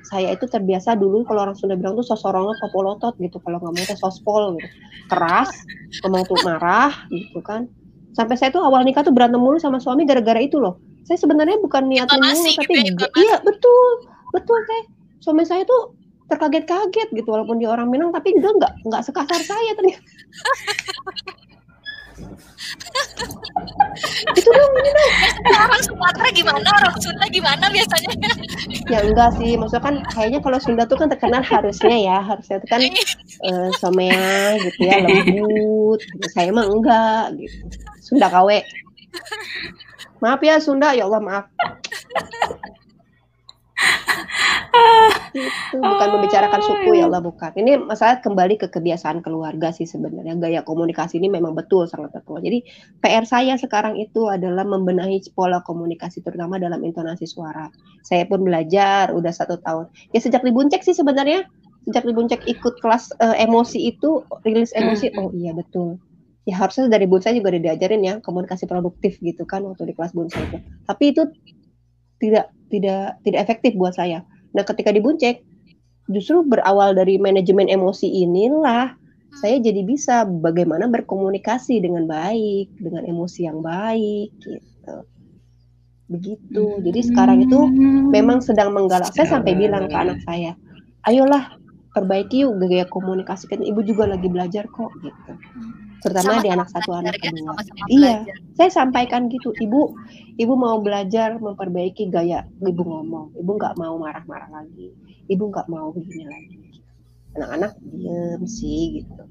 saya 0.05 0.33
itu 0.33 0.45
terbiasa 0.45 0.93
dulu 0.93 1.25
kalau 1.25 1.49
orang 1.49 1.57
Sunda 1.57 1.73
bilang 1.73 1.95
tuh 1.95 2.05
sosorongot 2.05 2.59
popolotot 2.59 3.15
gitu. 3.17 3.41
Kalau 3.41 3.57
ngomong 3.57 3.85
tuh 3.85 3.97
sospol 3.97 4.57
gitu. 4.57 4.67
Keras, 5.07 5.49
ngomong 6.01 6.25
tuh 6.25 6.37
marah 6.43 6.91
gitu 7.09 7.39
kan. 7.41 7.69
Sampai 8.15 8.39
saya 8.39 8.47
tuh 8.47 8.63
awal 8.63 8.81
nikah 8.83 9.03
tuh 9.03 9.11
berantem 9.11 9.37
mulu 9.37 9.59
sama 9.59 9.77
suami 9.77 10.07
gara-gara 10.07 10.39
itu 10.39 10.55
loh. 10.55 10.79
Saya 11.05 11.21
sebenarnya 11.21 11.61
bukan 11.61 11.85
Intonasi 11.85 12.17
mulu, 12.41 12.49
gitu 12.49 12.59
tapi 12.63 12.73
ya, 12.73 12.81
ga- 12.81 12.89
intonasi. 12.89 13.21
iya 13.21 13.35
betul, 13.43 13.89
betul 14.35 14.59
teh. 14.67 14.83
Suami 15.23 15.47
saya 15.47 15.63
tuh 15.63 15.95
terkaget-kaget 16.27 17.09
gitu 17.15 17.29
walaupun 17.29 17.61
dia 17.61 17.69
orang 17.71 17.87
Minang 17.87 18.11
tapi 18.11 18.35
dia 18.35 18.51
nggak 18.51 18.73
nggak 18.83 19.03
sekasar 19.07 19.41
saya 19.41 19.71
ternyata. 19.77 20.03
itu 24.35 24.49
dong 24.51 24.71
Biasanya 24.75 25.59
orang 25.67 25.81
Sumatera 25.83 26.29
gimana, 26.31 26.69
orang 26.83 26.95
Sunda 26.99 27.25
gimana 27.31 27.65
biasanya? 27.71 28.11
Ya 28.87 28.99
enggak 29.03 29.29
sih, 29.39 29.59
maksudnya 29.59 29.83
kan 29.83 29.95
kayaknya 30.11 30.39
kalau 30.43 30.59
Sunda 30.59 30.83
tuh 30.87 30.97
kan 30.99 31.07
terkenal 31.11 31.43
harusnya 31.43 31.95
ya, 31.95 32.17
harusnya 32.23 32.55
itu 32.59 32.67
kan 32.67 32.81
eh, 33.47 33.69
somea 33.79 34.55
gitu 34.63 34.79
ya, 34.83 34.95
lembut. 35.03 35.99
Saya 36.31 36.49
mah 36.51 36.65
enggak 36.67 37.23
gitu. 37.39 37.55
Sunda 38.03 38.27
KW. 38.31 38.63
Maaf 40.23 40.41
ya 40.43 40.55
Sunda, 40.59 40.95
ya 40.95 41.07
Allah 41.07 41.21
maaf. 41.23 41.45
Itu 45.35 45.77
bukan 45.77 46.07
membicarakan 46.15 46.61
suku 46.63 46.95
ya 46.95 47.11
Allah 47.11 47.19
bukan. 47.19 47.51
Ini 47.55 47.83
masalah 47.83 48.23
kembali 48.23 48.55
ke 48.55 48.67
kebiasaan 48.71 49.19
keluarga 49.19 49.75
sih 49.75 49.83
sebenarnya. 49.83 50.39
Gaya 50.39 50.61
komunikasi 50.63 51.19
ini 51.19 51.27
memang 51.27 51.53
betul 51.53 51.85
sangat 51.91 52.15
betul. 52.15 52.39
Jadi 52.39 52.63
PR 53.03 53.27
saya 53.27 53.59
sekarang 53.59 53.99
itu 53.99 54.31
adalah 54.31 54.63
membenahi 54.63 55.19
pola 55.35 55.59
komunikasi 55.61 56.23
terutama 56.23 56.55
dalam 56.55 56.79
intonasi 56.81 57.27
suara. 57.27 57.67
Saya 58.07 58.23
pun 58.29 58.47
belajar 58.47 59.11
udah 59.11 59.33
satu 59.33 59.59
tahun. 59.59 59.91
Ya 60.15 60.19
sejak 60.23 60.41
dibuncek 60.45 60.81
sih 60.87 60.95
sebenarnya. 60.95 61.43
Sejak 61.85 62.07
dibuncek 62.07 62.41
ikut 62.49 62.81
kelas 62.81 63.13
eh, 63.21 63.45
emosi 63.45 63.91
itu 63.91 64.23
rilis 64.47 64.71
emosi. 64.73 65.13
Oh 65.19 65.29
iya 65.35 65.51
betul. 65.51 65.99
Ya 66.45 66.61
harusnya 66.61 66.87
dari 66.87 67.09
bonsai 67.09 67.37
juga 67.37 67.57
udah 67.57 67.73
diajarin 67.73 68.01
ya 68.05 68.13
komunikasi 68.21 68.69
produktif 68.69 69.17
gitu 69.17 69.49
kan 69.49 69.65
waktu 69.65 69.91
di 69.91 69.93
kelas 69.97 70.13
bonsai 70.13 70.45
itu. 70.45 70.57
Tapi 70.85 71.03
itu 71.11 71.23
tidak 72.15 72.54
tidak 72.69 73.19
tidak 73.25 73.39
efektif 73.45 73.73
buat 73.77 73.93
saya. 73.97 74.21
Nah 74.53 74.63
ketika 74.65 74.93
dibuncek 74.93 75.41
justru 76.11 76.45
berawal 76.45 76.93
dari 76.93 77.17
manajemen 77.17 77.65
emosi 77.69 78.05
inilah 78.05 78.93
saya 79.41 79.59
jadi 79.59 79.83
bisa 79.83 80.23
bagaimana 80.23 80.87
berkomunikasi 80.87 81.83
dengan 81.83 82.07
baik 82.07 82.71
dengan 82.79 83.03
emosi 83.03 83.39
yang 83.47 83.59
baik 83.59 84.31
gitu. 84.39 84.97
Begitu. 86.05 86.65
Jadi 86.85 86.99
sekarang 87.01 87.41
itu 87.41 87.59
memang 88.13 88.37
sedang 88.37 88.71
menggalak. 88.71 89.09
Saya 89.11 89.41
sampai 89.41 89.57
bilang 89.57 89.89
ke 89.89 89.95
anak 89.97 90.21
saya 90.23 90.53
ayolah 91.05 91.57
perbaiki 91.95 92.43
yuk 92.43 92.59
gaya 92.59 92.83
komunikasi 92.91 93.47
kan 93.47 93.63
ibu 93.63 93.79
juga 93.79 94.03
lagi 94.03 94.27
belajar 94.27 94.67
kok 94.67 94.91
gitu. 94.99 95.31
Terutama 96.03 96.43
di 96.43 96.51
anak 96.51 96.67
satu 96.69 96.91
anak 96.91 97.15
ya, 97.17 97.31
kedua. 97.31 97.55
Sama-sama 97.55 97.85
Iya. 97.87 98.15
belajar. 98.21 98.35
saya 98.55 98.69
sampaikan 98.69 99.21
gitu 99.31 99.49
ibu 99.63 99.95
ibu 100.35 100.53
mau 100.59 100.77
belajar 100.83 101.39
memperbaiki 101.39 102.11
gaya 102.11 102.43
ibu 102.59 102.83
ngomong. 102.83 103.33
Ibu 103.39 103.51
nggak 103.55 103.79
mau 103.79 103.95
marah-marah 103.95 104.51
lagi. 104.51 104.91
Ibu 105.31 105.43
nggak 105.49 105.67
mau 105.71 105.95
begini 105.95 106.27
lagi. 106.27 106.55
Anak-anak 107.39 107.71
diem 107.79 108.41
sih 108.43 109.01
gitu. 109.01 109.23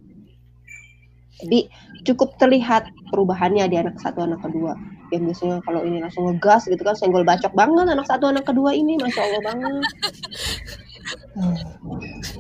Jadi 1.45 1.69
cukup 2.09 2.39
terlihat 2.41 2.89
perubahannya 3.13 3.69
di 3.69 3.77
anak 3.77 4.01
satu 4.01 4.25
anak 4.25 4.41
kedua. 4.41 4.73
Yang 5.13 5.31
biasanya 5.31 5.57
kalau 5.63 5.85
ini 5.85 6.01
langsung 6.01 6.27
ngegas 6.33 6.65
gitu 6.67 6.81
kan 6.81 6.97
senggol 6.97 7.27
bacok 7.27 7.53
banget 7.53 7.87
anak 7.93 8.07
satu 8.09 8.31
anak 8.33 8.49
kedua 8.49 8.73
ini. 8.73 8.97
Masya 8.99 9.21
allah 9.21 9.43
banget 9.53 9.83
Hmm, 11.35 11.55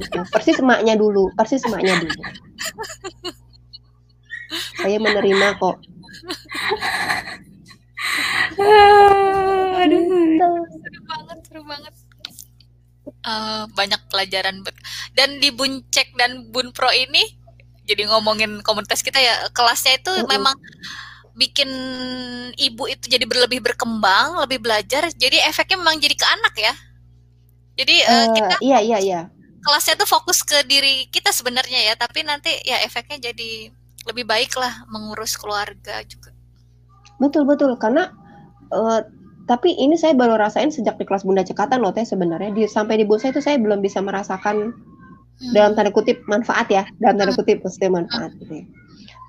gitu. 0.00 0.18
persis 0.32 0.56
emaknya 0.62 0.94
dulu 0.96 1.28
persis 1.36 1.62
emaknya 1.68 2.00
dulu 2.00 2.22
saya 4.80 4.96
menerima 5.02 5.46
kok 5.58 5.76
Aduh. 9.84 10.02
seru 10.04 11.00
banget 11.04 11.38
seru 11.44 11.62
banget 11.66 11.94
Eh, 13.24 13.64
banyak 13.76 14.00
pelajaran 14.08 14.64
ber- 14.64 14.80
dan 15.12 15.36
di 15.40 15.52
Buncek 15.52 16.16
dan 16.16 16.48
Bun 16.48 16.72
Pro 16.72 16.88
ini 16.92 17.20
jadi 17.84 18.08
ngomongin 18.08 18.64
komunitas 18.64 19.04
kita 19.04 19.20
ya 19.20 19.48
kelasnya 19.52 20.00
itu 20.00 20.12
Mm-mm. 20.12 20.28
memang 20.28 20.56
bikin 21.36 21.68
ibu 22.56 22.88
itu 22.88 23.04
jadi 23.10 23.28
berlebih 23.28 23.60
berkembang, 23.60 24.40
lebih 24.44 24.62
belajar. 24.64 25.10
Jadi 25.12 25.36
efeknya 25.44 25.82
memang 25.84 26.00
jadi 26.00 26.16
ke 26.16 26.24
anak 26.24 26.54
ya. 26.56 26.72
Jadi 27.74 27.96
uh, 28.06 28.10
Eh, 28.10 28.26
kita 28.38 28.54
iya 28.62 28.78
iya 28.80 28.98
iya. 29.02 29.20
kelasnya 29.64 29.96
tuh 29.96 30.06
fokus 30.06 30.44
ke 30.44 30.60
diri 30.68 31.08
kita 31.08 31.32
sebenarnya 31.32 31.80
ya, 31.90 31.94
tapi 31.96 32.20
nanti 32.22 32.52
ya 32.68 32.84
efeknya 32.84 33.32
jadi 33.32 33.72
lebih 34.04 34.28
baik 34.28 34.52
lah 34.60 34.84
mengurus 34.92 35.40
keluarga 35.40 36.04
juga. 36.04 36.30
Betul 37.16 37.48
betul 37.48 37.72
karena 37.80 38.12
eh, 38.70 39.00
tapi 39.48 39.72
ini 39.76 39.96
saya 39.96 40.12
baru 40.16 40.36
rasain 40.36 40.68
sejak 40.68 41.00
di 41.00 41.04
kelas 41.08 41.24
Bunda 41.24 41.42
Cekatan 41.42 41.80
loh 41.80 41.92
teh 41.96 42.04
sebenarnya 42.04 42.52
di 42.52 42.68
sampai 42.68 43.00
di 43.00 43.04
Busa 43.08 43.32
itu 43.32 43.40
saya 43.40 43.56
belum 43.56 43.80
bisa 43.80 44.04
merasakan 44.04 44.72
Hmm. 45.34 45.50
dalam 45.50 45.74
tanda 45.74 45.90
kutip 45.90 46.22
manfaat 46.30 46.70
ya 46.70 46.86
dalam 47.02 47.18
tanda 47.18 47.34
kutip 47.34 47.58
maksudnya 47.58 47.90
manfaat 47.90 48.30
gitu 48.38 48.54
ya. 48.62 48.64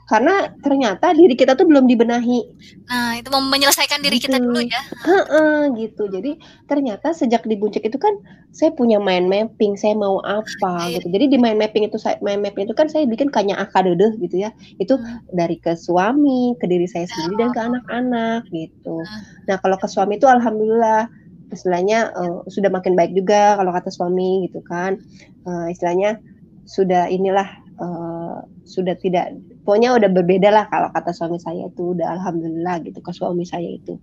Karena 0.05 0.45
ternyata 0.61 1.17
diri 1.17 1.33
kita 1.33 1.57
tuh 1.57 1.65
belum 1.65 1.89
dibenahi 1.89 2.39
Nah, 2.85 3.17
itu 3.17 3.27
mau 3.33 3.41
menyelesaikan 3.41 3.97
diri 4.05 4.21
kita 4.21 4.37
Gitu. 4.37 4.45
dulu 4.45 4.61
ya. 4.61 4.81
Heeh, 5.01 5.73
gitu. 5.81 6.05
Jadi 6.05 6.37
ternyata 6.69 7.09
sejak 7.17 7.41
di 7.49 7.57
itu 7.57 7.97
kan 7.97 8.13
saya 8.53 8.69
punya 8.77 9.01
mind 9.01 9.25
mapping, 9.25 9.73
saya 9.73 9.97
mau 9.97 10.21
apa 10.21 10.93
Iya. 10.93 11.01
gitu. 11.01 11.09
Jadi 11.09 11.25
di 11.33 11.37
mind 11.41 11.57
mapping 11.57 11.89
itu 11.89 11.97
saya 11.97 12.21
mind 12.21 12.45
mapping 12.45 12.69
itu 12.69 12.77
kan 12.77 12.85
saya 12.85 13.09
bikin 13.09 13.33
kanya 13.33 13.57
akadede 13.57 14.13
gitu 14.21 14.45
ya. 14.45 14.53
Itu 14.77 15.01
Hmm. 15.01 15.25
dari 15.33 15.57
ke 15.57 15.73
suami, 15.73 16.53
ke 16.61 16.69
diri 16.69 16.85
saya 16.85 17.09
sendiri 17.09 17.41
dan 17.41 17.49
ke 17.49 17.59
anak-anak 17.65 18.45
gitu. 18.53 19.01
Hmm. 19.01 19.21
Nah, 19.49 19.57
kalau 19.57 19.81
ke 19.81 19.89
suami 19.89 20.21
itu 20.21 20.29
alhamdulillah 20.29 21.09
istilahnya 21.49 22.13
eh, 22.13 22.37
sudah 22.53 22.69
makin 22.69 22.93
baik 22.93 23.17
juga 23.17 23.57
kalau 23.57 23.73
kata 23.73 23.89
suami 23.89 24.45
gitu 24.45 24.61
kan. 24.61 25.01
Eh, 25.49 25.67
istilahnya 25.73 26.21
sudah 26.69 27.09
inilah 27.09 27.64
eh, 27.79 28.37
sudah 28.65 28.95
tidak 28.97 29.35
pokoknya 29.63 29.95
udah 29.97 30.09
berbeda 30.11 30.49
lah 30.49 30.65
kalau 30.71 30.89
kata 30.91 31.11
suami 31.11 31.37
saya 31.41 31.67
itu 31.67 31.95
udah 31.95 32.07
alhamdulillah 32.19 32.81
gitu 32.83 32.99
ke 32.99 33.11
suami 33.11 33.43
saya 33.43 33.67
itu. 33.67 33.99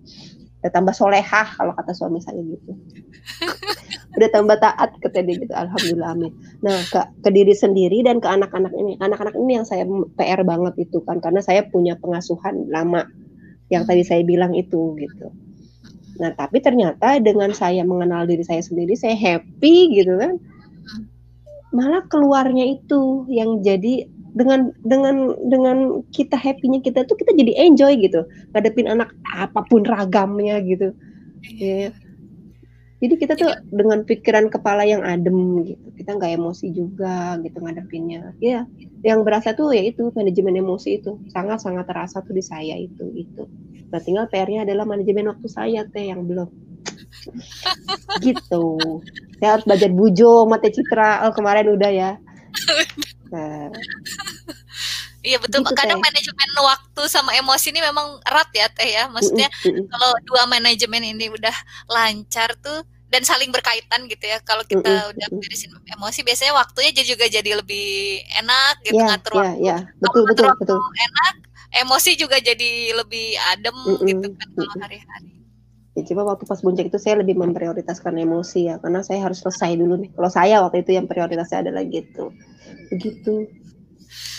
Udah 0.63 0.71
tambah 0.71 0.95
solehah 0.95 1.59
kalau 1.59 1.75
kata 1.75 1.91
suami 1.91 2.23
saya 2.23 2.39
gitu. 2.39 2.71
Udah 4.15 4.29
tambah 4.29 4.61
taat 4.61 4.95
kata 5.01 5.25
dia 5.25 5.41
gitu 5.41 5.51
alhamdulillah 5.51 6.15
amin. 6.15 6.31
Nah 6.63 6.79
ke, 6.87 7.01
ke 7.19 7.29
diri 7.33 7.51
sendiri 7.51 7.99
dan 8.05 8.23
ke 8.23 8.29
anak-anak 8.29 8.71
ini. 8.77 8.95
Anak-anak 9.01 9.35
ini 9.35 9.59
yang 9.59 9.67
saya 9.67 9.83
PR 10.15 10.45
banget 10.47 10.87
itu 10.87 11.03
kan 11.03 11.19
karena 11.19 11.41
saya 11.43 11.67
punya 11.67 11.97
pengasuhan 11.99 12.69
lama 12.71 13.09
yang 13.73 13.83
tadi 13.83 14.05
saya 14.05 14.23
bilang 14.23 14.55
itu 14.55 14.95
gitu. 15.01 15.33
Nah 16.21 16.31
tapi 16.37 16.61
ternyata 16.61 17.17
dengan 17.19 17.51
saya 17.57 17.81
mengenal 17.83 18.29
diri 18.29 18.45
saya 18.45 18.61
sendiri 18.61 18.93
saya 18.93 19.17
happy 19.17 19.97
gitu 19.97 20.15
kan 20.15 20.37
malah 21.73 22.05
keluarnya 22.07 22.79
itu 22.79 23.25
yang 23.27 23.65
jadi 23.65 24.05
dengan 24.33 24.73
dengan 24.81 25.33
dengan 25.45 25.77
kita 26.09 26.37
happy-nya 26.37 26.81
kita 26.81 27.05
tuh 27.05 27.17
kita 27.17 27.33
jadi 27.33 27.69
enjoy 27.69 27.97
gitu. 28.01 28.25
Ngadepin 28.53 28.89
anak 28.89 29.13
apa 29.29 29.65
pun 29.65 29.85
ragamnya 29.85 30.61
gitu. 30.61 30.93
Ya 31.57 31.91
jadi 33.03 33.19
kita 33.19 33.35
tuh 33.35 33.51
dengan 33.67 34.07
pikiran 34.07 34.47
kepala 34.47 34.87
yang 34.87 35.03
adem 35.03 35.67
gitu 35.67 35.91
kita 35.99 36.15
nggak 36.15 36.39
emosi 36.39 36.71
juga 36.71 37.35
gitu 37.43 37.59
ngadepinnya. 37.59 38.31
Ya 38.39 38.63
yang 39.03 39.27
berasa 39.27 39.51
tuh 39.51 39.75
ya 39.75 39.83
itu 39.83 40.09
manajemen 40.15 40.55
emosi 40.55 41.03
itu. 41.03 41.19
Sangat 41.27 41.59
sangat 41.59 41.89
terasa 41.91 42.23
tuh 42.23 42.31
di 42.31 42.43
saya 42.45 42.79
itu 42.79 43.03
itu 43.11 43.43
nah 43.93 44.01
tinggal 44.01 44.25
PR-nya 44.25 44.65
adalah 44.65 44.89
manajemen 44.89 45.29
waktu 45.29 45.45
saya 45.45 45.85
teh 45.85 46.09
yang 46.09 46.25
belum. 46.25 46.49
Gitu 48.25 48.65
saya 49.43 49.59
harus 49.59 49.67
belajar 49.67 49.91
bujo 49.91 50.47
mata 50.47 50.71
citra 50.71 51.27
oh 51.27 51.35
kemarin 51.35 51.67
udah 51.75 51.91
ya 51.91 52.11
nah, 53.27 53.67
Iya 55.23 55.39
betul. 55.39 55.63
Gitu, 55.63 55.71
Kadang 55.79 56.03
Teh. 56.03 56.03
manajemen 56.03 56.49
waktu 56.59 57.01
sama 57.07 57.31
emosi 57.39 57.71
ini 57.71 57.79
memang 57.79 58.19
erat 58.27 58.49
ya 58.51 58.67
teh 58.67 58.91
ya. 58.91 59.07
Maksudnya 59.07 59.47
mm, 59.47 59.67
mm, 59.71 59.75
mm. 59.79 59.85
kalau 59.87 60.11
dua 60.27 60.43
manajemen 60.51 60.99
ini 60.99 61.31
udah 61.31 61.55
lancar 61.87 62.51
tuh 62.59 62.83
dan 63.07 63.23
saling 63.23 63.47
berkaitan 63.55 64.11
gitu 64.11 64.25
ya. 64.27 64.43
Kalau 64.43 64.67
kita 64.67 64.83
Mm-mm, 64.83 65.11
udah 65.15 65.27
mm-mm. 65.31 65.39
beresin 65.39 65.71
emosi, 65.95 66.27
biasanya 66.27 66.53
waktunya 66.59 66.91
jadi 66.91 67.07
juga 67.15 67.25
jadi 67.31 67.51
lebih 67.55 68.19
enak 68.43 68.83
gitu 68.83 68.99
ya 68.99 69.07
ngatur 69.07 69.31
ya 69.31 69.39
waktu. 69.39 69.63
ya 69.63 69.77
Kalau 70.03 70.19
betul 70.19 70.23
ngatur 70.27 70.43
betul 70.43 70.47
waktu 70.51 70.73
betul 70.75 70.79
enak, 71.07 71.35
emosi 71.71 72.11
juga 72.19 72.37
jadi 72.43 72.71
lebih 72.99 73.39
adem 73.55 73.77
Mm-mm, 73.87 74.07
gitu 74.07 74.27
kan 74.35 74.47
kalau 74.59 74.75
hari-hari. 74.83 75.42
Ya, 75.93 76.01
coba 76.09 76.33
waktu 76.33 76.49
pas 76.49 76.57
puncak 76.57 76.89
itu 76.89 76.97
saya 76.97 77.21
lebih 77.21 77.37
memprioritaskan 77.37 78.17
emosi 78.17 78.65
ya, 78.65 78.81
karena 78.81 79.05
saya 79.05 79.29
harus 79.29 79.45
selesai 79.45 79.77
dulu 79.77 80.01
nih. 80.01 80.09
Kalau 80.17 80.29
saya 80.33 80.57
waktu 80.65 80.81
itu 80.81 80.97
yang 80.97 81.05
prioritasnya 81.05 81.69
adalah 81.69 81.85
gitu, 81.85 82.33
begitu. 82.89 83.45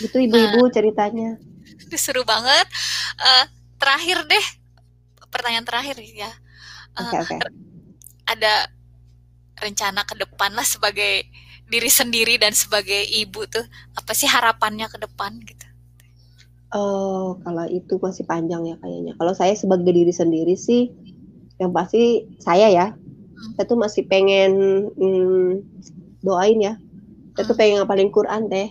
Itu 0.03 0.17
ibu-ibu 0.19 0.67
ceritanya. 0.75 1.39
Itu 1.79 1.95
seru 1.95 2.27
banget. 2.27 2.67
Eh, 3.15 3.45
terakhir 3.79 4.27
deh, 4.27 4.45
pertanyaan 5.31 5.63
terakhir 5.63 5.95
ya. 6.03 6.27
Eh, 6.99 7.03
Oke 7.07 7.17
oke. 7.23 7.35
ada 8.27 8.67
rencana 9.55 10.03
ke 10.03 10.19
depan 10.19 10.51
lah 10.51 10.67
sebagai 10.67 11.23
diri 11.71 11.89
sendiri 11.89 12.35
dan 12.35 12.51
sebagai 12.51 12.99
ibu 13.15 13.47
tuh 13.47 13.63
apa 13.95 14.11
sih 14.11 14.27
harapannya 14.27 14.91
ke 14.91 14.99
depan 14.99 15.39
gitu? 15.39 15.65
Oh, 16.75 17.39
kalau 17.47 17.63
itu 17.71 17.95
masih 18.03 18.27
panjang 18.27 18.67
ya 18.67 18.75
kayaknya. 18.83 19.15
Kalau 19.15 19.31
saya 19.31 19.55
sebagai 19.55 19.95
diri 19.95 20.11
sendiri 20.11 20.59
sih, 20.59 20.91
yang 21.61 21.71
pasti 21.71 22.27
saya 22.43 22.67
ya, 22.71 22.87
saya 23.55 23.65
tuh 23.67 23.79
masih 23.79 24.07
pengen 24.07 24.51
hmm, 24.95 25.63
doain 26.25 26.59
ya. 26.59 26.73
Saya 27.35 27.51
tuh 27.51 27.57
pengen 27.57 27.83
ngapalin 27.83 28.11
Quran 28.11 28.47
teh. 28.47 28.69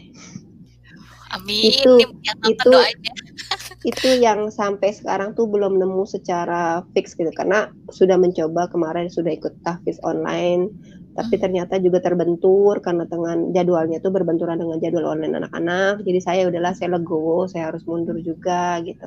Amin. 1.34 1.74
Itu- 1.74 2.00
yang 2.00 2.38
itu- 2.46 2.70
doainnya. 2.70 3.14
itu 3.90 4.08
yang 4.16 4.48
sampai 4.48 4.96
sekarang 4.96 5.36
tuh 5.36 5.44
belum 5.44 5.76
nemu 5.76 6.08
secara 6.08 6.80
fix 6.96 7.12
gitu 7.12 7.28
karena 7.36 7.68
sudah 7.92 8.16
mencoba 8.16 8.64
kemarin 8.72 9.12
sudah 9.12 9.36
ikut 9.36 9.52
tahfiz 9.60 10.00
online 10.00 10.72
tapi 11.14 11.38
ternyata 11.38 11.78
juga 11.78 12.02
terbentur 12.02 12.82
karena 12.82 13.06
dengan 13.06 13.54
jadwalnya 13.54 14.02
tuh 14.02 14.10
berbenturan 14.10 14.58
dengan 14.58 14.82
jadwal 14.82 15.14
online 15.14 15.38
anak-anak. 15.38 16.02
Jadi 16.02 16.18
saya 16.18 16.42
udahlah 16.50 16.74
saya 16.74 16.98
legowo 16.98 17.46
saya 17.46 17.70
harus 17.70 17.86
mundur 17.86 18.18
juga 18.18 18.82
gitu. 18.82 19.06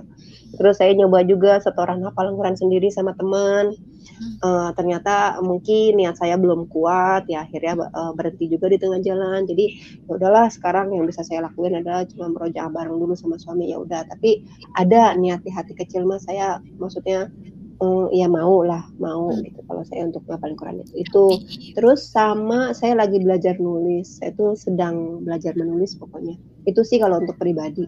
Terus 0.55 0.75
saya 0.79 0.95
nyoba 0.95 1.27
juga 1.27 1.59
setoran 1.59 1.99
hafal 2.07 2.31
Quran 2.31 2.55
sendiri 2.55 2.87
sama 2.87 3.11
teman. 3.19 3.75
Eh, 4.17 4.69
ternyata 4.79 5.43
mungkin 5.43 5.99
niat 5.99 6.15
saya 6.15 6.39
belum 6.39 6.71
kuat 6.71 7.27
ya 7.27 7.43
akhirnya 7.43 7.75
eh, 7.75 8.11
berhenti 8.15 8.47
juga 8.47 8.71
di 8.71 8.79
tengah 8.79 9.03
jalan. 9.03 9.43
Jadi 9.43 9.65
ya 10.07 10.11
udahlah 10.15 10.47
sekarang 10.47 10.95
yang 10.95 11.03
bisa 11.03 11.27
saya 11.27 11.43
lakuin 11.43 11.75
adalah 11.75 12.07
cuma 12.07 12.31
merojaah 12.31 12.71
bareng 12.71 12.95
dulu 12.95 13.19
sama 13.19 13.35
suami 13.35 13.75
ya 13.75 13.83
udah. 13.83 14.07
Tapi 14.07 14.47
ada 14.79 15.11
niat 15.19 15.43
di 15.43 15.51
hati 15.51 15.75
kecil 15.75 16.07
mas. 16.07 16.23
Saya 16.23 16.63
maksudnya 16.79 17.27
eh, 17.77 18.07
ya 18.17 18.27
mau 18.29 18.61
lah 18.65 18.83
mau 18.97 19.31
gitu. 19.41 19.59
Kalau 19.65 19.83
saya 19.85 20.09
untuk 20.09 20.23
ngapalin 20.25 20.57
Quran 20.57 20.77
itu. 20.81 20.93
Itu 20.97 21.23
terus 21.77 22.07
sama 22.07 22.73
saya 22.73 22.97
lagi 22.97 23.21
belajar 23.21 23.57
nulis. 23.57 24.19
Saya 24.19 24.33
tuh 24.33 24.57
sedang 24.57 25.25
belajar 25.25 25.53
menulis 25.53 25.93
pokoknya. 25.97 26.37
Itu 26.65 26.81
sih 26.81 26.97
kalau 26.97 27.21
untuk 27.21 27.37
pribadi. 27.37 27.85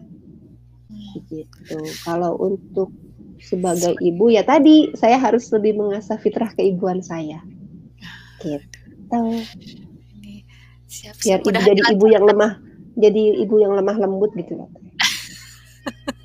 Gitu. 1.30 1.78
Kalau 2.06 2.38
untuk 2.38 2.94
sebagai 3.40 3.96
ibu 4.04 4.28
ya 4.28 4.44
tadi 4.44 4.92
saya 4.92 5.16
harus 5.16 5.48
lebih 5.48 5.78
mengasah 5.78 6.18
fitrah 6.20 6.52
keibuan 6.54 7.02
saya. 7.02 7.40
Gitu. 8.40 9.22
Siap 10.90 11.14
biar 11.22 11.38
ibu 11.38 11.50
jadi 11.54 11.82
ibu 11.94 12.06
yang 12.10 12.26
lemah 12.26 12.58
jadi 12.98 13.22
ibu 13.46 13.62
yang 13.62 13.78
lemah 13.78 13.94
lembut 13.94 14.34
gitu 14.34 14.58
loh 14.58 14.68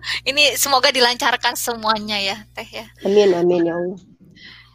Ini 0.28 0.56
semoga 0.56 0.88
dilancarkan 0.90 1.54
semuanya 1.54 2.18
ya 2.18 2.36
teh 2.56 2.66
ya. 2.66 2.86
amin 3.06 3.30
amin 3.36 3.62
ya 3.66 3.74
Allah 3.76 4.00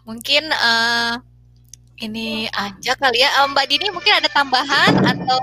Mungkin 0.07 0.43
eh, 0.47 1.13
ini 1.99 2.47
aja 2.47 2.93
kali 2.95 3.19
ya. 3.19 3.29
Eh, 3.43 3.47
Mbak 3.51 3.65
Dini 3.67 3.91
mungkin 3.91 4.13
ada 4.15 4.29
tambahan 4.31 5.03
atau 5.03 5.39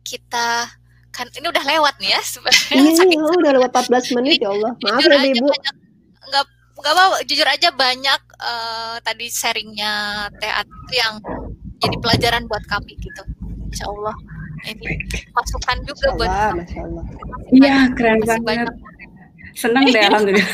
kita 0.00 0.72
kan 1.14 1.26
ini 1.36 1.46
udah 1.46 1.62
lewat 1.62 1.94
nih 2.00 2.16
ya 2.16 2.20
sebenarnya. 2.24 2.74
Iya, 2.74 3.04
iya, 3.06 3.18
udah 3.22 3.52
lewat 3.60 3.70
14 3.70 4.16
menit 4.18 4.40
ya 4.40 4.50
Allah. 4.50 4.72
Maaf 4.82 4.98
jujur 4.98 5.12
ya 5.12 5.18
aja 5.20 5.30
Ibu. 5.30 5.46
banyak 5.46 5.74
nggak 6.24 6.44
nggak 6.74 6.92
apa 6.96 7.04
jujur 7.28 7.48
aja 7.48 7.68
banyak 7.70 8.20
eh, 8.40 8.96
tadi 9.04 9.26
sharingnya 9.28 9.92
Teh 10.40 10.50
yang 10.96 11.20
jadi 11.84 11.96
pelajaran 12.00 12.48
buat 12.48 12.64
kami 12.64 12.96
gitu 12.98 13.22
Insya 13.68 13.86
Allah 13.92 14.16
ini 14.64 14.86
masukan 15.30 15.76
juga 15.84 16.06
Masya 16.10 16.18
buat. 16.18 16.52
Masya 16.56 16.80
Allah. 16.82 17.04
Iya, 17.50 17.76
keren 17.94 18.18
Masih 18.18 18.26
banget. 18.26 18.42
banyak 18.44 18.68
Senang 19.54 19.84
deh, 19.86 20.02
alhamdulillah. 20.02 20.50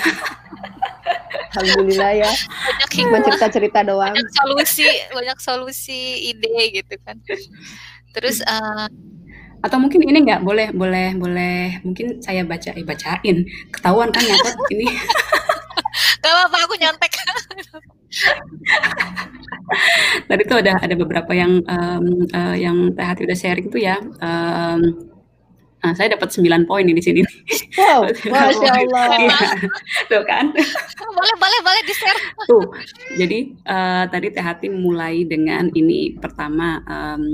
Alhamdulillah 1.50 2.12
ya. 2.14 2.30
banyak 2.30 2.88
Cuma 2.92 3.00
hikmah 3.00 3.20
cerita-cerita 3.26 3.78
doang. 3.82 4.12
banyak 4.12 4.30
solusi 4.30 4.86
banyak 5.10 5.38
solusi 5.40 6.00
ide 6.30 6.52
gitu 6.76 6.94
kan 7.02 7.16
terus 8.12 8.38
eh, 8.42 8.86
Atau 9.60 9.76
mungkin 9.76 10.00
ini 10.00 10.24
nggak 10.24 10.40
boleh, 10.40 10.72
boleh, 10.72 11.12
boleh. 11.20 11.84
Mungkin 11.84 12.24
saya 12.24 12.48
baca, 12.48 12.72
eh, 12.72 12.80
bacain. 12.80 13.44
Ketahuan 13.68 14.08
kan 14.08 14.24
nyatet 14.24 14.56
ini. 14.72 14.88
gak 16.24 16.32
apa-apa 16.32 16.56
aku 16.64 16.74
nyontek 16.80 17.12
Tadi 20.30 20.42
tuh 20.46 20.62
ada 20.62 20.78
ada 20.78 20.94
beberapa 20.94 21.32
yang 21.34 21.58
em, 21.66 22.04
eh, 22.30 22.56
yang 22.62 22.94
Teh 22.94 23.02
Hati 23.02 23.26
udah 23.26 23.34
sharing 23.34 23.66
tuh 23.66 23.82
ya. 23.82 23.98
Em, 23.98 25.10
Nah, 25.80 25.96
saya 25.96 26.12
dapat 26.12 26.28
9 26.28 26.68
poin 26.68 26.84
di 26.84 27.00
sini. 27.00 27.24
Wow, 27.80 28.04
Masya 28.32 28.68
Allah. 28.68 29.06
Iya, 29.16 29.38
tuh 30.12 30.22
kan. 30.28 30.52
boleh, 30.52 31.34
boleh, 31.40 31.60
boleh 31.64 31.82
di-share. 31.88 32.20
Tuh, 32.44 32.64
jadi 33.16 33.38
uh, 33.64 34.04
tadi 34.12 34.28
Teh 34.28 34.44
Hati 34.44 34.68
mulai 34.68 35.24
dengan 35.24 35.72
ini 35.72 36.20
pertama 36.20 36.84
um, 36.84 37.24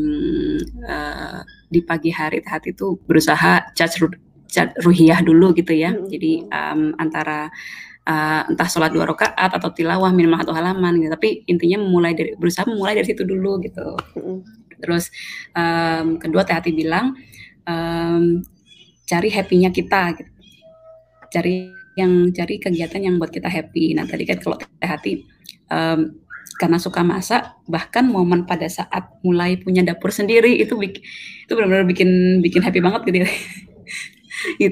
uh, 0.86 1.42
di 1.66 1.82
pagi 1.82 2.14
hari 2.14 2.38
Teh 2.38 2.52
Hati 2.54 2.70
tuh 2.78 3.02
berusaha 3.02 3.74
charge, 3.74 4.14
charge 4.46 4.72
ruhiyah 4.86 5.26
dulu 5.26 5.50
gitu 5.58 5.74
ya. 5.74 5.90
Hmm. 5.90 6.06
Jadi 6.06 6.46
um, 6.46 6.94
antara 7.02 7.50
uh, 8.06 8.42
entah 8.46 8.68
sholat 8.70 8.94
dua 8.94 9.04
rakaat 9.10 9.50
atau 9.58 9.74
tilawah 9.74 10.14
minimal 10.14 10.40
satu 10.46 10.54
halaman 10.54 11.02
gitu. 11.02 11.10
Tapi 11.12 11.28
intinya 11.50 11.82
memulai 11.82 12.14
dari 12.14 12.32
berusaha 12.38 12.64
memulai 12.64 12.96
dari 12.96 13.06
situ 13.06 13.26
dulu 13.26 13.58
gitu. 13.60 13.98
Terus 14.80 15.10
um, 15.52 16.16
kedua 16.22 16.46
Teh 16.46 16.54
Hati 16.54 16.70
bilang 16.72 17.12
um, 17.66 18.42
cari 19.06 19.28
happy-nya 19.30 19.70
kita 19.70 20.18
gitu. 20.18 20.30
cari 21.26 21.70
yang 21.96 22.30
cari 22.30 22.60
kegiatan 22.60 23.00
yang 23.00 23.16
buat 23.16 23.32
kita 23.32 23.48
happy 23.48 23.96
nah 23.96 24.04
tadi 24.04 24.28
kan 24.28 24.38
kalau 24.38 24.60
teh 24.60 24.68
hati 24.84 25.24
um, 25.72 26.12
karena 26.60 26.78
suka 26.80 27.00
masak 27.04 27.56
bahkan 27.68 28.04
momen 28.08 28.44
pada 28.44 28.68
saat 28.68 29.16
mulai 29.24 29.56
punya 29.60 29.84
dapur 29.84 30.12
sendiri 30.12 30.60
itu 30.60 30.76
bikin 30.76 31.02
itu 31.44 31.52
benar-benar 31.52 31.84
bikin 31.88 32.40
bikin 32.40 32.64
happy 32.64 32.80
banget 32.80 33.00
gitu 33.08 33.18
ya. 33.24 33.28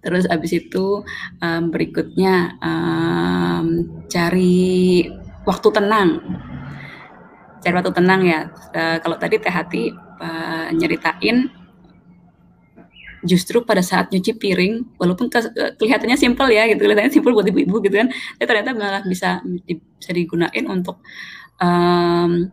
terus 0.00 0.24
abis 0.28 0.56
itu 0.56 1.04
um, 1.40 1.62
berikutnya 1.68 2.56
um, 2.60 3.66
cari 4.08 5.06
waktu 5.44 5.68
tenang. 5.72 6.08
Cari 7.60 7.74
waktu 7.76 7.92
tenang 7.92 8.20
ya. 8.24 8.40
Uh, 8.72 8.96
kalau 9.04 9.16
tadi 9.20 9.36
teh 9.36 9.52
hati 9.52 9.92
uh, 10.20 10.68
nyeritain 10.72 11.52
justru 13.20 13.60
pada 13.68 13.84
saat 13.84 14.08
nyuci 14.08 14.32
piring 14.40 14.96
walaupun 14.96 15.28
ke, 15.28 15.44
kelihatannya 15.76 16.16
simpel 16.16 16.48
ya 16.48 16.64
gitu 16.72 16.80
kelihatannya 16.80 17.12
simpel 17.12 17.36
buat 17.36 17.44
ibu-ibu 17.52 17.84
gitu 17.84 18.00
kan 18.00 18.08
tapi 18.08 18.48
ternyata 18.48 18.72
malah 18.72 19.04
bisa 19.04 19.44
bisa 19.68 20.10
digunain 20.16 20.64
untuk 20.64 21.04
um, 21.60 22.48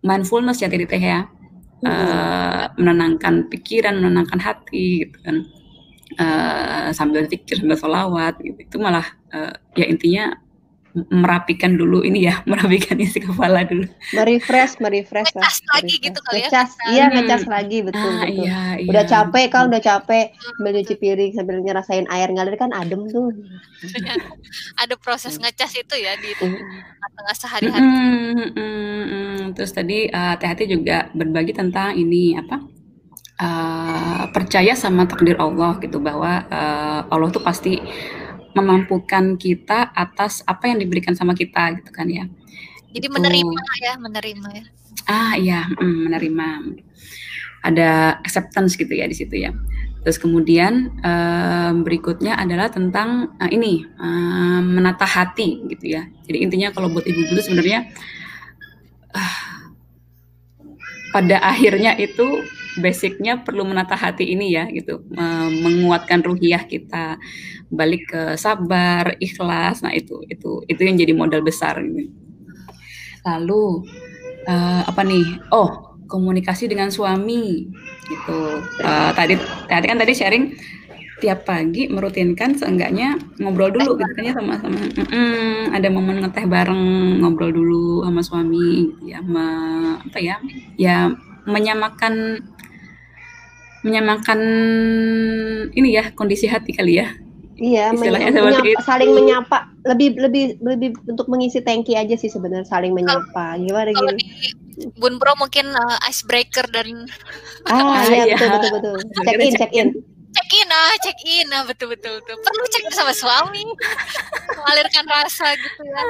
mindfulness 0.00 0.64
ya 0.64 0.68
tadi 0.72 0.88
teh 0.88 1.00
ya. 1.00 1.28
Uh, 1.78 2.66
menenangkan 2.74 3.46
pikiran 3.46 4.02
menenangkan 4.02 4.42
hati 4.42 5.06
gitu 5.06 5.14
kan 5.22 5.46
uh, 6.18 6.90
sambil 6.92 7.24
pikir 7.30 7.62
sambil 7.62 7.78
sholawat 7.78 8.36
gitu 8.42 8.58
itu 8.58 8.76
malah 8.76 9.06
uh, 9.32 9.54
ya 9.78 9.86
intinya 9.86 10.34
merapikan 11.08 11.78
dulu 11.78 12.02
ini 12.02 12.26
ya, 12.26 12.40
merapikan 12.50 12.98
isi 12.98 13.22
kepala 13.22 13.62
dulu. 13.68 13.86
Merefresh, 14.16 14.80
merefresh 14.82 15.36
lah. 15.36 15.46
Ngecas 15.46 15.60
lagi 15.70 15.94
gitu 16.00 16.18
kali 16.24 16.40
ya. 16.40 16.48
Ngecas, 16.48 16.70
iya 16.90 17.04
hmm. 17.06 17.14
ngecas 17.14 17.42
lagi 17.46 17.78
betul 17.84 18.10
ah, 18.10 18.18
betul. 18.24 18.44
Iya, 18.44 18.60
iya. 18.80 18.90
Udah 18.90 19.04
capek 19.04 19.46
kan, 19.52 19.64
udah 19.70 19.82
capek 19.82 20.24
sambil 20.34 20.72
nyuci 20.74 20.94
piring 20.96 21.32
sambil 21.36 21.56
ngerasain 21.62 22.06
air 22.10 22.28
ngalir 22.32 22.56
kan 22.58 22.70
adem 22.74 23.06
tuh. 23.10 23.30
Ada 24.82 24.94
proses 24.98 25.36
ngecas 25.38 25.72
itu 25.76 25.94
ya 25.98 26.16
di 26.18 26.30
tengah 26.38 27.36
sehari-hari. 27.36 27.84
Mm, 27.84 28.34
mm, 28.34 28.50
mm, 28.54 29.04
mm. 29.06 29.38
Terus 29.54 29.70
tadi 29.74 30.08
uh, 30.10 30.34
Teh 30.38 30.48
Hati 30.48 30.64
juga 30.66 31.10
berbagi 31.14 31.52
tentang 31.54 31.94
ini 31.94 32.34
apa? 32.38 32.77
Uh, 33.38 34.26
percaya 34.34 34.74
sama 34.74 35.06
takdir 35.06 35.38
Allah 35.38 35.78
gitu 35.78 36.02
bahwa 36.02 36.42
uh, 36.50 37.06
Allah 37.06 37.30
tuh 37.30 37.38
pasti 37.38 37.78
memampukan 38.50 39.38
kita 39.38 39.94
atas 39.94 40.42
apa 40.42 40.66
yang 40.66 40.82
diberikan 40.82 41.14
sama 41.14 41.38
kita 41.38 41.78
gitu 41.78 41.94
kan 41.94 42.10
ya. 42.10 42.26
Jadi 42.90 43.06
gitu. 43.06 43.14
menerima 43.14 43.62
ya, 43.78 43.92
menerima 43.94 44.48
ya. 44.58 44.64
Ah 45.06 45.32
iya, 45.38 45.60
mm, 45.70 46.10
menerima. 46.10 46.46
Ada 47.62 48.18
acceptance 48.18 48.74
gitu 48.74 48.90
ya 48.90 49.06
di 49.06 49.14
situ 49.14 49.38
ya. 49.38 49.54
Terus 50.02 50.18
kemudian 50.18 50.98
um, 50.98 51.86
berikutnya 51.86 52.38
adalah 52.38 52.74
tentang 52.74 53.38
uh, 53.38 53.50
ini 53.50 53.86
um, 54.02 54.82
menata 54.82 55.06
hati 55.06 55.62
gitu 55.70 55.94
ya. 55.94 56.10
Jadi 56.26 56.42
intinya 56.42 56.74
kalau 56.74 56.90
buat 56.90 57.06
ibu 57.06 57.22
itu 57.22 57.38
sebenarnya 57.38 57.86
uh, 59.14 59.38
pada 61.14 61.38
akhirnya 61.38 61.94
itu 61.98 62.42
basicnya 62.78 63.42
perlu 63.42 63.66
menata 63.66 63.98
hati 63.98 64.30
ini 64.34 64.54
ya 64.54 64.64
gitu. 64.70 65.02
Menguatkan 65.62 66.22
ruhiyah 66.24 66.64
kita 66.64 67.18
balik 67.68 68.08
ke 68.10 68.22
sabar 68.40 69.18
ikhlas. 69.20 69.82
Nah 69.84 69.92
itu 69.92 70.22
itu 70.30 70.62
itu 70.66 70.80
yang 70.80 70.96
jadi 70.96 71.12
modal 71.12 71.42
besar 71.44 71.78
gitu. 71.82 72.10
lalu 73.26 73.84
uh, 74.48 74.82
apa 74.88 75.04
nih? 75.04 75.26
Oh 75.52 76.00
komunikasi 76.08 76.70
dengan 76.70 76.88
suami 76.88 77.68
gitu. 78.08 78.40
Uh, 78.80 79.12
tadi 79.12 79.36
tadi 79.68 79.84
kan 79.84 79.98
tadi 80.00 80.12
sharing 80.16 80.44
tiap 81.18 81.44
pagi 81.44 81.90
merutinkan 81.90 82.54
seenggaknya 82.54 83.18
ngobrol 83.42 83.74
dulu 83.74 83.98
gitu 83.98 84.12
kan 84.14 84.22
ya 84.22 84.34
sama 84.38 84.54
sama 84.62 84.78
mm 84.78 85.74
ada 85.74 85.88
momen 85.90 86.22
ngeteh 86.22 86.46
bareng 86.46 87.18
ngobrol 87.22 87.50
dulu 87.50 88.06
sama 88.06 88.22
suami 88.22 88.94
gitu 88.94 89.18
ya 89.18 89.20
ma, 89.20 89.46
apa 89.98 90.18
ya 90.22 90.38
ya 90.78 91.10
menyamakan 91.44 92.42
menyamakan 93.82 94.40
ini 95.74 95.88
ya 95.94 96.10
kondisi 96.14 96.50
hati 96.50 96.74
kali 96.74 97.00
ya. 97.00 97.08
Iya, 97.58 97.90
menyapa, 97.90 98.86
saling 98.86 99.10
menyapa, 99.18 99.66
lebih 99.82 100.14
lebih 100.14 100.62
lebih 100.62 100.94
untuk 101.10 101.26
mengisi 101.26 101.58
tanki 101.58 101.98
aja 101.98 102.14
sih 102.14 102.30
sebenarnya 102.30 102.62
saling 102.62 102.94
menyapa. 102.94 103.58
Gimana 103.58 103.90
Di 103.90 104.86
Bun 104.94 105.18
Bro 105.18 105.34
mungkin 105.42 105.74
uh, 105.74 105.98
icebreaker 106.06 106.70
dan 106.70 107.10
Ah, 107.66 108.06
iya, 108.14 108.38
betul 108.38 108.48
betul 108.54 108.70
betul. 108.78 108.96
Check 109.26 109.42
in, 109.42 109.52
check 109.58 109.72
in. 109.74 109.88
Check 110.28 110.52
in 110.54 110.68
ah, 110.70 110.94
check 111.02 111.20
in 111.26 111.46
ah 111.50 111.64
betul 111.66 111.90
betul 111.90 112.22
betul. 112.22 112.36
Perlu 112.46 112.64
cek 112.70 112.84
sama 112.94 113.10
suami. 113.10 113.66
Mengalirkan 114.54 115.04
rasa 115.10 115.50
gitu 115.58 115.82
ya. 115.82 116.02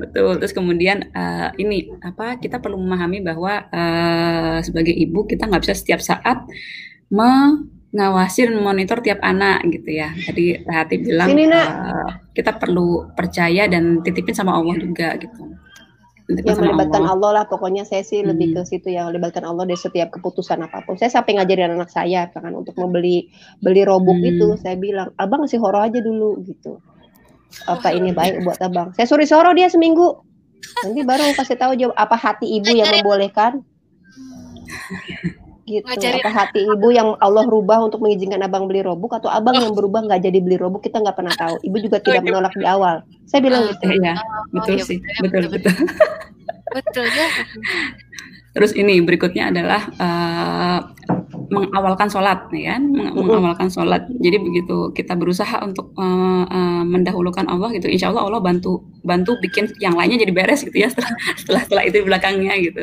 Betul. 0.00 0.40
Terus 0.40 0.54
kemudian 0.56 1.12
uh, 1.12 1.52
ini 1.60 1.92
apa 2.00 2.40
kita 2.40 2.56
perlu 2.56 2.80
memahami 2.80 3.20
bahwa 3.20 3.68
uh, 3.68 4.64
sebagai 4.64 4.96
ibu 4.96 5.28
kita 5.28 5.44
nggak 5.44 5.60
bisa 5.68 5.76
setiap 5.76 6.00
saat 6.00 6.40
mengawasi 7.10 8.46
dan 8.46 8.54
memonitor 8.56 9.02
tiap 9.02 9.18
anak 9.20 9.66
gitu 9.68 9.90
ya. 9.90 10.14
Tadi 10.14 10.62
Hati 10.64 10.96
bilang 11.02 11.28
Sini, 11.34 11.44
uh, 11.50 12.10
kita 12.32 12.56
perlu 12.56 13.10
percaya 13.18 13.66
dan 13.66 14.00
titipin 14.06 14.34
sama 14.34 14.54
Allah 14.54 14.78
juga 14.78 15.18
gitu. 15.18 15.50
Titipin 16.30 16.54
yang 16.54 16.78
melibatkan 16.78 17.02
Allah. 17.02 17.14
Allah 17.18 17.30
lah 17.42 17.44
pokoknya 17.50 17.82
saya 17.82 18.06
sih 18.06 18.22
hmm. 18.22 18.30
lebih 18.30 18.48
ke 18.54 18.62
situ 18.62 18.94
yang 18.94 19.10
melibatkan 19.10 19.42
Allah 19.42 19.66
dari 19.66 19.78
setiap 19.78 20.14
keputusan 20.14 20.62
apa 20.62 20.86
pun. 20.86 20.94
Saya 20.94 21.10
sampai 21.10 21.42
ngajarin 21.42 21.74
anak 21.74 21.90
saya 21.90 22.30
kan 22.30 22.54
untuk 22.54 22.78
membeli 22.78 23.26
beli 23.58 23.82
robuk 23.82 24.14
hmm. 24.14 24.30
itu 24.30 24.46
saya 24.62 24.78
bilang 24.78 25.10
abang 25.18 25.42
ngasih 25.42 25.58
horo 25.58 25.82
aja 25.82 25.98
dulu 25.98 26.38
gitu. 26.46 26.78
Apa 27.66 27.90
ini 27.90 28.14
baik 28.14 28.46
buat 28.46 28.62
abang? 28.62 28.94
Saya 28.94 29.10
suruh 29.10 29.26
soro 29.26 29.50
dia 29.50 29.66
seminggu. 29.66 30.22
Nanti 30.86 31.02
baru 31.02 31.34
kasih 31.34 31.58
tahu 31.58 31.74
jawab 31.74 31.98
apa 31.98 32.14
hati 32.14 32.46
ibu 32.46 32.70
yang 32.70 32.86
membolehkan 32.94 33.66
gitu. 35.70 35.86
Ngajarin. 35.86 36.22
apa 36.26 36.30
hati 36.34 36.60
ibu 36.66 36.88
yang 36.90 37.14
Allah 37.22 37.46
rubah 37.46 37.86
untuk 37.86 38.02
mengizinkan 38.02 38.42
abang 38.42 38.66
beli 38.66 38.82
robuk 38.82 39.14
atau 39.14 39.30
abang 39.30 39.54
oh. 39.54 39.62
yang 39.62 39.72
berubah 39.78 40.10
nggak 40.10 40.20
jadi 40.26 40.38
beli 40.42 40.58
robuk 40.58 40.82
kita 40.82 40.98
nggak 40.98 41.14
pernah 41.14 41.34
tahu. 41.38 41.62
Ibu 41.62 41.76
juga 41.78 42.02
tidak 42.02 42.26
menolak 42.26 42.54
di 42.58 42.66
awal. 42.66 43.06
Saya 43.30 43.40
bilang 43.46 43.70
gitu. 43.70 43.86
ya 44.02 44.18
betul 44.50 44.76
oh, 44.76 44.86
sih. 44.86 44.98
betul 45.22 45.46
betul 45.46 45.74
betul, 46.74 47.04
betul. 47.06 47.06
ya. 47.06 47.26
Terus 48.50 48.74
ini 48.74 48.98
berikutnya 48.98 49.54
adalah 49.54 49.82
uh, 50.02 50.78
mengawalkan 51.50 52.06
sholat, 52.06 52.46
ya 52.54 52.78
kan? 52.78 52.82
mengawalkan 52.94 53.68
sholat. 53.68 54.06
Jadi 54.22 54.36
begitu 54.38 54.94
kita 54.94 55.18
berusaha 55.18 55.60
untuk 55.66 55.90
uh, 55.98 56.46
uh, 56.46 56.82
mendahulukan 56.86 57.44
Allah 57.50 57.74
gitu, 57.74 57.90
insya 57.90 58.14
Allah 58.14 58.30
Allah 58.30 58.40
bantu 58.40 58.86
bantu 59.02 59.34
bikin 59.42 59.68
yang 59.82 59.98
lainnya 59.98 60.22
jadi 60.22 60.32
beres 60.32 60.62
gitu 60.62 60.78
ya 60.78 60.88
setelah 60.92 61.12
setelah, 61.36 61.62
setelah 61.66 61.82
itu 61.84 61.98
belakangnya 62.06 62.54
gitu. 62.62 62.80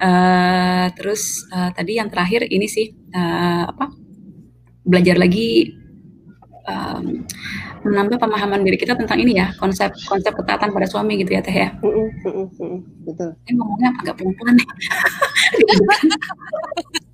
Uh, 0.00 0.88
terus 0.96 1.44
uh, 1.52 1.70
tadi 1.76 2.00
yang 2.00 2.08
terakhir 2.08 2.48
ini 2.48 2.66
sih 2.66 2.90
uh, 3.12 3.68
apa? 3.68 3.92
Belajar 4.80 5.20
lagi 5.20 5.76
um, 6.64 7.28
menambah 7.84 8.16
pemahaman 8.20 8.64
diri 8.64 8.76
kita 8.80 8.96
tentang 8.96 9.20
ini 9.20 9.40
ya 9.40 9.52
konsep 9.56 9.92
konsep 10.08 10.32
ketaatan 10.36 10.72
pada 10.72 10.88
suami 10.88 11.20
gitu 11.20 11.36
ya 11.36 11.40
teh 11.44 11.52
ya. 11.52 11.68
Betul. 13.04 13.36
Eh 13.44 13.52
ngomongnya 13.52 13.92
agak 14.00 14.16
pelan-pelan 14.20 14.56
nih. 14.56 14.68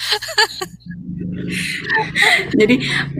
Jadi 2.60 2.76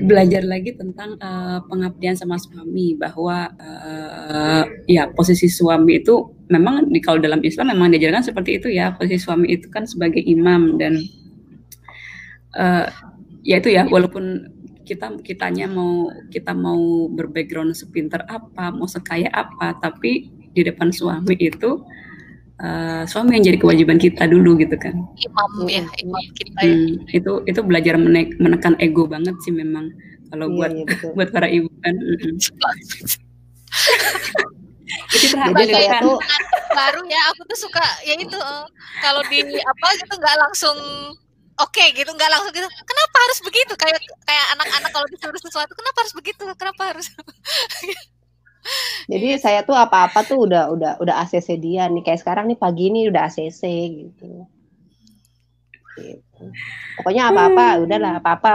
belajar 0.06 0.42
lagi 0.46 0.76
tentang 0.76 1.18
uh, 1.18 1.60
pengabdian 1.66 2.14
sama 2.14 2.38
suami 2.38 2.94
bahwa 2.94 3.50
uh, 3.58 4.64
ya 4.86 5.10
posisi 5.12 5.50
suami 5.50 6.00
itu 6.00 6.30
memang 6.50 6.90
di 6.90 7.00
kalau 7.02 7.18
dalam 7.22 7.42
Islam 7.42 7.74
memang 7.74 7.90
diajarkan 7.94 8.22
seperti 8.22 8.62
itu 8.62 8.68
ya. 8.70 8.94
Posisi 8.94 9.18
suami 9.22 9.48
itu 9.50 9.68
kan 9.72 9.86
sebagai 9.86 10.22
imam 10.22 10.78
dan 10.78 11.02
uh, 12.56 12.86
ya 13.42 13.58
itu 13.58 13.70
ya 13.72 13.86
walaupun 13.88 14.46
kita 14.84 15.22
kitanya 15.22 15.70
mau 15.70 16.10
kita 16.34 16.50
mau 16.50 17.06
berbackground 17.14 17.78
sepinter 17.78 18.26
apa 18.26 18.74
mau 18.74 18.90
sekaya 18.90 19.30
apa 19.30 19.78
tapi 19.78 20.34
di 20.50 20.66
depan 20.66 20.90
suami 20.90 21.38
itu 21.38 21.78
uh, 22.60 23.02
suami 23.08 23.40
yang 23.40 23.44
jadi 23.52 23.58
kewajiban 23.58 23.98
kita 23.98 24.28
dulu 24.28 24.56
gitu 24.60 24.76
kan. 24.76 24.94
Imam 25.20 25.50
ya 25.66 25.82
imam 25.84 26.24
kita 26.36 26.60
ya. 26.60 26.72
hmm, 26.72 27.16
itu 27.16 27.32
itu 27.48 27.60
belajar 27.64 27.94
menek, 27.96 28.36
menekan 28.38 28.76
ego 28.78 29.08
banget 29.08 29.34
sih 29.42 29.52
memang 29.52 29.90
kalau 30.30 30.46
iya, 30.46 30.56
buat 30.56 30.72
iya, 30.72 30.84
buat 31.16 31.28
para 31.32 31.48
ibu 31.50 31.68
kan 31.82 31.94
Jadi 35.10 35.70
saya 35.70 36.02
tuh 36.02 36.18
baru 36.74 37.00
ya 37.06 37.20
aku 37.30 37.42
tuh 37.46 37.58
suka 37.66 37.82
ya 38.02 38.14
itu 38.18 38.34
uh, 38.34 38.66
kalau 38.98 39.22
di 39.30 39.42
apa 39.42 39.86
gitu 40.02 40.14
nggak 40.18 40.36
langsung 40.38 40.78
oke 41.58 41.70
okay, 41.70 41.94
gitu 41.94 42.10
nggak 42.10 42.30
langsung 42.30 42.50
gitu. 42.50 42.66
Kenapa 42.66 43.16
harus 43.22 43.38
begitu? 43.42 43.72
Kayak 43.78 44.02
kayak 44.26 44.46
anak-anak 44.58 44.90
kalau 44.90 45.06
disuruh 45.10 45.38
sesuatu 45.38 45.72
kenapa 45.78 45.98
harus 46.02 46.14
begitu? 46.14 46.42
Kenapa 46.58 46.82
harus 46.94 47.06
jadi 49.10 49.40
saya 49.40 49.60
tuh 49.64 49.74
apa-apa 49.74 50.22
tuh 50.24 50.46
udah 50.46 50.70
udah 50.70 50.92
udah 51.00 51.14
ACC 51.26 51.56
dia 51.56 51.88
nih 51.88 52.04
kayak 52.04 52.20
sekarang 52.20 52.46
nih 52.48 52.58
pagi 52.60 52.92
ini 52.92 53.08
udah 53.08 53.26
ACC 53.26 53.62
gitu 53.90 54.46
gitu. 56.00 56.44
Pokoknya 57.00 57.32
apa-apa, 57.32 57.66
hmm. 57.76 57.82
udahlah 57.84 58.12
apa-apa 58.20 58.52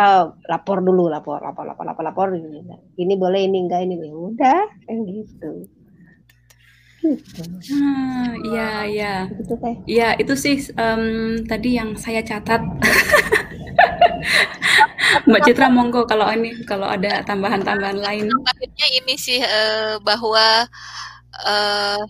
lapor 0.50 0.82
dulu, 0.82 1.10
lapor, 1.10 1.42
lapor, 1.42 1.66
lapor, 1.66 1.86
lapor, 1.86 2.04
lapor. 2.04 2.28
Gitu. 2.34 2.62
Ini 2.98 3.14
boleh, 3.18 3.46
ini 3.46 3.58
enggak, 3.66 3.86
ini 3.86 3.96
ya 4.02 4.14
udah, 4.14 4.62
kayak 4.86 5.02
gitu. 5.06 5.52
Hmm, 7.06 8.30
iya, 8.50 8.70
iya. 8.90 9.14
Iya, 9.86 10.08
itu 10.18 10.34
sih 10.34 10.58
um, 10.74 11.38
tadi 11.46 11.78
yang 11.78 11.94
saya 12.00 12.26
catat. 12.26 12.62
Mbak 15.26 15.42
Citra 15.46 15.68
monggo 15.70 16.06
kalau 16.06 16.30
ini 16.34 16.54
kalau 16.66 16.86
ada 16.90 17.22
tambahan-tambahan 17.26 17.98
lain. 18.02 18.26
Tambahannya 18.30 18.88
ini 19.02 19.14
sih 19.18 19.42
uh, 19.42 19.98
bahwa 20.02 20.70
uh, 21.46 22.02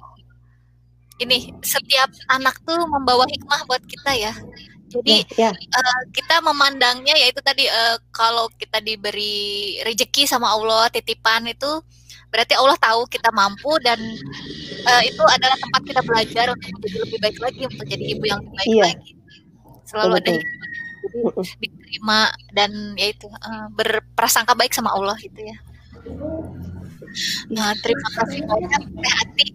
ini 1.19 1.51
setiap 1.63 2.11
anak 2.27 2.59
tuh 2.67 2.80
membawa 2.88 3.23
hikmah 3.27 3.63
buat 3.67 3.84
kita 3.88 4.11
ya. 4.15 4.34
Jadi 4.91 5.27
ya, 5.35 5.51
ya. 5.51 5.76
Uh, 5.76 6.01
kita 6.15 6.39
memandangnya 6.39 7.15
yaitu 7.19 7.43
tadi 7.43 7.67
uh, 7.67 7.99
kalau 8.15 8.47
kita 8.55 8.80
diberi 8.80 9.80
rejeki 9.84 10.27
sama 10.27 10.51
Allah 10.55 10.88
titipan 10.91 11.47
itu 11.51 11.84
berarti 12.35 12.51
Allah 12.59 12.75
tahu 12.75 13.07
kita 13.07 13.31
mampu 13.31 13.71
dan 13.79 13.95
uh, 14.83 15.03
itu 15.07 15.23
adalah 15.23 15.55
tempat 15.55 15.81
kita 15.87 16.01
belajar 16.03 16.45
untuk 16.51 16.67
menjadi 16.75 16.97
lebih 17.07 17.19
baik 17.23 17.37
lagi 17.39 17.61
untuk 17.63 17.85
jadi 17.87 18.03
ibu 18.11 18.23
yang 18.27 18.39
lebih 18.43 18.55
baik 18.59 18.67
iya. 18.67 18.83
lagi. 18.91 19.11
Selalu 19.87 20.13
betul, 20.19 20.35
ada 20.35 21.43
diterima 21.63 22.19
dan 22.51 22.71
yaitu 22.99 23.31
uh, 23.31 23.71
berprasangka 23.71 24.51
baik 24.51 24.75
sama 24.75 24.91
Allah 24.91 25.15
gitu 25.23 25.39
ya. 25.39 25.57
Nah 27.55 27.71
terima 27.79 28.09
kasih 28.19 28.43
banyak. 28.43 28.83
Hati 28.99 29.45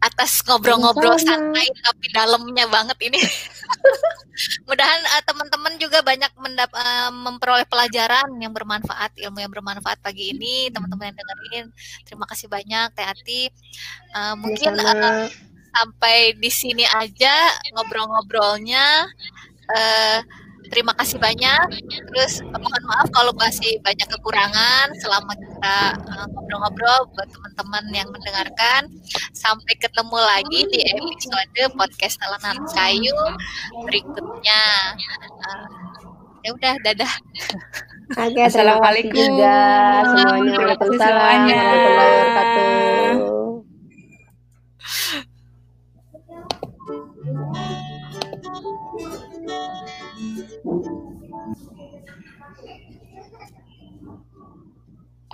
atas 0.00 0.40
ngobrol-ngobrol 0.48 1.20
santai 1.20 1.68
tapi 1.84 2.06
dalamnya 2.10 2.64
banget 2.72 2.98
ini. 3.04 3.20
Mudahan 4.66 5.00
uh, 5.04 5.22
teman-teman 5.28 5.76
juga 5.76 6.00
banyak 6.00 6.32
mendap 6.40 6.72
uh, 6.72 7.12
memperoleh 7.12 7.68
pelajaran 7.68 8.32
yang 8.40 8.56
bermanfaat, 8.56 9.12
ilmu 9.20 9.44
yang 9.44 9.52
bermanfaat 9.52 10.00
pagi 10.00 10.32
ini, 10.32 10.72
teman-teman 10.72 11.12
yang 11.12 11.18
dengerin. 11.20 11.66
Terima 12.08 12.24
kasih 12.24 12.48
banyak 12.48 12.88
Teh 12.96 13.04
Ati. 13.04 13.42
Uh, 14.16 14.34
mungkin 14.40 14.80
uh, 14.80 15.28
sampai 15.76 16.32
di 16.40 16.48
sini 16.48 16.88
aja 16.88 17.52
ngobrol-ngobrolnya. 17.76 19.04
Uh, 19.70 20.24
terima 20.70 20.94
kasih 20.96 21.18
banyak. 21.18 21.64
Terus 21.90 22.40
mohon 22.46 22.82
maaf 22.86 23.10
kalau 23.12 23.34
masih 23.36 23.76
banyak 23.82 24.06
kekurangan 24.06 24.86
selama 25.02 25.34
kita 25.36 25.76
eh, 25.98 26.26
ngobrol-ngobrol 26.32 27.10
buat 27.12 27.28
teman-teman 27.28 27.84
yang 27.92 28.08
mendengarkan. 28.08 28.86
Sampai 29.34 29.74
ketemu 29.76 30.16
lagi 30.16 30.60
di 30.70 30.80
episode 30.94 31.62
podcast 31.74 32.16
Talenan 32.22 32.58
Kayu 32.70 33.18
berikutnya. 33.84 34.62
Uh, 35.40 35.66
ya 36.46 36.50
udah, 36.56 36.74
dadah. 36.86 37.12
Oke, 38.16 38.40
assalamualaikum 38.42 39.14
juga 39.14 39.54
semuanya. 40.08 40.54
Waalaikumsalam 40.58 41.46
warahmatullahi 41.46 42.10
wabarakatuh. 42.26 43.20